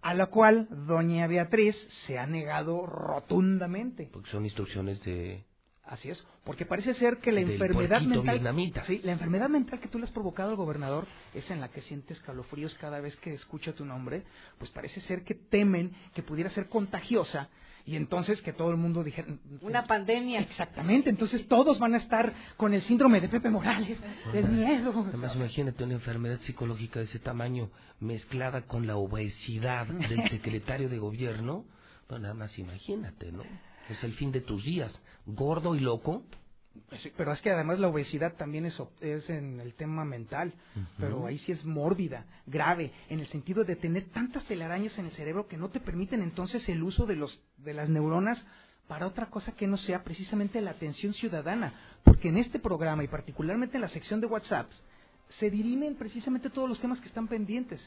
a 0.00 0.14
la 0.14 0.28
cual 0.28 0.66
doña 0.70 1.26
Beatriz 1.26 1.76
se 2.06 2.18
ha 2.18 2.26
negado 2.26 2.86
rotundamente. 2.86 4.08
Porque 4.10 4.30
son 4.30 4.46
instrucciones 4.46 5.04
de... 5.04 5.44
Así 5.84 6.08
es, 6.08 6.24
porque 6.44 6.64
parece 6.64 6.94
ser 6.94 7.18
que 7.18 7.32
la 7.32 7.40
enfermedad 7.40 8.00
mental, 8.00 8.36
vietnamita. 8.36 8.82
sí, 8.86 9.02
la 9.04 9.12
enfermedad 9.12 9.50
mental 9.50 9.78
que 9.78 9.88
tú 9.88 9.98
le 9.98 10.06
has 10.06 10.10
provocado 10.10 10.48
al 10.48 10.56
gobernador 10.56 11.06
es 11.34 11.50
en 11.50 11.60
la 11.60 11.68
que 11.68 11.82
sientes 11.82 12.18
calofríos 12.20 12.74
cada 12.76 13.00
vez 13.00 13.14
que 13.16 13.34
escucha 13.34 13.74
tu 13.74 13.84
nombre, 13.84 14.22
pues 14.56 14.70
parece 14.70 15.02
ser 15.02 15.22
que 15.22 15.34
temen 15.34 15.92
que 16.14 16.22
pudiera 16.22 16.48
ser 16.48 16.70
contagiosa 16.70 17.50
y 17.86 17.96
entonces 17.96 18.40
que 18.42 18.52
todo 18.52 18.70
el 18.70 18.76
mundo 18.76 19.04
dijera 19.04 19.28
Una 19.60 19.86
pandemia. 19.86 20.40
exactamente, 20.40 21.10
entonces 21.10 21.46
todos 21.48 21.78
van 21.78 21.94
a 21.94 21.98
estar 21.98 22.32
con 22.56 22.72
el 22.72 22.82
síndrome 22.82 23.20
de 23.20 23.28
Pepe 23.28 23.50
Morales, 23.50 23.98
del 24.32 24.48
miedo. 24.48 25.04
Además, 25.08 25.36
imagínate 25.36 25.84
una 25.84 25.94
enfermedad 25.94 26.40
psicológica 26.40 27.00
de 27.00 27.06
ese 27.06 27.18
tamaño 27.18 27.70
mezclada 28.00 28.62
con 28.62 28.86
la 28.86 28.96
obesidad 28.96 29.86
del 29.86 30.28
secretario 30.30 30.88
de 30.88 30.98
gobierno. 30.98 31.64
No, 32.10 32.18
nada 32.18 32.34
más 32.34 32.58
imagínate, 32.58 33.32
¿no? 33.32 33.42
Es 33.88 34.02
el 34.02 34.14
fin 34.14 34.32
de 34.32 34.40
tus 34.40 34.64
días. 34.64 34.98
Gordo 35.26 35.74
y 35.74 35.80
loco. 35.80 36.22
Pero 37.16 37.32
es 37.32 37.40
que 37.40 37.50
además 37.50 37.78
la 37.78 37.88
obesidad 37.88 38.34
también 38.34 38.66
es, 38.66 38.80
es 39.00 39.28
en 39.30 39.60
el 39.60 39.74
tema 39.74 40.04
mental, 40.04 40.52
pero 40.98 41.26
ahí 41.26 41.38
sí 41.38 41.52
es 41.52 41.64
mórbida, 41.64 42.26
grave, 42.46 42.92
en 43.08 43.20
el 43.20 43.26
sentido 43.28 43.64
de 43.64 43.76
tener 43.76 44.04
tantas 44.10 44.44
telarañas 44.44 44.96
en 44.98 45.06
el 45.06 45.12
cerebro 45.12 45.46
que 45.46 45.56
no 45.56 45.70
te 45.70 45.80
permiten 45.80 46.22
entonces 46.22 46.68
el 46.68 46.82
uso 46.82 47.06
de, 47.06 47.16
los, 47.16 47.40
de 47.58 47.74
las 47.74 47.88
neuronas 47.88 48.44
para 48.88 49.06
otra 49.06 49.26
cosa 49.26 49.52
que 49.52 49.66
no 49.66 49.76
sea 49.76 50.02
precisamente 50.04 50.60
la 50.60 50.72
atención 50.72 51.14
ciudadana, 51.14 51.74
porque 52.04 52.28
en 52.28 52.38
este 52.38 52.58
programa 52.58 53.04
y 53.04 53.08
particularmente 53.08 53.76
en 53.76 53.82
la 53.82 53.88
sección 53.88 54.20
de 54.20 54.26
WhatsApp 54.26 54.70
se 55.38 55.50
dirimen 55.50 55.96
precisamente 55.96 56.50
todos 56.50 56.68
los 56.68 56.80
temas 56.80 57.00
que 57.00 57.08
están 57.08 57.28
pendientes. 57.28 57.80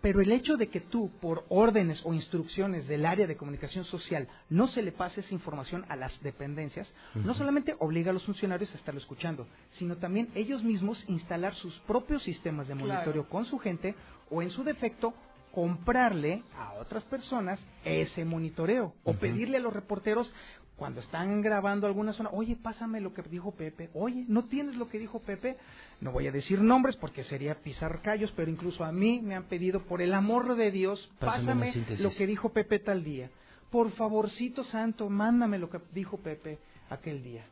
Pero 0.00 0.20
el 0.20 0.30
hecho 0.30 0.56
de 0.56 0.68
que 0.68 0.80
tú, 0.80 1.10
por 1.20 1.44
órdenes 1.48 2.00
o 2.04 2.14
instrucciones 2.14 2.86
del 2.86 3.06
área 3.06 3.26
de 3.26 3.36
comunicación 3.36 3.84
social, 3.84 4.28
no 4.50 4.68
se 4.68 4.82
le 4.82 4.92
pase 4.92 5.20
esa 5.20 5.34
información 5.34 5.84
a 5.88 5.96
las 5.96 6.20
dependencias, 6.22 6.92
no 7.14 7.34
solamente 7.34 7.74
obliga 7.78 8.10
a 8.10 8.14
los 8.14 8.24
funcionarios 8.24 8.72
a 8.72 8.76
estarlo 8.76 9.00
escuchando, 9.00 9.46
sino 9.72 9.96
también 9.96 10.28
ellos 10.34 10.62
mismos 10.62 11.02
instalar 11.08 11.54
sus 11.54 11.74
propios 11.80 12.22
sistemas 12.22 12.68
de 12.68 12.74
monitoreo 12.74 13.28
con 13.28 13.46
su 13.46 13.58
gente 13.58 13.94
o, 14.30 14.42
en 14.42 14.50
su 14.50 14.64
defecto, 14.64 15.14
comprarle 15.56 16.42
a 16.54 16.74
otras 16.74 17.02
personas 17.04 17.58
ese 17.82 18.26
monitoreo 18.26 18.92
o 19.04 19.14
pedirle 19.14 19.56
a 19.56 19.60
los 19.60 19.72
reporteros 19.72 20.30
cuando 20.76 21.00
están 21.00 21.40
grabando 21.40 21.86
alguna 21.86 22.12
zona, 22.12 22.30
oye, 22.32 22.56
pásame 22.56 23.00
lo 23.00 23.14
que 23.14 23.22
dijo 23.22 23.52
Pepe, 23.52 23.90
oye, 23.94 24.24
¿no 24.28 24.44
tienes 24.44 24.76
lo 24.76 24.88
que 24.88 24.98
dijo 24.98 25.20
Pepe? 25.20 25.56
No 26.00 26.12
voy 26.12 26.26
a 26.26 26.32
decir 26.32 26.60
nombres 26.60 26.96
porque 26.96 27.24
sería 27.24 27.60
pisar 27.60 28.02
callos, 28.02 28.32
pero 28.36 28.50
incluso 28.50 28.84
a 28.84 28.92
mí 28.92 29.20
me 29.22 29.34
han 29.34 29.44
pedido, 29.44 29.80
por 29.80 30.02
el 30.02 30.12
amor 30.12 30.54
de 30.54 30.70
Dios, 30.70 31.10
pásame, 31.18 31.72
lo 31.98 32.10
que 32.10 32.26
dijo 32.26 32.50
Pepe 32.50 32.78
tal 32.78 33.02
día. 33.02 33.30
Por 33.70 33.90
favorcito 33.92 34.62
santo, 34.64 35.08
mándame 35.08 35.58
lo 35.58 35.70
que 35.70 35.80
dijo 35.92 36.18
Pepe 36.18 36.58
aquel 36.90 37.22
día. 37.22 37.46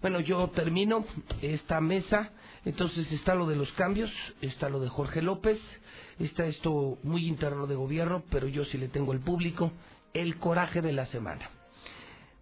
Bueno, 0.00 0.20
yo 0.20 0.50
termino 0.50 1.04
esta 1.40 1.80
mesa. 1.80 2.30
Entonces 2.64 3.10
está 3.12 3.34
lo 3.34 3.46
de 3.46 3.56
los 3.56 3.70
cambios, 3.72 4.10
está 4.40 4.68
lo 4.68 4.80
de 4.80 4.88
Jorge 4.88 5.20
López, 5.20 5.58
está 6.18 6.46
esto 6.46 6.98
muy 7.02 7.26
interno 7.26 7.66
de 7.66 7.74
gobierno, 7.74 8.22
pero 8.30 8.48
yo 8.48 8.64
sí 8.64 8.78
le 8.78 8.88
tengo 8.88 9.12
el 9.12 9.20
público, 9.20 9.72
el 10.14 10.38
coraje 10.38 10.80
de 10.80 10.92
la 10.92 11.06
semana. 11.06 11.50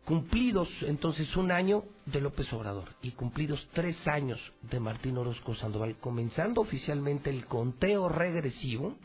Cumplidos 0.04 0.68
entonces 0.82 1.36
un 1.36 1.52
año 1.52 1.84
de 2.06 2.20
López 2.20 2.52
Obrador 2.52 2.88
y 3.02 3.12
cumplidos 3.12 3.68
tres 3.72 3.96
años 4.08 4.40
de 4.62 4.80
Martín 4.80 5.16
Orozco 5.16 5.54
Sandoval, 5.54 5.96
comenzando 6.00 6.60
oficialmente 6.60 7.30
el 7.30 7.46
conteo 7.46 8.08
regresivo 8.08 8.96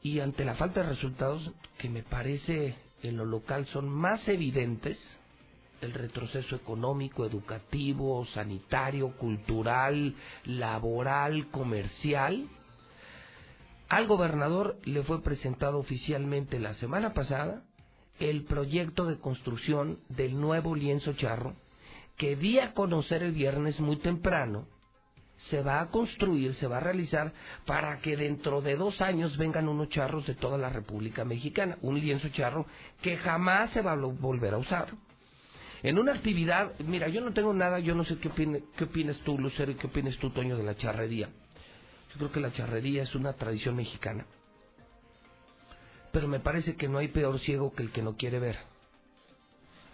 y 0.00 0.20
ante 0.20 0.44
la 0.44 0.54
falta 0.54 0.82
de 0.82 0.88
resultados 0.88 1.50
que 1.78 1.88
me 1.88 2.04
parece 2.04 2.76
en 3.02 3.16
lo 3.16 3.24
local 3.24 3.66
son 3.66 3.88
más 3.88 4.28
evidentes, 4.28 4.98
el 5.80 5.92
retroceso 5.92 6.54
económico, 6.54 7.26
educativo, 7.26 8.24
sanitario, 8.26 9.16
cultural, 9.16 10.14
laboral, 10.44 11.48
comercial, 11.50 12.48
al 13.88 14.06
gobernador 14.06 14.78
le 14.84 15.02
fue 15.02 15.22
presentado 15.22 15.78
oficialmente 15.78 16.60
la 16.60 16.74
semana 16.74 17.14
pasada 17.14 17.64
el 18.30 18.44
proyecto 18.44 19.06
de 19.06 19.18
construcción 19.18 19.98
del 20.08 20.40
nuevo 20.40 20.74
lienzo 20.74 21.12
charro 21.14 21.54
que 22.16 22.36
di 22.36 22.58
a 22.58 22.72
conocer 22.72 23.22
el 23.22 23.32
viernes 23.32 23.80
muy 23.80 23.96
temprano, 23.96 24.66
se 25.50 25.60
va 25.62 25.80
a 25.80 25.88
construir, 25.88 26.54
se 26.54 26.68
va 26.68 26.76
a 26.76 26.80
realizar 26.80 27.32
para 27.66 27.98
que 27.98 28.16
dentro 28.16 28.60
de 28.60 28.76
dos 28.76 29.00
años 29.00 29.36
vengan 29.36 29.68
unos 29.68 29.88
charros 29.88 30.26
de 30.26 30.34
toda 30.34 30.56
la 30.56 30.68
República 30.68 31.24
Mexicana, 31.24 31.78
un 31.80 31.98
lienzo 31.98 32.28
charro 32.28 32.66
que 33.00 33.16
jamás 33.16 33.72
se 33.72 33.82
va 33.82 33.92
a 33.92 33.96
volver 33.96 34.54
a 34.54 34.58
usar. 34.58 34.88
En 35.82 35.98
una 35.98 36.12
actividad, 36.12 36.78
mira, 36.78 37.08
yo 37.08 37.20
no 37.22 37.32
tengo 37.32 37.52
nada, 37.52 37.80
yo 37.80 37.96
no 37.96 38.04
sé 38.04 38.18
qué, 38.18 38.30
qué 38.76 38.84
opinas 38.84 39.18
tú, 39.24 39.36
Lucero, 39.36 39.72
y 39.72 39.74
qué 39.74 39.88
opinas 39.88 40.16
tú, 40.18 40.30
Toño, 40.30 40.56
de 40.56 40.62
la 40.62 40.76
charrería. 40.76 41.28
Yo 42.12 42.18
creo 42.18 42.30
que 42.30 42.40
la 42.40 42.52
charrería 42.52 43.02
es 43.02 43.14
una 43.16 43.32
tradición 43.32 43.74
mexicana 43.74 44.24
pero 46.12 46.28
me 46.28 46.40
parece 46.40 46.76
que 46.76 46.88
no 46.88 46.98
hay 46.98 47.08
peor 47.08 47.38
ciego 47.40 47.72
que 47.72 47.82
el 47.82 47.90
que 47.90 48.02
no 48.02 48.16
quiere 48.16 48.38
ver. 48.38 48.58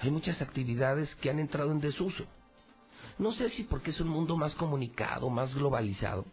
Hay 0.00 0.10
muchas 0.10 0.40
actividades 0.42 1.14
que 1.16 1.30
han 1.30 1.38
entrado 1.38 1.72
en 1.72 1.80
desuso. 1.80 2.24
No 3.18 3.32
sé 3.32 3.50
si 3.50 3.64
porque 3.64 3.90
es 3.90 4.00
un 4.00 4.08
mundo 4.08 4.36
más 4.36 4.54
comunicado, 4.54 5.30
más 5.30 5.54
globalizado, 5.54 6.24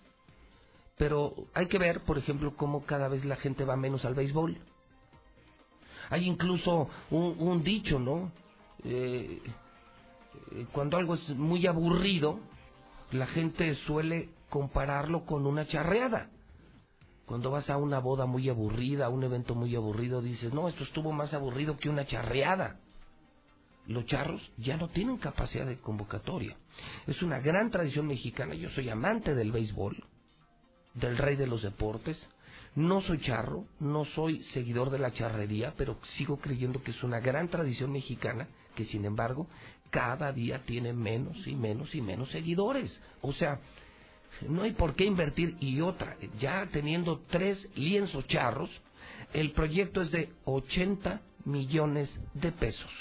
pero 0.97 1.33
hay 1.53 1.67
que 1.67 1.77
ver, 1.77 2.01
por 2.01 2.17
ejemplo, 2.17 2.55
cómo 2.55 2.85
cada 2.85 3.07
vez 3.07 3.25
la 3.25 3.35
gente 3.35 3.65
va 3.65 3.75
menos 3.75 4.05
al 4.05 4.13
béisbol. 4.13 4.57
Hay 6.09 6.25
incluso 6.25 6.89
un, 7.09 7.63
dicho, 7.63 7.99
¿no? 7.99 8.31
Eh, 8.83 9.41
eh, 10.51 10.65
cuando 10.71 10.97
algo 10.97 11.15
es 11.15 11.29
muy 11.31 11.65
aburrido, 11.65 12.39
la 13.11 13.25
gente 13.27 13.73
suele 13.87 14.29
compararlo 14.49 15.25
con 15.25 15.45
una 15.47 15.67
charreada. 15.67 16.29
Cuando 17.25 17.49
vas 17.49 17.69
a 17.69 17.77
una 17.77 17.99
boda 17.99 18.25
muy 18.25 18.49
aburrida, 18.49 19.07
a 19.07 19.09
un 19.09 19.23
evento 19.23 19.55
muy 19.55 19.75
aburrido, 19.75 20.21
dices, 20.21 20.53
no, 20.53 20.67
esto 20.67 20.83
estuvo 20.83 21.11
más 21.11 21.33
aburrido 21.33 21.77
que 21.77 21.89
una 21.89 22.05
charreada. 22.05 22.79
Los 23.87 24.05
charros 24.05 24.41
ya 24.57 24.77
no 24.77 24.89
tienen 24.89 25.17
capacidad 25.17 25.65
de 25.65 25.79
convocatoria. 25.79 26.55
Es 27.07 27.21
una 27.21 27.39
gran 27.39 27.71
tradición 27.71 28.07
mexicana. 28.07 28.55
Yo 28.55 28.69
soy 28.71 28.89
amante 28.89 29.35
del 29.35 29.51
béisbol, 29.51 30.03
del 30.93 31.17
rey 31.17 31.35
de 31.35 31.47
los 31.47 31.61
deportes. 31.61 32.27
No 32.75 33.01
soy 33.01 33.19
charro, 33.19 33.65
no 33.79 34.05
soy 34.05 34.43
seguidor 34.53 34.89
de 34.89 34.99
la 34.99 35.13
charrería, 35.13 35.73
pero 35.77 35.97
sigo 36.17 36.37
creyendo 36.37 36.83
que 36.83 36.91
es 36.91 37.03
una 37.03 37.19
gran 37.19 37.47
tradición 37.47 37.91
mexicana 37.91 38.47
que, 38.75 38.85
sin 38.85 39.05
embargo, 39.05 39.47
cada 39.89 40.31
día 40.33 40.63
tiene 40.65 40.91
menos 40.91 41.37
y 41.47 41.55
menos 41.55 41.95
y 41.95 42.01
menos 42.01 42.29
seguidores. 42.31 42.99
O 43.21 43.33
sea, 43.33 43.61
no 44.47 44.63
hay 44.63 44.71
por 44.71 44.95
qué 44.95 45.05
invertir. 45.05 45.55
Y 45.59 45.81
otra, 45.81 46.17
ya 46.39 46.67
teniendo 46.71 47.21
tres 47.29 47.57
lienzos 47.75 48.27
charros, 48.27 48.69
el 49.33 49.51
proyecto 49.51 50.01
es 50.01 50.11
de 50.11 50.29
80 50.45 51.21
millones 51.45 52.13
de 52.33 52.51
pesos. 52.51 52.91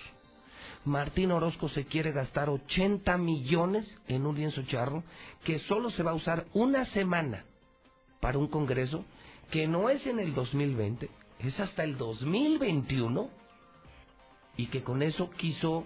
Martín 0.85 1.33
Orozco 1.33 1.69
se 1.71 1.87
quiere 1.87 2.13
gastar 2.13 2.51
80 2.51 3.17
millones 3.17 3.99
en 4.07 4.27
un 4.27 4.37
lienzo 4.37 4.63
charro 4.65 5.03
que 5.43 5.59
solo 5.61 5.91
se 5.91 6.03
va 6.03 6.11
a 6.11 6.15
usar 6.15 6.45
una 6.53 6.85
semana 6.87 7.45
para 8.21 8.39
un 8.39 8.49
congreso 8.49 9.05
que 9.51 9.67
no 9.67 9.89
es 9.89 10.07
en 10.07 10.19
el 10.19 10.35
2020, 10.35 11.09
es 11.39 11.61
hasta 11.61 11.85
el 11.85 11.97
2021 11.97 13.31
y 14.57 14.67
que 14.67 14.83
con 14.83 15.03
eso 15.03 15.31
quiso 15.31 15.85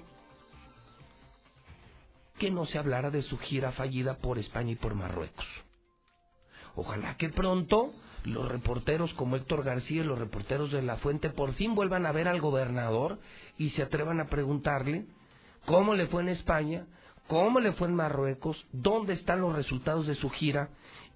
que 2.38 2.50
no 2.50 2.66
se 2.66 2.78
hablara 2.78 3.10
de 3.10 3.22
su 3.22 3.38
gira 3.38 3.72
fallida 3.72 4.18
por 4.18 4.38
España 4.38 4.72
y 4.72 4.76
por 4.76 4.94
Marruecos. 4.94 5.46
Ojalá 6.74 7.16
que 7.16 7.28
pronto 7.28 7.92
los 8.24 8.48
reporteros 8.48 9.12
como 9.14 9.36
Héctor 9.36 9.64
García 9.64 10.02
y 10.02 10.06
los 10.06 10.18
reporteros 10.18 10.70
de 10.70 10.82
La 10.82 10.96
Fuente 10.96 11.30
por 11.30 11.54
fin 11.54 11.74
vuelvan 11.74 12.06
a 12.06 12.12
ver 12.12 12.28
al 12.28 12.40
gobernador 12.40 13.18
y 13.56 13.70
se 13.70 13.82
atrevan 13.82 14.20
a 14.20 14.26
preguntarle 14.26 15.06
cómo 15.66 15.94
le 15.94 16.06
fue 16.06 16.22
en 16.22 16.28
España, 16.28 16.86
cómo 17.26 17.60
le 17.60 17.72
fue 17.72 17.88
en 17.88 17.94
Marruecos, 17.94 18.64
dónde 18.72 19.14
están 19.14 19.40
los 19.40 19.54
resultados 19.54 20.06
de 20.06 20.14
su 20.14 20.30
gira 20.30 20.70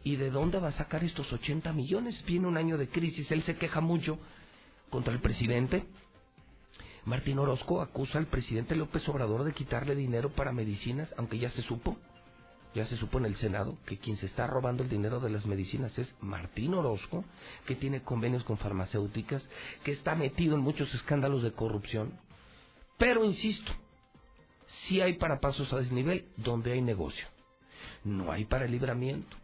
y 0.05 0.17
de 0.17 0.31
dónde 0.31 0.59
va 0.59 0.69
a 0.69 0.73
sacar 0.73 1.05
estos 1.05 1.33
80 1.33 1.73
millones. 1.73 2.23
Viene 2.27 2.49
un 2.49 2.57
año 2.57 2.77
de 2.77 2.89
crisis, 2.89 3.31
él 3.31 3.43
se 3.45 3.57
queja 3.57 3.81
mucho 3.81 4.19
contra 4.91 5.13
el 5.13 5.21
presidente, 5.21 5.87
Martín 7.05 7.39
Orozco 7.41 7.83
acusa 7.83 8.19
al 8.19 8.27
presidente 8.27 8.77
López 8.77 9.09
Obrador 9.09 9.43
de 9.43 9.53
quitarle 9.53 9.97
dinero 9.97 10.31
para 10.31 10.53
medicinas, 10.53 11.13
aunque 11.17 11.39
ya 11.39 11.51
se 11.51 11.63
supo, 11.63 11.97
ya 12.75 12.87
se 12.87 12.97
supo 12.97 13.19
en 13.19 13.27
el 13.27 13.37
Senado 13.37 13.77
que 13.87 13.99
quien 13.99 14.17
se 14.17 14.27
está 14.27 14.47
robando 14.47 14.85
el 14.85 14.89
dinero 14.89 15.19
de 15.19 15.31
las 15.31 15.45
medicinas 15.45 15.99
es 15.99 16.15
Martín 16.21 16.75
Orozco, 16.75 17.25
que 17.67 17.75
tiene 17.75 18.03
convenios 18.03 18.45
con 18.45 18.57
farmacéuticas, 18.57 19.47
que 19.83 19.93
está 19.93 20.15
metido 20.15 20.55
en 20.55 20.63
muchos 20.63 20.95
escándalos 20.95 21.43
de 21.43 21.53
corrupción. 21.53 22.19
Pero 22.99 23.25
insisto, 23.25 23.73
sí 24.87 25.01
hay 25.01 25.15
para 25.15 25.41
pasos 25.41 25.73
a 25.73 25.79
desnivel 25.79 26.29
donde 26.37 26.73
hay 26.73 26.83
negocio. 26.83 27.27
No 28.05 28.31
hay 28.31 28.45
para 28.45 28.67
libramiento, 28.67 29.37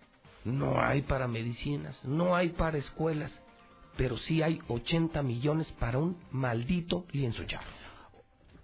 no 0.45 0.81
hay 0.81 1.03
para 1.03 1.27
medicinas, 1.27 2.03
no 2.05 2.37
hay 2.37 2.51
para 2.51 2.79
escuelas 2.79 3.33
pero 3.99 4.17
sí 4.17 4.43
hay 4.43 4.63
80 4.69 5.23
millones 5.25 5.67
para 5.73 5.99
un 5.99 6.17
maldito 6.31 7.05
lienzo 7.11 7.43
charro. 7.45 7.67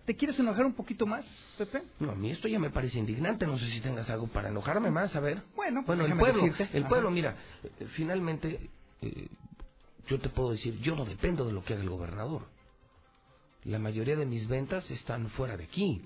¿Te 0.06 0.15
quieres 0.15 0.39
enojar 0.39 0.65
un 0.65 0.75
poquito 0.75 1.07
más, 1.07 1.26
Pepe? 1.59 1.83
No, 1.99 2.12
a 2.12 2.15
mí 2.15 2.31
esto 2.31 2.47
ya 2.47 2.60
me 2.60 2.70
parece 2.70 2.99
indignante. 2.99 3.44
No 3.44 3.59
sé 3.59 3.68
si 3.70 3.81
tengas 3.81 4.09
algo 4.10 4.28
para 4.28 4.50
enojarme 4.50 4.92
más, 4.92 5.17
a 5.17 5.20
ver. 5.20 5.42
Bueno, 5.57 5.83
bueno 5.84 6.05
el 6.05 6.17
pueblo, 6.17 6.44
el 6.73 6.86
pueblo, 6.86 7.10
mira, 7.10 7.36
eh, 7.65 7.86
finalmente 7.94 8.70
eh, 9.02 9.28
yo 10.07 10.20
te 10.20 10.28
puedo 10.28 10.52
decir, 10.52 10.78
yo 10.81 10.94
no 10.94 11.05
dependo 11.05 11.44
de 11.44 11.52
lo 11.52 11.65
que 11.65 11.73
haga 11.73 11.83
el 11.83 11.91
gobernador. 11.91 12.42
La 13.65 13.81
mayoría 13.81 14.15
de 14.15 14.26
mis 14.26 14.47
ventas 14.47 14.89
están 14.91 15.31
fuera 15.31 15.57
de 15.57 15.65
aquí 15.65 16.02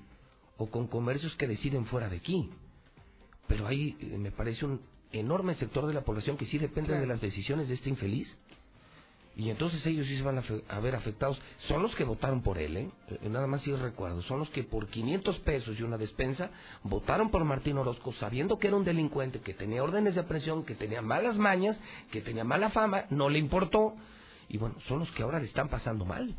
o 0.57 0.71
con 0.71 0.87
comercios 0.87 1.35
que 1.37 1.47
deciden 1.47 1.85
fuera 1.85 2.09
de 2.09 2.17
aquí. 2.17 2.49
Pero 3.47 3.67
hay, 3.67 3.95
eh, 4.01 4.17
me 4.17 4.31
parece, 4.31 4.65
un 4.65 4.81
enorme 5.13 5.55
sector 5.57 5.87
de 5.87 5.93
la 5.93 6.03
población 6.03 6.39
que 6.39 6.47
sí 6.47 6.57
depende 6.57 6.99
de 6.99 7.07
las 7.07 7.21
decisiones 7.21 7.69
de 7.69 7.75
este 7.75 7.91
infeliz 7.91 8.35
Y 9.39 9.51
entonces 9.51 9.87
ellos 9.87 10.09
sí 10.09 10.17
se 10.17 10.23
van 10.25 10.37
a, 10.37 10.81
ver 10.81 10.97
afectados. 10.97 11.41
Son 11.69 11.81
los 11.81 11.95
que 11.95 12.03
votaron 12.03 12.43
por 12.43 12.59
él, 12.59 12.77
¿eh? 12.77 12.91
Eh, 13.23 13.29
Nada 13.29 13.47
más 13.47 13.63
si 13.63 13.73
recuerdo. 13.73 14.21
Son 14.23 14.41
los 14.41 14.51
que 14.51 14.65
por 14.65 14.89
500 14.89 15.39
pesos 15.39 15.79
y 15.79 15.85
una 15.85 15.97
despensa 15.97 16.51
votaron 16.83 17.31
por 17.31 17.45
Martín 17.45 17.79
Orozco 17.79 18.13
sabiendo 18.15 18.59
que 18.59 18.67
era 18.67 18.77
un 18.77 18.85
delincuente, 18.85 19.39
que 19.39 19.55
tenía 19.55 19.85
órdenes 19.85 20.17
de 20.17 20.23
aprehensión, 20.23 20.65
que 20.65 20.75
tenía 20.75 21.03
malas 21.03 21.39
mañas, 21.39 21.79
que 22.11 22.21
tenía 22.21 22.43
mala 22.43 22.71
fama, 22.71 23.05
no 23.11 23.29
le 23.29 23.39
importó. 23.39 23.95
Y 24.49 24.59
bueno, 24.59 24.75
son 24.89 24.99
los 24.99 25.11
que 25.13 25.23
ahora 25.23 25.39
le 25.39 25.47
están 25.47 25.69
pasando 25.69 26.05
mal. 26.05 26.35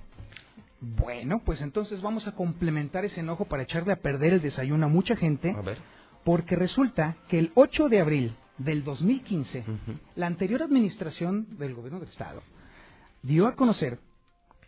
Bueno, 0.81 1.41
pues 1.45 1.61
entonces 1.61 2.01
vamos 2.01 2.27
a 2.27 2.33
complementar 2.33 3.05
ese 3.05 3.21
enojo 3.21 3.45
para 3.45 3.63
echarle 3.63 3.93
a 3.93 4.01
perder 4.01 4.33
el 4.33 4.41
desayuno 4.41 4.87
a 4.87 4.89
mucha 4.89 5.15
gente. 5.15 5.55
A 5.57 5.61
ver. 5.61 5.77
Porque 6.25 6.57
resulta 6.57 7.15
que 7.29 7.39
el 7.39 7.53
8 7.55 7.87
de 7.87 8.01
abril 8.01 8.35
del 8.57 8.83
2015, 8.83 9.63
la 10.17 10.27
anterior 10.27 10.61
administración 10.61 11.57
del 11.57 11.75
gobierno 11.75 12.01
del 12.01 12.09
Estado 12.09 12.41
dio 13.23 13.47
a 13.47 13.55
conocer 13.55 13.99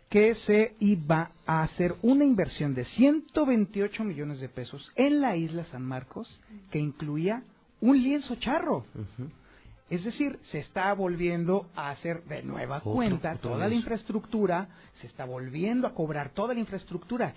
que 0.08 0.34
se 0.34 0.74
iba 0.78 1.30
a 1.46 1.62
hacer 1.62 1.94
una 2.02 2.24
inversión 2.24 2.74
de 2.74 2.84
128 2.84 4.04
millones 4.04 4.40
de 4.40 4.48
pesos 4.48 4.92
en 4.96 5.20
la 5.22 5.36
isla 5.36 5.64
San 5.66 5.82
Marcos 5.82 6.40
que 6.70 6.78
incluía 6.78 7.42
un 7.80 8.00
lienzo 8.02 8.36
charro. 8.36 8.84
Es 9.88 10.04
decir, 10.04 10.38
se 10.50 10.58
está 10.58 10.92
volviendo 10.94 11.66
a 11.74 11.90
hacer 11.90 12.24
de 12.24 12.42
nueva 12.42 12.78
Otro- 12.78 12.92
cuenta 12.92 13.32
otro 13.34 13.50
toda 13.52 13.68
la 13.68 13.74
infraestructura, 13.74 14.68
se 15.00 15.06
está 15.06 15.24
volviendo 15.24 15.86
a 15.86 15.94
cobrar 15.94 16.30
toda 16.30 16.54
la 16.54 16.60
infraestructura. 16.60 17.34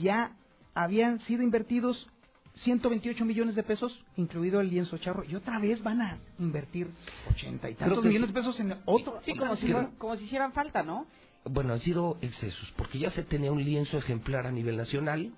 Ya 0.00 0.32
habían 0.74 1.20
sido 1.20 1.42
invertidos 1.42 2.08
128 2.56 3.24
millones 3.24 3.54
de 3.54 3.62
pesos, 3.62 4.04
incluido 4.16 4.60
el 4.60 4.70
lienzo 4.70 4.98
charro, 4.98 5.24
y 5.24 5.34
otra 5.34 5.58
vez 5.58 5.82
van 5.82 6.02
a 6.02 6.18
invertir 6.38 6.88
80 7.30 7.70
y 7.70 7.74
tantos 7.74 8.04
millones 8.04 8.28
de 8.28 8.34
pesos 8.34 8.60
en 8.60 8.76
otro. 8.84 9.20
Sí, 9.24 9.34
como 9.34 9.56
si, 9.56 9.72
como 9.98 10.16
si 10.16 10.24
hicieran 10.24 10.52
falta, 10.52 10.82
¿no? 10.82 11.06
Bueno, 11.44 11.72
han 11.72 11.80
sido 11.80 12.18
excesos, 12.20 12.70
porque 12.76 12.98
ya 12.98 13.10
se 13.10 13.24
tenía 13.24 13.50
un 13.50 13.64
lienzo 13.64 13.96
ejemplar 13.96 14.46
a 14.46 14.52
nivel 14.52 14.76
nacional 14.76 15.32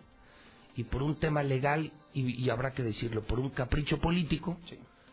y 0.74 0.84
por 0.84 1.02
un 1.02 1.16
tema 1.16 1.42
legal, 1.42 1.92
y, 2.12 2.42
y 2.42 2.50
habrá 2.50 2.73
que 2.73 2.82
decirlo, 2.82 3.23
por 3.23 3.39
un 3.39 3.50
capricho 3.50 3.99
político, 3.99 4.58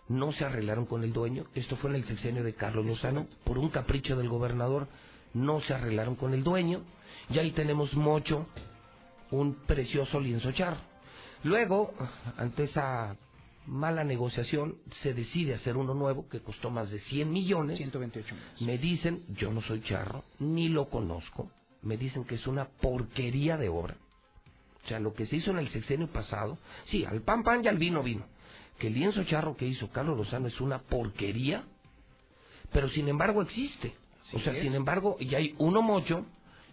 no 0.09 0.31
se 0.31 0.43
arreglaron 0.43 0.85
con 0.85 1.03
el 1.03 1.13
dueño. 1.13 1.45
Esto 1.53 1.77
fue 1.77 1.91
en 1.91 1.97
el 1.97 2.05
sexenio 2.05 2.43
de 2.43 2.55
Carlos 2.55 2.85
Lozano. 2.85 3.27
Por 3.43 3.57
un 3.57 3.69
capricho 3.69 4.17
del 4.17 4.27
gobernador, 4.27 4.87
no 5.33 5.61
se 5.61 5.73
arreglaron 5.73 6.15
con 6.15 6.33
el 6.33 6.43
dueño. 6.43 6.81
Y 7.29 7.37
ahí 7.37 7.51
tenemos 7.51 7.93
mocho, 7.93 8.47
un 9.29 9.53
precioso 9.53 10.19
lienzo 10.19 10.51
charro. 10.51 10.88
Luego, 11.43 11.93
ante 12.37 12.63
esa 12.63 13.15
mala 13.65 14.03
negociación, 14.03 14.77
se 15.01 15.13
decide 15.13 15.53
hacer 15.53 15.77
uno 15.77 15.93
nuevo 15.93 16.27
que 16.27 16.41
costó 16.41 16.69
más 16.69 16.89
de 16.89 16.99
100 16.99 17.31
millones. 17.31 17.77
128 17.77 18.35
millones. 18.35 18.61
Me 18.61 18.77
dicen, 18.77 19.23
yo 19.29 19.51
no 19.51 19.61
soy 19.61 19.81
charro, 19.81 20.23
ni 20.39 20.69
lo 20.69 20.89
conozco, 20.89 21.51
me 21.81 21.97
dicen 21.97 22.25
que 22.25 22.35
es 22.35 22.47
una 22.47 22.65
porquería 22.65 23.57
de 23.57 23.69
obra. 23.69 23.95
O 24.83 24.87
sea, 24.87 24.99
lo 24.99 25.13
que 25.13 25.25
se 25.25 25.35
hizo 25.35 25.51
en 25.51 25.59
el 25.59 25.69
sexenio 25.69 26.07
pasado, 26.07 26.57
sí, 26.85 27.05
al 27.05 27.21
pan 27.21 27.43
pan 27.43 27.63
y 27.63 27.67
al 27.67 27.77
vino 27.77 28.01
vino. 28.01 28.25
Que 28.79 28.87
el 28.87 28.93
lienzo 28.93 29.23
charro 29.25 29.55
que 29.55 29.67
hizo 29.67 29.89
Carlos 29.89 30.17
Lozano 30.17 30.47
es 30.47 30.59
una 30.61 30.79
porquería, 30.79 31.63
pero 32.71 32.89
sin 32.89 33.07
embargo 33.07 33.41
existe. 33.41 33.93
o 34.33 34.39
sea, 34.39 34.53
es. 34.53 34.61
sin 34.61 34.73
embargo, 34.73 35.17
ya 35.19 35.37
hay 35.37 35.53
uno 35.57 35.81
mocho, 35.81 36.25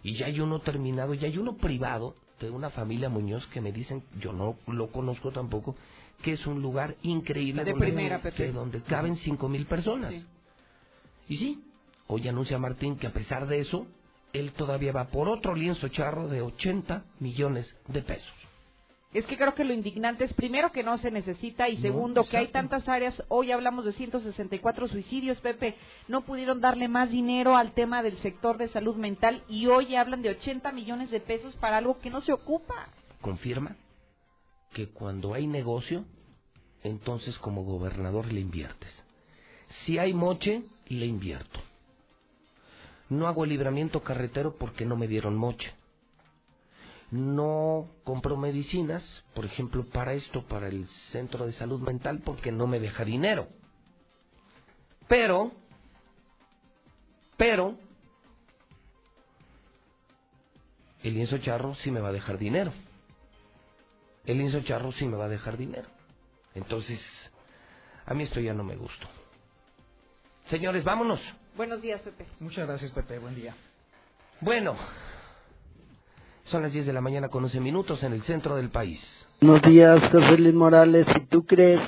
y 0.03 0.13
ya 0.13 0.27
hay 0.27 0.39
uno 0.39 0.59
terminado, 0.59 1.13
y 1.13 1.25
hay 1.25 1.37
uno 1.37 1.57
privado 1.57 2.15
de 2.39 2.49
una 2.49 2.69
familia 2.69 3.09
Muñoz 3.09 3.45
que 3.47 3.61
me 3.61 3.71
dicen, 3.71 4.03
yo 4.19 4.33
no 4.33 4.57
lo 4.67 4.91
conozco 4.91 5.31
tampoco, 5.31 5.75
que 6.21 6.33
es 6.33 6.45
un 6.47 6.61
lugar 6.61 6.95
increíble 7.01 7.63
De 7.63 7.71
donde, 7.71 7.85
primera, 7.85 8.21
Pepe. 8.21 8.37
que 8.37 8.51
donde 8.51 8.81
caben 8.81 9.15
cinco 9.17 9.49
mil 9.49 9.65
personas. 9.65 10.13
Sí. 10.13 10.25
Y 11.29 11.37
sí, 11.37 11.63
hoy 12.07 12.27
anuncia 12.27 12.57
Martín 12.57 12.97
que 12.97 13.07
a 13.07 13.13
pesar 13.13 13.47
de 13.47 13.59
eso, 13.59 13.87
él 14.33 14.51
todavía 14.53 14.91
va 14.91 15.07
por 15.07 15.27
otro 15.29 15.55
lienzo 15.55 15.87
charro 15.89 16.27
de 16.27 16.41
80 16.41 17.03
millones 17.19 17.73
de 17.87 18.01
pesos. 18.01 18.46
Es 19.13 19.25
que 19.25 19.37
creo 19.37 19.55
que 19.55 19.63
lo 19.63 19.73
indignante 19.73 20.25
es 20.25 20.33
primero 20.33 20.71
que 20.71 20.83
no 20.83 20.97
se 20.97 21.11
necesita 21.11 21.69
y 21.69 21.77
No, 21.77 21.81
segundo 21.81 22.27
que 22.27 22.37
hay 22.37 22.47
tantas 22.49 22.87
áreas, 22.89 23.23
hoy 23.29 23.51
hablamos 23.51 23.85
de 23.85 23.93
164 23.93 24.87
suicidios, 24.89 25.39
Pepe, 25.39 25.75
no 26.07 26.21
pudieron 26.21 26.59
darle 26.59 26.87
más 26.87 27.09
dinero 27.09 27.55
al 27.55 27.73
tema 27.73 28.03
del 28.03 28.17
sector 28.19 28.57
de 28.57 28.67
salud 28.67 28.95
mental 28.97 29.43
y 29.47 29.67
hoy 29.67 29.95
hablan 29.95 30.21
de 30.21 30.31
80 30.31 30.71
millones 30.73 31.09
de 31.09 31.21
pesos 31.21 31.55
para 31.55 31.77
algo 31.77 31.99
que 31.99 32.09
no 32.09 32.21
se 32.21 32.33
ocupa. 32.33 32.89
Confirma 33.21 33.77
que 34.73 34.89
cuando 34.89 35.33
hay 35.33 35.47
negocio, 35.47 36.03
entonces 36.83 37.37
como 37.39 37.63
gobernador 37.63 38.31
le 38.31 38.41
inviertes. 38.41 38.91
Si 39.85 39.97
hay 39.97 40.13
moche, 40.13 40.63
le 40.87 41.05
invierto. 41.05 41.59
No 43.09 43.27
hago 43.27 43.45
el 43.45 43.51
libramiento 43.51 44.01
carretero 44.01 44.55
porque 44.57 44.85
no 44.85 44.97
me 44.97 45.07
dieron 45.07 45.35
moche. 45.35 45.73
No 47.09 47.87
compro 48.03 48.35
medicinas, 48.35 49.25
por 49.33 49.45
ejemplo, 49.45 49.85
para 49.85 50.13
esto, 50.13 50.45
para 50.45 50.67
el 50.67 50.85
centro 51.11 51.45
de 51.45 51.53
salud 51.53 51.81
mental, 51.81 52.21
porque 52.23 52.51
no 52.51 52.67
me 52.67 52.79
deja 52.79 53.05
dinero. 53.05 53.47
Pero, 55.07 55.53
pero, 57.37 57.77
el 61.03 61.13
lienzo 61.13 61.37
charro 61.37 61.75
sí 61.75 61.91
me 61.91 62.01
va 62.01 62.09
a 62.09 62.13
dejar 62.13 62.37
dinero. 62.37 62.73
El 64.25 64.39
lienzo 64.39 64.59
charro 64.61 64.91
sí 64.91 65.05
me 65.05 65.15
va 65.15 65.25
a 65.25 65.29
dejar 65.29 65.55
dinero. 65.55 65.87
Entonces, 66.53 66.99
a 68.05 68.13
mí 68.13 68.23
esto 68.23 68.41
ya 68.41 68.53
no 68.53 68.65
me 68.65 68.75
gustó. 68.75 69.07
Señores, 70.49 70.83
vámonos. 70.83 71.21
Buenos 71.55 71.81
días, 71.81 72.01
Pepe. 72.01 72.25
Muchas 72.39 72.67
gracias, 72.67 72.91
Pepe. 72.91 73.19
Buen 73.19 73.35
día. 73.35 73.55
Bueno, 74.41 74.77
son 76.49 76.61
las 76.61 76.71
10 76.71 76.85
de 76.85 76.93
la 76.93 77.01
mañana 77.01 77.29
con 77.29 77.43
11 77.43 77.59
minutos 77.59 78.01
en 78.03 78.13
el 78.13 78.21
centro 78.23 78.55
del 78.55 78.69
país. 78.69 78.99
Buenos 79.41 79.61
días, 79.63 80.01
José 80.11 80.37
Luis 80.37 80.53
Morales. 80.53 81.05
Si 81.13 81.25
tú 81.25 81.45
crees 81.45 81.81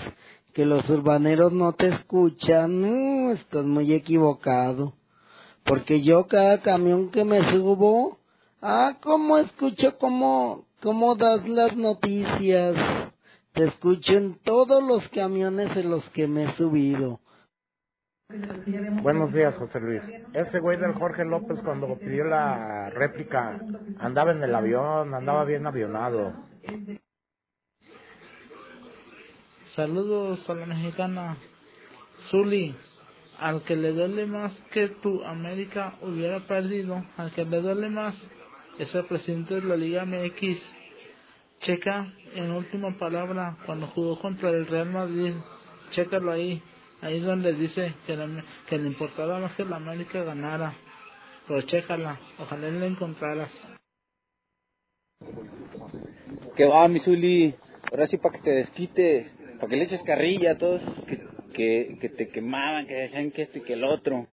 que 0.54 0.66
los 0.66 0.88
urbaneros 0.90 1.54
no 1.54 1.74
te 1.74 1.88
escuchan, 1.88 2.82
no, 2.82 3.32
estás 3.32 3.64
muy 3.66 3.94
equivocado. 3.94 4.94
Porque 5.64 6.02
yo 6.02 6.28
cada 6.28 6.62
camión 6.62 7.10
que 7.10 7.24
me 7.24 7.40
subo, 7.52 8.20
ah, 8.62 8.98
cómo 9.02 9.38
escucho 9.38 9.98
cómo, 9.98 10.66
cómo 10.82 11.16
das 11.16 11.48
las 11.48 11.76
noticias. 11.78 12.76
Te 13.54 13.66
escucho 13.66 14.14
en 14.14 14.40
todos 14.44 14.84
los 14.84 15.08
camiones 15.10 15.76
en 15.78 15.90
los 15.90 16.04
que 16.10 16.28
me 16.28 16.44
he 16.46 16.56
subido. 16.56 17.22
Buenos 19.02 19.34
días, 19.34 19.56
José 19.56 19.80
Luis. 19.80 20.04
Ese 20.34 20.60
güey 20.60 20.78
del 20.78 20.94
Jorge 20.94 21.26
López 21.26 21.62
cuando 21.64 21.98
pidió 21.98 22.26
la 22.26 22.92
réplica 22.92 23.60
andaba 23.98 24.34
en 24.34 24.44
el 24.44 24.54
avión, 24.54 25.16
andaba 25.16 25.46
bien 25.46 25.66
avionado. 25.66 26.36
Saludos 29.76 30.48
a 30.48 30.54
la 30.54 30.68
mexicana. 30.68 31.38
Zuli, 32.30 32.76
al 33.40 33.64
que 33.64 33.76
le 33.76 33.94
duele 33.94 34.28
más 34.28 34.56
que 34.72 34.90
tu 34.90 35.24
América 35.24 35.96
hubiera 36.04 36.40
perdido, 36.42 37.04
al 37.18 37.32
que 37.32 37.46
le 37.46 37.62
duele 37.62 37.90
más 37.90 38.16
es 38.78 38.94
el 38.94 39.06
presidente 39.06 39.56
de 39.56 39.64
la 39.64 39.76
Liga 39.76 40.06
MX. 40.06 40.62
Checa 41.62 42.14
en 42.36 42.52
última 42.52 42.96
palabra 43.00 43.58
cuando 43.66 43.88
jugó 43.88 44.20
contra 44.20 44.52
el 44.52 44.68
Real 44.68 44.92
Madrid. 44.92 45.34
Chécalo 45.90 46.30
ahí. 46.30 46.62
Ahí 47.02 47.18
es 47.18 47.24
donde 47.24 47.54
dice 47.54 47.94
que, 48.06 48.16
la- 48.16 48.44
que 48.68 48.78
le 48.78 48.88
importaba 48.88 49.40
más 49.40 49.54
que 49.54 49.66
la 49.66 49.78
América 49.78 50.24
ganara. 50.24 50.74
Pero 51.48 51.62
chécala, 51.64 52.20
ojalá 52.40 52.70
la 52.70 52.86
encontraras. 52.86 53.50
Que 56.56 56.66
va, 56.66 56.88
mi 56.88 57.00
Zuli? 57.00 57.56
Ahora 57.92 58.08
sí 58.08 58.18
para 58.18 58.36
que 58.36 58.42
te 58.44 58.52
desquites, 58.52 59.32
para 59.58 59.68
que 59.70 59.76
le 59.78 59.84
eches 59.86 60.02
carrilla 60.04 60.52
a 60.52 60.58
todos 60.58 60.82
que, 61.08 61.20
que, 61.54 61.98
que 62.02 62.10
te 62.10 62.30
quemaban, 62.30 62.86
que 62.86 62.94
decían 62.94 63.32
que 63.32 63.44
esto 63.44 63.60
y 63.60 63.62
que 63.62 63.74
el 63.74 63.84
otro. 63.84 64.28